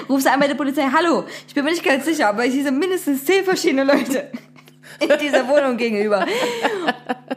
rufst 0.10 0.28
du 0.28 0.32
an 0.32 0.40
bei 0.40 0.48
der 0.48 0.56
Polizei, 0.56 0.84
hallo, 0.94 1.24
ich 1.48 1.54
bin 1.54 1.64
mir 1.64 1.72
nicht 1.72 1.84
ganz 1.84 2.06
sicher, 2.06 2.30
aber 2.30 2.44
hier 2.44 2.64
sind 2.64 2.78
mindestens 2.80 3.26
zehn 3.26 3.44
verschiedene 3.44 3.84
Leute 3.84 4.30
in 5.00 5.10
dieser 5.22 5.48
Wohnung 5.48 5.78
gegenüber. 5.78 6.26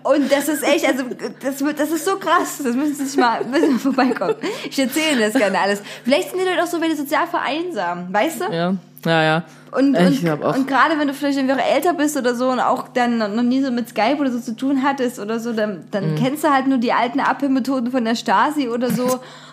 Und 0.04 0.30
das 0.32 0.48
ist 0.48 0.62
echt, 0.62 0.86
also 0.86 1.04
das, 1.42 1.61
wird- 1.64 1.78
das 1.80 1.90
ist 1.90 2.04
so 2.04 2.16
krass. 2.16 2.59
Das 2.64 2.74
müssen 2.74 2.94
Sie 2.94 3.04
sich 3.06 3.16
mal, 3.18 3.44
müssen 3.44 3.72
mal 3.72 3.78
vorbeikommen. 3.78 4.34
Ich 4.68 4.78
erzähle 4.78 5.12
Ihnen 5.12 5.20
das 5.20 5.34
gerne 5.34 5.59
alles. 5.59 5.82
Vielleicht 6.04 6.30
sind 6.30 6.40
die 6.40 6.44
Leute 6.44 6.62
auch 6.62 6.66
so, 6.66 6.80
wenn 6.80 6.90
die 6.90 6.96
sozial 6.96 7.26
vereinsamen, 7.26 8.12
weißt 8.12 8.40
du? 8.40 8.44
Ja, 8.52 8.74
ja, 9.04 9.22
ja. 9.22 9.42
Und, 9.70 9.94
ich 9.98 10.24
und, 10.24 10.42
und 10.42 10.66
gerade 10.66 10.98
wenn 10.98 11.09
du 11.09 11.12
vielleicht 11.14 11.36
irgendwie 11.36 11.61
älter 11.61 11.92
bist 11.92 12.16
oder 12.16 12.34
so 12.34 12.48
und 12.48 12.59
auch 12.59 12.88
dann 12.88 13.18
noch 13.18 13.42
nie 13.42 13.62
so 13.62 13.70
mit 13.70 13.90
Skype 13.90 14.16
oder 14.18 14.30
so 14.30 14.40
zu 14.40 14.56
tun 14.56 14.82
hattest 14.82 15.18
oder 15.18 15.38
so, 15.40 15.52
dann, 15.52 15.84
dann 15.90 16.12
Mhm. 16.12 16.16
kennst 16.16 16.42
du 16.44 16.48
halt 16.48 16.66
nur 16.68 16.78
die 16.78 16.92
alten 16.94 17.20
Abhörmethoden 17.20 17.90
von 17.90 18.02
der 18.04 18.14
Stasi 18.14 18.68
oder 18.68 18.90
so. 18.90 19.04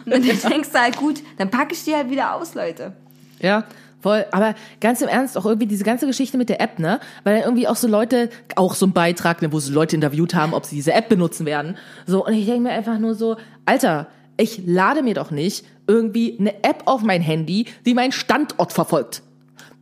Und 0.06 0.12
dann 0.14 0.22
denkst 0.24 0.70
du 0.72 0.80
halt, 0.80 0.96
gut, 0.96 1.22
dann 1.38 1.50
packe 1.50 1.74
ich 1.74 1.84
die 1.84 1.94
halt 1.94 2.10
wieder 2.10 2.34
aus, 2.36 2.56
Leute. 2.56 2.94
Ja, 3.42 3.66
voll. 4.06 4.24
Aber 4.32 4.54
ganz 4.82 5.02
im 5.02 5.08
Ernst, 5.08 5.36
auch 5.36 5.48
irgendwie 5.48 5.66
diese 5.66 5.84
ganze 5.84 6.06
Geschichte 6.06 6.38
mit 6.38 6.48
der 6.48 6.62
App, 6.62 6.78
ne? 6.78 7.00
Weil 7.24 7.38
dann 7.38 7.44
irgendwie 7.46 7.68
auch 7.68 7.76
so 7.76 7.88
Leute, 7.88 8.30
auch 8.56 8.76
so 8.76 8.86
ein 8.86 8.94
Beitrag, 8.94 9.42
ne, 9.42 9.52
wo 9.52 9.60
sie 9.60 9.74
Leute 9.74 9.96
interviewt 9.96 10.36
haben, 10.36 10.54
ob 10.54 10.64
sie 10.64 10.76
diese 10.76 10.94
App 10.94 11.10
benutzen 11.10 11.48
werden. 11.48 11.76
So, 12.06 12.24
und 12.24 12.34
ich 12.34 12.46
denke 12.46 12.62
mir 12.62 12.70
einfach 12.70 13.00
nur 13.00 13.16
so, 13.16 13.38
Alter, 13.66 14.06
ich 14.38 14.62
lade 14.64 15.02
mir 15.02 15.16
doch 15.16 15.32
nicht 15.32 15.66
irgendwie 15.88 16.38
eine 16.40 16.64
App 16.64 16.84
auf 16.86 17.02
mein 17.02 17.22
Handy, 17.22 17.66
die 17.88 17.96
meinen 17.96 18.12
Standort 18.12 18.74
verfolgt. 18.74 19.24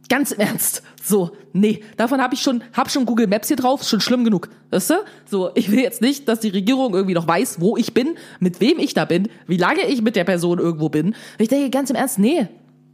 Ganz 0.08 0.32
im 0.32 0.40
Ernst. 0.40 0.84
So, 1.04 1.32
nee, 1.52 1.84
davon 1.98 2.22
habe 2.22 2.34
ich 2.34 2.42
schon, 2.42 2.64
hab 2.72 2.90
schon 2.90 3.06
Google 3.06 3.28
Maps 3.28 3.50
hier 3.50 3.58
drauf, 3.58 3.82
ist 3.82 3.90
schon 3.90 4.00
schlimm 4.00 4.24
genug. 4.24 4.48
Weißt 4.72 4.92
du? 4.92 4.94
So, 5.26 5.52
ich 5.54 5.70
will 5.70 5.80
jetzt 5.80 6.02
nicht, 6.02 6.30
dass 6.30 6.40
die 6.40 6.48
Regierung 6.48 6.94
irgendwie 6.94 7.14
noch 7.14 7.28
weiß, 7.28 7.60
wo 7.60 7.76
ich 7.76 7.94
bin, 7.94 8.16
mit 8.40 8.62
wem 8.62 8.80
ich 8.80 8.94
da 8.94 9.04
bin, 9.04 9.28
wie 9.48 9.58
lange 9.58 9.86
ich 9.86 10.02
mit 10.02 10.16
der 10.16 10.24
Person 10.24 10.60
irgendwo 10.60 10.88
bin. 10.88 11.14
Ich 11.40 11.50
denke 11.50 11.70
ganz 11.70 11.90
im 11.90 11.98
Ernst, 11.98 12.20
nee. 12.20 12.48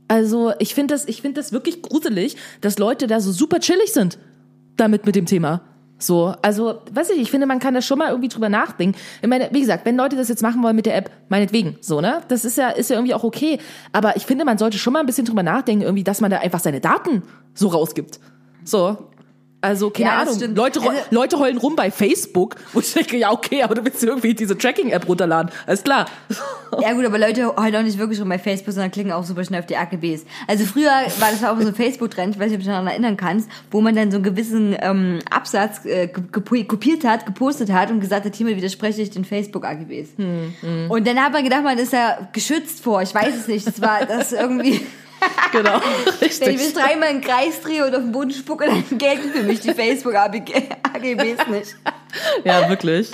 Also, 0.09 0.51
ich 0.59 0.73
finde 0.73 0.95
das, 0.95 1.07
ich 1.07 1.21
finde 1.21 1.39
das 1.39 1.53
wirklich 1.53 1.81
gruselig, 1.81 2.35
dass 2.61 2.79
Leute 2.79 3.07
da 3.07 3.21
so 3.21 3.31
super 3.31 3.59
chillig 3.59 3.93
sind. 3.93 4.17
Damit 4.75 5.05
mit 5.05 5.15
dem 5.15 5.25
Thema. 5.25 5.61
So, 5.99 6.33
also, 6.41 6.81
weiß 6.91 7.11
ich, 7.11 7.21
ich 7.21 7.29
finde, 7.29 7.45
man 7.45 7.59
kann 7.59 7.75
da 7.75 7.81
schon 7.81 7.99
mal 7.99 8.09
irgendwie 8.09 8.29
drüber 8.29 8.49
nachdenken. 8.49 8.97
Ich 9.21 9.27
meine, 9.27 9.49
wie 9.51 9.59
gesagt, 9.59 9.85
wenn 9.85 9.97
Leute 9.97 10.15
das 10.15 10.27
jetzt 10.27 10.41
machen 10.41 10.63
wollen 10.63 10.75
mit 10.75 10.87
der 10.87 10.95
App, 10.95 11.11
meinetwegen, 11.27 11.77
so, 11.81 12.01
ne? 12.01 12.21
Das 12.27 12.43
ist 12.43 12.57
ja, 12.57 12.69
ist 12.69 12.89
ja 12.89 12.95
irgendwie 12.95 13.13
auch 13.13 13.23
okay. 13.23 13.59
Aber 13.91 14.15
ich 14.15 14.25
finde, 14.25 14.45
man 14.45 14.57
sollte 14.57 14.79
schon 14.79 14.93
mal 14.93 15.01
ein 15.01 15.05
bisschen 15.05 15.25
drüber 15.25 15.43
nachdenken, 15.43 15.83
irgendwie, 15.83 16.03
dass 16.03 16.21
man 16.21 16.31
da 16.31 16.37
einfach 16.39 16.59
seine 16.59 16.79
Daten 16.79 17.21
so 17.53 17.67
rausgibt. 17.67 18.19
So. 18.63 19.09
Also, 19.61 19.89
keine 19.89 20.09
Ja, 20.09 20.19
Ahnung. 20.21 20.55
Leute, 20.55 20.79
Also- 20.79 20.93
Leute 21.11 21.37
heulen 21.39 21.57
rum 21.57 21.75
bei 21.75 21.91
Facebook, 21.91 22.55
wo 22.73 22.79
ich 22.79 22.93
denke, 22.93 23.17
ja, 23.17 23.31
okay, 23.31 23.61
aber 23.61 23.75
du 23.75 23.83
willst 23.83 24.01
irgendwie 24.03 24.33
diese 24.33 24.57
Tracking-App 24.57 25.07
runterladen. 25.07 25.51
Alles 25.67 25.83
klar. 25.83 26.05
Ja 26.81 26.93
gut, 26.93 27.03
aber 27.03 27.17
Leute 27.17 27.55
heute 27.57 27.79
auch 27.79 27.83
nicht 27.83 27.97
wirklich 27.97 28.21
rum 28.21 28.29
bei 28.29 28.37
Facebook, 28.37 28.73
sondern 28.75 28.91
klicken 28.91 29.11
auch 29.11 29.23
super 29.23 29.43
schnell 29.43 29.59
auf 29.59 29.65
die 29.65 29.75
AGBs. 29.75 30.23
Also 30.47 30.65
früher 30.65 30.91
war 30.91 31.31
das 31.31 31.43
auch 31.43 31.59
so 31.59 31.67
ein 31.69 31.73
Facebook-Trend, 31.73 32.35
ich 32.35 32.39
weiß 32.39 32.51
nicht, 32.51 32.57
ob 32.57 32.59
du 32.59 32.65
dich 32.65 32.67
daran 32.67 32.85
erinnern 32.85 33.17
kannst, 33.17 33.49
wo 33.71 33.81
man 33.81 33.95
dann 33.95 34.11
so 34.11 34.17
einen 34.17 34.23
gewissen 34.23 34.77
ähm, 34.79 35.17
Absatz 35.31 35.83
äh, 35.85 36.07
kopiert 36.09 37.03
hat, 37.05 37.25
gepostet 37.25 37.71
hat 37.71 37.89
und 37.89 38.01
gesagt 38.01 38.25
hat, 38.25 38.35
hiermit 38.35 38.55
widerspreche 38.55 39.01
ich 39.01 39.09
den 39.09 39.25
Facebook-AGBs. 39.25 40.09
Und 40.89 41.07
dann 41.07 41.19
hat 41.19 41.33
man 41.33 41.43
gedacht, 41.43 41.63
man 41.63 41.79
ist 41.79 41.91
da 41.91 42.29
geschützt 42.33 42.83
vor, 42.83 43.01
ich 43.01 43.15
weiß 43.15 43.35
es 43.35 43.47
nicht, 43.47 43.65
das 43.65 43.81
war 43.81 44.05
das 44.05 44.31
irgendwie... 44.31 44.79
Genau. 45.51 45.81
Wenn 45.81 46.13
ich 46.13 46.21
Richtig. 46.21 46.57
bis 46.57 46.73
dreimal 46.73 47.09
im 47.09 47.21
Kreis 47.21 47.61
drehe 47.61 47.85
und 47.85 47.95
auf 47.95 48.01
den 48.01 48.11
Boden 48.11 48.31
spucke, 48.31 48.65
dann 48.65 48.83
gelten 48.97 49.31
für 49.31 49.43
mich 49.43 49.59
die 49.61 49.73
Facebook-AGBs 49.73 51.47
nicht. 51.47 51.75
Ja, 52.43 52.69
wirklich. 52.69 53.11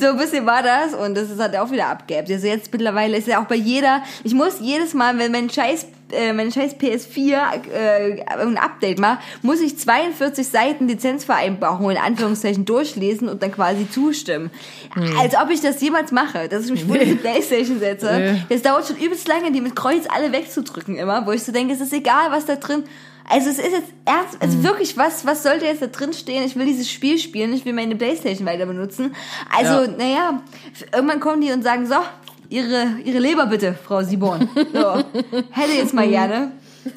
So 0.00 0.08
ein 0.08 0.16
bisschen 0.16 0.46
war 0.46 0.62
das 0.62 0.94
und 0.94 1.14
das 1.14 1.30
ist 1.30 1.40
halt 1.40 1.56
auch 1.56 1.70
wieder 1.70 1.88
abgeappt. 1.88 2.30
Also 2.30 2.46
jetzt 2.46 2.72
mittlerweile 2.72 3.16
ist 3.16 3.28
ja 3.28 3.40
auch 3.40 3.46
bei 3.46 3.54
jeder, 3.54 4.02
ich 4.24 4.34
muss 4.34 4.60
jedes 4.60 4.94
Mal, 4.94 5.18
wenn 5.18 5.32
mein 5.32 5.50
scheiß, 5.50 5.86
äh, 6.12 6.32
mein 6.32 6.50
scheiß 6.50 6.76
PS4 6.76 7.36
äh, 7.72 8.24
ein 8.38 8.58
Update 8.58 8.98
macht, 8.98 9.20
muss 9.42 9.60
ich 9.60 9.78
42 9.78 10.46
Seiten 10.46 10.88
Lizenzvereinbarung 10.88 11.90
in 11.90 11.96
Anführungszeichen 11.96 12.64
durchlesen 12.64 13.28
und 13.28 13.42
dann 13.42 13.52
quasi 13.52 13.88
zustimmen. 13.88 14.50
Als 15.20 15.34
ob 15.36 15.50
ich 15.50 15.60
das 15.60 15.80
jemals 15.80 16.12
mache, 16.12 16.48
dass 16.48 16.66
ich 16.66 16.72
mich 16.72 16.84
vor 16.84 16.98
die 16.98 17.14
Playstation 17.14 17.78
setze. 17.78 18.12
Nee. 18.18 18.42
Das 18.48 18.62
dauert 18.62 18.86
schon 18.86 18.96
übelst 18.96 19.28
lange, 19.28 19.52
die 19.52 19.60
mit 19.60 19.76
Kreuz 19.76 20.04
alle 20.14 20.32
wegzudrücken 20.32 20.96
immer, 20.96 21.26
wo 21.26 21.32
ich 21.32 21.42
so 21.42 21.52
denke, 21.52 21.74
es 21.74 21.80
ist 21.80 21.92
egal, 21.92 22.30
was 22.30 22.46
da 22.46 22.56
drin 22.56 22.84
also 23.28 23.50
es 23.50 23.58
ist 23.58 23.72
jetzt 23.72 23.92
ernst, 24.04 24.36
also 24.40 24.62
wirklich, 24.62 24.96
was, 24.96 25.24
was 25.26 25.42
sollte 25.42 25.64
jetzt 25.64 25.82
da 25.82 25.86
drin 25.86 26.12
stehen? 26.12 26.44
Ich 26.44 26.56
will 26.56 26.66
dieses 26.66 26.90
Spiel 26.90 27.18
spielen, 27.18 27.52
ich 27.52 27.64
will 27.64 27.72
meine 27.72 27.96
Playstation 27.96 28.46
weiter 28.46 28.66
benutzen. 28.66 29.14
Also, 29.56 29.82
Ja. 29.82 29.96
naja, 29.96 30.42
irgendwann 30.92 31.20
kommen 31.20 31.40
die 31.40 31.52
und 31.52 31.62
sagen, 31.62 31.86
so, 31.86 31.96
ihre, 32.48 32.96
ihre 33.04 33.18
Leber 33.18 33.46
bitte, 33.46 33.74
Frau 33.74 34.02
Siborn. 34.02 34.48
So, 34.72 35.04
hätte 35.50 35.72
jetzt 35.76 35.94
mal 35.94 36.08
gerne. 36.08 36.52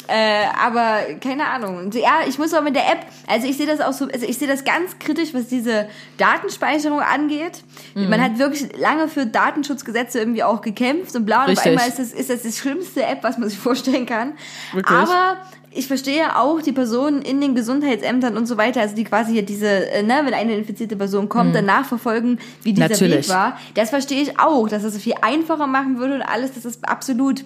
Äh, 0.07 0.45
aber 0.59 1.13
keine 1.21 1.45
Ahnung. 1.45 1.91
Ja, 1.93 2.21
ich 2.27 2.39
muss 2.39 2.53
auch 2.55 2.63
mit 2.63 2.75
der 2.75 2.91
App, 2.91 3.05
also 3.27 3.47
ich 3.47 3.55
sehe 3.55 3.67
das 3.67 3.81
auch 3.81 3.93
so, 3.93 4.07
also 4.11 4.25
ich 4.25 4.37
sehe 4.37 4.47
das 4.47 4.63
ganz 4.63 4.97
kritisch, 4.97 5.33
was 5.33 5.45
diese 5.47 5.87
Datenspeicherung 6.17 7.01
angeht. 7.01 7.63
Mhm. 7.93 8.09
Man 8.09 8.19
hat 8.21 8.39
wirklich 8.39 8.75
lange 8.77 9.07
für 9.07 9.27
Datenschutzgesetze 9.27 10.17
irgendwie 10.19 10.43
auch 10.43 10.61
gekämpft 10.61 11.15
und 11.15 11.25
bla, 11.25 11.45
und 11.45 11.57
auf 11.57 11.63
einmal 11.63 11.87
ist 11.87 11.99
das, 11.99 12.13
ist 12.13 12.31
das 12.31 12.41
die 12.41 12.51
schlimmste 12.51 13.03
App, 13.03 13.23
was 13.23 13.37
man 13.37 13.47
sich 13.47 13.59
vorstellen 13.59 14.07
kann. 14.07 14.33
Wirklich? 14.73 14.97
Aber 14.97 15.37
ich 15.75 15.87
verstehe 15.87 16.37
auch 16.37 16.61
die 16.61 16.71
Personen 16.71 17.21
in 17.21 17.41
den 17.41 17.53
Gesundheitsämtern 17.55 18.37
und 18.37 18.45
so 18.45 18.57
weiter, 18.57 18.81
also 18.81 18.95
die 18.95 19.03
quasi 19.03 19.33
hier 19.33 19.43
diese, 19.43 19.67
äh, 19.91 20.03
ne, 20.03 20.21
wenn 20.23 20.33
eine 20.33 20.55
infizierte 20.55 20.95
Person 20.95 21.29
kommt, 21.29 21.53
danach 21.53 21.85
verfolgen, 21.85 22.39
wie 22.63 22.73
dieser 22.73 22.85
Mhm. 22.85 22.91
Natürlich. 22.91 23.27
Weg 23.27 23.35
war. 23.35 23.57
Das 23.73 23.89
verstehe 23.89 24.21
ich 24.21 24.39
auch, 24.39 24.67
dass 24.69 24.83
das 24.83 24.97
viel 24.97 25.15
einfacher 25.21 25.67
machen 25.67 25.97
würde 25.99 26.15
und 26.15 26.21
alles, 26.21 26.53
das 26.53 26.65
ist 26.65 26.87
absolut 26.87 27.43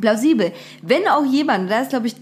plausibel. 0.00 0.52
Wenn 0.82 1.06
auch 1.08 1.24
jemand, 1.24 1.70
das 1.70 1.82
ist 1.82 1.90
glaube 1.90 2.06
ich 2.06 2.16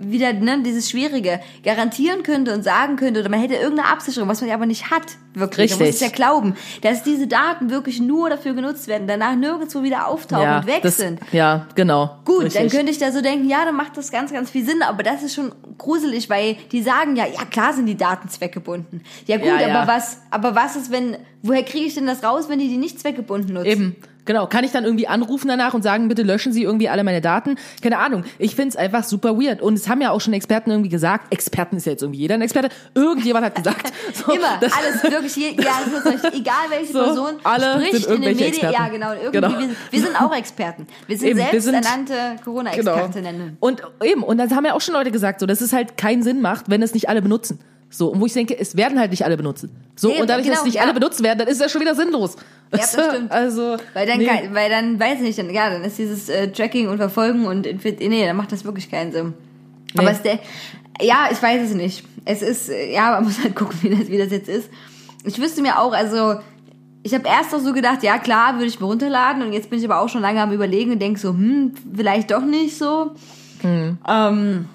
wieder 0.00 0.32
ne, 0.32 0.62
dieses 0.64 0.90
Schwierige, 0.90 1.40
garantieren 1.62 2.22
könnte 2.22 2.54
und 2.54 2.62
sagen 2.62 2.96
könnte, 2.96 3.20
oder 3.20 3.28
man 3.28 3.40
hätte 3.40 3.54
irgendeine 3.54 3.88
Absicherung, 3.88 4.28
was 4.28 4.40
man 4.40 4.48
ja 4.48 4.56
aber 4.56 4.66
nicht 4.66 4.90
hat, 4.90 5.02
wirklich, 5.34 5.70
man 5.70 5.80
muss 5.80 5.88
es 5.88 5.94
Richtig. 6.02 6.08
ja 6.08 6.14
glauben, 6.14 6.54
dass 6.82 7.02
diese 7.02 7.26
Daten 7.26 7.70
wirklich 7.70 8.00
nur 8.00 8.30
dafür 8.30 8.54
genutzt 8.54 8.88
werden, 8.88 9.06
danach 9.06 9.36
nirgendwo 9.36 9.82
wieder 9.82 10.06
auftauchen 10.06 10.56
und 10.56 10.66
weg 10.66 10.82
das, 10.82 10.96
sind. 10.96 11.20
Ja, 11.32 11.66
genau. 11.74 12.18
Gut, 12.24 12.44
Richtig. 12.44 12.62
dann 12.62 12.70
könnte 12.70 12.92
ich 12.92 12.98
da 12.98 13.12
so 13.12 13.20
denken, 13.20 13.48
ja, 13.48 13.64
dann 13.64 13.76
macht 13.76 13.96
das 13.96 14.10
ganz, 14.10 14.32
ganz 14.32 14.50
viel 14.50 14.64
Sinn, 14.64 14.82
aber 14.82 15.02
das 15.02 15.22
ist 15.22 15.34
schon 15.34 15.52
gruselig, 15.78 16.28
weil 16.30 16.56
die 16.72 16.82
sagen 16.82 17.16
ja, 17.16 17.26
ja 17.26 17.44
klar 17.44 17.72
sind 17.72 17.86
die 17.86 17.96
Daten 17.96 18.28
zweckgebunden. 18.28 19.02
Ja 19.26 19.36
gut, 19.36 19.46
Ja, 19.46 19.60
ja. 19.60 19.80
aber 19.80 19.92
was, 19.92 20.18
aber 20.30 20.54
was 20.54 20.76
ist, 20.76 20.90
wenn, 20.90 21.16
woher 21.42 21.62
kriege 21.62 21.86
ich 21.86 21.94
denn 21.94 22.06
das 22.06 22.22
raus, 22.22 22.48
wenn 22.48 22.58
die 22.58 22.68
die 22.68 22.76
nicht 22.76 23.00
zweckgebunden 23.00 23.54
nutzen? 23.54 23.68
Eben. 23.68 23.96
Genau, 24.24 24.46
kann 24.46 24.64
ich 24.64 24.70
dann 24.72 24.84
irgendwie 24.84 25.08
anrufen 25.08 25.48
danach 25.48 25.74
und 25.74 25.82
sagen, 25.82 26.08
bitte 26.08 26.22
löschen 26.22 26.52
Sie 26.52 26.62
irgendwie 26.62 26.88
alle 26.88 27.04
meine 27.04 27.20
Daten? 27.20 27.56
Keine 27.82 27.98
Ahnung. 27.98 28.24
Ich 28.38 28.54
find's 28.54 28.76
einfach 28.76 29.02
super 29.04 29.36
weird. 29.40 29.60
Und 29.62 29.74
es 29.74 29.88
haben 29.88 30.00
ja 30.00 30.10
auch 30.10 30.20
schon 30.20 30.32
Experten 30.34 30.70
irgendwie 30.70 30.90
gesagt, 30.90 31.32
Experten 31.32 31.76
ist 31.76 31.86
ja 31.86 31.92
jetzt 31.92 32.02
irgendwie 32.02 32.20
jeder 32.20 32.34
ein 32.34 32.42
Experte, 32.42 32.68
irgendjemand 32.94 33.46
hat 33.46 33.54
gesagt. 33.54 33.92
So, 34.12 34.32
Immer, 34.32 34.58
das- 34.60 34.72
alles 34.72 35.02
wirklich, 35.04 35.36
je, 35.36 35.50
ja, 35.62 35.72
es 35.86 36.34
egal 36.34 36.54
welche 36.68 36.92
So, 36.92 36.98
Person 37.04 37.36
alle 37.44 37.74
spricht 37.86 37.92
sind 38.06 38.16
in 38.16 38.22
den 38.22 38.38
irgendwelche 38.38 38.66
Medien, 38.66 38.72
ja 38.72 38.88
genau, 38.88 39.12
irgendwie, 39.12 39.30
Genau. 39.40 39.48
Wir, 39.58 39.68
wir 39.90 40.00
sind 40.00 40.20
auch 40.20 40.34
Experten. 40.34 40.86
Wir 41.06 41.16
sind 41.18 41.28
Eben, 41.28 41.38
wir 41.38 41.60
sind- 41.60 41.72
selbsternannte 41.84 42.42
Corona-Expertinnen. 42.44 43.56
Und 43.60 43.82
eben, 44.04 44.22
und 44.22 44.38
dann 44.38 44.54
haben 44.54 44.64
ja 44.64 44.74
auch 44.74 44.80
schon 44.80 44.94
Leute 44.94 45.10
gesagt, 45.10 45.40
so, 45.40 45.46
dass 45.46 45.60
es 45.60 45.72
halt 45.72 45.96
keinen 45.96 46.22
Sinn 46.22 46.40
macht, 46.40 46.68
wenn 46.70 46.82
es 46.82 46.94
nicht 46.94 47.08
alle 47.08 47.22
benutzen. 47.22 47.60
So, 47.92 48.12
und 48.12 48.20
wo 48.20 48.26
ich 48.26 48.32
denke, 48.32 48.56
es 48.58 48.76
werden 48.76 48.98
halt 49.00 49.10
nicht 49.10 49.24
alle 49.24 49.36
benutzen. 49.36 49.70
So, 49.96 50.10
Eben, 50.12 50.20
und 50.22 50.30
dadurch, 50.30 50.46
dass 50.46 50.58
genau, 50.58 50.60
es 50.60 50.64
nicht 50.66 50.76
ja. 50.76 50.82
alle 50.82 50.94
benutzt 50.94 51.22
werden, 51.24 51.40
dann 51.40 51.48
ist 51.48 51.54
es 51.56 51.60
ja 51.60 51.68
schon 51.68 51.80
wieder 51.80 51.94
sinnlos. 51.96 52.36
das 52.70 52.92
stimmt. 52.98 53.32
Also, 53.32 53.76
Weil 53.94 54.06
dann, 54.06 54.18
nee. 54.18 54.26
kann, 54.26 54.54
weil 54.54 54.70
dann, 54.70 54.98
weiß 55.00 55.16
ich 55.16 55.22
nicht, 55.22 55.38
dann, 55.40 55.50
ja, 55.50 55.70
dann 55.70 55.82
ist 55.82 55.98
dieses 55.98 56.28
äh, 56.28 56.52
Tracking 56.52 56.88
und 56.88 56.98
Verfolgen 56.98 57.46
und 57.46 57.66
nee, 57.84 58.24
dann 58.26 58.36
macht 58.36 58.52
das 58.52 58.64
wirklich 58.64 58.90
keinen 58.90 59.10
Sinn. 59.12 59.34
Aber 59.94 60.04
Nee. 60.04 60.10
es 60.12 60.22
der, 60.22 60.38
ja, 61.02 61.28
ich 61.32 61.42
weiß 61.42 61.68
es 61.68 61.74
nicht. 61.74 62.04
Es 62.24 62.42
ist, 62.42 62.68
äh, 62.68 62.92
ja, 62.94 63.10
man 63.10 63.24
muss 63.24 63.42
halt 63.42 63.56
gucken, 63.56 63.76
wie 63.82 63.90
das, 63.90 64.08
wie 64.08 64.18
das 64.18 64.30
jetzt 64.30 64.48
ist. 64.48 64.70
Ich 65.24 65.40
wüsste 65.40 65.60
mir 65.60 65.80
auch, 65.80 65.92
also, 65.92 66.36
ich 67.02 67.12
habe 67.12 67.26
erst 67.26 67.50
noch 67.52 67.60
so 67.60 67.72
gedacht, 67.72 68.04
ja 68.04 68.18
klar, 68.18 68.54
würde 68.54 68.66
ich 68.66 68.78
mir 68.78 68.86
runterladen 68.86 69.42
und 69.42 69.52
jetzt 69.52 69.68
bin 69.68 69.78
ich 69.80 69.84
aber 69.84 69.98
auch 70.00 70.08
schon 70.08 70.22
lange 70.22 70.40
am 70.40 70.52
überlegen 70.52 70.92
und 70.92 71.00
denke 71.02 71.18
so, 71.18 71.30
hm, 71.30 71.72
vielleicht 71.92 72.30
doch 72.30 72.42
nicht 72.44 72.78
so. 72.78 73.10
Hm. 73.62 73.98
Ähm, 74.08 74.66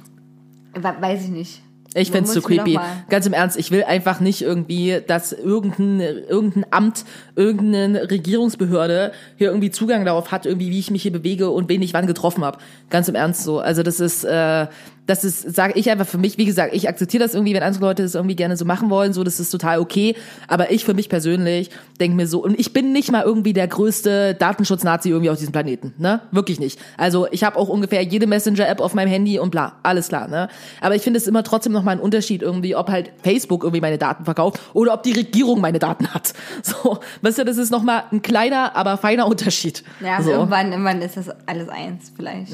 we- 0.73 0.95
weiß 0.99 1.23
ich 1.23 1.29
nicht. 1.29 1.61
Ich 1.95 2.11
find's 2.11 2.35
Muss 2.35 2.43
so 2.43 2.47
creepy. 2.47 2.77
Ganz 3.09 3.25
im 3.25 3.33
Ernst, 3.33 3.57
ich 3.57 3.71
will 3.71 3.83
einfach 3.85 4.19
nicht 4.19 4.41
irgendwie, 4.41 5.01
dass 5.07 5.31
irgendein, 5.31 6.01
irgendein 6.01 6.65
Amt, 6.69 7.05
irgendeine 7.35 8.11
Regierungsbehörde 8.11 9.13
hier 9.37 9.47
irgendwie 9.47 9.71
Zugang 9.71 10.03
darauf 10.03 10.31
hat, 10.31 10.45
irgendwie 10.45 10.71
wie 10.71 10.79
ich 10.79 10.91
mich 10.91 11.03
hier 11.03 11.13
bewege 11.13 11.49
und 11.49 11.69
wen 11.69 11.81
ich 11.81 11.93
wann 11.93 12.05
getroffen 12.05 12.43
habe. 12.43 12.57
Ganz 12.89 13.07
im 13.07 13.15
Ernst 13.15 13.43
so. 13.43 13.59
Also 13.59 13.81
das 13.81 14.01
ist, 14.01 14.25
äh, 14.25 14.67
das 15.07 15.23
ist, 15.23 15.55
sage 15.55 15.73
ich 15.75 15.89
einfach 15.89 16.07
für 16.07 16.17
mich, 16.17 16.37
wie 16.37 16.45
gesagt, 16.45 16.73
ich 16.73 16.89
akzeptiere 16.89 17.23
das 17.23 17.33
irgendwie, 17.33 17.53
wenn 17.53 17.63
andere 17.63 17.83
Leute 17.83 18.03
das 18.03 18.15
irgendwie 18.15 18.35
gerne 18.35 18.57
so 18.57 18.65
machen 18.65 18.89
wollen, 18.89 19.13
so, 19.13 19.23
das 19.23 19.39
ist 19.39 19.49
total 19.51 19.79
okay. 19.79 20.15
Aber 20.47 20.71
ich 20.71 20.83
für 20.83 20.93
mich 20.93 21.09
persönlich 21.09 21.69
denke 21.99 22.17
mir 22.17 22.27
so, 22.27 22.43
und 22.43 22.59
ich 22.59 22.73
bin 22.73 22.91
nicht 22.91 23.11
mal 23.11 23.23
irgendwie 23.23 23.53
der 23.53 23.67
größte 23.67 24.35
Datenschutz-Nazi 24.35 25.09
irgendwie 25.09 25.29
auf 25.29 25.37
diesem 25.37 25.51
Planeten, 25.51 25.93
ne? 25.97 26.21
Wirklich 26.31 26.59
nicht. 26.59 26.79
Also 26.97 27.27
ich 27.31 27.43
habe 27.43 27.57
auch 27.57 27.69
ungefähr 27.69 28.01
jede 28.01 28.27
Messenger-App 28.27 28.81
auf 28.81 28.93
meinem 28.93 29.09
Handy 29.09 29.39
und 29.39 29.51
bla, 29.51 29.73
alles 29.83 30.07
klar, 30.07 30.27
ne? 30.27 30.49
Aber 30.81 30.95
ich 30.95 31.01
finde 31.01 31.17
es 31.17 31.27
immer 31.27 31.43
trotzdem 31.43 31.73
noch 31.73 31.83
mal 31.83 31.91
ein 31.91 31.99
Unterschied 31.99 32.41
irgendwie, 32.41 32.75
ob 32.75 32.89
halt 32.89 33.11
Facebook 33.23 33.63
irgendwie 33.63 33.81
meine 33.81 33.97
Daten 33.97 34.25
verkauft 34.25 34.59
oder 34.73 34.93
ob 34.93 35.03
die 35.03 35.13
Regierung 35.13 35.61
meine 35.61 35.79
Daten 35.79 36.07
hat. 36.13 36.33
So, 36.63 36.99
weißt 37.21 37.39
du, 37.39 37.45
das 37.45 37.57
ist 37.57 37.69
noch 37.69 37.83
mal 37.83 38.05
ein 38.11 38.21
kleiner, 38.21 38.75
aber 38.75 38.97
feiner 38.97 39.27
Unterschied. 39.27 39.83
Ja, 40.01 40.21
so. 40.21 40.31
irgendwann, 40.31 40.71
irgendwann 40.71 41.01
ist 41.01 41.17
das 41.17 41.29
alles 41.45 41.69
eins, 41.69 42.11
vielleicht. 42.15 42.53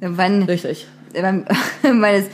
Irgendwann, 0.00 0.42
Richtig. 0.42 0.86
Beim- 1.12 1.44
Weil 1.82 2.22
es, 2.22 2.26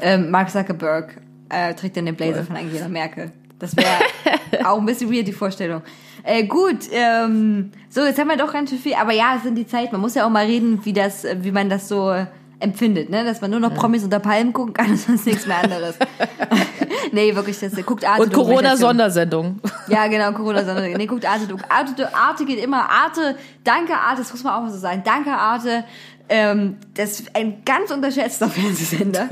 ähm, 0.00 0.30
Mark 0.30 0.50
Zuckerberg 0.50 1.16
äh, 1.48 1.74
trägt 1.74 1.96
dann 1.96 2.06
den 2.06 2.16
Blazer 2.16 2.44
von 2.44 2.56
Angela 2.56 2.88
Merkel. 2.88 3.32
Das 3.58 3.76
wäre 3.76 3.86
auch 4.66 4.78
ein 4.78 4.86
bisschen 4.86 5.12
weird, 5.12 5.26
die 5.28 5.32
Vorstellung. 5.32 5.82
Äh, 6.22 6.44
gut, 6.44 6.88
ähm, 6.90 7.70
so, 7.90 8.00
jetzt 8.02 8.18
haben 8.18 8.28
wir 8.28 8.36
doch 8.36 8.52
ganz 8.52 8.70
schön 8.70 8.78
viel, 8.78 8.94
aber 8.94 9.12
ja, 9.12 9.34
es 9.36 9.42
sind 9.42 9.56
die 9.56 9.66
Zeit. 9.66 9.92
Man 9.92 10.00
muss 10.00 10.14
ja 10.14 10.24
auch 10.26 10.30
mal 10.30 10.46
reden, 10.46 10.80
wie 10.84 10.92
das, 10.92 11.24
äh, 11.24 11.36
wie 11.40 11.52
man 11.52 11.68
das 11.68 11.86
so 11.88 12.10
äh, 12.10 12.26
empfindet, 12.60 13.10
ne? 13.10 13.24
Dass 13.24 13.40
man 13.42 13.50
nur 13.50 13.60
noch 13.60 13.74
Promis 13.74 14.02
unter 14.04 14.20
Palmen 14.20 14.52
gucken 14.54 14.72
kann 14.72 14.90
und 14.90 14.96
sonst 14.98 15.26
nichts 15.26 15.46
mehr 15.46 15.62
anderes. 15.62 15.96
nee, 17.12 17.34
wirklich, 17.34 17.58
das 17.60 17.74
guckt 17.84 18.04
Arte 18.08 18.22
Und 18.22 18.32
Corona-Sondersendung. 18.32 19.60
ja, 19.88 20.06
genau, 20.06 20.32
Corona-Sondersendung. 20.32 20.98
Nee, 20.98 21.06
guckt 21.06 21.26
Arte. 21.26 21.46
Arte, 21.68 22.14
Arte 22.14 22.44
geht 22.46 22.62
immer. 22.62 22.88
Arte, 22.88 23.36
danke 23.62 23.92
Arte, 23.94 24.22
das 24.22 24.32
muss 24.32 24.42
man 24.44 24.54
auch 24.54 24.62
mal 24.62 24.70
so 24.70 24.78
sagen. 24.78 25.02
Danke 25.04 25.30
Arte. 25.30 25.84
Ähm, 26.28 26.78
das 26.94 27.20
ist 27.20 27.36
ein 27.36 27.62
ganz 27.64 27.90
unterschätzter 27.90 28.48
Fernsehsender. 28.50 29.28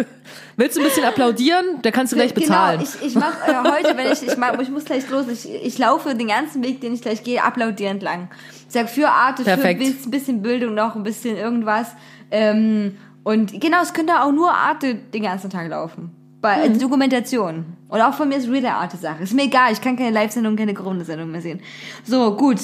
Willst 0.56 0.76
du 0.76 0.80
ein 0.82 0.86
bisschen 0.86 1.04
applaudieren? 1.04 1.78
Da 1.82 1.90
kannst 1.90 2.12
du 2.12 2.16
gleich 2.16 2.34
bezahlen. 2.34 2.80
Genau, 2.80 2.90
ich, 3.00 3.06
ich 3.06 3.14
mach 3.14 3.48
äh, 3.48 3.54
heute, 3.70 3.96
wenn 3.96 4.12
ich, 4.12 4.22
ich, 4.22 4.36
mach, 4.36 4.58
ich 4.58 4.68
muss 4.68 4.84
gleich 4.84 5.08
los, 5.08 5.26
ich, 5.28 5.48
ich 5.50 5.78
laufe 5.78 6.14
den 6.14 6.28
ganzen 6.28 6.62
Weg, 6.62 6.80
den 6.82 6.92
ich 6.92 7.00
gleich 7.00 7.24
gehe, 7.24 7.42
applaudierend 7.42 8.02
lang. 8.02 8.28
Ich 8.68 8.74
sag 8.74 8.90
für 8.90 9.08
Arte, 9.08 9.42
Perfekt. 9.42 9.82
für 9.82 10.08
ein 10.08 10.10
bisschen 10.10 10.42
Bildung 10.42 10.74
noch, 10.74 10.94
ein 10.94 11.02
bisschen 11.02 11.36
irgendwas. 11.36 11.88
Ähm, 12.30 12.96
und 13.24 13.58
genau, 13.60 13.82
es 13.82 13.92
könnte 13.94 14.20
auch 14.20 14.32
nur 14.32 14.52
Arte 14.52 14.94
den 14.94 15.22
ganzen 15.22 15.48
Tag 15.48 15.68
laufen. 15.70 16.10
Bei 16.42 16.68
Mhm. 16.68 16.78
Dokumentation. 16.78 17.64
Und 17.88 18.00
auch 18.00 18.14
von 18.14 18.28
mir 18.28 18.36
ist 18.36 18.48
Real 18.50 18.66
Arte 18.66 18.96
Sache. 18.96 19.22
Ist 19.22 19.32
mir 19.32 19.44
egal, 19.44 19.72
ich 19.72 19.80
kann 19.80 19.96
keine 19.96 20.10
Live-Sendung, 20.10 20.56
keine 20.56 20.74
Corona-Sendung 20.74 21.30
mehr 21.30 21.40
sehen. 21.40 21.60
So, 22.04 22.34
gut. 22.36 22.58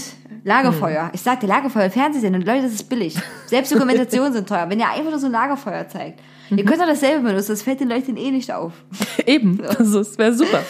Lagerfeuer. 0.45 1.05
Mhm. 1.05 1.11
Ich 1.15 1.21
sagte 1.23 1.47
Lagerfeuer, 1.47 1.91
Fernsehsendung. 1.91 2.43
Leute, 2.43 2.63
das 2.63 2.73
ist 2.73 2.89
billig. 2.89 3.15
Selbst 3.47 3.73
Dokumentationen 3.73 4.33
sind 4.33 4.49
teuer. 4.49 4.67
Wenn 4.69 4.79
ihr 4.81 4.89
einfach 4.89 5.11
nur 5.11 5.19
so 5.19 5.27
ein 5.27 5.33
Lagerfeuer 5.33 5.89
zeigt. 5.89 6.21
Mhm. 6.51 6.59
Ihr 6.59 6.65
könnt 6.65 6.81
doch 6.81 6.87
dasselbe 6.87 7.29
benutzen, 7.29 7.53
das 7.53 7.63
fällt 7.63 7.81
den 7.81 7.89
Leuten 7.89 8.17
eh 8.17 8.31
nicht 8.31 8.53
auf. 8.53 8.73
Eben. 9.27 9.61
Also, 9.65 9.99
das 9.99 10.17
wäre 10.19 10.33
super. 10.35 10.63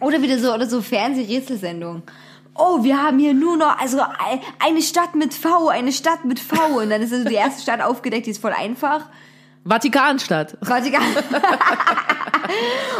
Oder 0.00 0.20
wieder 0.20 0.38
so, 0.38 0.52
oder 0.52 0.66
so 0.66 0.82
Fernsehrätselsendungen. 0.82 2.02
Oh, 2.54 2.82
wir 2.84 3.02
haben 3.02 3.18
hier 3.18 3.32
nur 3.32 3.56
noch, 3.56 3.78
also 3.80 4.00
ein- 4.00 4.40
eine 4.58 4.82
Stadt 4.82 5.14
mit 5.14 5.32
V, 5.32 5.68
eine 5.68 5.92
Stadt 5.92 6.24
mit 6.24 6.38
V. 6.38 6.80
Und 6.80 6.90
dann 6.90 7.00
ist 7.00 7.12
also 7.12 7.26
die 7.26 7.34
erste 7.34 7.62
Stadt 7.62 7.80
aufgedeckt, 7.80 8.26
die 8.26 8.30
ist 8.32 8.42
voll 8.42 8.52
einfach. 8.52 9.08
Vatikanstadt. 9.64 10.56
Vatikan. 10.62 11.02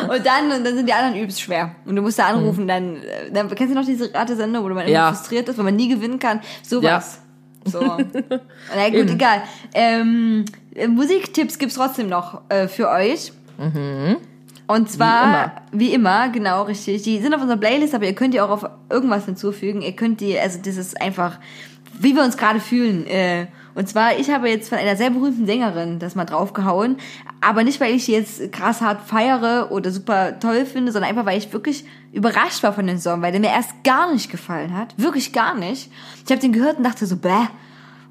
und 0.09 0.25
dann, 0.27 0.53
und 0.53 0.65
dann 0.65 0.77
sind 0.77 0.89
die 0.89 0.93
anderen 0.93 1.17
übelst 1.17 1.41
schwer. 1.41 1.75
Und 1.85 1.97
du 1.97 2.03
musst 2.03 2.19
da 2.19 2.27
anrufen, 2.29 2.67
dann, 2.69 2.97
äh, 2.97 3.31
dann 3.33 3.49
kennst 3.55 3.75
du 3.75 3.79
noch 3.79 3.85
diese 3.87 4.13
Ratesendung, 4.15 4.63
wo 4.65 4.69
man 4.69 4.79
immer 4.79 4.87
Mhm. 4.87 4.93
Ja. 4.93 5.13
frustriert 5.13 5.49
ist, 5.49 5.59
weil 5.59 5.65
man 5.65 5.77
nie 5.77 5.89
gewinnen 5.89 6.19
kann. 6.19 6.41
Sowas. 6.63 7.21
So. 7.65 7.81
Na 8.77 8.89
gut, 8.91 9.11
egal. 9.11 9.43
Ähm, 9.75 10.45
äh, 10.75 10.89
Musiktipps 10.89 11.59
gibt's 11.59 11.75
trotzdem 11.77 12.09
noch 12.09 12.43
äh, 12.49 12.67
für 12.69 12.89
euch. 12.89 13.33
Und 14.67 14.91
zwar, 14.91 15.63
wie 15.71 15.93
immer. 15.93 16.29
genau, 16.31 16.63
richtig. 16.63 17.03
Die 17.03 17.19
sind 17.21 17.35
auf 17.35 17.41
unserer 17.43 17.59
Playlist, 17.59 17.95
aber 17.95 18.07
ihr 18.07 18.15
könnt 18.15 18.35
die 18.35 18.41
auch 18.41 18.51
auf 18.51 18.67
irgendwas 18.91 19.25
hinzufügen. 19.27 19.83
Ihr 19.83 19.93
könnt 19.95 20.21
die, 20.21 20.39
also 20.39 20.59
das 20.65 20.77
ist 20.77 21.01
einfach, 21.01 21.39
wie 21.99 22.15
wir 22.17 22.23
uns 22.25 22.37
gerade 22.37 22.59
fühlen. 22.59 23.07
Äh, 23.07 23.47
und 23.75 23.89
zwar, 23.89 24.19
ich 24.19 24.31
habe 24.31 24.49
jetzt 24.49 24.69
von 24.69 24.79
einer 24.79 24.97
sehr 24.97 25.11
berühmten 25.11 25.47
Sängerin 25.47 25.99
das 25.99 26.15
mal 26.15 26.25
draufgehauen. 26.25 26.97
Aber 27.41 27.65
nicht, 27.65 27.81
weil 27.81 27.95
ich 27.95 28.07
die 28.07 28.13
jetzt 28.13 28.53
krass 28.53 28.81
hart 28.81 29.03
feiere 29.03 29.71
oder 29.71 29.91
super 29.91 30.39
toll 30.39 30.67
finde, 30.67 30.93
sondern 30.93 31.11
einfach, 31.11 31.27
weil 31.27 31.39
ich 31.39 31.53
wirklich 31.53 31.85
überrascht 32.13 32.63
war 32.63 32.73
von 32.73 32.87
dem 32.87 32.99
Song, 32.99 33.23
weil 33.23 33.33
der 33.33 33.41
mir 33.41 33.51
erst 33.51 33.83
gar 33.85 34.13
nicht 34.13 34.31
gefallen 34.31 34.77
hat. 34.77 34.95
Wirklich 34.99 35.33
gar 35.33 35.55
nicht. 35.55 35.91
Ich 36.25 36.31
habe 36.31 36.41
den 36.41 36.53
gehört 36.53 36.79
und 36.79 36.85
dachte 36.85 37.07
so, 37.07 37.17
bäh. 37.17 37.49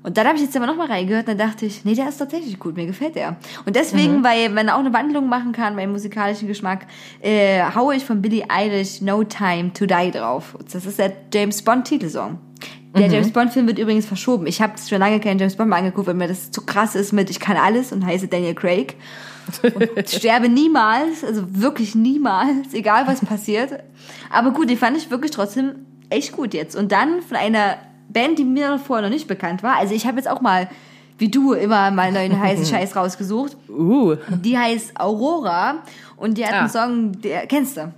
Und 0.04 0.18
dann 0.18 0.26
habe 0.26 0.36
ich 0.36 0.44
jetzt 0.44 0.58
aber 0.58 0.66
nochmal 0.66 0.88
reingehört 0.88 1.28
und 1.28 1.40
dann 1.40 1.50
dachte 1.50 1.68
ich, 1.68 1.86
nee, 1.86 1.94
der 1.94 2.10
ist 2.10 2.18
tatsächlich 2.18 2.58
gut, 2.58 2.76
mir 2.76 2.88
gefällt 2.88 3.14
der. 3.14 3.36
Und 3.66 3.76
deswegen, 3.76 4.24
weil 4.24 4.50
man 4.50 4.68
auch 4.70 4.80
eine 4.80 4.92
Wandlung 4.94 5.30
machen 5.30 5.52
kann 5.52 5.76
beim 5.76 5.92
musikalischen 5.92 6.48
Geschmack, 6.48 6.88
äh, 7.22 7.62
haue 7.76 7.96
ich 7.96 8.04
von 8.04 8.20
Billie 8.20 8.46
Eilish 8.50 9.02
No 9.02 9.24
Time 9.24 9.74
to 9.74 9.86
Die 9.86 10.10
drauf. 10.10 10.58
Das 10.72 10.88
ist 10.88 10.98
der 10.98 11.14
James 11.32 11.62
Bond 11.62 11.86
Titelsong. 11.86 12.40
Der 12.94 13.08
James 13.08 13.32
Bond 13.32 13.54
Film 13.54 13.68
wird 13.68 13.80
übrigens 13.80 14.06
verschoben. 14.06 14.48
Ich 14.48 14.62
habe 14.62 14.74
schon 14.78 15.00
lange 15.00 15.20
keinen 15.20 15.40
James 15.40 15.56
Bond 15.56 15.70
mehr 15.70 15.78
angeguckt, 15.80 16.08
weil 16.08 16.14
mir 16.14 16.28
das 16.28 16.52
zu 16.52 16.62
krass 16.66 16.96
ist 16.96 17.14
mit 17.14 17.30
Ich 17.30 17.40
kann 17.40 17.56
alles 17.58 17.92
und 17.94 18.06
heiße 18.06 18.28
Daniel 18.28 18.54
Craig. 18.54 18.96
Und 19.96 20.10
sterbe 20.10 20.50
niemals, 20.50 21.24
also 21.24 21.44
wirklich 21.50 21.96
niemals, 21.96 22.74
egal 22.74 23.08
was 23.08 23.22
passiert. 23.24 23.72
Aber 24.30 24.52
gut, 24.52 24.70
die 24.70 24.76
fand 24.76 24.98
ich 24.98 25.10
wirklich 25.10 25.32
trotzdem 25.32 25.86
echt 26.10 26.34
gut 26.34 26.54
jetzt. 26.54 26.76
Und 26.76 26.92
dann 26.92 27.22
von 27.22 27.38
einer 27.38 27.78
Band, 28.10 28.38
die 28.40 28.44
mir 28.44 28.78
vorher 28.78 29.08
noch 29.08 29.14
nicht 29.14 29.28
bekannt 29.28 29.64
war. 29.64 29.78
Also 29.78 29.94
ich 29.96 30.06
habe 30.06 30.18
jetzt 30.18 30.28
auch 30.30 30.42
mal, 30.42 30.70
wie 31.18 31.30
du, 31.30 31.54
immer 31.54 31.92
mal 31.92 32.12
neuen 32.12 32.38
heißen 32.40 32.66
Scheiß 32.76 32.96
rausgesucht. 32.96 33.56
Uh. 33.70 34.16
Die 34.44 34.58
heißt 34.58 35.00
Aurora 35.00 35.84
und 36.18 36.38
die 36.38 36.46
hat 36.46 36.54
Ah. 36.54 36.60
einen 36.60 36.70
Song, 36.70 37.22
der 37.22 37.48
kennst 37.48 37.78
du? 37.78 37.94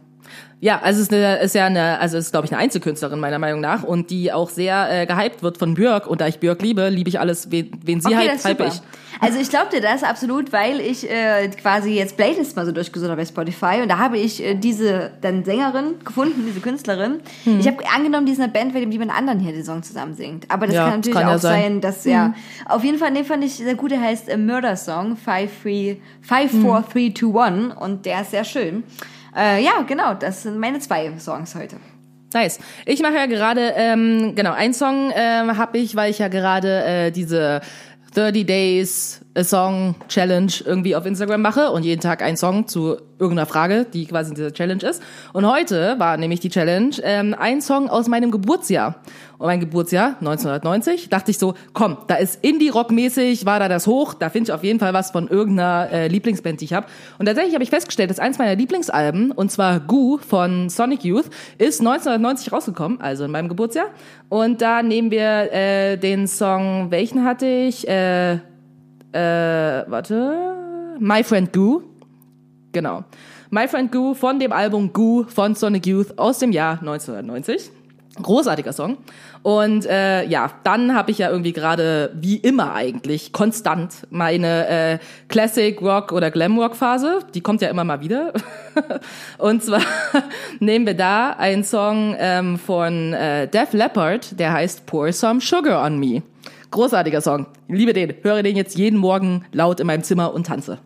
Ja, 0.64 0.80
also 0.82 1.02
es 1.02 1.08
ist, 1.08 1.14
eine, 1.14 1.40
ist 1.40 1.56
ja 1.56 1.66
eine, 1.66 2.00
also 2.00 2.18
es 2.18 2.28
ist 2.28 2.32
glaube 2.32 2.46
ich 2.46 2.54
eine 2.54 2.62
Einzelkünstlerin 2.62 3.20
meiner 3.20 3.38
Meinung 3.38 3.60
nach 3.60 3.84
und 3.84 4.10
die 4.12 4.32
auch 4.32 4.50
sehr 4.50 5.02
äh, 5.02 5.06
gehypt 5.06 5.44
wird 5.44 5.58
von 5.58 5.74
Björk 5.74 6.08
und 6.08 6.22
da 6.22 6.28
ich 6.28 6.40
Björk 6.40 6.62
liebe, 6.62 6.88
liebe 6.88 7.10
ich 7.10 7.20
alles, 7.20 7.52
wen, 7.52 7.70
wen 7.84 8.00
sie 8.00 8.08
Okay, 8.08 8.30
hype 8.30 8.40
super. 8.40 8.68
ich. 8.68 8.82
Also 9.20 9.40
ich 9.42 9.50
glaube 9.50 9.72
dir 9.74 9.82
das 9.82 10.04
absolut, 10.04 10.54
weil 10.54 10.80
ich 10.80 11.10
äh, 11.12 11.50
quasi 11.50 11.96
jetzt 11.96 12.16
Playlist 12.16 12.56
mal 12.56 12.66
so 12.66 12.72
durchgesucht 12.72 13.10
habe 13.10 13.22
bei 13.22 13.26
Spotify 13.26 13.82
und 13.82 13.90
da 13.90 13.98
habe 13.98 14.18
ich 14.18 14.42
äh, 14.42 14.56
diese 14.56 15.12
dann 15.20 15.44
Sängerin 15.44 15.96
gefunden, 16.06 16.46
diese 16.48 16.62
Künstlerin. 16.62 17.20
Hm. 17.44 17.60
Ich 17.60 17.68
habe 17.68 17.80
angenommen, 17.94 18.26
die 18.26 18.32
ist 18.32 18.40
eine 18.40 18.50
Band, 18.50 18.74
bei 18.74 18.80
dem 18.80 18.92
jemand 18.94 19.12
anderen 19.12 19.40
hier 19.42 19.52
den 19.52 19.66
Song 19.66 19.84
zusammen 19.84 20.14
singt. 20.14 20.50
Aber 20.50 20.66
das 20.66 20.76
Ja, 20.76 20.86
kann 20.86 21.00
natürlich 21.00 21.20
kann 21.20 21.28
ja 21.28 21.36
auch 21.36 21.42
sein. 21.42 21.62
sein, 21.62 21.82
dass 21.82 22.06
ja 22.06 22.34
auf 22.70 22.86
jeden 22.86 23.00
Fall, 23.00 23.14
den 23.14 23.26
fand 23.26 23.44
ich 23.44 23.56
sehr 23.56 23.76
gut. 23.76 23.92
Der 23.92 24.00
heißt 24.00 24.30
äh, 24.30 24.38
Murder 24.38 24.78
Song 24.78 25.18
5 25.18 25.52
4 25.62 25.98
3 26.26 26.48
2 26.48 27.42
1 27.42 27.74
und 27.82 28.06
der 28.06 28.22
ist 28.22 28.32
sehr 28.32 28.46
schön. 28.46 28.84
Äh, 29.36 29.64
ja, 29.64 29.82
genau, 29.88 30.14
das 30.14 30.44
sind 30.44 30.58
meine 30.58 30.80
zwei 30.80 31.12
Songs 31.20 31.56
heute. 31.56 31.78
Nice. 32.34 32.60
Ich 32.86 33.02
mache 33.02 33.14
ja 33.16 33.26
gerade, 33.28 33.74
ähm, 33.76 34.34
genau, 34.36 34.54
einen 34.54 34.74
Song 34.74 35.12
ähm, 35.16 35.58
habe 35.58 35.78
ich, 35.78 35.96
weil 35.96 36.10
ich 36.10 36.20
ja 36.20 36.28
gerade 36.28 36.84
äh, 36.84 37.12
diese 37.12 37.62
30 38.16 38.46
Days 38.46 39.23
a 39.36 39.44
Song 39.44 39.96
Challenge 40.08 40.52
irgendwie 40.66 40.96
auf 40.96 41.06
Instagram 41.06 41.42
mache 41.42 41.72
und 41.72 41.84
jeden 41.84 42.02
Tag 42.02 42.22
einen 42.22 42.38
Song 42.38 42.68
zu 42.68 42.98
irgendeiner 43.18 43.46
Frage, 43.46 43.86
die 43.92 44.06
quasi 44.06 44.30
in 44.30 44.36
dieser 44.36 44.54
Challenge 44.54 44.84
ist. 44.84 45.02
Und 45.32 45.50
heute 45.50 45.96
war 45.98 46.18
nämlich 46.18 46.40
die 46.40 46.50
Challenge 46.50 46.96
ähm, 47.04 47.36
ein 47.38 47.62
Song 47.62 47.90
aus 47.90 48.08
meinem 48.08 48.32
Geburtsjahr. 48.32 48.96
Und 49.38 49.48
mein 49.48 49.60
Geburtsjahr 49.60 50.18
1990 50.20 51.10
dachte 51.10 51.32
ich 51.32 51.38
so, 51.38 51.56
komm, 51.74 51.98
da 52.08 52.16
ist 52.16 52.44
Indie-Rock-mäßig, 52.44 53.46
war 53.46 53.60
da 53.60 53.68
das 53.68 53.88
hoch, 53.88 54.14
da 54.14 54.30
finde 54.30 54.50
ich 54.50 54.54
auf 54.54 54.64
jeden 54.64 54.80
Fall 54.80 54.94
was 54.94 55.12
von 55.12 55.28
irgendeiner 55.28 55.90
äh, 55.92 56.08
Lieblingsband, 56.08 56.62
die 56.62 56.66
ich 56.66 56.74
habe. 56.74 56.88
Und 57.18 57.26
tatsächlich 57.26 57.54
habe 57.54 57.64
ich 57.64 57.70
festgestellt, 57.70 58.10
dass 58.10 58.20
eins 58.20 58.38
meiner 58.38 58.56
Lieblingsalben, 58.56 59.32
und 59.32 59.52
zwar 59.52 59.80
Goo 59.80 60.18
von 60.18 60.70
Sonic 60.70 61.04
Youth, 61.04 61.26
ist 61.58 61.80
1990 61.80 62.52
rausgekommen, 62.54 63.02
also 63.02 63.26
in 63.26 63.32
meinem 63.32 63.50
Geburtsjahr. 63.50 63.88
Und 64.30 64.62
da 64.62 64.84
nehmen 64.84 65.12
wir 65.12 65.52
äh, 65.52 65.98
den 65.98 66.28
Song, 66.28 66.92
welchen 66.92 67.26
hatte 67.26 67.48
ich? 67.48 67.88
Äh, 67.88 68.40
äh, 69.14 69.84
warte, 69.88 70.98
My 71.00 71.24
Friend 71.24 71.52
Goo. 71.54 71.84
Genau. 72.72 73.04
My 73.50 73.68
Friend 73.68 73.92
Goo 73.92 74.14
von 74.14 74.40
dem 74.40 74.52
Album 74.52 74.92
Goo 74.94 75.26
von 75.28 75.56
Sonic 75.56 75.86
Youth 75.86 76.18
aus 76.18 76.40
dem 76.40 76.52
Jahr 76.52 76.80
1990. 76.80 77.72
Großartiger 78.22 78.74
Song. 78.74 78.98
Und 79.42 79.86
äh, 79.86 80.26
ja, 80.26 80.52
dann 80.64 80.96
habe 80.96 81.12
ich 81.12 81.18
ja 81.18 81.30
irgendwie 81.30 81.52
gerade, 81.52 82.12
wie 82.14 82.38
immer 82.38 82.74
eigentlich, 82.74 83.34
konstant 83.34 84.08
meine 84.10 84.68
äh, 84.68 85.00
Classic 85.30 85.80
Rock 85.82 86.12
oder 86.12 86.32
Glam 86.32 86.58
Rock 86.58 86.76
Phase. 86.76 87.20
Die 87.34 87.42
kommt 87.42 87.62
ja 87.62 87.70
immer 87.70 87.84
mal 87.84 88.02
wieder. 88.02 88.34
Und 89.38 89.64
zwar 89.64 89.82
nehmen 90.60 90.86
wir 90.86 90.94
da 90.94 91.32
einen 91.32 91.64
Song 91.64 92.16
ähm, 92.18 92.58
von 92.58 93.14
äh, 93.14 93.48
Def 93.48 93.74
Leppard, 93.74 94.40
der 94.40 94.54
heißt 94.54 94.86
Pour 94.86 95.12
Some 95.12 95.42
Sugar 95.42 95.84
on 95.86 96.00
Me. 96.00 96.22
Großartiger 96.74 97.22
Song. 97.22 97.46
Ich 97.68 97.76
liebe 97.78 97.94
den. 97.94 98.14
Höre 98.22 98.44
den 98.44 98.56
jetzt 98.56 98.78
jeden 98.78 99.00
Morgen 99.00 99.46
laut 99.52 99.80
in 99.80 99.88
meinem 99.88 100.04
Zimmer 100.04 100.34
und 100.34 100.48
tanze. 100.48 100.80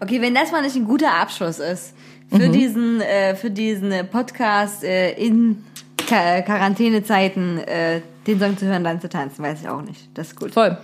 Okay, 0.00 0.20
wenn 0.20 0.34
das 0.34 0.52
mal 0.52 0.62
nicht 0.62 0.76
ein 0.76 0.84
guter 0.84 1.12
Abschluss 1.14 1.58
ist 1.58 1.94
für 2.30 2.48
Mhm. 2.48 2.52
diesen 2.52 3.00
äh, 3.00 3.34
für 3.34 3.50
diesen 3.50 3.90
äh, 3.90 4.04
Podcast 4.04 4.84
äh, 4.84 5.12
in 5.12 5.64
Ka 6.06 6.42
Quarantänezeiten 6.42 7.58
äh, 7.58 8.02
den 8.26 8.38
Song 8.38 8.56
zu 8.58 8.66
hören, 8.66 8.84
dann 8.84 9.00
zu 9.00 9.08
tanzen, 9.08 9.42
weiß 9.42 9.62
ich 9.62 9.68
auch 9.68 9.82
nicht. 9.82 10.08
Das 10.14 10.28
ist 10.28 10.36
gut. 10.38 10.52
Voll. 10.52 10.76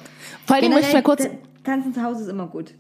Vor 0.46 0.56
Dingen 0.60 0.72
möchte 0.72 0.88
ich 0.88 0.94
mal 0.94 1.02
kurz... 1.02 1.28
Tanzen 1.66 1.92
zu 1.92 2.02
Hause 2.02 2.22
ist 2.22 2.28
immer 2.28 2.46
gut. 2.46 2.72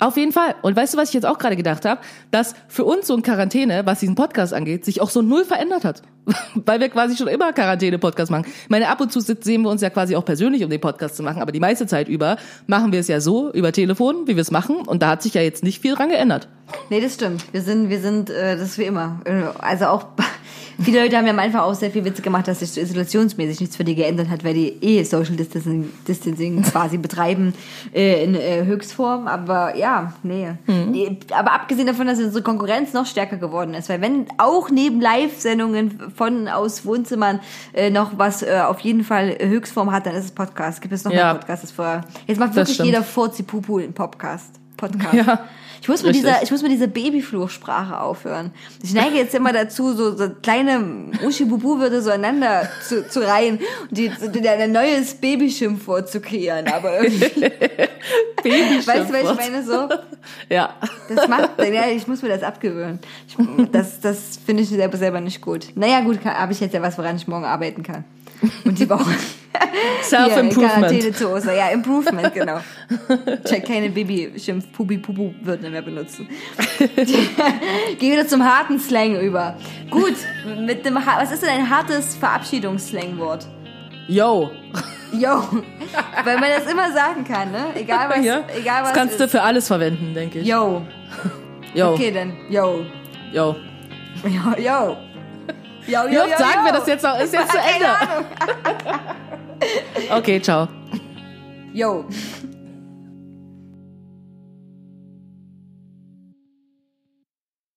Auf 0.00 0.16
jeden 0.16 0.32
Fall. 0.32 0.56
Und 0.62 0.74
weißt 0.76 0.94
du, 0.94 0.98
was 0.98 1.08
ich 1.08 1.14
jetzt 1.14 1.24
auch 1.24 1.38
gerade 1.38 1.56
gedacht 1.56 1.84
habe? 1.84 2.00
Dass 2.32 2.54
für 2.66 2.84
uns 2.84 3.06
so 3.06 3.14
ein 3.14 3.22
Quarantäne, 3.22 3.86
was 3.86 4.00
diesen 4.00 4.16
Podcast 4.16 4.52
angeht, 4.52 4.84
sich 4.84 5.00
auch 5.00 5.10
so 5.10 5.22
null 5.22 5.44
verändert 5.44 5.84
hat. 5.84 6.02
Weil 6.54 6.80
wir 6.80 6.88
quasi 6.88 7.16
schon 7.16 7.28
immer 7.28 7.52
Quarantäne-Podcast 7.52 8.30
machen. 8.30 8.46
Ich 8.46 8.68
meine, 8.68 8.88
ab 8.88 9.00
und 9.00 9.12
zu 9.12 9.20
sehen 9.20 9.62
wir 9.62 9.70
uns 9.70 9.80
ja 9.80 9.90
quasi 9.90 10.16
auch 10.16 10.24
persönlich, 10.24 10.64
um 10.64 10.70
den 10.70 10.80
Podcast 10.80 11.16
zu 11.16 11.22
machen, 11.22 11.40
aber 11.40 11.52
die 11.52 11.60
meiste 11.60 11.86
Zeit 11.86 12.08
über 12.08 12.36
machen 12.66 12.92
wir 12.92 13.00
es 13.00 13.08
ja 13.08 13.20
so 13.20 13.52
über 13.52 13.72
Telefon, 13.72 14.26
wie 14.26 14.34
wir 14.36 14.42
es 14.42 14.50
machen. 14.50 14.76
Und 14.76 15.02
da 15.02 15.10
hat 15.10 15.22
sich 15.22 15.34
ja 15.34 15.42
jetzt 15.42 15.62
nicht 15.62 15.80
viel 15.80 15.94
dran 15.94 16.08
geändert. 16.08 16.48
Nee, 16.90 17.00
das 17.00 17.14
stimmt. 17.14 17.44
Wir 17.52 17.62
sind, 17.62 17.88
wir 17.88 18.00
sind, 18.00 18.28
äh, 18.30 18.56
das 18.56 18.70
ist 18.70 18.78
wie 18.78 18.84
immer. 18.84 19.20
Äh, 19.24 19.42
Also 19.60 19.86
auch 19.86 20.06
viele 20.80 21.02
Leute 21.02 21.16
haben 21.16 21.26
ja 21.26 21.32
am 21.32 21.38
Anfang 21.38 21.60
auch 21.62 21.74
sehr 21.74 21.90
viel 21.90 22.04
Witze 22.04 22.22
gemacht, 22.22 22.46
dass 22.48 22.60
sich 22.60 22.70
so 22.72 22.80
isolationsmäßig 22.80 23.60
nichts 23.60 23.76
für 23.76 23.84
die 23.84 23.94
geändert 23.94 24.28
hat, 24.28 24.44
weil 24.44 24.54
die 24.54 24.68
eh 24.80 25.02
Social 25.04 25.36
Distancing, 25.36 25.90
Distancing 26.06 26.62
quasi 26.70 26.98
betreiben 26.98 27.54
äh, 27.94 28.24
in 28.24 28.34
äh, 28.34 28.64
Höchstform. 28.64 29.26
Aber 29.26 29.76
ja, 29.76 30.12
nee. 30.22 30.48
Nee, 30.66 31.18
Aber 31.32 31.52
abgesehen 31.52 31.86
davon, 31.86 32.06
dass 32.06 32.18
unsere 32.18 32.42
Konkurrenz 32.42 32.92
noch 32.92 33.06
stärker 33.06 33.36
geworden 33.36 33.74
ist, 33.74 33.88
weil 33.88 34.00
wenn 34.00 34.26
auch 34.38 34.70
neben 34.70 35.00
Live-Sendungen 35.00 36.12
von 36.16 36.48
aus 36.48 36.84
Wohnzimmern 36.84 37.40
äh, 37.72 37.90
noch 37.90 38.18
was 38.18 38.42
äh, 38.42 38.60
auf 38.66 38.80
jeden 38.80 39.04
Fall 39.04 39.36
Höchstform 39.40 39.90
hat, 39.92 40.06
dann 40.06 40.14
ist 40.14 40.24
es 40.26 40.30
Podcast. 40.32 40.80
Gibt 40.80 40.94
es 40.94 41.04
noch 41.04 41.12
Ja. 41.12 41.24
mehr 41.32 41.34
Podcasts 41.34 41.64
als 41.64 41.72
vorher? 41.72 42.02
Jetzt 42.26 42.38
macht 42.38 42.50
Das 42.56 42.68
wirklich 42.68 42.78
jeder 42.86 43.02
Furzi-Pupu 43.02 43.78
in 43.78 43.92
Podcast. 43.92 44.60
Podcast. 44.76 45.14
Ja. 45.26 45.40
Ich 45.82 45.88
muss, 45.88 46.04
mit 46.04 46.10
Richtig. 46.14 46.30
dieser, 46.30 46.42
ich 46.44 46.50
muss 46.52 46.62
mit 46.62 46.70
dieser 46.70 46.86
Babyfluchsprache 46.86 48.00
aufhören. 48.00 48.52
Ich 48.84 48.94
neige 48.94 49.16
jetzt 49.16 49.34
immer 49.34 49.52
dazu, 49.52 49.92
so, 49.94 50.16
so 50.16 50.30
kleine 50.30 51.10
Uschi-Bubu-Wörter 51.26 52.00
so 52.02 52.10
einander 52.10 52.68
zu, 52.86 53.08
zu 53.08 53.18
reihen 53.26 53.58
und 53.90 53.98
die, 53.98 54.08
die, 54.32 54.48
ein 54.48 54.70
neues 54.70 55.14
Babyschimpfwort 55.14 56.08
zu 56.08 56.20
kreieren. 56.20 56.68
Aber 56.68 57.02
irgendwie, 57.02 57.26
weißt 58.86 59.10
du, 59.10 59.12
was 59.12 59.32
ich 59.32 59.36
meine? 59.36 59.64
So, 59.64 59.88
Ja. 60.48 60.76
das 61.08 61.26
macht, 61.26 61.50
ja, 61.58 61.88
ich 61.88 62.06
muss 62.06 62.22
mir 62.22 62.28
das 62.28 62.44
abgewöhnen. 62.44 63.00
Ich, 63.26 63.36
das 63.72 64.00
das 64.00 64.38
finde 64.46 64.62
ich 64.62 64.68
selber, 64.68 64.96
selber 64.96 65.20
nicht 65.20 65.40
gut. 65.40 65.66
Naja, 65.74 66.00
gut, 66.02 66.24
habe 66.24 66.52
ich 66.52 66.60
jetzt 66.60 66.74
ja 66.74 66.82
was, 66.82 66.96
woran 66.96 67.16
ich 67.16 67.26
morgen 67.26 67.44
arbeiten 67.44 67.82
kann. 67.82 68.04
Und 68.64 68.78
die 68.78 68.88
Woche. 68.88 69.14
Self-Improvement. 70.02 70.72
Quarantäne 70.74 71.12
zu 71.12 71.30
Ostern. 71.30 71.56
Ja, 71.56 71.68
Improvement, 71.68 72.34
genau. 72.34 72.60
Check 73.44 73.66
keine 73.66 73.90
Baby-Schimpf, 73.90 74.72
Pubi, 74.72 74.98
Pupu 74.98 75.32
Wörter 75.42 75.70
mehr 75.70 75.82
benutzen. 75.82 76.28
Geh 76.96 78.12
wieder 78.12 78.26
zum 78.26 78.44
harten 78.44 78.78
Slang 78.78 79.20
über. 79.20 79.56
Gut, 79.90 80.16
mit 80.58 80.84
dem, 80.84 80.94
was 80.94 81.32
ist 81.32 81.42
denn 81.42 81.50
ein 81.50 81.70
hartes 81.70 82.16
Verabschiedungslangwort? 82.16 83.46
Yo. 84.08 84.50
Yo, 85.12 85.42
weil 86.24 86.40
man 86.40 86.48
das 86.56 86.72
immer 86.72 86.90
sagen 86.90 87.22
kann, 87.22 87.52
ne? 87.52 87.66
Egal 87.74 88.08
was, 88.08 88.24
ja. 88.24 88.44
egal 88.58 88.82
was 88.82 88.88
das 88.88 88.98
kannst 88.98 89.20
du 89.20 89.24
ist. 89.24 89.30
für 89.30 89.42
alles 89.42 89.66
verwenden, 89.66 90.14
denke 90.14 90.38
ich. 90.38 90.46
Yo, 90.46 90.80
Yo. 91.74 91.92
okay 91.92 92.10
dann. 92.10 92.32
Yo, 92.48 92.86
Yo. 93.32 93.56
yo, 94.24 94.62
yo. 94.62 94.96
Yo, 95.86 96.06
yo, 96.06 96.26
yo, 96.26 96.38
sagen 96.38 96.64
wir 96.64 96.72
das 96.72 96.86
jetzt 96.86 97.02
noch? 97.02 97.18
Ist 97.18 97.32
jetzt 97.32 97.50
zu 97.50 97.58
Ende. 97.58 97.86
Okay, 100.10 100.40
ciao. 100.40 100.66
Yo. 101.72 102.04